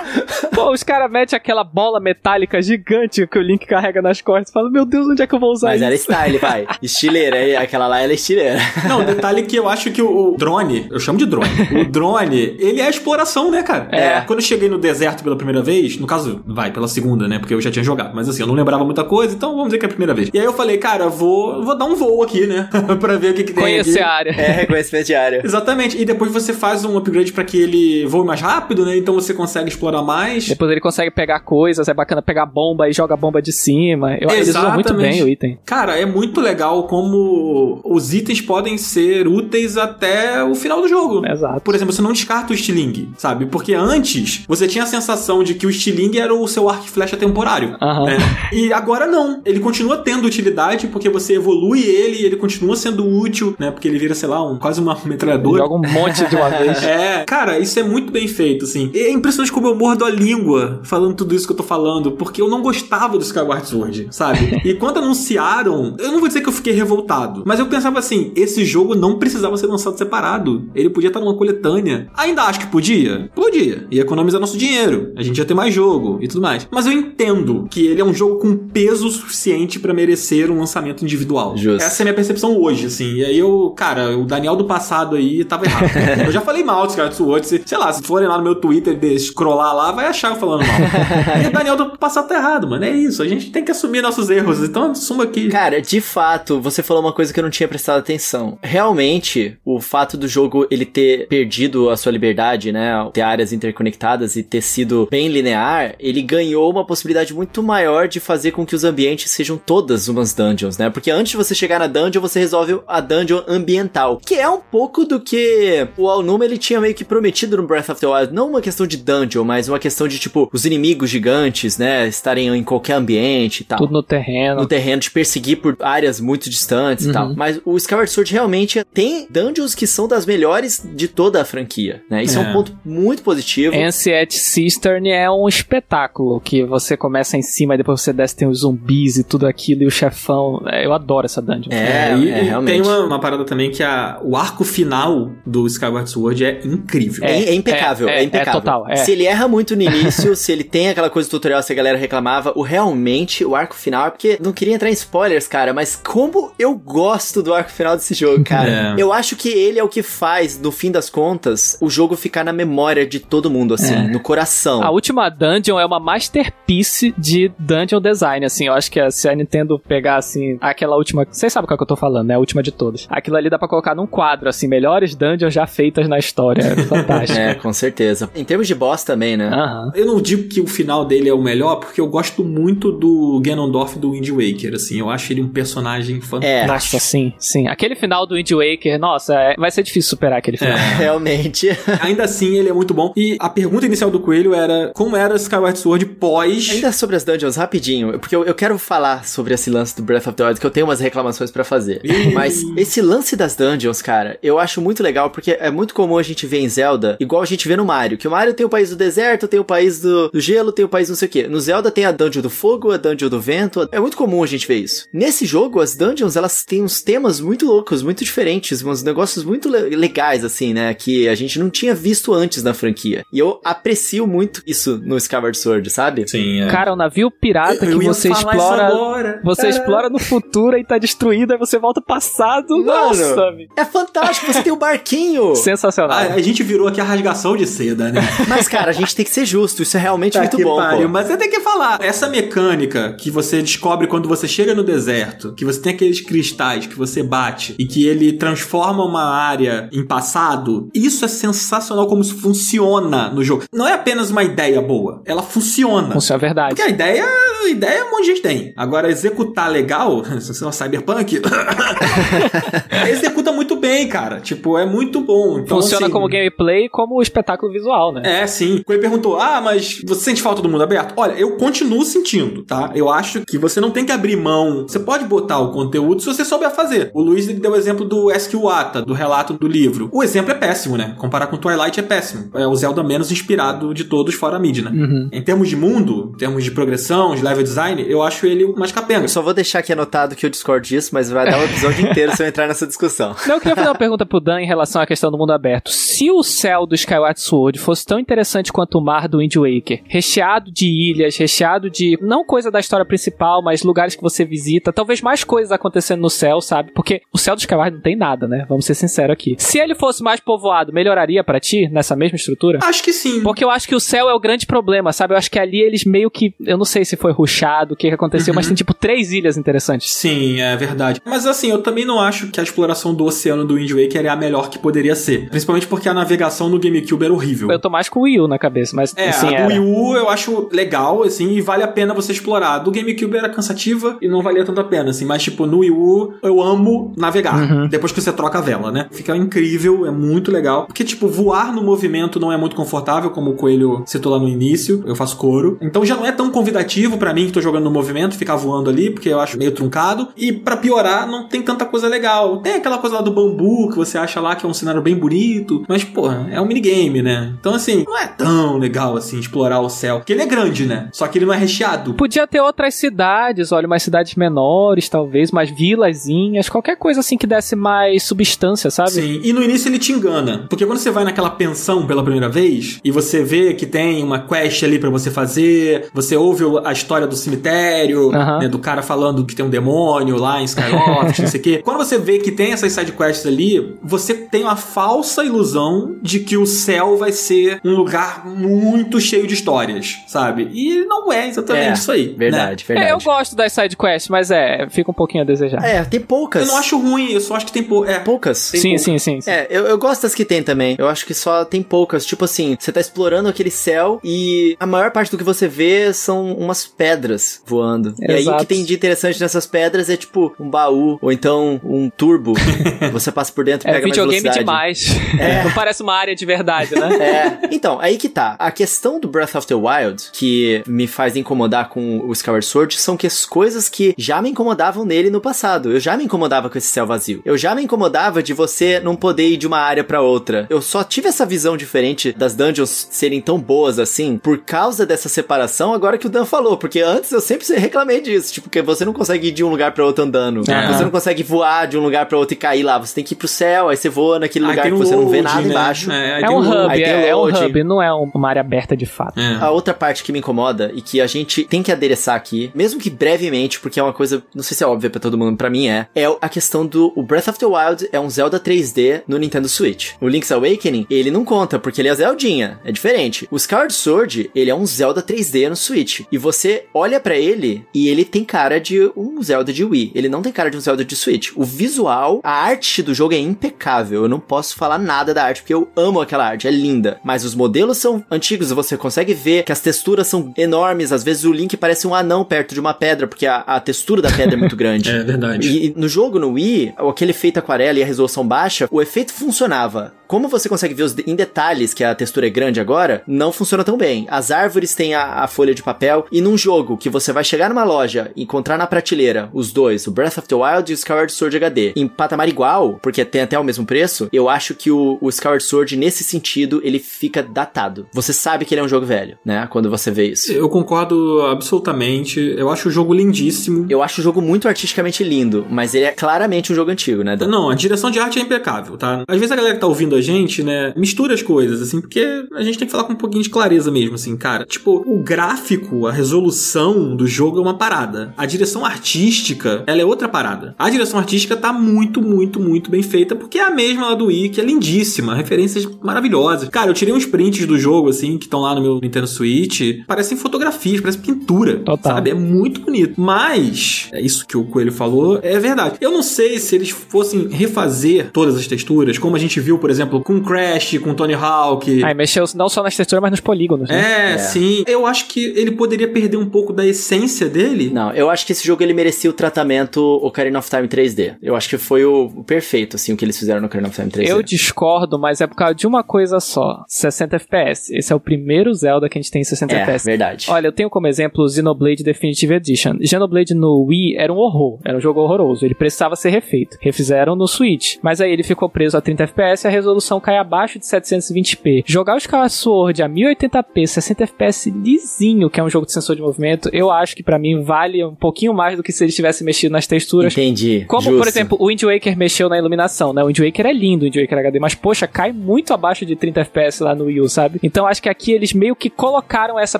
Pô, 0.56 0.72
os 0.72 0.84
caras 0.84 1.12
metem 1.12 1.36
aquela 1.36 1.66
bola 1.66 2.00
metálica 2.00 2.62
gigante 2.62 3.28
que 3.28 3.38
o 3.38 3.42
Link 3.42 3.66
carrega 3.66 4.02
nas 4.02 4.22
costas 4.22 4.50
e 4.50 4.54
falam, 4.54 4.72
meu 4.72 4.86
Deus, 4.86 5.06
onde 5.06 5.22
é 5.22 5.28
que 5.28 5.36
eu 5.36 5.40
vou 5.40 5.52
usar 5.52 5.68
Mas 5.68 5.82
isso? 5.82 5.86
era 5.86 5.96
style, 5.98 6.38
vai. 6.38 6.66
Estileira, 6.82 7.36
aí 7.36 7.56
aquela 7.58 7.88
lá 7.88 8.00
ela 8.00 8.12
é 8.12 8.16
estileira. 8.16 8.58
Não, 8.88 9.02
o 9.02 9.04
detalhe 9.04 9.42
é 9.42 9.44
que 9.44 9.58
eu 9.58 9.68
acho 9.68 9.92
que 9.92 10.02
o 10.02 10.36
drone, 10.38 10.88
eu 10.90 11.00
chamo 11.00 11.20
de 11.20 11.26
drone, 11.26 11.50
o 11.82 11.86
drone, 11.86 12.56
ele 12.58 12.80
é 12.80 12.90
exploração, 12.90 13.52
né, 13.52 13.64
cara? 13.64 13.90
É. 13.92 14.22
Quando 14.22 14.40
eu 14.40 14.46
cheguei 14.46 14.70
no 14.70 14.78
deserto 14.78 15.24
pela 15.24 15.36
primeira 15.36 15.62
vez, 15.62 15.98
no 15.98 16.08
caso, 16.08 16.42
vai, 16.46 16.72
pela 16.72 16.88
segunda, 16.88 17.28
né, 17.28 17.38
porque 17.38 17.54
eu 17.54 17.60
já 17.60 17.70
tinha 17.70 17.84
jogado, 17.84 18.16
mas 18.16 18.30
assim, 18.30 18.42
eu 18.42 18.48
não 18.48 18.56
lembrava 18.56 18.86
muita 18.86 19.04
coisa, 19.04 19.36
então 19.36 19.52
vamos 19.52 19.66
dizer 19.66 19.80
que 19.80 19.86
é 19.86 19.88
a 19.88 19.90
primeira 19.90 20.14
vez. 20.14 20.30
E 20.34 20.40
aí 20.40 20.46
eu 20.46 20.54
falei, 20.54 20.78
cara, 20.78 21.10
vou, 21.10 21.64
vou 21.66 21.78
dar 21.78 21.86
um 21.86 21.96
voo 21.96 22.24
aqui, 22.24 22.48
né, 22.48 22.70
pra 23.00 23.18
ver 23.18 23.32
o 23.32 23.34
que 23.34 23.44
que 23.44 23.54
tem 23.54 23.64
Conhecer 23.64 24.02
a 24.02 24.10
área. 24.10 24.32
É, 24.32 24.52
reconhecimento 24.52 25.06
de 25.08 25.16
área. 25.16 25.42
Exatamente, 25.44 26.00
e 26.02 26.06
depois 26.06 26.32
você 26.32 26.54
faz 26.54 26.86
um 26.86 26.98
upgrade 26.98 27.34
pra 27.34 27.44
que 27.44 27.58
ele 27.62 28.06
voe 28.06 28.26
mais 28.26 28.40
rápido, 28.40 28.86
né, 28.86 28.96
então 28.96 29.14
você 29.14 29.34
consegue 29.34 29.70
explorar 29.70 30.02
mais. 30.02 30.45
Depois 30.50 30.72
ele 30.72 30.82
consegue 30.82 31.12
pegar 31.12 31.40
coisas, 31.42 31.88
é 31.88 31.94
bacana 31.94 32.22
pegar 32.22 32.46
bomba 32.46 32.90
e 32.90 32.94
joga 32.94 33.16
bomba 33.16 33.42
de 33.42 33.52
cima. 33.52 34.16
Eu, 34.20 34.30
eles 34.30 34.50
usam 34.50 34.74
muito 34.74 34.94
bem 34.94 35.24
o 35.24 35.28
item. 35.28 35.58
Cara, 35.66 35.98
é 35.98 36.06
muito 36.06 36.42
legal 36.42 36.88
como 36.88 37.82
os 37.84 38.14
itens 38.14 38.42
podem 38.42 38.78
ser 38.78 39.28
úteis 39.28 39.78
até 39.78 40.44
o 40.44 40.56
final 40.56 40.82
do 40.82 40.88
jogo. 40.88 41.26
Exato. 41.26 41.62
Por 41.62 41.76
exemplo, 41.76 41.94
você 41.94 42.02
não 42.02 42.12
descarta 42.14 42.52
o 42.52 42.56
estilingue, 42.56 43.10
sabe? 43.18 43.46
Porque 43.46 43.74
antes 43.74 44.44
você 44.48 44.68
tinha 44.68 44.84
a 44.84 44.88
sensação 44.88 45.44
de 45.44 45.54
que 45.54 45.66
o 45.66 45.70
estilingue 45.70 46.20
era 46.20 46.34
o 46.34 46.48
seu 46.48 46.70
arco 46.70 46.86
e 46.86 46.90
flecha 46.90 47.18
temporário. 47.18 47.78
Né? 48.06 48.18
E 48.52 48.74
agora 48.74 49.06
não. 49.08 49.42
Ele 49.46 49.60
continua 49.60 49.98
tendo 49.98 50.26
utilidade 50.26 50.88
porque 50.88 51.10
você 51.10 51.36
evolui 51.36 51.82
ele 51.82 52.22
e 52.22 52.26
ele 52.26 52.36
continua 52.36 52.76
sendo 52.76 53.06
útil, 53.08 53.56
né? 53.60 53.72
Porque 53.72 53.88
ele 53.88 53.98
vira, 53.98 54.14
sei 54.16 54.30
lá, 54.30 54.46
um, 54.46 54.58
quase 54.58 54.80
uma 54.82 54.98
metralhadora. 55.06 55.64
Joga 55.64 55.76
um 55.76 55.92
monte 55.92 56.26
de 56.28 56.36
uma 56.36 56.50
vez. 56.50 56.76
É, 56.96 57.24
cara, 57.26 57.58
isso 57.60 57.80
é 57.80 57.84
muito 57.84 58.12
bem 58.12 58.28
feito, 58.28 58.66
assim. 58.66 58.92
E 58.94 59.00
É 59.00 59.12
impressionante 59.12 59.52
como 59.52 59.68
eu 59.68 59.76
mordo 59.76 60.06
a 60.06 60.10
língua 60.10 60.35
língua 60.36 60.82
falando 60.84 61.16
tudo 61.16 61.34
isso 61.34 61.46
que 61.48 61.54
eu 61.54 61.58
tô 61.58 61.64
falando, 61.64 62.12
porque 62.12 62.42
eu 62.42 62.50
não 62.50 62.62
gostava 62.62 63.18
do 63.18 63.24
Skyward 63.24 63.68
Sword, 63.68 64.08
sabe? 64.12 64.62
e 64.66 64.74
quando 64.74 64.98
anunciaram, 64.98 65.96
eu 66.00 66.12
não 66.12 66.20
vou 66.20 66.28
dizer 66.28 66.42
que 66.42 66.50
eu 66.50 66.54
fiquei 66.54 66.74
revoltado, 66.74 67.44
mas 67.46 67.60
eu 67.60 67.68
pensava 67.68 68.00
assim, 68.00 68.32
esse 68.36 68.66
jogo 68.66 68.96
não 68.96 69.18
precisava 69.18 69.58
ser 69.58 69.68
lançado 69.68 69.98
separado. 69.98 70.70
Ele 70.76 70.90
podia 70.90 71.08
estar 71.08 71.20
numa 71.20 71.36
coletânea. 71.36 72.08
Ainda 72.16 72.44
acho 72.44 72.60
que 72.60 72.68
podia? 72.68 73.30
Podia. 73.34 73.88
Ia 73.90 74.02
economizar 74.02 74.40
nosso 74.40 74.58
dinheiro. 74.58 75.14
A 75.16 75.24
gente 75.24 75.38
ia 75.38 75.46
ter 75.46 75.54
mais 75.54 75.74
jogo 75.74 76.20
e 76.22 76.28
tudo 76.28 76.42
mais. 76.42 76.68
Mas 76.72 76.86
eu 76.86 76.92
entendo 76.92 77.68
que 77.70 77.86
ele 77.86 78.02
é 78.02 78.06
um 78.06 78.14
jogo 78.14 78.40
com 78.40 78.58
peso 78.58 79.10
suficiente 79.10 79.80
para 79.80 79.94
merecer 79.94 80.52
um 80.52 80.60
lançamento 80.60 81.04
individual. 81.04 81.58
Justo. 81.58 81.84
Essa 81.84 82.02
é 82.02 82.04
a 82.04 82.06
minha 82.06 82.14
percepção 82.14 82.60
hoje, 82.60 82.88
assim. 82.88 83.16
E 83.16 83.26
aí 83.26 83.38
eu, 83.38 83.74
cara, 83.76 84.18
o 84.18 84.26
Daniel 84.26 84.56
do 84.56 84.66
passado 84.66 85.16
aí 85.16 85.44
tava 85.44 85.66
errado. 85.66 85.90
eu 86.26 86.32
já 86.32 86.42
falei 86.42 86.64
mal 86.64 86.86
do 86.86 86.90
Skyward 86.90 87.16
Sword. 87.16 87.48
Se, 87.48 87.62
sei 87.66 87.78
lá, 87.78 87.92
se 87.92 88.02
forem 88.04 88.28
lá 88.28 88.38
no 88.38 88.44
meu 88.44 88.56
Twitter 88.56 88.98
de 88.98 89.18
scrollar 89.20 89.76
lá, 89.76 89.92
vai 89.92 90.08
achar 90.08 90.25
eu 90.30 90.36
falando 90.36 90.66
mal. 90.66 90.76
e 91.44 91.48
o 91.48 91.52
Daniel 91.52 91.76
do 91.76 91.98
passado 91.98 92.28
tá 92.28 92.36
errado, 92.36 92.68
mano. 92.68 92.86
É 92.86 92.92
isso. 92.92 93.22
A 93.22 93.28
gente 93.28 93.52
tem 93.52 93.64
que 93.64 93.72
assumir 93.72 94.02
nossos 94.02 94.30
erros. 94.30 94.62
Então 94.62 94.92
assuma 94.92 95.24
aqui. 95.24 95.50
Cara, 95.50 95.82
de 95.82 96.02
fato, 96.02 96.60
você 96.60 96.82
falou 96.82 97.04
uma 97.04 97.14
coisa 97.14 97.34
que 97.34 97.40
eu 97.40 97.44
não 97.44 97.50
tinha 97.50 97.68
prestado 97.68 98.00
atenção. 98.00 98.58
Realmente, 98.62 99.58
o 99.64 99.80
fato 99.80 100.18
do 100.18 100.28
jogo 100.28 100.68
ele 100.70 100.86
ter 100.86 101.28
perdido 101.28 101.90
a 101.90 101.98
sua 101.98 102.12
liberdade, 102.12 102.72
né, 102.72 102.92
ter 103.14 103.22
áreas 103.22 103.52
interconectadas 103.52 104.36
e 104.36 104.44
ter 104.44 104.62
sido 104.62 105.08
bem 105.10 105.28
linear, 105.28 105.96
ele 106.00 106.22
ganhou 106.22 106.70
uma 106.70 106.86
possibilidade 106.86 107.34
muito 107.34 107.62
maior 107.64 108.08
de 108.08 108.20
fazer 108.20 108.52
com 108.52 108.66
que 108.66 108.76
os 108.76 108.84
ambientes 108.84 109.32
sejam 109.32 109.58
todas 109.58 110.08
umas 110.08 110.34
dungeons, 110.34 110.78
né? 110.78 110.90
Porque 110.90 111.12
antes 111.12 111.32
de 111.32 111.38
você 111.38 111.56
chegar 111.56 111.80
na 111.80 111.88
dungeon, 111.88 112.22
você 112.22 112.40
resolve 112.40 112.80
a 112.88 113.00
dungeon 113.00 113.42
ambiental, 113.48 114.20
que 114.26 114.36
é 114.36 114.50
um 114.50 114.60
pouco 114.60 115.06
do 115.06 115.20
que 115.20 115.88
o 115.98 116.10
Alnuma 116.10 116.46
ele 116.46 116.58
tinha 116.58 116.80
meio 116.80 116.94
que 116.94 117.04
prometido 117.04 117.58
no 117.58 117.64
Breath 117.64 117.90
of 117.90 118.02
the 118.02 118.08
Wild, 118.08 118.34
não 118.34 118.50
uma 118.50 118.62
questão 118.62 118.88
de 118.88 118.98
dungeon, 118.98 119.44
mas 119.44 119.68
uma 119.68 119.80
questão 119.80 120.08
de 120.08 120.15
tipo 120.20 120.50
os 120.54 120.66
inimigos 120.66 121.10
gigantes, 121.10 121.78
né, 121.78 122.08
estarem 122.08 122.50
em 122.50 122.64
qualquer 122.64 122.94
ambiente 122.94 123.62
e 123.62 123.64
tal. 123.64 123.78
Tudo 123.80 123.94
no 123.94 124.04
terreno. 124.04 124.62
no 124.62 124.68
terreno, 124.68 125.02
te 125.02 125.12
perseguir 125.12 125.58
por 125.58 125.76
áreas 125.82 126.20
muito 126.20 126.50
distantes 126.50 127.06
e 127.06 127.08
Uhum. 127.08 127.14
tal. 127.14 127.36
Mas 127.36 127.60
o 127.66 127.76
Skyward 127.78 128.10
Sword 128.12 128.32
realmente 128.34 128.84
tem 128.94 129.28
dungeons 129.30 129.74
que 129.76 129.86
são 129.88 130.08
das 130.08 130.26
melhores 130.26 130.86
de 130.94 131.08
toda 131.08 131.42
a 131.42 131.46
franquia, 131.46 132.02
né? 132.10 132.24
Isso 132.24 132.40
é, 132.40 132.44
É. 132.44 132.48
um 132.48 132.54
ponto 132.54 132.78
muito 132.86 133.24
positivo. 133.24 133.76
Ancient 133.76 134.32
Cistern 134.32 135.10
é 135.10 135.30
um 135.30 135.48
espetáculo 135.48 136.40
que 136.40 136.64
você 136.64 136.96
começa 136.98 137.38
em 137.38 137.42
cima 137.42 137.76
e 137.76 137.78
depois 137.78 138.02
você 138.02 138.14
desce 138.14 138.36
tem 138.36 138.48
os 138.48 138.60
zumbis 138.60 139.18
e 139.18 139.24
tudo 139.24 139.46
aquilo 139.48 139.84
e 139.84 139.86
o 139.86 139.92
chefão. 139.92 140.62
É, 140.68 140.86
Eu 140.86 140.94
adoro 140.94 141.26
essa 141.26 141.42
dungeon. 141.42 141.72
É, 141.72 142.16
e, 142.18 142.30
é, 142.32 142.44
e 142.44 142.48
realmente. 142.48 142.72
tem 142.74 142.82
uma, 142.82 143.00
uma 143.06 143.20
parada 143.20 143.44
também 143.46 143.72
que 143.72 143.82
a, 143.84 144.20
o 144.24 144.36
arco 144.36 144.64
final 144.64 145.32
do 145.46 145.66
Skyward 145.68 146.10
Sword 146.10 146.44
é 146.46 146.60
incrível. 146.64 147.24
É, 147.26 147.44
é 147.46 147.54
impecável, 147.56 148.08
é, 148.10 148.18
é, 148.18 148.20
é 148.20 148.24
impecável. 148.24 148.62
total, 148.62 148.86
é. 148.90 148.96
Se 148.98 149.12
ele 149.12 149.26
erra 149.26 149.48
muito 149.48 149.76
no 149.76 149.82
início, 149.82 150.05
se 150.12 150.52
ele 150.52 150.64
tem 150.64 150.90
aquela 150.90 151.10
coisa 151.10 151.28
do 151.28 151.32
tutorial, 151.32 151.62
se 151.62 151.72
a 151.72 151.76
galera 151.76 151.98
reclamava, 151.98 152.52
o 152.56 152.62
realmente, 152.62 153.44
o 153.46 153.56
arco 153.56 153.76
final, 153.76 154.08
é 154.08 154.10
porque 154.10 154.38
não 154.42 154.52
queria 154.54 154.74
entrar 154.76 154.90
em 154.90 154.94
spoilers, 154.94 155.48
cara, 155.48 155.74
mas 155.74 155.96
como 155.96 156.52
eu 156.58 156.76
gosto 156.76 157.42
do 157.42 157.54
arco 157.54 157.70
final 157.72 157.96
desse 157.96 158.14
jogo, 158.14 158.44
cara. 158.44 158.70
É. 158.70 158.96
Eu 158.98 159.12
acho 159.14 159.36
que 159.36 159.50
ele 159.50 159.80
é 159.80 159.84
o 159.84 159.90
que 159.90 160.02
faz, 160.04 160.60
no 160.60 160.72
fim 160.72 160.92
das 160.92 161.10
contas, 161.10 161.78
o 161.82 161.90
jogo 161.90 162.16
ficar 162.16 162.44
na 162.44 162.54
memória 162.54 163.06
de 163.06 163.20
todo 163.20 163.50
mundo, 163.50 163.74
assim, 163.74 163.94
É. 163.96 164.08
no 164.08 164.20
coração. 164.20 164.84
A 164.84 164.90
última 164.92 165.30
dungeon 165.30 165.80
é 165.80 165.86
uma 165.86 166.00
masterpiece 166.00 167.14
de 167.18 167.52
dungeon 167.58 168.00
design, 168.02 168.46
assim. 168.46 168.68
Eu 168.68 168.74
acho 168.74 168.92
que 168.92 169.10
se 169.12 169.28
a 169.28 169.36
Nintendo 169.36 169.80
pegar, 169.80 170.18
assim, 170.18 170.58
aquela 170.62 170.96
última. 170.96 171.26
Vocês 171.30 171.52
sabem 171.52 171.68
qual 171.68 171.78
que 171.78 171.84
eu 171.84 171.88
tô 171.88 171.96
falando, 171.96 172.28
né? 172.28 172.36
A 172.36 172.40
última 172.40 172.62
de 172.62 172.72
todas. 172.72 173.08
Aquilo 173.10 173.38
ali 173.38 173.50
dá 173.50 173.58
pra 173.58 173.68
colocar 173.68 173.96
num 173.96 174.08
quadro, 174.08 174.50
assim, 174.50 174.68
melhores 174.68 175.16
dungeons 175.16 175.54
já 175.54 175.66
feitas 175.68 176.08
na 176.08 176.18
história. 176.18 176.62
É 176.62 176.76
fantástico. 176.86 177.40
É, 177.40 177.56
com 177.56 177.74
certeza. 177.74 178.30
Em 178.36 178.44
termos 178.44 178.68
de 178.68 178.76
boss 178.76 179.04
também, 179.04 179.38
né? 179.38 179.48
Aham. 179.48 179.92
Eu 179.96 180.06
não 180.06 180.22
digo 180.22 180.48
que 180.48 180.60
o 180.62 180.68
final 180.68 181.06
dele 181.06 181.30
é 181.30 181.34
o 181.34 181.42
melhor, 181.42 181.78
porque 181.78 182.00
eu 182.02 182.08
gosto 182.08 182.44
muito 182.44 182.92
do 182.92 183.40
Ganondorf 183.44 183.98
do 183.98 184.12
Wind 184.12 184.30
Waker, 184.30 184.74
assim. 184.74 185.00
Eu 185.00 185.10
acho 185.10 185.32
ele 185.32 185.42
um 185.42 185.48
personagem 185.48 186.20
fantástico. 186.22 186.46
É. 186.64 186.68
Nossa, 186.68 187.00
sim, 187.00 187.34
sim. 187.40 187.68
Aquele 187.68 187.96
final 187.96 188.26
do 188.26 188.36
Wind 188.36 188.52
Waker, 188.52 189.00
nossa, 189.00 189.34
é- 189.34 189.56
vai 189.58 189.72
ser 189.72 189.84
difícil 189.84 190.10
superar 190.10 190.40
aquele 190.40 190.58
final. 190.58 190.78
Realmente. 190.98 191.70
Ainda 192.02 192.24
assim, 192.24 192.58
ele 192.58 192.70
é 192.70 192.74
muito 192.74 192.94
bom. 192.94 193.14
E 193.16 193.38
a 193.40 193.50
pergunta 193.50 193.86
inicial 193.86 194.10
do 194.10 194.20
Coelho 194.20 194.54
era 194.54 194.92
como 194.94 195.16
era 195.16 195.36
Skyward 195.36 195.78
Sword 195.78 196.06
pós... 196.06 196.70
Ainda 196.72 196.92
sobre 196.92 197.16
as 197.16 197.24
dungeons, 197.24 197.56
rapidinho, 197.56 198.18
porque 198.20 198.36
eu, 198.36 198.44
eu 198.44 198.54
quero 198.56 198.78
falar 198.78 199.26
sobre 199.26 199.54
esse 199.54 199.70
lance 199.70 199.96
do 199.96 200.04
Breath 200.04 200.28
of 200.28 200.36
the 200.36 200.46
Wild, 200.46 200.60
que 200.60 200.66
eu 200.66 200.72
tenho 200.72 200.86
umas 200.86 201.00
reclamações 201.00 201.52
pra 201.52 201.64
fazer. 201.64 202.02
Mas 202.34 202.62
esse 202.78 203.02
lance 203.02 203.36
das 203.36 203.56
dungeons, 203.56 204.02
cara, 204.02 204.38
eu 204.42 204.58
acho 204.60 204.82
muito 204.82 205.02
legal, 205.04 205.30
porque 205.30 205.58
é 205.60 205.70
muito 205.70 205.94
comum 205.94 206.18
a 206.18 206.24
gente 206.24 206.46
ver 206.48 206.60
em 206.60 206.70
Zelda, 206.70 207.18
igual 207.20 207.42
a 207.42 207.46
gente 207.46 207.68
vê 207.68 207.76
no 207.76 207.86
Mario, 207.86 208.18
que 208.18 208.28
o 208.28 208.32
Mario 208.32 208.54
tem 208.54 208.66
o 208.66 208.70
país 208.70 208.90
do 208.90 208.96
deserto, 208.96 209.48
tem 209.48 209.60
o 209.60 209.64
país 209.64 209.85
do, 209.94 210.30
do 210.30 210.40
gelo, 210.40 210.72
tem 210.72 210.86
o 210.86 210.90
país 210.90 211.10
não 211.10 211.16
sei 211.16 211.28
o 211.28 211.32
quê. 211.32 211.48
No 211.48 211.60
Zelda 211.60 211.92
tem 211.92 212.06
a 212.06 212.12
dungeon 212.12 212.42
do 212.42 212.50
fogo, 212.50 212.92
a 212.92 212.98
dungeon 212.98 213.30
do 213.30 213.40
vento, 213.40 213.88
é 213.92 214.00
muito 214.00 214.18
comum 214.18 214.44
a 214.44 214.48
gente 214.48 214.68
ver 214.68 214.76
isso. 214.78 215.08
Nesse 215.14 215.46
jogo, 215.46 215.80
as 215.80 215.96
dungeons, 215.96 216.36
elas 216.36 216.64
têm 216.64 216.84
uns 216.84 217.02
temas 217.02 217.40
muito 217.40 217.66
loucos, 217.66 218.02
muito 218.02 218.24
diferentes, 218.24 218.84
uns 218.84 219.04
negócios 219.04 219.44
muito 219.44 219.70
le- 219.70 219.96
legais, 219.96 220.44
assim, 220.44 220.74
né, 220.74 220.94
que 220.94 221.28
a 221.28 221.36
gente 221.36 221.60
não 221.60 221.70
tinha 221.70 221.94
visto 221.94 222.34
antes 222.34 222.64
na 222.64 222.74
franquia. 222.74 223.24
E 223.32 223.40
eu 223.40 223.60
aprecio 223.64 224.26
muito 224.28 224.62
isso 224.66 225.00
no 225.04 225.18
Skyward 225.18 225.58
Sword, 225.58 225.90
sabe? 225.90 226.28
Sim, 226.28 226.62
é. 226.62 226.68
Cara, 226.68 226.94
o 226.94 226.96
navio 226.96 227.30
pirata 227.32 227.86
Eu 227.86 228.00
que 228.00 228.06
você 228.06 228.30
explora. 228.32 228.88
agora. 228.88 229.42
Você 229.44 229.62
Caralho. 229.64 229.80
explora 229.82 230.10
no 230.10 230.20
futuro 230.20 230.78
e 230.78 230.84
tá 230.84 230.98
destruído, 230.98 231.52
aí 231.54 231.58
você 231.60 231.78
volta 231.78 232.02
passado. 232.02 232.78
Mano. 232.78 232.86
Nossa. 232.86 233.36
É 233.78 233.86
fantástico, 233.86 234.52
você 234.52 234.62
tem 234.64 234.72
o 234.72 234.76
barquinho. 234.78 235.56
sensacional. 235.66 236.18
Ah, 236.18 236.34
a 236.34 236.42
gente 236.42 236.64
virou 236.64 236.88
aqui 236.88 237.00
a 237.02 237.04
rasgação 237.04 237.56
de 237.58 237.66
seda, 237.68 238.12
né? 238.12 238.22
Mas, 238.48 238.68
cara, 238.68 238.90
a 238.90 238.94
gente 238.94 239.16
tem 239.16 239.26
que 239.26 239.32
ser 239.32 239.46
justo, 239.46 239.75
isso 239.84 239.98
é 239.98 240.00
realmente 240.00 240.34
Tá 240.34 240.40
muito 240.42 240.58
bom, 240.62 240.76
pariu. 240.78 241.08
pô. 241.08 241.14
Mas 241.14 241.28
você 241.28 241.38
tem 241.38 241.50
que 241.50 241.60
falar, 241.60 242.00
essa 242.02 242.28
mecânica 242.30 243.14
que 243.20 243.30
você 243.32 243.62
descobre 243.62 244.08
quando 244.08 244.28
você 244.28 244.48
chega 244.48 244.74
no 244.74 244.84
deserto, 244.84 245.54
que 245.54 245.66
você 245.66 245.80
tem 245.82 245.94
aqueles 245.94 246.22
cristais 246.22 246.86
que 246.88 246.96
você 246.96 247.24
bate 247.24 247.76
e 247.80 247.86
que 247.86 248.06
ele 248.08 248.34
transforma 248.34 249.04
uma 249.06 249.24
área 249.26 249.90
em 249.92 250.06
passado, 250.06 250.90
isso 250.94 251.24
é 251.26 251.28
sensacional 251.28 252.08
como 252.08 252.22
isso 252.22 252.38
funciona 252.38 253.30
no 253.30 253.44
jogo. 253.44 253.64
Não 253.74 253.88
é 253.88 253.94
apenas 253.94 254.30
uma 254.32 254.44
ideia 254.44 254.82
boa, 254.82 255.22
ela 255.26 255.42
funciona. 255.42 256.12
Funciona 256.12 256.38
a 256.38 256.42
verdade. 256.42 256.76
Porque 256.76 256.82
a 256.82 256.90
ideia, 256.90 257.26
a 257.64 257.70
ideia 257.70 258.06
um 258.06 258.12
monte 258.12 258.22
de 258.22 258.28
gente 258.28 258.42
tem. 258.42 258.74
Agora, 258.76 259.10
executar 259.10 259.70
legal, 259.72 260.24
se 260.40 260.54
você 260.54 260.64
é 260.64 260.68
um 260.68 260.72
cyberpunk, 260.72 261.42
executa 263.10 263.52
muito 263.52 263.76
bem, 263.76 264.08
cara. 264.08 264.40
Tipo, 264.40 264.78
é 264.78 264.86
muito 264.86 265.22
bom. 265.22 265.60
Então, 265.60 265.82
Funciona 265.82 266.06
assim, 266.06 266.14
como 266.14 266.28
gameplay 266.28 266.86
e 266.86 266.90
como 266.90 267.22
espetáculo 267.22 267.72
visual, 267.72 268.14
né? 268.14 268.22
é, 268.42 268.48
sim. 268.48 268.84
Ele 268.88 269.00
perguntou: 269.00 269.38
Ah, 269.40 269.55
mas 269.62 270.02
você 270.06 270.22
sente 270.22 270.42
falta 270.42 270.62
do 270.62 270.70
mundo 270.70 270.84
aberto? 270.84 271.14
Olha, 271.18 271.34
eu 271.34 271.58
continuo 271.58 272.04
sentindo, 272.04 272.64
tá? 272.64 272.92
Eu 272.96 273.10
acho 273.10 273.42
que 273.46 273.58
você 273.58 273.80
não 273.80 273.92
tem 273.92 274.06
que 274.06 274.12
abrir 274.12 274.36
mão. 274.36 274.84
Você 274.88 275.00
pode 275.00 275.26
botar 275.26 275.60
o 275.60 275.72
conteúdo 275.72 276.22
se 276.22 276.28
você 276.28 276.44
souber 276.44 276.72
fazer. 276.72 277.12
O 277.14 277.22
Luiz 277.22 277.48
ele 277.48 277.60
deu 277.60 277.72
o 277.72 277.76
exemplo 277.76 278.06
do 278.06 278.30
Ask 278.30 278.54
Wata, 278.54 279.02
do 279.02 279.14
relato 279.14 279.54
do 279.54 279.68
livro. 279.68 280.10
O 280.12 280.24
exemplo 280.24 280.52
é 280.52 280.56
péssimo, 280.56 280.98
né? 280.98 281.16
Comparar 281.18 281.48
com 281.48 281.58
Twilight 281.58 282.00
é 282.00 282.04
péssimo. 282.04 282.50
É 282.54 282.68
o 282.68 282.76
Zelda 282.76 283.04
menos 283.04 283.32
inspirado 283.32 283.94
de 283.94 284.04
todos, 284.04 284.36
fora 284.36 284.58
a 284.58 284.60
mídia, 284.60 284.84
né? 284.84 284.92
Uhum. 284.92 285.30
Em 285.32 285.42
termos 285.42 285.70
de 285.70 285.76
mundo, 285.76 286.32
em 286.34 286.38
termos 286.38 286.64
de 286.64 286.72
progressão, 286.72 287.36
de 287.36 287.44
level 287.44 287.64
design, 287.64 288.06
eu 288.08 288.22
acho 288.22 288.46
ele 288.46 288.66
o 288.66 288.76
mais 288.78 288.92
capenga. 288.92 289.26
Eu 289.26 289.30
só 289.30 289.42
vou 289.42 289.54
deixar 289.54 289.80
aqui 289.80 289.94
anotado 289.94 290.36
que 290.36 290.46
eu 290.46 290.50
discordo 290.50 290.86
disso, 290.86 291.12
mas 291.14 291.30
vai 291.30 291.50
dar 291.50 291.60
um 291.60 291.64
episódio 291.64 292.08
inteiro 292.08 292.36
se 292.36 292.44
eu 292.44 292.48
entrar 292.48 292.68
nessa 292.68 292.88
discussão. 292.88 293.36
Não, 293.48 293.56
eu 293.56 293.62
queria 293.62 293.76
fazer 293.76 293.90
uma 293.90 293.96
pergunta 293.96 294.26
pro 294.26 294.40
Dan 294.40 294.62
em 294.62 294.68
relação 294.68 295.02
à 295.02 295.06
questão 295.06 295.32
do 295.32 295.38
mundo 295.38 295.52
aberto. 295.52 295.90
Se 295.92 296.32
o 296.32 296.44
céu 296.44 296.86
do 296.86 296.96
Skyward 296.96 297.40
Sword 297.40 297.80
fosse 297.80 298.06
tão 298.06 298.20
interessante 298.20 298.72
quanto 298.72 298.98
o 298.98 299.04
mar 299.04 299.28
do 299.28 299.42
Wind 299.46 299.56
Waker, 299.56 300.02
recheado 300.08 300.72
de 300.72 300.88
ilhas, 300.88 301.38
recheado 301.38 301.90
de 301.90 302.18
não 302.22 302.44
coisa 302.44 302.72
da 302.72 302.80
história 302.80 303.06
principal, 303.06 303.62
mas 303.62 303.84
lugares 303.84 304.16
que 304.16 304.22
você 304.22 304.44
visita, 304.46 304.92
talvez 304.92 305.22
mais 305.22 305.44
coisas 305.44 305.72
acontecendo 305.72 306.22
no 306.22 306.30
céu, 306.30 306.62
sabe? 306.62 306.92
Porque 306.94 307.22
o 307.34 307.38
céu 307.38 307.56
do 307.56 307.60
Skyward 307.60 307.96
não 307.96 308.02
tem 308.02 308.16
nada, 308.16 308.48
né? 308.48 308.66
Vamos 308.68 308.86
ser 308.86 308.96
sinceros 308.96 309.34
aqui. 309.34 309.56
Se 309.58 309.80
ele 309.80 309.96
fosse 309.96 310.24
mais 310.24 310.40
povoado, 310.40 310.94
melhoraria 310.94 311.44
pra 311.44 311.60
ti 311.60 311.88
nessa 311.90 312.16
mesma 312.16 312.36
estrutura? 312.36 312.80
Acho 312.84 313.04
que 313.04 313.14
sim. 313.14 313.42
Porque 313.42 313.64
eu 313.64 313.70
acho 313.70 313.88
que 313.88 313.96
o 313.96 314.00
céu 314.00 314.30
é 314.30 314.34
o 314.34 314.40
grande 314.40 314.66
problema, 314.66 315.12
sabe? 315.14 315.34
Eu 315.34 315.38
acho 315.38 315.52
que 315.52 315.60
ali 315.60 315.82
eles 315.82 316.06
meio 316.06 316.30
que. 316.30 316.54
Eu 316.60 316.78
não 316.78 316.86
sei 316.86 317.06
se 317.06 317.16
foi 317.16 317.32
ruxado, 317.32 317.94
o 317.94 317.98
que, 317.98 318.08
que 318.08 318.14
aconteceu, 318.14 318.54
mas 318.54 318.68
tem 318.68 318.76
tipo 318.76 318.94
três 318.94 319.32
ilhas 319.32 319.58
interessantes. 319.58 320.14
Sim, 320.14 320.60
é 320.60 320.76
verdade. 320.76 321.22
Mas 321.26 321.46
assim, 321.46 321.70
eu 321.70 321.82
também 321.82 322.06
não 322.06 322.20
acho 322.20 322.48
que 322.52 322.60
a 322.60 322.64
exploração 322.64 323.14
do 323.14 323.26
oceano 323.26 323.66
do 323.66 323.76
Wind 323.76 323.92
Waker 323.92 324.26
é 324.26 324.30
a 324.30 324.36
melhor 324.36 324.70
que 324.70 324.80
poderia 324.80 325.16
ser. 325.16 325.50
Principalmente 325.50 325.88
porque 325.88 326.10
a 326.10 326.14
navegação 326.14 326.70
no 326.70 326.80
GameCube 326.80 327.24
era 327.26 327.34
horrível. 327.34 327.70
Eu 327.70 327.80
tô 327.80 327.90
mais 327.90 328.10
com 328.10 328.22
o 328.22 328.24
Wii 328.24 328.40
U 328.42 328.48
na 328.48 328.58
cabeça, 328.58 328.96
mas 328.96 329.14
É, 329.18 329.32
assim, 329.36 329.56
a 329.56 329.62
do. 329.62 329.68
Wii 329.68 329.80
U 329.80 330.16
eu 330.16 330.30
acho 330.30 330.70
legal, 330.72 331.24
assim, 331.24 331.52
e 331.52 331.62
vale 331.62 331.84
a 331.84 331.88
pena 331.88 332.14
você 332.14 332.32
explorar. 332.32 332.80
Do 332.80 332.92
GameCube 332.92 333.38
era 333.38 333.50
cansativa 333.50 334.18
e 334.22 334.28
não 334.28 334.42
valia 334.42 334.64
tanto 334.64 334.82
a 334.82 334.84
pena, 334.84 335.10
assim. 335.10 335.26
Mas, 335.26 335.44
tipo, 335.44 335.66
no 335.66 335.80
Wii 335.80 335.92
U 335.92 336.34
eu 336.42 336.62
amo 336.62 337.14
navegar. 337.18 337.56
Uhum. 337.56 337.88
Depois 337.88 338.12
que 338.12 338.22
você 338.22 338.32
troca 338.32 338.60
a 338.60 338.62
vela, 338.62 338.92
né? 338.92 339.08
Fica 339.12 339.36
incrível, 339.36 340.06
é 340.06 340.12
muito 340.12 340.52
legal. 340.52 340.86
Porque, 340.86 341.04
tipo, 341.04 341.28
voar 341.28 341.74
no 341.74 341.84
movimento 341.84 342.40
não 342.40 342.52
é 342.52 342.58
muito 342.58 342.76
confortável, 342.76 343.30
como 343.30 343.52
o 343.52 343.56
Coelho 343.56 344.04
citou 344.06 344.32
lá 344.32 344.40
no 344.40 344.48
início. 344.48 345.04
Eu 345.06 345.16
faço 345.16 345.38
couro. 345.38 345.78
Então 345.82 346.06
já 346.06 346.16
não 346.16 346.26
é 346.26 346.32
tão 346.32 346.50
convidativo 346.52 347.18
pra 347.18 347.34
mim 347.34 347.48
que 347.48 347.52
tô 347.52 347.62
jogando 347.62 347.84
no 347.84 347.92
movimento, 347.92 348.36
ficar 348.36 348.56
voando 348.56 348.90
ali, 348.90 349.10
porque 349.10 349.30
eu 349.30 349.40
acho 349.40 349.58
meio 349.58 349.72
truncado. 349.72 350.30
E 350.36 350.52
pra 350.52 350.78
piorar, 350.78 351.28
não 351.28 351.48
tem 351.48 351.62
tanta 351.62 351.86
coisa 351.86 352.08
legal. 352.08 352.58
Tem 352.58 352.76
aquela 352.76 352.98
coisa 352.98 353.18
lá 353.18 353.22
do 353.22 353.32
bambu 353.32 353.90
que 353.90 353.98
você 353.98 354.18
acha 354.18 354.40
lá 354.40 354.56
que 354.56 354.66
é 354.66 354.70
um 354.70 354.74
cenário 354.74 355.02
bem 355.02 355.16
bonito. 355.16 355.84
Mas, 355.88 356.04
porra, 356.04 356.48
é 356.52 356.60
um 356.60 356.66
minigame, 356.66 357.22
né? 357.22 357.54
Então, 357.60 357.74
assim, 357.74 358.04
não 358.06 358.18
é 358.18 358.28
tão 358.28 358.78
legal 358.78 359.16
assim, 359.16 359.25
explorar 359.34 359.80
o 359.80 359.90
céu. 359.90 360.18
Porque 360.18 360.34
ele 360.34 360.42
é 360.42 360.46
grande, 360.46 360.86
né? 360.86 361.10
Só 361.12 361.28
que 361.28 361.38
ele 361.38 361.46
não 361.46 361.54
é 361.54 361.58
recheado. 361.58 362.14
Podia 362.14 362.48
ter 362.48 362.62
outras 362.62 362.96
cidades, 362.96 363.72
olha, 363.72 363.88
umas 363.88 364.04
cidades 364.04 364.36
menores, 364.36 365.10
talvez, 365.10 365.52
mais 365.52 365.70
vilazinhas, 365.70 366.70
qualquer 366.70 366.98
coisa 366.98 367.20
assim 367.20 367.38
que 367.38 367.48
desse 367.48 367.76
mais 367.76 368.24
substância, 368.24 368.90
sabe? 368.90 369.12
Sim, 369.12 369.42
e 369.44 369.54
no 369.54 369.64
início 369.64 369.90
ele 369.90 370.00
te 370.00 370.12
engana. 370.12 370.66
Porque 370.70 370.86
quando 370.86 371.00
você 371.00 371.12
vai 371.12 371.24
naquela 371.24 371.50
pensão 371.50 372.06
pela 372.06 372.24
primeira 372.24 372.50
vez 372.50 373.00
e 373.04 373.12
você 373.12 373.44
vê 373.44 373.74
que 373.74 373.86
tem 373.86 374.24
uma 374.24 374.40
quest 374.40 374.84
ali 374.84 375.00
para 375.00 375.10
você 375.10 375.32
fazer, 375.32 376.10
você 376.14 376.36
ouve 376.36 376.64
a 376.84 376.92
história 376.92 377.28
do 377.28 377.36
cemitério, 377.36 378.34
Aham. 378.34 378.60
né, 378.60 378.68
do 378.68 378.80
cara 378.80 379.02
falando 379.02 379.46
que 379.46 379.56
tem 379.56 379.66
um 379.66 379.70
demônio 379.70 380.38
lá 380.38 380.62
em 380.62 380.66
Skyloft, 380.66 381.42
não 381.42 381.48
sei 381.50 381.60
o 381.60 381.64
quê. 381.64 381.82
Quando 381.84 381.98
você 381.98 382.18
vê 382.18 382.40
que 382.40 382.52
tem 382.52 382.72
essas 382.72 382.92
sidequests 382.94 383.46
ali, 383.46 383.96
você 384.04 384.34
tem 384.34 384.64
uma 384.64 384.76
falsa 384.76 385.44
ilusão 385.44 386.16
de 386.22 386.40
que 386.40 386.58
o 386.58 386.66
céu 386.66 387.18
vai 387.18 387.32
ser 387.32 387.80
um 387.84 387.96
lugar 387.96 388.46
muito 388.46 389.15
cheio 389.20 389.48
de 389.48 389.54
histórias, 389.54 390.18
sabe? 390.28 390.70
E 390.74 391.06
não 391.06 391.32
é 391.32 391.48
exatamente 391.48 391.88
É, 391.90 391.94
isso 391.94 392.12
aí. 392.12 392.28
né? 392.30 392.34
Verdade, 392.38 392.86
É, 392.90 392.94
eu 392.94 392.98
verdade. 392.98 393.24
gosto 393.26 393.56
das 393.56 393.74
side 393.74 393.96
quests, 393.98 394.30
mas 394.30 394.52
é, 394.52 394.88
fica 394.90 395.12
um 395.12 395.14
pouquinho 395.14 395.44
a 395.44 395.46
desejar. 395.46 395.84
É, 395.84 396.04
tem 396.04 396.20
poucas. 396.20 396.62
Eu 396.62 396.68
não 396.68 396.78
acho 396.78 396.98
ruim, 396.98 397.32
eu 397.32 397.42
só 397.42 397.56
acho 397.56 397.66
que 397.66 397.72
tem 397.72 397.84
pou... 397.84 398.06
é, 398.08 398.20
poucas. 398.20 398.72
tem 398.72 398.80
sim, 398.82 398.90
pouco. 398.90 399.04
sim, 399.04 399.18
sim, 399.20 399.42
sim. 399.42 399.50
É, 399.52 399.68
eu, 399.70 399.86
eu 399.88 399.98
gosto 399.98 400.22
das 400.24 400.34
que 400.36 400.46
tem 400.46 400.62
também. 400.64 400.96
Eu 400.98 401.08
acho 401.08 401.26
que 401.26 401.34
só 401.34 401.64
tem 401.66 401.82
poucas. 401.82 402.26
Tipo 402.26 402.46
assim, 402.46 402.76
você 402.80 402.92
tá 402.92 403.00
explorando 403.00 403.50
aquele 403.50 403.72
céu 403.72 404.20
e 404.24 404.76
a 404.80 404.86
maior 404.86 405.12
parte 405.12 405.32
do 405.32 405.38
que 405.38 405.44
você 405.44 405.68
vê 405.68 406.14
são 406.14 406.54
umas 406.54 406.86
pedras 406.86 407.62
voando. 407.66 408.14
E 408.20 408.32
aí 408.32 408.38
o 408.38 408.40
Exato. 408.40 408.60
que 408.60 408.66
tem 408.66 408.84
de 408.84 408.94
interessante 408.94 409.40
nessas 409.40 409.66
pedras 409.66 410.10
é 410.10 410.18
tipo 410.18 410.54
um 410.60 410.70
baú 410.70 411.18
ou 411.22 411.32
então 411.32 411.80
um 411.84 412.10
turbo. 412.10 412.54
você 413.12 413.32
passa 413.32 413.52
por 413.52 413.64
dentro 413.66 413.88
e 413.88 413.90
É 413.90 413.94
pega 413.94 414.08
mais 414.08 414.16
videogame 414.16 414.42
velocidade. 414.42 414.60
demais. 414.60 415.64
Não 415.64 415.72
parece 415.76 416.02
uma 416.04 416.14
área 416.14 416.36
de 416.36 416.46
verdade, 416.46 416.96
né? 416.96 417.16
É, 417.16 417.60
então, 417.72 418.00
aí 418.00 418.18
que 418.18 418.30
tá. 418.30 418.56
A 418.60 418.72
questão 418.72 419.05
do 419.20 419.28
Breath 419.28 419.56
of 419.56 419.68
the 419.68 419.76
Wild, 419.76 420.30
que 420.34 420.84
me 420.88 421.08
faz 421.08 421.36
incomodar 421.36 421.90
com 421.90 422.20
o 422.20 422.32
Skyward 422.34 422.66
Sword, 422.66 422.96
são 423.00 423.16
que 423.16 423.28
as 423.28 423.46
coisas 423.46 423.88
que 423.88 424.14
já 424.18 424.42
me 424.42 424.50
incomodavam 424.50 425.06
nele 425.06 425.30
no 425.30 425.40
passado. 425.40 425.92
Eu 425.92 426.00
já 426.00 426.18
me 426.18 426.24
incomodava 426.26 426.70
com 426.70 426.78
esse 426.78 426.88
céu 426.88 427.06
vazio. 427.06 427.42
Eu 427.46 427.58
já 427.58 427.76
me 427.76 427.84
incomodava 427.84 428.42
de 428.42 428.54
você 428.54 429.00
não 429.00 429.16
poder 429.16 429.48
ir 429.48 429.58
de 429.58 429.68
uma 429.68 429.78
área 429.80 430.04
pra 430.04 430.22
outra. 430.22 430.66
Eu 430.70 430.82
só 430.82 431.04
tive 431.04 431.28
essa 431.28 431.46
visão 431.46 431.78
diferente 431.78 432.34
das 432.34 432.56
dungeons 432.56 433.08
serem 433.12 433.40
tão 433.42 433.60
boas 433.60 434.00
assim 434.00 434.38
por 434.38 434.58
causa 434.60 435.06
dessa 435.06 435.30
separação, 435.30 435.94
agora 435.94 436.18
que 436.18 436.28
o 436.28 436.30
Dan 436.30 436.46
falou. 436.46 436.78
Porque 436.78 437.02
antes 437.02 437.32
eu 437.32 437.40
sempre 437.42 437.66
reclamei 437.76 438.20
disso. 438.22 438.54
Tipo, 438.54 438.70
que 438.70 438.82
você 438.82 439.06
não 439.06 439.14
consegue 439.14 439.50
ir 439.50 439.52
de 439.52 439.64
um 439.64 439.70
lugar 439.70 439.92
pra 439.92 440.06
outro 440.06 440.24
andando. 440.24 440.62
É. 440.70 440.88
Você 440.88 441.04
não 441.04 441.12
consegue 441.12 441.44
voar 441.44 441.88
de 441.88 441.98
um 441.98 442.02
lugar 442.04 442.26
pra 442.26 442.38
outro 442.38 442.54
e 442.54 442.58
cair 442.58 442.84
lá. 442.84 442.98
Você 442.98 443.16
tem 443.16 443.24
que 443.24 443.34
ir 443.34 443.38
pro 443.38 443.48
céu, 443.48 443.90
aí 443.90 443.98
você 443.98 444.10
voa 444.10 444.40
naquele 444.40 444.66
Aí 444.66 444.72
lugar 444.72 444.86
que 444.86 444.92
você 444.98 445.16
não 445.16 445.28
vê 445.30 445.42
load, 445.42 445.44
nada 445.44 445.62
né? 445.62 445.70
embaixo. 445.70 446.12
É, 446.12 446.42
É 446.42 446.50
um 446.50 446.60
load. 446.60 446.94
hub, 446.94 447.04
é, 447.04 447.28
é 447.30 447.36
um 447.36 447.40
load. 447.40 447.64
hub, 447.66 447.84
não 447.84 448.02
é 448.02 448.12
uma 448.14 448.50
área 448.50 448.60
aberta 448.62 448.95
de 448.96 449.06
fato. 449.06 449.40
É. 449.40 449.56
A 449.56 449.70
outra 449.70 449.94
parte 449.94 450.24
que 450.24 450.32
me 450.32 450.40
incomoda 450.40 450.92
e 450.94 451.02
que 451.02 451.22
a 451.22 451.28
gente 451.28 451.64
tem 451.64 451.84
que 451.84 451.92
adereçar 451.92 452.36
aqui, 452.36 452.72
mesmo 452.74 453.00
que 453.00 453.10
brevemente, 453.10 453.80
porque 453.80 454.00
é 454.00 454.04
uma 454.04 454.14
coisa, 454.14 454.44
não 454.54 454.64
sei 454.64 454.76
se 454.76 454.84
é 454.84 454.88
óbvia 454.88 455.10
pra 455.10 455.20
todo 455.20 455.38
mundo, 455.38 455.58
pra 455.58 455.70
mim 455.70 455.88
é, 455.88 456.08
é 456.16 456.26
a 456.42 456.50
questão 456.50 456.86
do 456.86 457.14
o 457.16 457.24
Breath 457.24 457.48
of 457.48 457.60
the 457.60 457.66
Wild 457.66 458.08
é 458.12 458.20
um 458.20 458.30
Zelda 458.30 458.60
3D 458.60 459.24
no 459.28 459.38
Nintendo 459.38 459.68
Switch. 459.68 460.14
O 460.20 460.28
Link's 460.28 460.52
Awakening, 460.52 461.06
ele 461.10 461.32
não 461.32 461.46
conta, 461.46 461.80
porque 461.80 462.02
ele 462.02 462.10
é 462.10 462.16
Zeldinha, 462.16 462.80
é 462.84 462.92
diferente. 462.92 463.48
O 463.50 463.56
Skyward 463.56 463.94
Sword, 463.94 464.52
ele 464.54 464.70
é 464.70 464.76
um 464.76 464.86
Zelda 464.86 465.22
3D 465.24 465.70
no 465.70 465.76
Switch. 465.76 466.22
E 466.32 466.38
você 466.38 466.86
olha 466.94 467.20
pra 467.20 467.36
ele 467.38 467.86
e 467.94 468.08
ele 468.10 468.26
tem 468.26 468.44
cara 468.44 468.80
de 468.80 469.10
um 469.16 469.42
Zelda 469.42 469.72
de 469.72 469.84
Wii. 469.84 470.12
Ele 470.14 470.30
não 470.30 470.42
tem 470.42 470.52
cara 470.52 470.70
de 470.70 470.78
um 470.78 470.82
Zelda 470.82 471.06
de 471.06 471.16
Switch. 471.16 471.52
O 471.56 471.64
visual, 471.64 472.42
a 472.44 472.52
arte 472.52 473.02
do 473.02 473.14
jogo 473.14 473.34
é 473.34 473.40
impecável. 473.40 474.24
Eu 474.24 474.30
não 474.30 474.40
posso 474.40 474.76
falar 474.76 474.98
nada 474.98 475.34
da 475.34 475.44
arte, 475.44 475.62
porque 475.62 475.74
eu 475.74 475.88
amo 475.96 476.22
aquela 476.22 476.46
arte, 476.46 476.68
é 476.68 476.72
linda. 476.72 477.20
Mas 477.24 477.46
os 477.46 477.56
modelos 477.56 477.98
são 477.98 478.24
antigos, 478.30 478.72
você 478.72 478.85
consegue 478.98 479.34
ver 479.34 479.64
que 479.64 479.72
as 479.72 479.80
texturas 479.80 480.28
são 480.28 480.54
enormes. 480.58 481.12
Às 481.12 481.24
vezes 481.24 481.44
o 481.46 481.52
Link 481.52 481.76
parece 481.78 482.08
um 482.08 482.14
anão 482.14 482.44
perto 482.44 482.74
de 482.74 482.80
uma 482.80 482.94
pedra, 482.94 483.28
porque 483.28 483.46
a, 483.46 483.58
a 483.58 483.80
textura 483.80 484.22
da 484.22 484.32
pedra 484.32 484.56
é 484.56 484.58
muito 484.58 484.76
grande. 484.76 485.16
É 485.16 485.24
verdade. 485.24 485.68
E 485.68 485.94
no 485.96 486.10
jogo, 486.10 486.38
no 486.38 486.52
Wii, 486.52 486.94
aquele 486.98 487.32
efeito 487.32 487.58
aquarela 487.58 487.98
e 487.98 488.04
a 488.04 488.06
resolução 488.06 488.46
baixa, 488.46 488.88
o 488.92 489.02
efeito 489.02 489.32
funcionava. 489.32 490.14
Como 490.28 490.48
você 490.48 490.68
consegue 490.70 490.94
ver 490.94 491.04
os 491.04 491.14
de- 491.14 491.24
em 491.28 491.36
detalhes 491.36 491.94
que 491.94 492.04
a 492.04 492.16
textura 492.16 492.48
é 492.48 492.50
grande 492.50 492.80
agora, 492.80 493.22
não 493.28 493.52
funciona 493.52 493.84
tão 493.84 493.98
bem. 493.98 494.26
As 494.30 494.52
árvores 494.52 494.96
têm 494.96 495.14
a, 495.14 495.44
a 495.44 495.48
folha 495.48 495.74
de 495.74 495.84
papel, 495.84 496.26
e 496.32 496.42
num 496.42 496.58
jogo 496.58 496.98
que 496.98 497.10
você 497.10 497.32
vai 497.32 497.44
chegar 497.44 497.70
numa 497.70 497.84
loja 497.84 498.32
e 498.36 498.44
encontrar 498.44 498.78
na 498.78 498.88
prateleira 498.88 499.50
os 499.54 499.72
dois, 499.72 500.08
o 500.08 500.12
Breath 500.12 500.38
of 500.38 500.48
the 500.48 500.56
Wild 500.56 500.92
e 500.92 500.94
o 500.94 500.96
Skyward 500.96 501.32
Sword 501.32 501.56
HD, 501.58 501.94
em 501.96 502.08
patamar 502.08 502.48
igual, 502.50 503.00
porque 503.02 503.24
tem 503.26 503.42
até 503.42 503.58
o 503.60 503.64
mesmo 503.64 503.86
preço, 503.86 504.28
eu 504.32 504.50
acho 504.50 504.74
que 504.76 504.90
o, 504.92 505.18
o 505.22 505.30
Skyward 505.30 505.64
Sword, 505.64 505.96
nesse 505.98 506.24
sentido, 506.24 506.82
ele 506.84 507.00
fica 507.00 507.44
datado. 507.44 508.08
Você 508.14 508.34
sabe 508.34 508.66
que 508.66 508.74
ele 508.74 508.82
é 508.82 508.84
um 508.84 508.88
jogo 508.88 509.06
velho, 509.06 509.38
né? 509.46 509.68
Quando 509.70 509.90
você 509.90 510.12
vê 510.12 510.28
isso. 510.32 510.52
Eu 510.52 510.70
concordo 510.70 511.42
absolutamente. 511.44 512.40
Eu 512.58 512.70
acho 512.70 512.90
o 512.90 512.92
jogo 512.92 513.14
lindíssimo. 513.14 513.86
Eu 513.90 514.02
acho 514.02 514.22
o 514.22 514.24
jogo 514.24 514.42
muito 514.42 514.68
artisticamente 514.68 515.24
lindo, 515.24 515.66
mas 515.70 515.94
ele 515.94 516.06
é 516.06 516.12
claramente 516.12 516.72
um 516.72 516.76
jogo 516.76 516.92
antigo, 516.92 517.24
né? 517.24 517.36
Dan? 517.36 517.48
Não, 517.48 517.70
a 517.70 517.76
direção 517.76 518.10
de 518.10 518.20
arte 518.20 518.40
é 518.40 518.42
impecável, 518.42 518.98
tá? 518.98 519.24
Às 519.28 519.36
vezes 519.38 519.52
a 519.52 519.56
galera 519.56 519.76
que 519.76 519.82
tá 519.82 519.88
ouvindo 519.88 520.15
a 520.16 520.22
gente, 520.22 520.64
né, 520.64 520.94
mistura 520.96 521.34
as 521.34 521.42
coisas, 521.42 521.82
assim, 521.82 522.02
porque 522.02 522.46
a 522.54 522.64
gente 522.64 522.78
tem 522.78 522.88
que 522.88 522.92
falar 522.92 523.04
com 523.04 523.14
um 523.14 523.18
pouquinho 523.18 523.44
de 523.44 523.50
clareza 523.50 523.92
mesmo, 523.92 524.16
assim, 524.16 524.36
cara. 524.36 524.66
Tipo, 524.66 525.04
o 525.06 525.22
gráfico, 525.22 526.08
a 526.08 526.12
resolução 526.12 527.16
do 527.16 527.28
jogo 527.28 527.60
é 527.60 527.62
uma 527.62 527.78
parada. 527.78 528.34
A 528.38 528.46
direção 528.46 528.86
artística, 528.86 529.84
ela 529.88 530.02
é 530.02 530.06
outra 530.06 530.28
parada. 530.28 530.76
A 530.78 530.90
direção 530.90 531.20
artística 531.20 531.56
tá 531.56 531.72
muito, 531.72 532.22
muito, 532.22 532.60
muito 532.60 532.90
bem 532.90 533.02
feita, 533.02 533.36
porque 533.36 533.58
é 533.58 533.64
a 533.64 533.72
mesma 533.72 534.10
lá 534.10 534.16
do 534.16 534.26
Wii, 534.26 534.50
que 534.50 534.62
é 534.62 534.64
lindíssima, 534.64 535.36
referências 535.36 535.88
maravilhosas. 536.02 536.70
Cara, 536.70 536.90
eu 536.90 536.94
tirei 536.94 537.14
uns 537.14 537.26
prints 537.26 537.66
do 537.66 537.78
jogo, 537.78 538.10
assim, 538.10 538.38
que 538.38 538.46
estão 538.46 538.62
lá 538.62 538.76
no 538.76 538.82
meu 538.82 539.00
Nintendo 539.02 539.28
Switch, 539.28 539.82
parecem 540.08 540.38
fotografias, 540.38 541.02
parece 541.02 541.18
pintura, 541.18 541.80
Total. 541.80 542.16
sabe? 542.16 542.30
É 542.30 542.34
muito 542.34 542.82
bonito. 542.82 543.20
Mas, 543.20 544.10
é 544.12 544.22
isso 544.22 544.46
que 544.46 544.58
o 544.58 544.64
Coelho 544.66 544.92
falou, 544.92 545.40
é 545.42 545.60
verdade. 545.60 545.98
Eu 546.02 546.12
não 546.12 546.24
sei 546.24 546.60
se 546.60 546.76
eles 546.76 546.90
fossem 546.90 547.48
refazer 547.48 548.30
todas 548.32 548.56
as 548.56 548.68
texturas, 548.68 549.18
como 549.18 549.36
a 549.36 549.40
gente 549.40 549.60
viu, 549.60 549.78
por 549.78 549.90
exemplo, 549.90 550.05
com 550.06 550.42
Crash, 550.42 550.98
com 551.00 551.14
Tony 551.14 551.34
Hawk. 551.34 552.04
Aí 552.04 552.14
mexeu 552.14 552.44
não 552.56 552.70
só 552.70 552.82
nas 552.84 552.96
texturas, 552.96 553.22
mas 553.22 553.32
nos 553.32 553.40
polígonos. 553.40 553.90
né? 553.90 554.32
É, 554.32 554.34
É. 554.34 554.38
sim. 554.38 554.84
Eu 554.88 555.06
acho 555.06 555.28
que 555.28 555.54
ele 555.56 555.72
poderia 555.72 556.08
perder 556.08 556.38
um 556.38 556.46
pouco 556.50 556.72
da 556.74 556.86
essência 556.86 557.48
dele. 557.50 557.90
Não, 557.94 558.12
eu 558.14 558.30
acho 558.30 558.46
que 558.46 558.52
esse 558.52 558.66
jogo 558.66 558.82
ele 558.84 558.94
merecia 558.94 559.30
o 559.30 559.34
tratamento 559.34 560.02
Ocarina 560.24 560.60
of 560.60 560.70
Time 560.70 560.88
3D. 560.88 561.36
Eu 561.42 561.56
acho 561.56 561.70
que 561.70 561.78
foi 561.78 562.06
o, 562.06 562.26
o 562.36 562.44
perfeito, 562.44 562.96
assim, 562.96 563.14
o 563.14 563.18
que 563.18 563.26
eles 563.26 563.38
fizeram 563.38 563.62
no 563.62 563.68
Ocarina 563.68 563.88
of 563.90 563.96
Time 563.96 564.12
3D. 564.12 564.28
Eu 564.28 564.42
discordo, 564.44 565.18
mas 565.20 565.42
é 565.42 565.48
por 565.48 565.56
causa 565.56 565.76
de 565.76 565.88
uma 565.88 566.04
coisa 566.04 566.40
só: 566.40 566.84
60 566.88 567.36
FPS. 567.38 567.96
Esse 567.96 568.12
é 568.14 568.16
o 568.16 568.20
primeiro 568.20 568.74
Zelda 568.74 569.08
que 569.10 569.18
a 569.18 569.22
gente 569.22 569.32
tem 569.32 569.42
em 569.42 569.46
60 569.46 569.74
É, 569.76 569.80
FPS. 569.82 570.06
verdade. 570.06 570.48
Olha, 570.50 570.68
eu 570.68 570.72
tenho 570.72 570.90
como 570.90 571.08
exemplo 571.08 571.44
o 571.44 571.50
Xenoblade 571.50 572.04
Definitive 572.04 572.54
Edition. 572.56 572.98
Xenoblade 573.04 573.54
no 573.54 573.86
Wii 573.88 574.16
era 574.18 574.32
um 574.32 574.38
horror, 574.38 574.80
era 574.86 574.98
um 574.98 575.02
jogo 575.02 575.22
horroroso, 575.22 575.66
ele 575.66 575.76
precisava 575.76 576.16
ser 576.16 576.30
refeito. 576.30 576.78
Refizeram 576.82 577.36
no 577.36 577.48
Switch, 577.48 577.98
mas 578.02 578.20
aí 578.22 578.32
ele 578.32 578.44
ficou 578.44 578.70
preso 578.70 578.98
a 578.98 579.02
30 579.02 579.24
FPS 579.24 579.66
e 579.66 579.68
a 579.68 579.72
resolução 579.72 579.95
cai 580.20 580.38
abaixo 580.38 580.80
de 580.80 580.86
720p. 580.86 581.84
Jogar 581.86 582.16
o 582.16 582.18
Skyward 582.18 582.52
Sword 582.52 583.04
a 583.04 583.10
1080p, 583.10 583.88
60 583.88 584.24
FPS 584.24 584.70
lisinho, 584.70 585.50
que 585.50 585.60
é 585.60 585.64
um 585.64 585.70
jogo 585.70 585.86
de 585.86 585.92
sensor 585.92 586.16
de 586.16 586.22
movimento, 586.22 586.70
eu 586.72 586.92
acho 586.92 587.16
que 587.16 587.24
pra 587.24 587.38
mim 587.38 587.62
vale 587.62 588.04
um 588.04 588.16
pouquinho 588.16 588.54
mais 588.54 588.78
do 588.78 588.84
que 588.84 588.92
se 588.92 589.04
eles 589.04 589.16
tivessem 589.16 589.46
mexido 589.46 589.72
nas 589.72 589.88
texturas. 589.88 590.34
Entendi. 590.34 590.86
Como, 590.88 591.02
Justo. 591.02 591.18
por 591.18 591.28
exemplo, 591.28 591.58
o 591.60 591.68
Wind 591.68 591.84
Waker 591.84 592.18
mexeu 592.18 592.50
na 592.50 592.58
iluminação, 592.58 593.14
né? 593.14 593.24
O 593.24 593.28
Wind 593.28 593.40
Waker 593.40 593.66
é 593.68 593.74
lindo, 593.74 594.04
o 594.04 594.06
Wind 594.06 594.16
Waker 594.16 594.38
HD, 594.40 594.60
mas, 594.60 594.76
poxa, 594.76 595.08
cai 595.08 595.32
muito 595.32 595.74
abaixo 595.74 596.06
de 596.06 596.16
30 596.16 596.42
FPS 596.42 596.84
lá 596.84 596.96
no 596.96 597.06
Wii 597.06 597.22
U, 597.22 597.30
sabe? 597.30 597.60
Então, 597.62 597.86
acho 597.86 598.02
que 598.02 598.10
aqui 598.10 598.32
eles 598.32 598.54
meio 598.54 598.76
que 598.76 598.90
colocaram 598.90 599.60
essa 599.60 599.80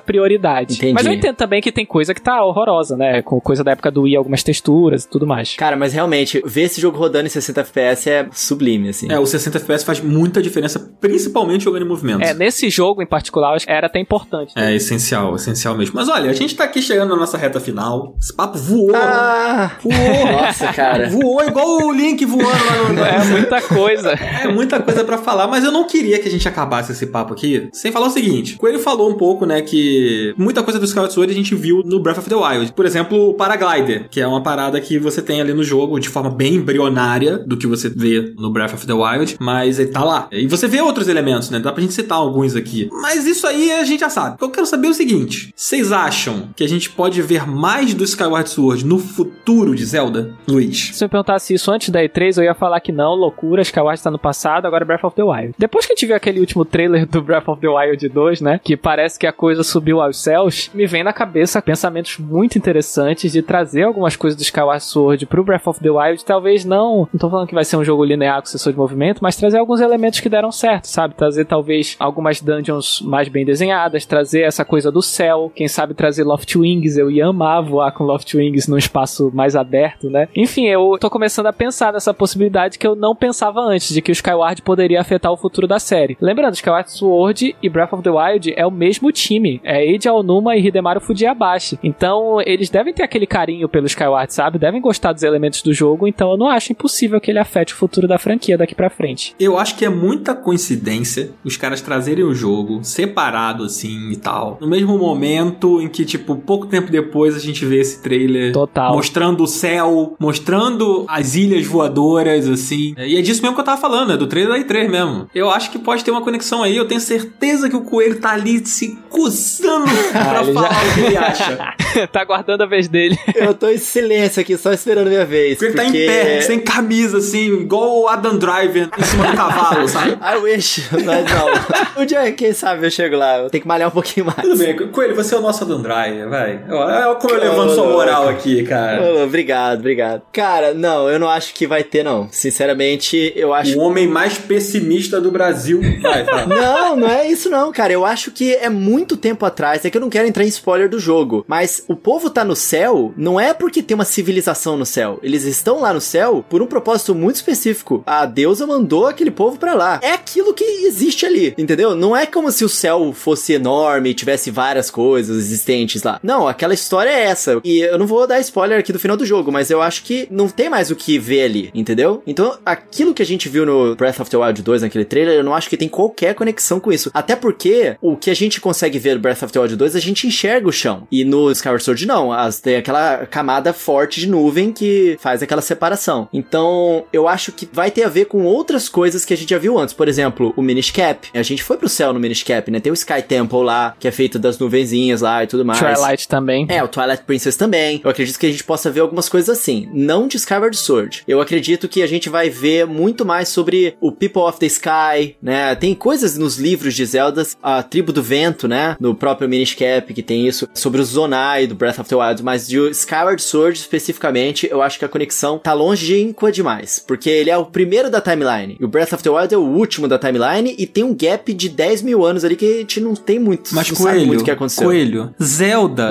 prioridade. 0.00 0.74
Entendi. 0.74 0.92
Mas 0.92 1.06
eu 1.06 1.12
entendo 1.12 1.36
também 1.36 1.60
que 1.60 1.72
tem 1.72 1.84
coisa 1.84 2.14
que 2.14 2.20
tá 2.20 2.44
horrorosa, 2.44 2.96
né? 2.96 3.22
Com 3.22 3.40
coisa 3.40 3.62
da 3.62 3.72
época 3.72 3.90
do 3.90 4.02
Wii, 4.02 4.16
algumas 4.16 4.42
texturas 4.42 5.04
e 5.04 5.08
tudo 5.08 5.26
mais. 5.26 5.54
Cara, 5.54 5.76
mas 5.76 5.92
realmente, 5.92 6.42
ver 6.44 6.62
esse 6.62 6.80
jogo 6.80 6.98
rodando 6.98 7.26
em 7.26 7.30
60 7.30 7.60
FPS 7.60 8.10
é 8.10 8.26
sublime, 8.32 8.88
assim. 8.88 9.10
É, 9.10 9.18
o 9.18 9.26
60 9.26 9.58
FPS 9.58 9.84
faz 9.84 10.00
muita 10.06 10.40
diferença, 10.40 10.78
principalmente 11.00 11.64
jogando 11.64 11.84
em 11.84 11.88
movimento. 11.88 12.22
É, 12.22 12.32
nesse 12.32 12.70
jogo 12.70 13.02
em 13.02 13.06
particular, 13.06 13.54
acho 13.54 13.66
que 13.66 13.72
era 13.72 13.86
até 13.86 13.98
importante. 13.98 14.52
É 14.56 14.74
essencial, 14.74 15.34
essencial 15.36 15.76
mesmo. 15.76 15.94
Mas 15.94 16.08
olha, 16.08 16.30
a 16.30 16.34
gente 16.34 16.54
tá 16.54 16.64
aqui 16.64 16.80
chegando 16.80 17.10
na 17.10 17.16
nossa 17.16 17.36
reta 17.36 17.60
final. 17.60 18.16
Esse 18.20 18.34
papo 18.34 18.58
voou. 18.58 18.94
Ah! 18.94 19.72
Voou. 19.82 19.96
Nossa, 20.32 20.72
cara. 20.72 21.08
Voou 21.08 21.42
igual 21.42 21.86
o 21.86 21.92
Link 21.92 22.24
voando 22.24 22.46
lá 22.46 22.92
no. 22.92 23.04
É 23.04 23.24
muita 23.24 23.60
coisa. 23.62 24.10
É 24.10 24.48
muita 24.48 24.80
coisa 24.80 25.04
pra 25.04 25.18
falar, 25.18 25.46
mas 25.46 25.64
eu 25.64 25.72
não 25.72 25.86
queria 25.86 26.18
que 26.18 26.28
a 26.28 26.30
gente 26.30 26.46
acabasse 26.48 26.92
esse 26.92 27.06
papo 27.06 27.32
aqui 27.32 27.68
sem 27.72 27.92
falar 27.92 28.06
o 28.06 28.10
seguinte. 28.10 28.54
O 28.54 28.58
Coelho 28.58 28.78
falou 28.78 29.10
um 29.10 29.14
pouco, 29.14 29.46
né, 29.46 29.62
que 29.62 30.34
muita 30.36 30.62
coisa 30.62 30.78
do 30.78 30.84
Skyward 30.84 31.12
Sword 31.12 31.32
a 31.32 31.36
gente 31.36 31.54
viu 31.54 31.82
no 31.84 32.00
Breath 32.00 32.18
of 32.18 32.28
the 32.28 32.34
Wild. 32.34 32.72
Por 32.72 32.84
exemplo, 32.84 33.30
o 33.30 33.34
Paraglider, 33.34 34.08
que 34.08 34.20
é 34.20 34.26
uma 34.26 34.42
parada 34.42 34.80
que 34.80 34.98
você 34.98 35.22
tem 35.22 35.40
ali 35.40 35.52
no 35.52 35.64
jogo 35.64 35.98
de 35.98 36.08
forma 36.08 36.30
bem 36.30 36.54
embrionária 36.54 37.38
do 37.38 37.56
que 37.56 37.66
você 37.66 37.88
vê 37.88 38.34
no 38.38 38.50
Breath 38.50 38.74
of 38.74 38.86
the 38.86 38.92
Wild, 38.92 39.36
mas 39.40 39.78
ele 39.78 39.90
tá 39.98 40.04
lá. 40.04 40.28
E 40.30 40.46
você 40.46 40.68
vê 40.68 40.80
outros 40.80 41.08
elementos, 41.08 41.50
né? 41.50 41.58
Dá 41.58 41.72
pra 41.72 41.82
gente 41.82 41.94
citar 41.94 42.18
alguns 42.18 42.54
aqui. 42.54 42.88
Mas 42.92 43.26
isso 43.26 43.46
aí 43.46 43.72
a 43.72 43.84
gente 43.84 44.00
já 44.00 44.10
sabe. 44.10 44.36
Eu 44.40 44.50
quero 44.50 44.66
saber 44.66 44.88
o 44.88 44.94
seguinte: 44.94 45.52
vocês 45.56 45.92
acham 45.92 46.50
que 46.54 46.64
a 46.64 46.68
gente 46.68 46.90
pode 46.90 47.20
ver 47.22 47.46
mais 47.46 47.94
do 47.94 48.04
Skyward 48.04 48.48
Sword 48.48 48.84
no 48.84 48.98
futuro 48.98 49.74
de 49.74 49.84
Zelda, 49.84 50.34
Luiz? 50.46 50.90
Se 50.94 51.04
eu 51.04 51.08
perguntasse 51.08 51.54
isso 51.54 51.70
antes 51.70 51.88
da 51.88 52.00
E3, 52.00 52.38
eu 52.38 52.44
ia 52.44 52.54
falar 52.54 52.80
que 52.80 52.92
não, 52.92 53.14
loucura, 53.14 53.62
Skyward 53.62 54.02
tá 54.02 54.10
no 54.10 54.18
passado, 54.18 54.66
agora 54.66 54.84
é 54.84 54.86
Breath 54.86 55.04
of 55.04 55.16
the 55.16 55.22
Wild. 55.22 55.54
Depois 55.58 55.86
que 55.86 55.96
gente 55.96 56.06
viu 56.06 56.14
aquele 56.14 56.38
último 56.38 56.64
trailer 56.64 57.06
do 57.06 57.22
Breath 57.22 57.48
of 57.48 57.60
the 57.60 57.68
Wild 57.68 58.08
2, 58.08 58.40
né, 58.42 58.60
que 58.62 58.76
parece 58.76 59.18
que 59.18 59.26
a 59.26 59.32
coisa 59.32 59.64
subiu 59.64 60.00
aos 60.00 60.22
céus, 60.22 60.70
me 60.74 60.86
vem 60.86 61.02
na 61.02 61.12
cabeça 61.12 61.62
pensamentos 61.62 62.18
muito 62.18 62.58
interessantes 62.58 63.32
de 63.32 63.40
trazer 63.40 63.84
algumas 63.84 64.14
coisas 64.14 64.36
do 64.36 64.42
Skyward 64.42 64.84
Sword 64.84 65.26
pro 65.26 65.42
Breath 65.42 65.66
of 65.66 65.80
the 65.80 65.90
Wild, 65.90 66.24
talvez 66.24 66.64
não, 66.64 67.08
não 67.12 67.18
tô 67.18 67.30
falando 67.30 67.48
que 67.48 67.54
vai 67.54 67.64
ser 67.64 67.76
um 67.76 67.84
jogo 67.84 68.04
linear 68.04 68.40
com 68.40 68.46
sessão 68.46 68.70
de 68.70 68.78
movimento, 68.78 69.20
mas 69.22 69.36
trazer 69.36 69.58
alguns 69.58 69.80
elementos 69.86 70.20
que 70.20 70.28
deram 70.28 70.52
certo, 70.52 70.86
sabe? 70.86 71.14
Trazer 71.14 71.44
talvez 71.46 71.96
algumas 71.98 72.40
dungeons 72.40 73.00
mais 73.02 73.28
bem 73.28 73.44
desenhadas, 73.44 74.04
trazer 74.04 74.42
essa 74.42 74.64
coisa 74.64 74.90
do 74.90 75.02
céu, 75.02 75.50
quem 75.54 75.68
sabe 75.68 75.94
trazer 75.94 76.24
Loft 76.24 76.54
Wings, 76.56 76.96
eu 76.96 77.10
ia 77.10 77.26
amar 77.26 77.62
voar 77.62 77.92
com 77.92 78.04
Loft 78.04 78.34
Wings 78.34 78.68
num 78.68 78.76
espaço 78.76 79.30
mais 79.34 79.56
aberto, 79.56 80.10
né? 80.10 80.28
Enfim, 80.34 80.66
eu 80.66 80.96
tô 81.00 81.08
começando 81.08 81.46
a 81.46 81.52
pensar 81.52 81.92
nessa 81.92 82.12
possibilidade 82.12 82.78
que 82.78 82.86
eu 82.86 82.94
não 82.94 83.14
pensava 83.14 83.60
antes, 83.60 83.92
de 83.92 84.02
que 84.02 84.10
o 84.10 84.12
Skyward 84.12 84.62
poderia 84.62 85.00
afetar 85.00 85.32
o 85.32 85.36
futuro 85.36 85.66
da 85.66 85.78
série. 85.78 86.16
Lembrando, 86.20 86.54
Skyward 86.54 86.90
Sword 86.90 87.56
e 87.62 87.68
Breath 87.68 87.92
of 87.92 88.02
the 88.02 88.10
Wild 88.10 88.52
é 88.56 88.66
o 88.66 88.70
mesmo 88.70 89.12
time, 89.12 89.60
é 89.64 89.84
Eiji 89.84 90.08
Aonuma 90.08 90.56
e 90.56 90.66
Hidemaru 90.66 91.00
Fujiabashi. 91.00 91.78
Então, 91.82 92.40
eles 92.42 92.70
devem 92.70 92.92
ter 92.92 93.02
aquele 93.02 93.26
carinho 93.26 93.68
pelo 93.68 93.86
Skyward, 93.86 94.32
sabe? 94.32 94.58
Devem 94.58 94.80
gostar 94.80 95.12
dos 95.12 95.22
elementos 95.22 95.62
do 95.62 95.72
jogo, 95.72 96.06
então 96.06 96.30
eu 96.30 96.36
não 96.36 96.48
acho 96.48 96.72
impossível 96.72 97.20
que 97.20 97.30
ele 97.30 97.38
afete 97.38 97.74
o 97.74 97.76
futuro 97.76 98.08
da 98.08 98.18
franquia 98.18 98.58
daqui 98.58 98.74
pra 98.74 98.90
frente. 98.90 99.34
Eu 99.38 99.58
acho 99.58 99.75
que 99.76 99.84
é 99.84 99.88
muita 99.88 100.34
coincidência 100.34 101.30
os 101.44 101.56
caras 101.56 101.80
trazerem 101.80 102.24
o 102.24 102.34
jogo 102.34 102.80
separado 102.82 103.64
assim 103.64 104.10
e 104.10 104.16
tal, 104.16 104.58
no 104.60 104.68
mesmo 104.68 104.96
momento 104.98 105.80
em 105.80 105.88
que, 105.88 106.04
tipo, 106.04 106.36
pouco 106.36 106.66
tempo 106.66 106.90
depois 106.90 107.34
a 107.36 107.38
gente 107.38 107.64
vê 107.64 107.80
esse 107.80 108.00
trailer 108.02 108.52
Total. 108.52 108.94
mostrando 108.94 109.42
o 109.44 109.46
céu, 109.46 110.16
mostrando 110.18 111.04
as 111.08 111.34
ilhas 111.34 111.66
voadoras, 111.66 112.48
assim. 112.48 112.94
E 112.98 113.16
é 113.16 113.22
disso 113.22 113.42
mesmo 113.42 113.54
que 113.54 113.60
eu 113.60 113.64
tava 113.64 113.80
falando, 113.80 114.12
é 114.12 114.16
do 114.16 114.26
trailer 114.26 114.52
da 114.52 114.64
E3 114.74 114.88
mesmo. 114.88 115.28
Eu 115.34 115.50
acho 115.50 115.70
que 115.70 115.78
pode 115.78 116.04
ter 116.04 116.10
uma 116.10 116.22
conexão 116.22 116.62
aí, 116.62 116.76
eu 116.76 116.86
tenho 116.86 117.00
certeza 117.00 117.68
que 117.68 117.76
o 117.76 117.82
coelho 117.82 118.18
tá 118.20 118.30
ali 118.30 118.64
se 118.66 118.98
coçando 119.08 119.84
pra 120.12 120.42
ele 120.42 120.52
falar 120.54 120.72
já- 120.72 120.90
o 120.90 120.94
que 120.94 121.00
ele 121.00 121.16
acha. 121.16 121.74
tá 122.12 122.20
aguardando 122.20 122.62
a 122.62 122.66
vez 122.66 122.88
dele. 122.88 123.18
Eu 123.34 123.54
tô 123.54 123.68
em 123.68 123.78
silêncio 123.78 124.40
aqui, 124.40 124.56
só 124.56 124.72
esperando 124.72 125.08
minha 125.08 125.24
vez. 125.24 125.58
Porque 125.58 125.66
ele 125.66 125.74
tá 125.76 125.84
em 125.84 125.86
porque- 125.86 126.06
pé, 126.06 126.40
sem 126.42 126.58
camisa, 126.60 127.18
assim, 127.18 127.60
igual 127.60 128.00
o 128.02 128.08
Adam 128.08 128.36
Driver 128.38 128.88
em 128.98 129.02
cima 129.04 129.26
do 129.30 129.36
cavalo, 129.36 129.55
sabe? 129.88 130.18
I 130.22 130.36
wish, 130.42 130.88
mas 130.92 131.04
não. 131.04 132.02
Um 132.02 132.06
dia, 132.06 132.30
quem 132.32 132.52
sabe, 132.52 132.86
eu 132.86 132.90
chego 132.90 133.16
lá. 133.16 133.38
Eu 133.38 133.50
tenho 133.50 133.62
que 133.62 133.68
malhar 133.68 133.88
um 133.88 133.92
pouquinho 133.92 134.26
mais. 134.26 134.40
Tudo 134.40 134.58
bem, 134.58 134.76
Coelho, 134.88 135.14
você 135.14 135.34
é 135.34 135.38
o 135.38 135.40
nosso 135.40 135.64
Adam 135.64 135.80
Driver, 135.80 136.28
vai. 136.28 136.60
Olha 136.68 137.14
como 137.16 137.34
eu 137.34 137.40
levanto 137.40 137.74
sua 137.74 137.88
moral 137.88 138.28
aqui, 138.28 138.62
cara. 138.64 139.24
Obrigado, 139.24 139.80
obrigado. 139.80 140.22
Cara, 140.32 140.74
não, 140.74 141.08
eu 141.08 141.18
não 141.18 141.28
acho 141.28 141.54
que 141.54 141.66
vai 141.66 141.82
ter, 141.82 142.02
não. 142.02 142.28
Sinceramente, 142.30 143.32
eu 143.36 143.52
acho 143.54 143.78
O 143.78 143.82
homem 143.82 144.06
mais 144.06 144.38
pessimista 144.38 145.20
do 145.20 145.30
Brasil. 145.30 145.80
Vai, 146.00 146.24
fala. 146.24 146.46
Não, 146.56 146.96
não 146.96 147.08
é 147.08 147.26
isso 147.26 147.50
não, 147.50 147.72
cara. 147.72 147.92
Eu 147.92 148.04
acho 148.04 148.30
que 148.30 148.54
é 148.54 148.68
muito 148.68 149.16
tempo 149.16 149.44
atrás, 149.44 149.84
é 149.84 149.90
que 149.90 149.96
eu 149.96 150.00
não 150.00 150.08
quero 150.08 150.26
entrar 150.26 150.44
em 150.44 150.48
spoiler 150.48 150.88
do 150.88 150.98
jogo, 150.98 151.44
mas 151.46 151.84
o 151.88 151.94
povo 151.94 152.30
tá 152.30 152.44
no 152.44 152.56
céu 152.56 153.12
não 153.16 153.38
é 153.38 153.52
porque 153.52 153.82
tem 153.82 153.94
uma 153.94 154.04
civilização 154.04 154.76
no 154.76 154.86
céu. 154.86 155.18
Eles 155.22 155.44
estão 155.44 155.80
lá 155.80 155.92
no 155.92 156.00
céu 156.00 156.44
por 156.48 156.62
um 156.62 156.66
propósito 156.66 157.14
muito 157.14 157.36
específico. 157.36 158.02
A 158.06 158.24
deusa 158.26 158.66
mandou 158.66 159.06
aquele 159.06 159.30
povo 159.30 159.45
pra 159.52 159.74
lá. 159.74 160.00
É 160.02 160.12
aquilo 160.12 160.54
que 160.54 160.64
existe 160.64 161.24
ali, 161.24 161.54
entendeu? 161.56 161.94
Não 161.94 162.16
é 162.16 162.26
como 162.26 162.50
se 162.50 162.64
o 162.64 162.68
céu 162.68 163.12
fosse 163.12 163.52
enorme 163.52 164.10
e 164.10 164.14
tivesse 164.14 164.50
várias 164.50 164.90
coisas 164.90 165.36
existentes 165.36 166.02
lá. 166.02 166.18
Não, 166.22 166.48
aquela 166.48 166.74
história 166.74 167.10
é 167.10 167.24
essa. 167.24 167.60
E 167.64 167.80
eu 167.80 167.98
não 167.98 168.06
vou 168.06 168.26
dar 168.26 168.40
spoiler 168.40 168.78
aqui 168.78 168.92
do 168.92 168.98
final 168.98 169.16
do 169.16 169.26
jogo, 169.26 169.52
mas 169.52 169.70
eu 169.70 169.82
acho 169.82 170.02
que 170.02 170.26
não 170.30 170.48
tem 170.48 170.68
mais 170.68 170.90
o 170.90 170.96
que 170.96 171.18
ver 171.18 171.44
ali, 171.44 171.70
entendeu? 171.74 172.22
Então, 172.26 172.58
aquilo 172.64 173.14
que 173.14 173.22
a 173.22 173.26
gente 173.26 173.48
viu 173.48 173.64
no 173.66 173.94
Breath 173.94 174.20
of 174.20 174.30
the 174.30 174.36
Wild 174.36 174.62
2, 174.62 174.82
naquele 174.82 175.04
trailer, 175.04 175.36
eu 175.36 175.44
não 175.44 175.54
acho 175.54 175.68
que 175.68 175.76
tem 175.76 175.88
qualquer 175.88 176.34
conexão 176.34 176.80
com 176.80 176.92
isso. 176.92 177.10
Até 177.12 177.36
porque 177.36 177.96
o 178.00 178.16
que 178.16 178.30
a 178.30 178.34
gente 178.34 178.60
consegue 178.60 178.98
ver 178.98 179.14
no 179.14 179.20
Breath 179.20 179.42
of 179.42 179.52
the 179.52 179.60
Wild 179.60 179.76
2, 179.76 179.96
a 179.96 180.00
gente 180.00 180.26
enxerga 180.26 180.68
o 180.68 180.72
chão. 180.72 181.06
E 181.10 181.24
no 181.24 181.50
Skyward 181.50 181.82
Sword, 181.82 182.06
não. 182.06 182.32
As, 182.32 182.60
tem 182.60 182.76
aquela 182.76 183.26
camada 183.26 183.72
forte 183.72 184.20
de 184.20 184.28
nuvem 184.28 184.72
que 184.72 185.16
faz 185.20 185.42
aquela 185.42 185.62
separação. 185.62 186.28
Então, 186.32 187.04
eu 187.12 187.28
acho 187.28 187.52
que 187.52 187.68
vai 187.72 187.90
ter 187.90 188.04
a 188.04 188.08
ver 188.08 188.26
com 188.26 188.44
outras 188.44 188.88
coisas 188.88 189.24
que 189.24 189.34
a 189.34 189.35
gente 189.36 189.50
já 189.50 189.58
viu 189.58 189.78
antes. 189.78 189.94
Por 189.94 190.08
exemplo, 190.08 190.52
o 190.56 190.62
Minish 190.62 190.90
Cap. 190.90 191.28
A 191.32 191.42
gente 191.42 191.62
foi 191.62 191.76
pro 191.76 191.88
céu 191.88 192.12
no 192.12 192.20
Minish 192.20 192.42
Cap, 192.42 192.70
né? 192.70 192.80
Tem 192.80 192.92
o 192.92 192.94
Sky 192.94 193.22
Temple 193.22 193.62
lá, 193.62 193.94
que 193.98 194.08
é 194.08 194.10
feito 194.10 194.38
das 194.38 194.58
nuvenzinhas 194.58 195.20
lá 195.20 195.44
e 195.44 195.46
tudo 195.46 195.64
mais. 195.64 195.78
Twilight 195.78 196.28
também. 196.28 196.66
É, 196.68 196.82
o 196.82 196.88
Twilight 196.88 197.24
Princess 197.24 197.56
também. 197.56 198.00
Eu 198.02 198.10
acredito 198.10 198.38
que 198.38 198.46
a 198.46 198.50
gente 198.50 198.64
possa 198.64 198.90
ver 198.90 199.00
algumas 199.00 199.28
coisas 199.28 199.48
assim. 199.48 199.88
Não 199.92 200.26
de 200.26 200.36
Skyward 200.36 200.76
Sword. 200.76 201.22
Eu 201.26 201.40
acredito 201.40 201.88
que 201.88 202.02
a 202.02 202.06
gente 202.06 202.28
vai 202.28 202.50
ver 202.50 202.86
muito 202.86 203.24
mais 203.24 203.48
sobre 203.48 203.96
o 204.00 204.10
People 204.12 204.42
of 204.42 204.58
the 204.58 204.66
Sky, 204.66 205.36
né? 205.42 205.74
Tem 205.74 205.94
coisas 205.94 206.36
nos 206.36 206.56
livros 206.56 206.94
de 206.94 207.04
Zelda, 207.04 207.46
a 207.62 207.82
Tribo 207.82 208.12
do 208.12 208.22
Vento, 208.22 208.66
né? 208.68 208.96
No 209.00 209.14
próprio 209.14 209.48
Minish 209.48 209.74
Cap 209.74 210.12
que 210.12 210.22
tem 210.22 210.46
isso. 210.46 210.68
Sobre 210.74 211.00
o 211.00 211.04
Zonai 211.04 211.66
do 211.66 211.74
Breath 211.74 211.98
of 211.98 212.08
the 212.08 212.16
Wild. 212.16 212.42
Mas 212.42 212.66
de 212.66 212.78
Skyward 212.90 213.42
Sword 213.42 213.78
especificamente, 213.78 214.68
eu 214.70 214.82
acho 214.82 214.98
que 214.98 215.04
a 215.04 215.08
conexão 215.08 215.58
tá 215.58 215.72
longínqua 215.72 216.50
demais. 216.50 216.98
Porque 216.98 217.28
ele 217.28 217.50
é 217.50 217.56
o 217.56 217.66
primeiro 217.66 218.10
da 218.10 218.20
timeline. 218.20 218.76
E 218.78 218.84
o 218.84 218.88
Breath 218.88 219.12
of 219.12 219.22
the 219.26 219.30
Wild 219.30 219.54
é 219.54 219.58
o 219.58 219.62
último 219.62 220.06
da 220.08 220.18
timeline. 220.18 220.74
E 220.78 220.86
tem 220.86 221.04
um 221.04 221.14
gap 221.14 221.52
de 221.52 221.68
10 221.68 222.02
mil 222.02 222.24
anos 222.24 222.44
ali 222.44 222.56
que 222.56 222.64
a 222.64 222.76
gente 222.78 223.00
não 223.00 223.14
tem 223.14 223.38
muito. 223.38 223.74
Mas 223.74 223.88
não 223.90 223.96
sabe 223.96 224.10
Coelho, 224.10 224.26
muito 224.26 224.40
o 224.40 224.44
que 224.44 224.50
aconteceu. 224.50 224.84
Coelho, 224.86 225.34
Zelda 225.42 226.10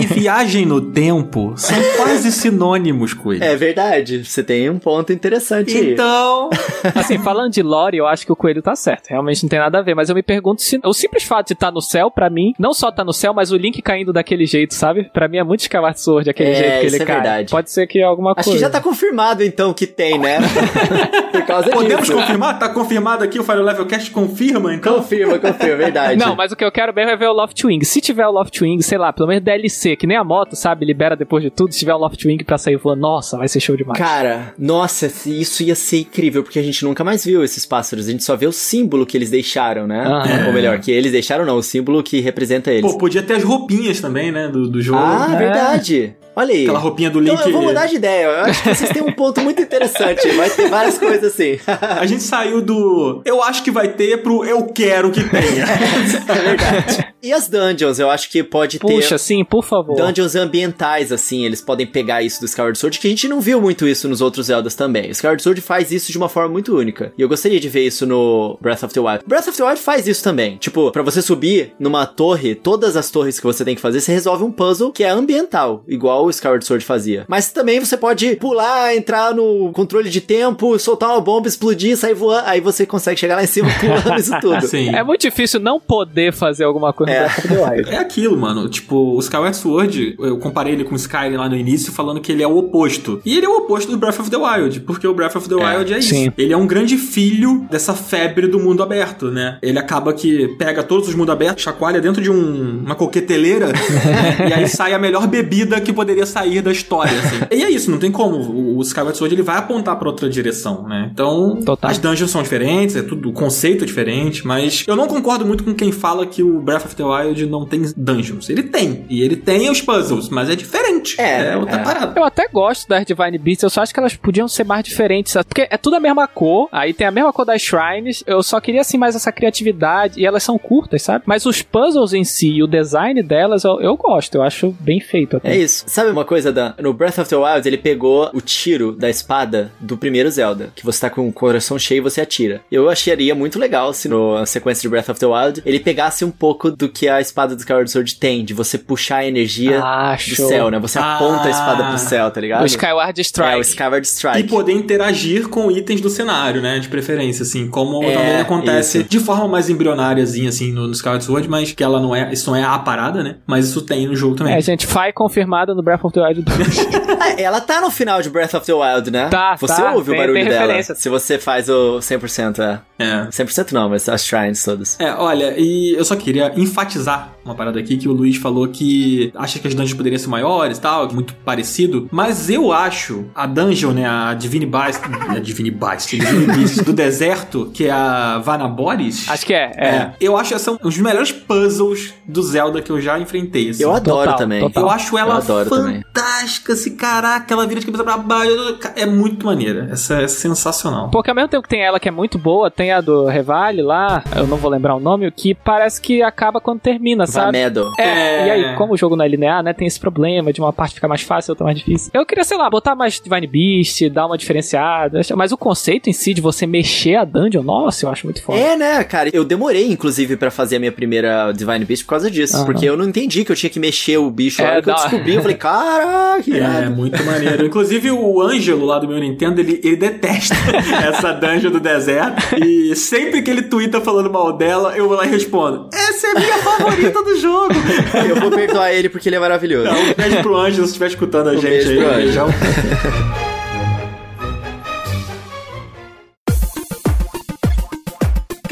e 0.00 0.06
viagem 0.14 0.66
no 0.66 0.80
tempo 0.80 1.54
são 1.56 1.76
quase 1.96 2.30
sinônimos, 2.32 3.14
Coelho. 3.14 3.42
É 3.44 3.54
verdade, 3.56 4.24
você 4.24 4.42
tem 4.42 4.68
um 4.70 4.78
ponto 4.78 5.12
interessante 5.12 5.76
aí. 5.76 5.92
Então, 5.92 6.50
Assim, 6.94 7.18
falando 7.18 7.52
de 7.52 7.62
lore, 7.62 7.96
eu 7.98 8.06
acho 8.06 8.24
que 8.24 8.32
o 8.32 8.36
coelho 8.36 8.62
tá 8.62 8.74
certo. 8.76 9.08
Realmente 9.08 9.42
não 9.42 9.48
tem 9.50 9.58
nada 9.58 9.78
a 9.78 9.82
ver. 9.82 9.94
Mas 9.94 10.08
eu 10.08 10.14
me 10.14 10.22
pergunto 10.22 10.62
se 10.62 10.80
o 10.84 10.92
simples 10.92 11.24
fato 11.24 11.48
de 11.48 11.52
estar 11.54 11.70
no 11.70 11.80
céu, 11.80 12.10
pra 12.10 12.28
mim, 12.30 12.52
não 12.58 12.72
só 12.74 12.90
tá 12.90 13.04
no 13.04 13.12
céu, 13.12 13.32
mas 13.34 13.50
o 13.52 13.56
Link 13.56 13.80
caindo 13.82 14.12
daquele 14.12 14.46
jeito, 14.46 14.74
sabe? 14.74 15.04
Pra 15.12 15.28
mim 15.28 15.38
é 15.38 15.44
muito 15.44 15.60
Skyward 15.60 16.00
Sword, 16.00 16.30
aquele 16.30 16.50
É, 16.50 16.54
jeito 16.54 16.80
que 16.80 16.86
isso 16.86 16.96
ele 16.96 17.02
é 17.02 17.06
cai. 17.06 17.16
verdade. 17.16 17.50
Pode 17.50 17.70
ser 17.70 17.86
que 17.86 18.02
alguma 18.02 18.32
Acho 18.32 18.44
coisa. 18.44 18.52
que 18.52 18.58
já 18.58 18.70
tá 18.70 18.80
confirmado 18.80 19.42
então 19.42 19.72
que 19.74 19.86
tem, 19.86 20.18
né? 20.18 20.38
Por 21.32 21.42
causa 21.46 21.70
podemos 21.70 22.06
disso. 22.06 22.18
confirmar? 22.18 22.55
Tá 22.56 22.68
confirmado 22.68 23.22
aqui, 23.24 23.38
o 23.38 23.44
Fire 23.44 23.60
Level 23.62 23.86
Cast 23.86 24.10
confirma, 24.10 24.74
então? 24.74 24.96
Confirma, 24.96 25.38
confirma, 25.38 25.76
verdade. 25.76 26.18
Não, 26.18 26.34
mas 26.34 26.52
o 26.52 26.56
que 26.56 26.64
eu 26.64 26.72
quero 26.72 26.92
mesmo 26.94 27.10
é 27.10 27.16
ver 27.16 27.28
o 27.28 27.32
Loft 27.32 27.62
Wing. 27.64 27.84
Se 27.84 28.00
tiver 28.00 28.26
o 28.26 28.30
Loft 28.32 28.60
Wing, 28.60 28.82
sei 28.82 28.98
lá, 28.98 29.12
pelo 29.12 29.28
menos 29.28 29.42
DLC, 29.44 29.94
que 29.96 30.06
nem 30.06 30.16
a 30.16 30.24
moto, 30.24 30.56
sabe? 30.56 30.84
Libera 30.86 31.14
depois 31.16 31.42
de 31.42 31.50
tudo. 31.50 31.72
Se 31.72 31.78
tiver 31.78 31.94
o 31.94 31.98
Loft 31.98 32.24
Wing 32.24 32.42
pra 32.44 32.58
sair 32.58 32.76
voando, 32.76 33.00
nossa, 33.02 33.36
vai 33.36 33.48
ser 33.48 33.60
show 33.60 33.76
demais. 33.76 33.98
Cara, 33.98 34.54
nossa, 34.58 35.06
isso 35.26 35.62
ia 35.62 35.74
ser 35.74 36.00
incrível, 36.00 36.42
porque 36.42 36.58
a 36.58 36.62
gente 36.62 36.84
nunca 36.84 37.04
mais 37.04 37.24
viu 37.24 37.44
esses 37.44 37.64
pássaros. 37.66 38.08
A 38.08 38.10
gente 38.10 38.24
só 38.24 38.34
vê 38.36 38.46
o 38.46 38.52
símbolo 38.52 39.06
que 39.06 39.16
eles 39.16 39.30
deixaram, 39.30 39.86
né? 39.86 40.02
Aham. 40.04 40.46
Ou 40.48 40.52
melhor, 40.52 40.78
que 40.80 40.90
eles 40.90 41.12
deixaram 41.12 41.44
não, 41.44 41.56
o 41.56 41.62
símbolo 41.62 42.02
que 42.02 42.20
representa 42.20 42.70
eles. 42.70 42.90
Pô, 42.90 42.98
podia 42.98 43.22
ter 43.22 43.34
as 43.34 43.42
roupinhas 43.44 44.00
também, 44.00 44.32
né, 44.32 44.48
do, 44.48 44.68
do 44.68 44.80
jogo. 44.80 44.98
ah, 45.00 45.28
É. 45.32 45.36
verdade. 45.36 46.16
Olha 46.36 46.54
aí. 46.54 46.64
Aquela 46.64 46.78
roupinha 46.78 47.08
do 47.08 47.18
Link. 47.18 47.32
Então 47.32 47.46
eu 47.46 47.52
vou 47.52 47.62
mudar 47.62 47.86
de 47.86 47.96
ideia. 47.96 48.26
Eu 48.26 48.40
acho 48.42 48.62
que 48.62 48.74
vocês 48.74 48.90
têm 48.90 49.02
um 49.02 49.12
ponto 49.12 49.40
muito 49.40 49.62
interessante. 49.62 50.28
Vai 50.32 50.50
ter 50.50 50.68
várias 50.68 50.98
coisas 50.98 51.32
assim. 51.32 51.58
A 51.66 52.04
gente 52.04 52.22
saiu 52.22 52.60
do 52.60 53.22
eu 53.24 53.42
acho 53.42 53.62
que 53.62 53.70
vai 53.70 53.88
ter 53.88 54.22
pro 54.22 54.44
eu 54.44 54.66
quero 54.66 55.10
que 55.10 55.24
tenha. 55.24 55.64
é 56.28 56.34
verdade. 56.34 57.16
E 57.22 57.32
as 57.32 57.48
dungeons, 57.48 57.98
eu 57.98 58.08
acho 58.08 58.30
que 58.30 58.42
pode 58.44 58.78
ter. 58.78 58.86
Puxa, 58.86 59.18
sim, 59.18 59.42
por 59.44 59.64
favor. 59.64 59.96
Dungeons 59.96 60.36
ambientais, 60.36 61.10
assim, 61.10 61.44
eles 61.44 61.60
podem 61.60 61.84
pegar 61.84 62.22
isso 62.22 62.38
do 62.38 62.46
Skyward 62.46 62.78
Sword, 62.78 63.00
que 63.00 63.06
a 63.08 63.10
gente 63.10 63.26
não 63.26 63.40
viu 63.40 63.60
muito 63.60 63.84
isso 63.88 64.08
nos 64.08 64.20
outros 64.20 64.46
Zeldas 64.46 64.76
também. 64.76 65.08
O 65.08 65.10
Skyward 65.10 65.42
Sword 65.42 65.60
faz 65.60 65.90
isso 65.90 66.12
de 66.12 66.18
uma 66.18 66.28
forma 66.28 66.50
muito 66.50 66.76
única. 66.76 67.12
E 67.18 67.22
eu 67.22 67.28
gostaria 67.28 67.58
de 67.58 67.68
ver 67.68 67.84
isso 67.84 68.06
no 68.06 68.56
Breath 68.60 68.84
of 68.84 68.94
the 68.94 69.00
Wild. 69.00 69.24
Breath 69.26 69.48
of 69.48 69.56
the 69.56 69.64
Wild 69.64 69.80
faz 69.80 70.06
isso 70.06 70.22
também. 70.22 70.56
Tipo, 70.58 70.92
pra 70.92 71.02
você 71.02 71.20
subir 71.20 71.72
numa 71.80 72.06
torre, 72.06 72.54
todas 72.54 72.96
as 72.96 73.10
torres 73.10 73.40
que 73.40 73.46
você 73.46 73.64
tem 73.64 73.74
que 73.74 73.80
fazer, 73.80 74.00
você 74.00 74.12
resolve 74.12 74.44
um 74.44 74.52
puzzle 74.52 74.92
que 74.92 75.02
é 75.02 75.08
ambiental, 75.08 75.82
igual 75.88 76.25
o 76.26 76.30
Skyward 76.30 76.64
Sword 76.64 76.84
fazia. 76.84 77.24
Mas 77.28 77.50
também 77.50 77.80
você 77.80 77.96
pode 77.96 78.36
pular, 78.36 78.94
entrar 78.96 79.34
no 79.34 79.70
controle 79.72 80.08
de 80.10 80.20
tempo, 80.20 80.78
soltar 80.78 81.10
uma 81.10 81.20
bomba, 81.20 81.48
explodir, 81.48 81.96
sair 81.96 82.14
voando, 82.14 82.46
aí 82.46 82.60
você 82.60 82.84
consegue 82.86 83.18
chegar 83.18 83.36
lá 83.36 83.44
em 83.44 83.46
cima 83.46 83.68
pulando 83.80 84.20
isso 84.20 84.32
tudo. 84.40 84.60
Sim. 84.66 84.94
É 84.94 85.02
muito 85.02 85.22
difícil 85.22 85.60
não 85.60 85.80
poder 85.80 86.32
fazer 86.32 86.64
alguma 86.64 86.92
coisa 86.92 87.12
É. 87.12 87.20
no 87.22 87.26
Breath 87.28 87.38
of 87.38 87.48
the 87.48 87.64
Wild. 87.76 87.90
É 87.90 87.98
aquilo, 87.98 88.36
mano. 88.36 88.68
Tipo, 88.68 88.96
o 89.16 89.18
Skyward 89.20 89.56
Sword, 89.56 90.16
eu 90.18 90.38
comparei 90.38 90.72
ele 90.74 90.84
com 90.84 90.94
o 90.94 90.96
Skyrim 90.96 91.36
lá 91.36 91.48
no 91.48 91.56
início, 91.56 91.92
falando 91.92 92.20
que 92.20 92.32
ele 92.32 92.42
é 92.42 92.46
o 92.48 92.56
oposto. 92.56 93.20
E 93.24 93.36
ele 93.36 93.46
é 93.46 93.48
o 93.48 93.58
oposto 93.58 93.90
do 93.90 93.96
Breath 93.96 94.20
of 94.20 94.30
the 94.30 94.36
Wild, 94.36 94.80
porque 94.80 95.06
o 95.06 95.14
Breath 95.14 95.36
of 95.36 95.48
the 95.48 95.54
Wild 95.54 95.92
é, 95.94 95.98
isso. 95.98 96.10
sim. 96.10 96.32
Ele 96.36 96.52
é 96.52 96.56
um 96.56 96.66
grande 96.66 96.96
filho 96.96 97.66
dessa 97.70 97.94
febre 97.94 98.46
do 98.46 98.58
mundo 98.58 98.82
aberto, 98.82 99.30
né? 99.30 99.58
Ele 99.62 99.78
acaba 99.78 100.12
que 100.12 100.48
pega 100.58 100.82
todos 100.82 101.08
os 101.08 101.14
mundos 101.14 101.32
abertos, 101.32 101.62
chacoalha 101.62 102.00
dentro 102.00 102.22
de 102.22 102.30
um- 102.30 102.82
uma 102.84 102.94
coqueteleira, 102.94 103.72
e 104.48 104.52
aí 104.52 104.68
sai 104.68 104.92
a 104.92 104.98
melhor 104.98 105.26
bebida 105.26 105.80
que 105.80 105.92
poderia 105.92 106.15
poderia 106.16 106.26
sair 106.26 106.62
da 106.62 106.72
história, 106.72 107.12
assim. 107.18 107.36
e 107.52 107.62
é 107.62 107.70
isso, 107.70 107.90
não 107.90 107.98
tem 107.98 108.10
como. 108.10 108.36
O, 108.36 108.78
o 108.78 108.82
Skyward 108.82 109.16
Sword 109.16 109.34
ele 109.34 109.42
vai 109.42 109.58
apontar 109.58 109.98
pra 109.98 110.08
outra 110.08 110.28
direção, 110.28 110.88
né? 110.88 111.10
Então, 111.12 111.60
Total. 111.64 111.90
as 111.90 111.98
dungeons 111.98 112.30
são 112.30 112.42
diferentes, 112.42 112.96
é 112.96 113.02
tudo, 113.02 113.28
o 113.28 113.32
conceito 113.32 113.84
é 113.84 113.86
diferente, 113.86 114.46
mas 114.46 114.84
eu 114.86 114.96
não 114.96 115.06
concordo 115.06 115.44
muito 115.44 115.62
com 115.62 115.74
quem 115.74 115.92
fala 115.92 116.26
que 116.26 116.42
o 116.42 116.60
Breath 116.60 116.86
of 116.86 116.96
the 116.96 117.04
Wild 117.04 117.46
não 117.46 117.66
tem 117.66 117.82
dungeons. 117.96 118.48
Ele 118.48 118.62
tem. 118.62 119.04
E 119.10 119.22
ele 119.22 119.36
tem 119.36 119.70
os 119.70 119.82
puzzles, 119.82 120.28
mas 120.28 120.48
é 120.48 120.56
diferente. 120.56 121.20
É, 121.20 121.56
outra 121.56 121.76
é. 121.76 121.84
parada. 121.84 122.18
Eu 122.18 122.24
até 122.24 122.48
gosto 122.48 122.88
das 122.88 123.04
Divine 123.04 123.38
Beasts, 123.38 123.62
eu 123.62 123.70
só 123.70 123.82
acho 123.82 123.92
que 123.92 124.00
elas 124.00 124.16
podiam 124.16 124.48
ser 124.48 124.64
mais 124.64 124.82
diferentes, 124.82 125.32
sabe? 125.32 125.46
porque 125.46 125.68
é 125.70 125.76
tudo 125.76 125.96
a 125.96 126.00
mesma 126.00 126.26
cor, 126.26 126.68
aí 126.72 126.92
tem 126.92 127.06
a 127.06 127.10
mesma 127.10 127.32
cor 127.32 127.44
das 127.44 127.62
shrines, 127.62 128.24
eu 128.26 128.42
só 128.42 128.60
queria 128.60 128.80
assim 128.80 128.98
mais 128.98 129.14
essa 129.14 129.30
criatividade, 129.30 130.20
e 130.20 130.26
elas 130.26 130.42
são 130.42 130.58
curtas, 130.58 131.02
sabe? 131.02 131.24
Mas 131.26 131.46
os 131.46 131.62
puzzles 131.62 132.12
em 132.12 132.24
si 132.24 132.54
e 132.54 132.62
o 132.62 132.66
design 132.66 133.22
delas 133.22 133.64
eu, 133.64 133.80
eu 133.80 133.96
gosto, 133.96 134.36
eu 134.36 134.42
acho 134.42 134.74
bem 134.80 135.00
feito 135.00 135.36
até. 135.36 135.52
É 135.52 135.56
isso. 135.56 135.84
Sabe 135.86 136.05
uma 136.12 136.24
coisa, 136.24 136.52
Dan? 136.52 136.72
No 136.80 136.92
Breath 136.92 137.18
of 137.18 137.28
the 137.28 137.36
Wild, 137.36 137.66
ele 137.68 137.78
pegou 137.78 138.30
o 138.32 138.40
tiro 138.40 138.92
da 138.92 139.08
espada 139.10 139.70
do 139.80 139.96
primeiro 139.96 140.30
Zelda, 140.30 140.70
que 140.74 140.84
você 140.84 141.00
tá 141.00 141.10
com 141.10 141.28
o 141.28 141.32
coração 141.32 141.78
cheio 141.78 141.98
e 141.98 142.00
você 142.00 142.20
atira. 142.20 142.60
Eu 142.70 142.88
acharia 142.88 143.34
muito 143.34 143.58
legal 143.58 143.92
se 143.92 144.08
no- 144.08 144.34
na 144.38 144.46
sequência 144.46 144.82
de 144.82 144.88
Breath 144.88 145.08
of 145.08 145.20
the 145.20 145.26
Wild 145.26 145.62
ele 145.64 145.80
pegasse 145.80 146.24
um 146.24 146.30
pouco 146.30 146.70
do 146.70 146.88
que 146.88 147.08
a 147.08 147.20
espada 147.20 147.54
do 147.54 147.58
Skyward 147.58 147.90
Sword 147.90 148.14
tem, 148.16 148.44
de 148.44 148.54
você 148.54 148.78
puxar 148.78 149.18
a 149.18 149.26
energia 149.26 149.80
Ah, 149.82 150.16
do 150.16 150.34
céu, 150.34 150.70
né? 150.70 150.78
Você 150.78 150.98
aponta 150.98 151.44
a 151.48 151.50
espada 151.50 151.84
Ah. 151.84 151.88
pro 151.90 151.98
céu, 151.98 152.30
tá 152.30 152.40
ligado? 152.40 152.62
O 152.62 152.66
Skyward 152.66 153.20
Strike. 153.20 153.52
É, 153.52 153.56
o 153.56 153.60
Skyward 153.60 154.06
E 154.06 154.10
Strike. 154.10 154.48
poder 154.48 154.72
interagir 154.72 155.48
com 155.48 155.70
itens 155.70 156.00
do 156.00 156.08
cenário, 156.10 156.60
né? 156.60 156.78
De 156.78 156.88
preferência, 156.88 157.42
assim. 157.42 157.68
Como 157.68 158.02
É, 158.02 158.12
também 158.14 158.36
acontece 158.40 158.98
isso. 159.00 159.08
de 159.08 159.18
forma 159.20 159.48
mais 159.48 159.68
embrionáriazinha, 159.68 160.48
assim, 160.48 160.72
no, 160.72 160.86
no 160.86 160.92
Skyward 160.92 161.24
Sword, 161.24 161.48
mas 161.48 161.72
que 161.72 161.82
ela 161.82 162.00
não 162.00 162.14
é. 162.14 162.32
Isso 162.32 162.50
não 162.50 162.56
é 162.56 162.62
a 162.64 162.78
parada, 162.78 163.22
né? 163.22 163.36
Mas 163.46 163.66
isso 163.68 163.82
tem 163.82 164.06
no 164.06 164.14
jogo 164.16 164.34
também. 164.36 164.54
É, 164.54 164.60
gente, 164.60 164.86
Fai 164.86 165.12
confirmada 165.12 165.74
no 165.74 165.82
Breath 165.82 165.95
of 166.04 166.12
the 166.14 166.20
Wild 166.20 166.42
2. 166.42 166.86
Ah, 167.20 167.34
ela 167.40 167.60
tá 167.60 167.80
no 167.80 167.90
final 167.90 168.20
de 168.22 168.30
Breath 168.30 168.54
of 168.54 168.66
the 168.66 168.72
Wild, 168.72 169.10
né? 169.10 169.28
Tá, 169.28 169.56
Você 169.56 169.74
tá, 169.82 169.92
ouve 169.92 170.10
o 170.10 170.12
tem- 170.12 170.20
barulho 170.20 170.38
tem 170.38 170.48
dela. 170.48 170.60
referência. 170.62 170.94
Se 170.94 171.08
você 171.08 171.38
faz 171.38 171.68
o 171.68 171.98
100%, 171.98 172.58
é. 172.60 172.80
É. 172.98 173.26
100% 173.28 173.72
não, 173.72 173.88
mas 173.90 174.08
as 174.08 174.24
shrines 174.24 174.62
todas. 174.64 174.98
É, 174.98 175.12
olha, 175.12 175.54
e 175.58 175.94
eu 175.96 176.04
só 176.04 176.16
queria 176.16 176.52
enfatizar 176.56 177.32
uma 177.44 177.54
parada 177.54 177.78
aqui 177.78 177.96
que 177.96 178.08
o 178.08 178.12
Luiz 178.12 178.36
falou 178.36 178.66
que 178.68 179.30
acha 179.36 179.58
que 179.58 179.68
as 179.68 179.74
dungeons 179.74 179.94
poderiam 179.96 180.18
ser 180.18 180.28
maiores 180.28 180.78
e 180.78 180.80
tal, 180.80 181.12
muito 181.12 181.34
parecido, 181.44 182.08
mas 182.10 182.48
eu 182.50 182.72
acho 182.72 183.26
a 183.34 183.46
dungeon, 183.46 183.92
né, 183.92 184.06
a 184.06 184.34
Divine 184.34 184.66
Beast, 184.66 185.00
a 185.28 185.38
Divine 185.38 185.70
Beast, 185.70 186.14
a 186.14 186.16
Divine 186.24 186.46
Beast 186.56 186.82
do 186.82 186.92
deserto, 186.92 187.70
que 187.72 187.84
é 187.86 187.90
a 187.90 188.38
Vanaboris. 188.38 189.28
Acho 189.28 189.46
que 189.46 189.54
é, 189.54 189.72
é. 189.76 189.86
É, 189.86 190.10
eu 190.20 190.36
acho 190.36 190.54
essa 190.54 190.72
um 190.72 190.76
dos 190.76 190.98
melhores 190.98 191.30
puzzles 191.32 192.14
do 192.26 192.42
Zelda 192.42 192.80
que 192.82 192.90
eu 192.90 193.00
já 193.00 193.18
enfrentei. 193.18 193.70
assim. 193.70 193.82
Eu 193.82 193.94
adoro 193.94 194.20
Total, 194.24 194.36
também. 194.38 194.60
total. 194.60 194.82
Eu 194.82 194.90
acho 194.90 195.16
ela 195.18 195.36
Eu. 195.46 195.66
Fantástica, 195.82 196.72
assim, 196.72 196.96
caraca, 196.96 197.52
ela 197.52 197.66
vira 197.66 197.80
de 197.80 197.86
cabeça 197.86 198.04
pra 198.04 198.16
baixo. 198.16 198.52
É 198.96 199.06
muito 199.06 199.44
maneira. 199.46 199.88
Essa 199.92 200.22
é 200.22 200.28
sensacional. 200.28 201.10
Porque 201.10 201.30
ao 201.30 201.36
mesmo 201.36 201.48
tempo 201.48 201.62
que 201.62 201.68
tem 201.68 201.82
ela 201.84 201.98
que 202.00 202.08
é 202.08 202.12
muito 202.12 202.38
boa, 202.38 202.70
tem 202.70 202.92
a 202.92 203.00
do 203.00 203.26
Revale 203.26 203.82
lá, 203.82 204.22
eu 204.36 204.46
não 204.46 204.56
vou 204.56 204.70
lembrar 204.70 204.94
o 204.94 205.00
nome, 205.00 205.30
que 205.30 205.54
parece 205.54 206.00
que 206.00 206.22
acaba 206.22 206.60
quando 206.60 206.80
termina, 206.80 207.26
sabe? 207.26 207.46
Vamedo. 207.46 207.92
É, 207.98 208.06
É. 208.06 208.46
e 208.46 208.50
aí, 208.50 208.76
como 208.76 208.94
o 208.94 208.96
jogo 208.96 209.16
não 209.16 209.24
é 209.24 209.28
linear, 209.28 209.62
né, 209.62 209.72
tem 209.72 209.86
esse 209.86 209.98
problema 210.00 210.52
de 210.52 210.60
uma 210.60 210.72
parte 210.72 210.94
ficar 210.94 211.08
mais 211.08 211.22
fácil, 211.22 211.52
outra 211.52 211.64
mais 211.64 211.78
difícil. 211.78 212.10
Eu 212.14 212.24
queria, 212.26 212.44
sei 212.44 212.56
lá, 212.56 212.68
botar 212.70 212.94
mais 212.94 213.20
Divine 213.20 213.46
Beast, 213.46 214.08
dar 214.10 214.26
uma 214.26 214.38
diferenciada, 214.38 215.20
mas 215.36 215.52
o 215.52 215.56
conceito 215.56 216.08
em 216.08 216.12
si 216.12 216.32
de 216.34 216.40
você 216.40 216.66
mexer 216.66 217.16
a 217.16 217.24
dungeon, 217.24 217.62
nossa, 217.62 218.06
eu 218.06 218.10
acho 218.10 218.26
muito 218.26 218.42
foda. 218.42 218.58
É, 218.58 218.76
né, 218.76 219.04
cara? 219.04 219.30
Eu 219.32 219.44
demorei, 219.44 219.90
inclusive, 219.90 220.36
pra 220.36 220.50
fazer 220.50 220.76
a 220.76 220.78
minha 220.78 220.92
primeira 220.92 221.52
Divine 221.52 221.84
Beast 221.84 222.04
por 222.04 222.10
causa 222.10 222.30
disso. 222.30 222.56
Aham. 222.56 222.64
Porque 222.66 222.84
eu 222.84 222.96
não 222.96 223.04
entendi 223.08 223.44
que 223.44 223.52
eu 223.52 223.56
tinha 223.56 223.70
que 223.70 223.78
mexer 223.80 224.16
o 224.18 224.30
bicho. 224.30 224.62
É, 224.62 224.66
a 224.66 224.70
hora 224.72 224.82
que 224.82 224.90
eu 224.90 224.94
descobri, 224.94 225.34
eu 225.34 225.42
falei, 225.42 225.56
caraca, 225.66 226.42
que 226.42 226.52
É, 226.52 226.56
irado. 226.56 226.90
muito 226.90 227.22
maneiro. 227.24 227.64
Inclusive, 227.66 228.10
o 228.10 228.40
Ângelo 228.40 228.84
lá 228.86 228.98
do 228.98 229.08
meu 229.08 229.18
Nintendo, 229.18 229.60
ele, 229.60 229.80
ele 229.82 229.96
detesta 229.96 230.54
essa 231.08 231.32
dungeon 231.32 231.70
do 231.70 231.80
deserto. 231.80 232.42
E 232.64 232.94
sempre 232.96 233.42
que 233.42 233.50
ele 233.50 233.62
twitta 233.62 234.00
falando 234.00 234.30
mal 234.30 234.52
dela, 234.52 234.96
eu 234.96 235.08
vou 235.08 235.16
lá 235.16 235.26
e 235.26 235.28
respondo: 235.30 235.88
Essa 235.92 236.26
é 236.28 236.30
a 236.30 236.34
minha 236.40 236.58
favorita 236.58 237.22
do 237.22 237.36
jogo. 237.36 237.74
Eu 238.28 238.36
vou 238.36 238.50
perdoar 238.50 238.92
ele 238.92 239.08
porque 239.08 239.28
ele 239.28 239.36
é 239.36 239.38
maravilhoso. 239.38 239.88
Então, 239.90 240.02
um 240.02 240.14
beijo 240.14 240.42
pro 240.42 240.56
Ângelo 240.56 240.84
se 240.86 240.92
estiver 240.92 241.06
escutando 241.08 241.48
a 241.48 241.52
Um 241.52 241.60
gente 241.60 241.88
aí. 241.88 241.98
Beijão. 242.16 242.48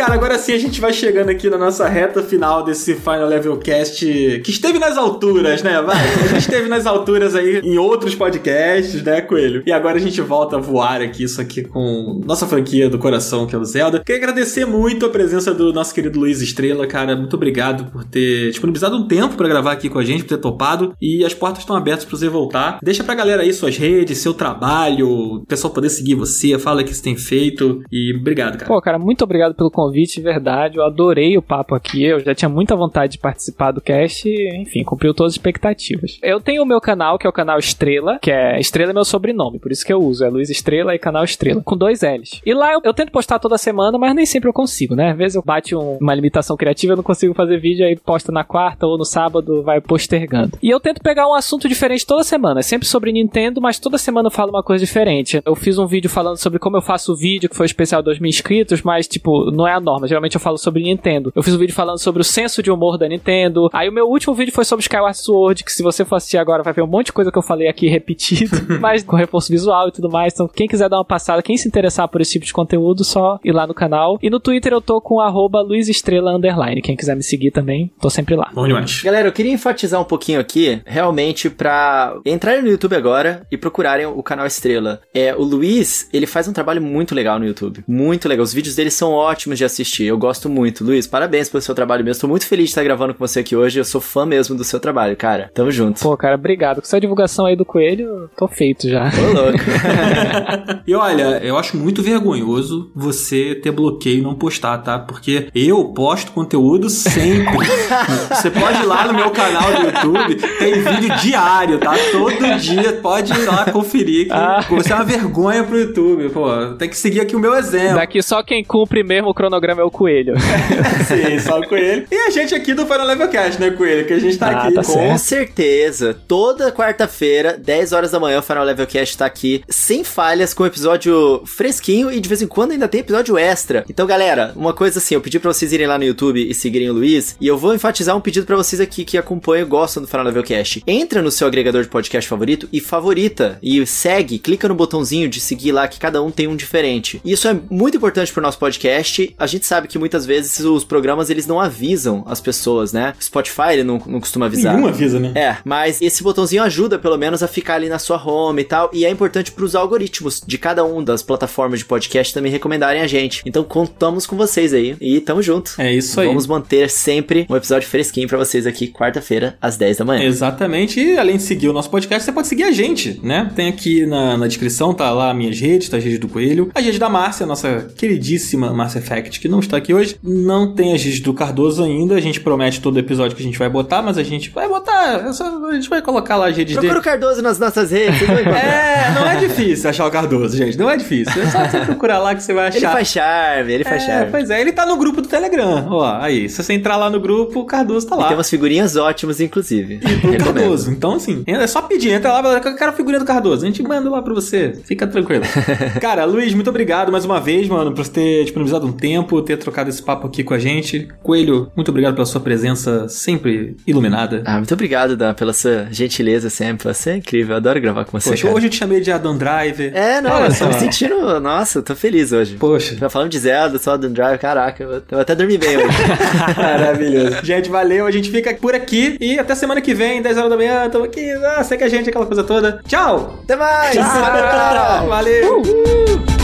Cara, 0.04 0.16
agora 0.16 0.38
sim 0.38 0.52
a 0.52 0.58
gente 0.58 0.82
vai 0.82 0.92
chegando 0.92 1.30
aqui 1.30 1.48
na 1.48 1.56
nossa 1.56 1.88
reta 1.88 2.22
final 2.22 2.62
desse 2.62 2.94
Final 2.94 3.26
Level 3.26 3.56
Cast, 3.56 4.04
que 4.44 4.50
esteve 4.50 4.78
nas 4.78 4.98
alturas, 4.98 5.62
né? 5.62 5.80
Vai, 5.80 5.96
a 5.96 6.26
gente 6.26 6.40
esteve 6.40 6.68
nas 6.68 6.84
alturas 6.84 7.34
aí 7.34 7.60
em 7.64 7.78
outros 7.78 8.14
podcasts, 8.14 9.02
né, 9.02 9.22
Coelho? 9.22 9.62
E 9.64 9.72
agora 9.72 9.96
a 9.96 10.00
gente 10.00 10.20
volta 10.20 10.56
a 10.56 10.60
voar 10.60 11.00
aqui, 11.00 11.24
isso 11.24 11.40
aqui 11.40 11.62
com 11.62 12.20
nossa 12.22 12.46
franquia 12.46 12.90
do 12.90 12.98
coração, 12.98 13.46
que 13.46 13.56
é 13.56 13.58
o 13.58 13.64
Zelda. 13.64 14.00
Queria 14.00 14.20
agradecer 14.20 14.66
muito 14.66 15.06
a 15.06 15.08
presença 15.08 15.54
do 15.54 15.72
nosso 15.72 15.94
querido 15.94 16.20
Luiz 16.20 16.42
Estrela, 16.42 16.86
cara. 16.86 17.16
Muito 17.16 17.34
obrigado 17.36 17.90
por 17.90 18.04
ter 18.04 18.50
disponibilizado 18.50 18.94
um 18.94 19.08
tempo 19.08 19.36
pra 19.36 19.48
gravar 19.48 19.72
aqui 19.72 19.88
com 19.88 19.98
a 19.98 20.04
gente, 20.04 20.24
por 20.24 20.28
ter 20.28 20.38
topado. 20.38 20.92
E 21.00 21.24
as 21.24 21.32
portas 21.32 21.60
estão 21.60 21.74
abertas 21.74 22.04
pra 22.04 22.18
você 22.18 22.28
voltar. 22.28 22.78
Deixa 22.82 23.02
pra 23.02 23.14
galera 23.14 23.40
aí 23.40 23.54
suas 23.54 23.78
redes, 23.78 24.18
seu 24.18 24.34
trabalho, 24.34 25.08
o 25.08 25.46
pessoal 25.46 25.72
poder 25.72 25.88
seguir 25.88 26.14
você, 26.14 26.58
fala 26.58 26.82
o 26.82 26.84
que 26.84 26.92
você 26.92 27.02
tem 27.02 27.16
feito. 27.16 27.80
E 27.90 28.14
obrigado, 28.14 28.58
cara. 28.58 28.66
Pô, 28.66 28.78
cara, 28.82 28.98
muito 28.98 29.24
obrigado 29.24 29.54
pelo 29.54 29.70
convite, 29.70 29.93
de 30.02 30.20
verdade. 30.20 30.76
Eu 30.78 30.84
adorei 30.84 31.36
o 31.38 31.42
papo 31.42 31.74
aqui. 31.74 32.04
Eu 32.04 32.20
já 32.20 32.34
tinha 32.34 32.48
muita 32.48 32.74
vontade 32.76 33.12
de 33.12 33.18
participar 33.18 33.70
do 33.72 33.80
cast 33.80 34.28
e, 34.28 34.56
enfim, 34.60 34.82
cumpriu 34.82 35.14
todas 35.14 35.32
as 35.32 35.36
expectativas. 35.36 36.18
Eu 36.22 36.40
tenho 36.40 36.62
o 36.62 36.66
meu 36.66 36.80
canal, 36.80 37.18
que 37.18 37.26
é 37.26 37.30
o 37.30 37.32
canal 37.32 37.58
Estrela, 37.58 38.18
que 38.20 38.30
é 38.30 38.58
Estrela 38.58 38.90
é 38.90 38.94
meu 38.94 39.04
sobrenome, 39.04 39.58
por 39.58 39.70
isso 39.72 39.84
que 39.84 39.92
eu 39.92 39.98
uso. 39.98 40.24
É 40.24 40.28
Luiz 40.28 40.50
Estrela 40.50 40.94
e 40.94 40.98
canal 40.98 41.24
Estrela, 41.24 41.62
com 41.62 41.76
dois 41.76 42.00
L's. 42.02 42.40
E 42.44 42.52
lá 42.54 42.72
eu, 42.72 42.80
eu 42.84 42.94
tento 42.94 43.10
postar 43.12 43.38
toda 43.38 43.56
semana, 43.58 43.96
mas 43.98 44.14
nem 44.14 44.26
sempre 44.26 44.48
eu 44.48 44.52
consigo, 44.52 44.94
né? 44.94 45.10
Às 45.10 45.16
vezes 45.16 45.34
eu 45.36 45.42
bate 45.42 45.74
um- 45.74 45.98
uma 46.00 46.14
limitação 46.14 46.56
criativa, 46.56 46.92
eu 46.92 46.96
não 46.96 47.02
consigo 47.04 47.34
fazer 47.34 47.58
vídeo, 47.58 47.86
aí 47.86 47.96
posta 47.96 48.30
na 48.32 48.44
quarta 48.44 48.86
ou 48.86 48.98
no 48.98 49.04
sábado, 49.04 49.62
vai 49.62 49.80
postergando. 49.80 50.58
E 50.62 50.68
eu 50.70 50.80
tento 50.80 51.00
pegar 51.00 51.28
um 51.28 51.34
assunto 51.34 51.68
diferente 51.68 52.06
toda 52.06 52.24
semana. 52.24 52.60
É 52.60 52.62
sempre 52.62 52.86
sobre 52.86 53.12
Nintendo, 53.12 53.60
mas 53.60 53.78
toda 53.78 53.98
semana 53.98 54.26
eu 54.26 54.30
falo 54.30 54.50
uma 54.50 54.62
coisa 54.62 54.84
diferente. 54.84 55.40
Eu 55.44 55.54
fiz 55.54 55.78
um 55.78 55.86
vídeo 55.86 56.10
falando 56.10 56.36
sobre 56.36 56.58
como 56.58 56.76
eu 56.76 56.82
faço 56.82 57.12
o 57.12 57.16
vídeo, 57.16 57.48
que 57.48 57.56
foi 57.56 57.64
o 57.64 57.66
especial 57.66 58.02
2 58.02 58.18
mil 58.18 58.28
inscritos, 58.28 58.82
mas, 58.82 59.06
tipo, 59.06 59.50
não 59.50 59.66
é 59.66 59.72
a 59.74 59.78
norma. 59.84 60.08
Geralmente 60.08 60.34
eu 60.34 60.40
falo 60.40 60.58
sobre 60.58 60.82
Nintendo. 60.82 61.32
Eu 61.34 61.42
fiz 61.42 61.54
um 61.54 61.58
vídeo 61.58 61.74
falando 61.74 61.98
sobre 61.98 62.20
o 62.20 62.24
senso 62.24 62.62
de 62.62 62.70
humor 62.70 62.98
da 62.98 63.08
Nintendo. 63.08 63.68
Aí 63.72 63.88
o 63.88 63.92
meu 63.92 64.06
último 64.06 64.34
vídeo 64.34 64.52
foi 64.52 64.64
sobre 64.64 64.82
Skyward 64.82 65.16
Sword, 65.16 65.64
que 65.64 65.72
se 65.72 65.82
você 65.82 66.04
for 66.04 66.16
assistir 66.16 66.38
agora 66.38 66.62
vai 66.62 66.72
ver 66.72 66.82
um 66.82 66.86
monte 66.86 67.06
de 67.06 67.12
coisa 67.12 67.30
que 67.30 67.38
eu 67.38 67.42
falei 67.42 67.68
aqui 67.68 67.88
repetido, 67.88 68.56
mas 68.80 69.02
com 69.02 69.16
reforço 69.16 69.52
visual 69.52 69.88
e 69.88 69.92
tudo 69.92 70.10
mais. 70.10 70.32
Então, 70.32 70.48
quem 70.48 70.66
quiser 70.66 70.88
dar 70.88 70.98
uma 70.98 71.04
passada, 71.04 71.42
quem 71.42 71.56
se 71.56 71.68
interessar 71.68 72.08
por 72.08 72.20
esse 72.20 72.32
tipo 72.32 72.46
de 72.46 72.52
conteúdo, 72.52 73.04
só 73.04 73.38
ir 73.44 73.52
lá 73.52 73.66
no 73.66 73.74
canal. 73.74 74.18
E 74.22 74.30
no 74.30 74.40
Twitter 74.40 74.72
eu 74.72 74.80
tô 74.80 75.00
com 75.00 75.20
arroba 75.20 75.60
luizestrela 75.60 76.34
underline. 76.34 76.82
Quem 76.82 76.96
quiser 76.96 77.14
me 77.14 77.22
seguir 77.22 77.50
também, 77.50 77.92
tô 78.00 78.08
sempre 78.08 78.34
lá. 78.34 78.50
Bom 78.54 78.66
demais. 78.66 79.02
Galera, 79.02 79.28
eu 79.28 79.32
queria 79.32 79.52
enfatizar 79.52 80.00
um 80.00 80.04
pouquinho 80.04 80.40
aqui, 80.40 80.80
realmente, 80.86 81.50
pra 81.50 82.16
entrarem 82.24 82.62
no 82.62 82.68
YouTube 82.68 82.96
agora 82.96 83.46
e 83.50 83.56
procurarem 83.56 84.06
o 84.06 84.22
canal 84.22 84.46
Estrela. 84.46 85.00
É, 85.14 85.34
o 85.34 85.42
Luiz, 85.42 86.08
ele 86.12 86.26
faz 86.26 86.48
um 86.48 86.52
trabalho 86.52 86.80
muito 86.80 87.14
legal 87.14 87.38
no 87.38 87.46
YouTube. 87.46 87.84
Muito 87.86 88.28
legal. 88.28 88.44
Os 88.44 88.52
vídeos 88.52 88.76
dele 88.76 88.90
são 88.90 89.12
ótimos 89.12 89.58
de 89.58 89.63
assistir. 89.64 90.04
Eu 90.04 90.18
gosto 90.18 90.48
muito. 90.48 90.84
Luiz, 90.84 91.06
parabéns 91.06 91.48
pelo 91.48 91.62
seu 91.62 91.74
trabalho 91.74 92.04
mesmo. 92.04 92.20
Tô 92.22 92.28
muito 92.28 92.46
feliz 92.46 92.66
de 92.66 92.70
estar 92.70 92.82
gravando 92.84 93.14
com 93.14 93.26
você 93.26 93.40
aqui 93.40 93.54
hoje. 93.56 93.78
Eu 93.78 93.84
sou 93.84 94.00
fã 94.00 94.24
mesmo 94.26 94.56
do 94.56 94.64
seu 94.64 94.78
trabalho, 94.80 95.16
cara. 95.16 95.50
Tamo 95.54 95.70
junto. 95.70 96.00
Pô, 96.00 96.16
cara, 96.16 96.34
obrigado. 96.34 96.76
Com 96.76 96.82
essa 96.86 97.00
divulgação 97.00 97.46
aí 97.46 97.56
do 97.56 97.64
coelho, 97.64 98.28
tô 98.36 98.46
feito 98.48 98.88
já. 98.88 99.04
Ô, 99.04 99.32
louco. 99.32 99.58
E 100.86 100.94
olha, 100.94 101.40
eu 101.42 101.56
acho 101.56 101.76
muito 101.76 102.02
vergonhoso 102.02 102.90
você 102.94 103.54
ter 103.54 103.70
bloqueio 103.70 104.18
e 104.18 104.22
não 104.22 104.34
postar, 104.34 104.78
tá? 104.78 104.98
Porque 104.98 105.48
eu 105.54 105.84
posto 105.94 106.32
conteúdo 106.32 106.90
sempre. 106.90 107.56
você 108.28 108.50
pode 108.50 108.82
ir 108.82 108.86
lá 108.86 109.06
no 109.06 109.14
meu 109.14 109.30
canal 109.30 109.72
do 109.72 109.86
YouTube, 109.86 110.34
tem 110.58 110.74
vídeo 110.82 111.16
diário, 111.22 111.78
tá? 111.78 111.94
Todo 112.12 112.58
dia 112.58 112.92
pode 113.02 113.32
ir 113.32 113.44
lá 113.46 113.70
conferir. 113.70 114.26
Que 114.26 114.32
Ah. 114.32 114.64
Você 114.68 114.92
é 114.92 114.96
uma 114.96 115.04
vergonha 115.04 115.64
pro 115.64 115.78
YouTube, 115.78 116.28
pô. 116.30 116.44
Tem 116.78 116.88
que 116.88 116.96
seguir 116.96 117.20
aqui 117.20 117.34
o 117.34 117.40
meu 117.40 117.54
exemplo. 117.54 117.94
Daqui 117.94 118.22
só 118.22 118.42
quem 118.42 118.62
cumpre 118.62 119.02
mesmo 119.02 119.30
o 119.30 119.34
cronograma 119.34 119.53
é 119.80 119.84
o 119.84 119.90
coelho. 119.90 120.34
Sim, 121.06 121.38
só 121.38 121.60
o 121.60 121.66
Coelho. 121.66 122.06
E 122.10 122.14
a 122.16 122.30
gente 122.30 122.54
aqui 122.54 122.74
do 122.74 122.86
Final 122.86 123.06
Level 123.06 123.28
Cast, 123.28 123.60
né, 123.60 123.70
Coelho? 123.70 124.06
Que 124.06 124.12
a 124.14 124.18
gente 124.18 124.38
tá 124.38 124.48
Ah, 124.48 124.64
aqui 124.64 124.74
tá 124.74 124.82
com 124.82 124.92
Com 124.92 125.18
certeza. 125.18 126.16
Toda 126.26 126.72
quarta-feira, 126.72 127.56
10 127.58 127.92
horas 127.92 128.10
da 128.10 128.20
manhã, 128.20 128.38
o 128.38 128.42
Final 128.42 128.64
Level 128.64 128.86
Cast 128.86 129.18
tá 129.18 129.26
aqui, 129.26 129.62
sem 129.68 130.04
falhas, 130.04 130.54
com 130.54 130.64
episódio 130.66 131.42
fresquinho 131.46 132.10
e 132.10 132.20
de 132.20 132.28
vez 132.28 132.42
em 132.42 132.46
quando 132.46 132.72
ainda 132.72 132.88
tem 132.88 133.00
episódio 133.00 133.36
extra. 133.38 133.84
Então, 133.88 134.06
galera, 134.06 134.52
uma 134.56 134.72
coisa 134.72 134.98
assim, 134.98 135.14
eu 135.14 135.20
pedi 135.20 135.38
pra 135.38 135.52
vocês 135.52 135.72
irem 135.72 135.86
lá 135.86 135.98
no 135.98 136.04
YouTube 136.04 136.48
e 136.48 136.54
seguirem 136.54 136.90
o 136.90 136.94
Luiz, 136.94 137.36
e 137.40 137.46
eu 137.46 137.56
vou 137.58 137.74
enfatizar 137.74 138.16
um 138.16 138.20
pedido 138.20 138.46
pra 138.46 138.56
vocês 138.56 138.80
aqui 138.80 139.04
que 139.04 139.18
acompanham 139.18 139.66
e 139.66 139.68
gostam 139.68 140.02
do 140.02 140.08
Final 140.08 140.26
Level 140.26 140.42
Cast. 140.42 140.82
Entra 140.86 141.22
no 141.22 141.30
seu 141.30 141.46
agregador 141.46 141.82
de 141.82 141.88
podcast 141.88 142.28
favorito 142.28 142.68
e 142.72 142.80
favorita, 142.80 143.58
e 143.62 143.84
segue, 143.86 144.38
clica 144.38 144.68
no 144.68 144.74
botãozinho 144.74 145.28
de 145.28 145.40
seguir 145.40 145.72
lá, 145.72 145.86
que 145.88 145.98
cada 145.98 146.22
um 146.22 146.30
tem 146.30 146.46
um 146.46 146.56
diferente. 146.56 147.20
Isso 147.24 147.48
é 147.48 147.56
muito 147.70 147.96
importante 147.96 148.32
pro 148.32 148.42
nosso 148.42 148.58
podcast, 148.58 149.34
A 149.44 149.46
gente 149.46 149.66
sabe 149.66 149.86
que 149.88 149.98
muitas 149.98 150.24
vezes 150.24 150.58
os 150.60 150.84
programas 150.84 151.28
eles 151.28 151.46
não 151.46 151.60
avisam 151.60 152.24
as 152.26 152.40
pessoas, 152.40 152.94
né? 152.94 153.12
Spotify 153.20 153.74
ele 153.74 153.84
não, 153.84 154.00
não 154.06 154.20
costuma 154.20 154.46
avisar. 154.46 154.74
Nenhum 154.74 154.88
avisa, 154.88 155.20
né? 155.20 155.32
É, 155.34 155.58
mas 155.66 156.00
esse 156.00 156.22
botãozinho 156.22 156.62
ajuda 156.62 156.98
pelo 156.98 157.18
menos 157.18 157.42
a 157.42 157.46
ficar 157.46 157.74
ali 157.74 157.90
na 157.90 157.98
sua 157.98 158.16
home 158.16 158.62
e 158.62 158.64
tal. 158.64 158.90
E 158.90 159.04
é 159.04 159.10
importante 159.10 159.52
para 159.52 159.62
os 159.62 159.74
algoritmos 159.74 160.42
de 160.46 160.56
cada 160.56 160.82
um 160.82 161.04
das 161.04 161.22
plataformas 161.22 161.80
de 161.80 161.84
podcast 161.84 162.32
também 162.32 162.50
recomendarem 162.50 163.02
a 163.02 163.06
gente. 163.06 163.42
Então 163.44 163.62
contamos 163.62 164.26
com 164.26 164.34
vocês 164.34 164.72
aí 164.72 164.96
e 164.98 165.20
tamo 165.20 165.42
junto. 165.42 165.74
É 165.76 165.92
isso 165.92 166.18
aí. 166.18 166.26
Vamos 166.26 166.46
manter 166.46 166.88
sempre 166.88 167.46
um 167.50 167.54
episódio 167.54 167.86
fresquinho 167.86 168.26
para 168.26 168.38
vocês 168.38 168.66
aqui 168.66 168.88
quarta-feira 168.88 169.58
às 169.60 169.76
10 169.76 169.98
da 169.98 170.04
manhã. 170.06 170.24
Exatamente. 170.24 170.98
E 170.98 171.18
além 171.18 171.36
de 171.36 171.42
seguir 171.42 171.68
o 171.68 171.72
nosso 171.74 171.90
podcast, 171.90 172.24
você 172.24 172.32
pode 172.32 172.48
seguir 172.48 172.64
a 172.64 172.72
gente, 172.72 173.20
né? 173.22 173.52
Tem 173.54 173.68
aqui 173.68 174.06
na, 174.06 174.38
na 174.38 174.46
descrição, 174.46 174.94
tá 174.94 175.10
lá 175.10 175.34
minhas 175.34 175.60
redes, 175.60 175.90
tá 175.90 175.98
a 175.98 176.00
rede 176.00 176.16
do 176.16 176.28
Coelho, 176.28 176.70
a 176.74 176.80
rede 176.80 176.98
da 176.98 177.10
Márcia, 177.10 177.44
nossa 177.44 177.92
queridíssima 177.96 178.72
Márcia 178.72 179.00
Effect, 179.34 179.40
que 179.40 179.48
não 179.48 179.58
está 179.60 179.76
aqui 179.76 179.92
hoje. 179.92 180.16
Não 180.22 180.72
tem 180.74 180.92
a 180.92 180.96
rede 180.96 181.20
do 181.20 181.34
Cardoso 181.34 181.82
ainda. 181.82 182.14
A 182.14 182.20
gente 182.20 182.40
promete 182.40 182.80
todo 182.80 182.98
episódio 182.98 183.36
que 183.36 183.42
a 183.42 183.46
gente 183.46 183.58
vai 183.58 183.68
botar, 183.68 184.02
mas 184.02 184.16
a 184.16 184.22
gente 184.22 184.50
vai 184.50 184.68
botar. 184.68 185.16
A 185.16 185.74
gente 185.74 185.88
vai 185.88 186.00
colocar 186.00 186.36
lá 186.36 186.46
a 186.46 186.50
rede 186.50 186.74
Procura 186.74 186.94
dele. 186.94 187.00
o 187.00 187.02
Cardoso 187.02 187.42
nas 187.42 187.58
nossas 187.58 187.90
redes. 187.90 188.22
É, 188.54 189.10
não 189.14 189.26
é 189.26 189.36
difícil 189.36 189.90
achar 189.90 190.06
o 190.06 190.10
Cardoso, 190.10 190.56
gente. 190.56 190.78
Não 190.78 190.88
é 190.88 190.96
difícil. 190.96 191.42
É 191.42 191.46
só 191.46 191.66
você 191.66 191.80
procurar 191.80 192.18
lá 192.18 192.34
que 192.34 192.42
você 192.42 192.52
vai 192.52 192.68
achar. 192.68 192.76
Ele 192.78 192.86
faz 192.86 193.08
charme, 193.08 193.72
ele 193.72 193.84
faz 193.84 194.02
é, 194.02 194.06
charme. 194.06 194.30
pois 194.30 194.50
é, 194.50 194.60
ele 194.60 194.72
tá 194.72 194.86
no 194.86 194.96
grupo 194.96 195.20
do 195.20 195.28
Telegram. 195.28 195.86
Ó, 195.90 196.16
aí, 196.20 196.48
se 196.48 196.62
você 196.62 196.72
entrar 196.72 196.96
lá 196.96 197.10
no 197.10 197.20
grupo, 197.20 197.60
o 197.60 197.64
Cardoso 197.64 198.06
tá 198.06 198.14
lá. 198.14 198.24
E 198.24 198.26
tem 198.28 198.36
umas 198.36 198.48
figurinhas 198.48 198.96
ótimas, 198.96 199.40
inclusive. 199.40 200.00
E 200.02 200.36
do 200.36 200.44
Cardoso. 200.44 200.90
Então, 200.90 201.14
assim, 201.14 201.42
é 201.46 201.66
só 201.66 201.82
pedir, 201.82 202.10
entra 202.10 202.32
lá, 202.40 202.54
eu 202.54 202.76
quero 202.76 202.90
a 202.90 202.94
figurinha 202.94 203.18
do 203.18 203.26
Cardoso. 203.26 203.64
A 203.64 203.66
gente 203.66 203.82
manda 203.82 204.08
lá 204.08 204.22
pra 204.22 204.34
você. 204.34 204.78
Fica 204.84 205.06
tranquilo. 205.06 205.44
Cara, 206.00 206.24
Luiz, 206.24 206.54
muito 206.54 206.70
obrigado 206.70 207.10
mais 207.10 207.24
uma 207.24 207.40
vez, 207.40 207.68
mano, 207.68 207.92
por 207.92 208.04
você 208.04 208.10
ter 208.10 208.42
disponibilizado 208.44 208.86
um 208.86 208.92
tempo, 208.92 209.23
ter 209.42 209.56
trocado 209.56 209.90
esse 209.90 210.02
papo 210.02 210.26
aqui 210.26 210.42
com 210.42 210.54
a 210.54 210.58
gente. 210.58 211.08
Coelho, 211.22 211.70
muito 211.74 211.90
obrigado 211.90 212.14
pela 212.14 212.26
sua 212.26 212.40
presença 212.40 213.08
sempre 213.08 213.76
iluminada. 213.86 214.42
Ah, 214.44 214.56
muito 214.56 214.72
obrigado, 214.74 215.16
Dan, 215.16 215.34
pela 215.34 215.52
sua 215.52 215.86
gentileza 215.90 216.50
sempre. 216.50 216.92
Você 216.92 217.10
é 217.10 217.16
incrível, 217.16 217.52
eu 217.52 217.56
adoro 217.56 217.80
gravar 217.80 218.04
com 218.04 218.18
você. 218.18 218.30
Poxa, 218.30 218.42
cara. 218.42 218.54
hoje 218.54 218.66
eu 218.66 218.70
te 218.70 218.76
chamei 218.76 219.00
de 219.00 219.10
Adam 219.10 219.36
Driver. 219.36 219.92
É, 219.94 220.20
não, 220.20 220.30
Olha 220.32 220.46
eu 220.46 220.50
só. 220.52 220.66
tô 220.66 220.74
me 220.74 220.80
sentindo. 220.80 221.40
Nossa, 221.40 221.82
tô 221.82 221.94
feliz 221.94 222.32
hoje. 222.32 222.56
Poxa. 222.56 222.96
Tá 222.98 223.08
falando 223.08 223.30
de 223.30 223.38
Zelda, 223.38 223.78
só 223.78 223.96
do 223.96 224.08
Drive, 224.08 224.38
caraca, 224.38 225.02
eu, 225.10 225.18
até 225.18 225.34
dormi 225.34 225.58
bem 225.58 225.76
hoje. 225.76 225.96
Maravilhoso. 226.56 227.36
Gente, 227.42 227.68
valeu. 227.68 228.06
A 228.06 228.10
gente 228.10 228.30
fica 228.30 228.54
por 228.54 228.74
aqui 228.74 229.16
e 229.20 229.38
até 229.38 229.54
semana 229.54 229.80
que 229.80 229.94
vem, 229.94 230.22
10 230.22 230.38
horas 230.38 230.50
da 230.50 230.56
manhã. 230.56 230.88
Tamo 230.90 231.04
aqui. 231.04 231.30
Ah, 231.56 231.62
segue 231.64 231.84
a 231.84 231.88
gente, 231.88 232.08
aquela 232.08 232.26
coisa 232.26 232.44
toda. 232.44 232.80
Tchau! 232.86 233.40
Até 233.44 233.56
mais! 233.56 233.94
Tchau! 233.94 235.08
Valeu! 235.08 235.62
Tururu, 235.62 236.43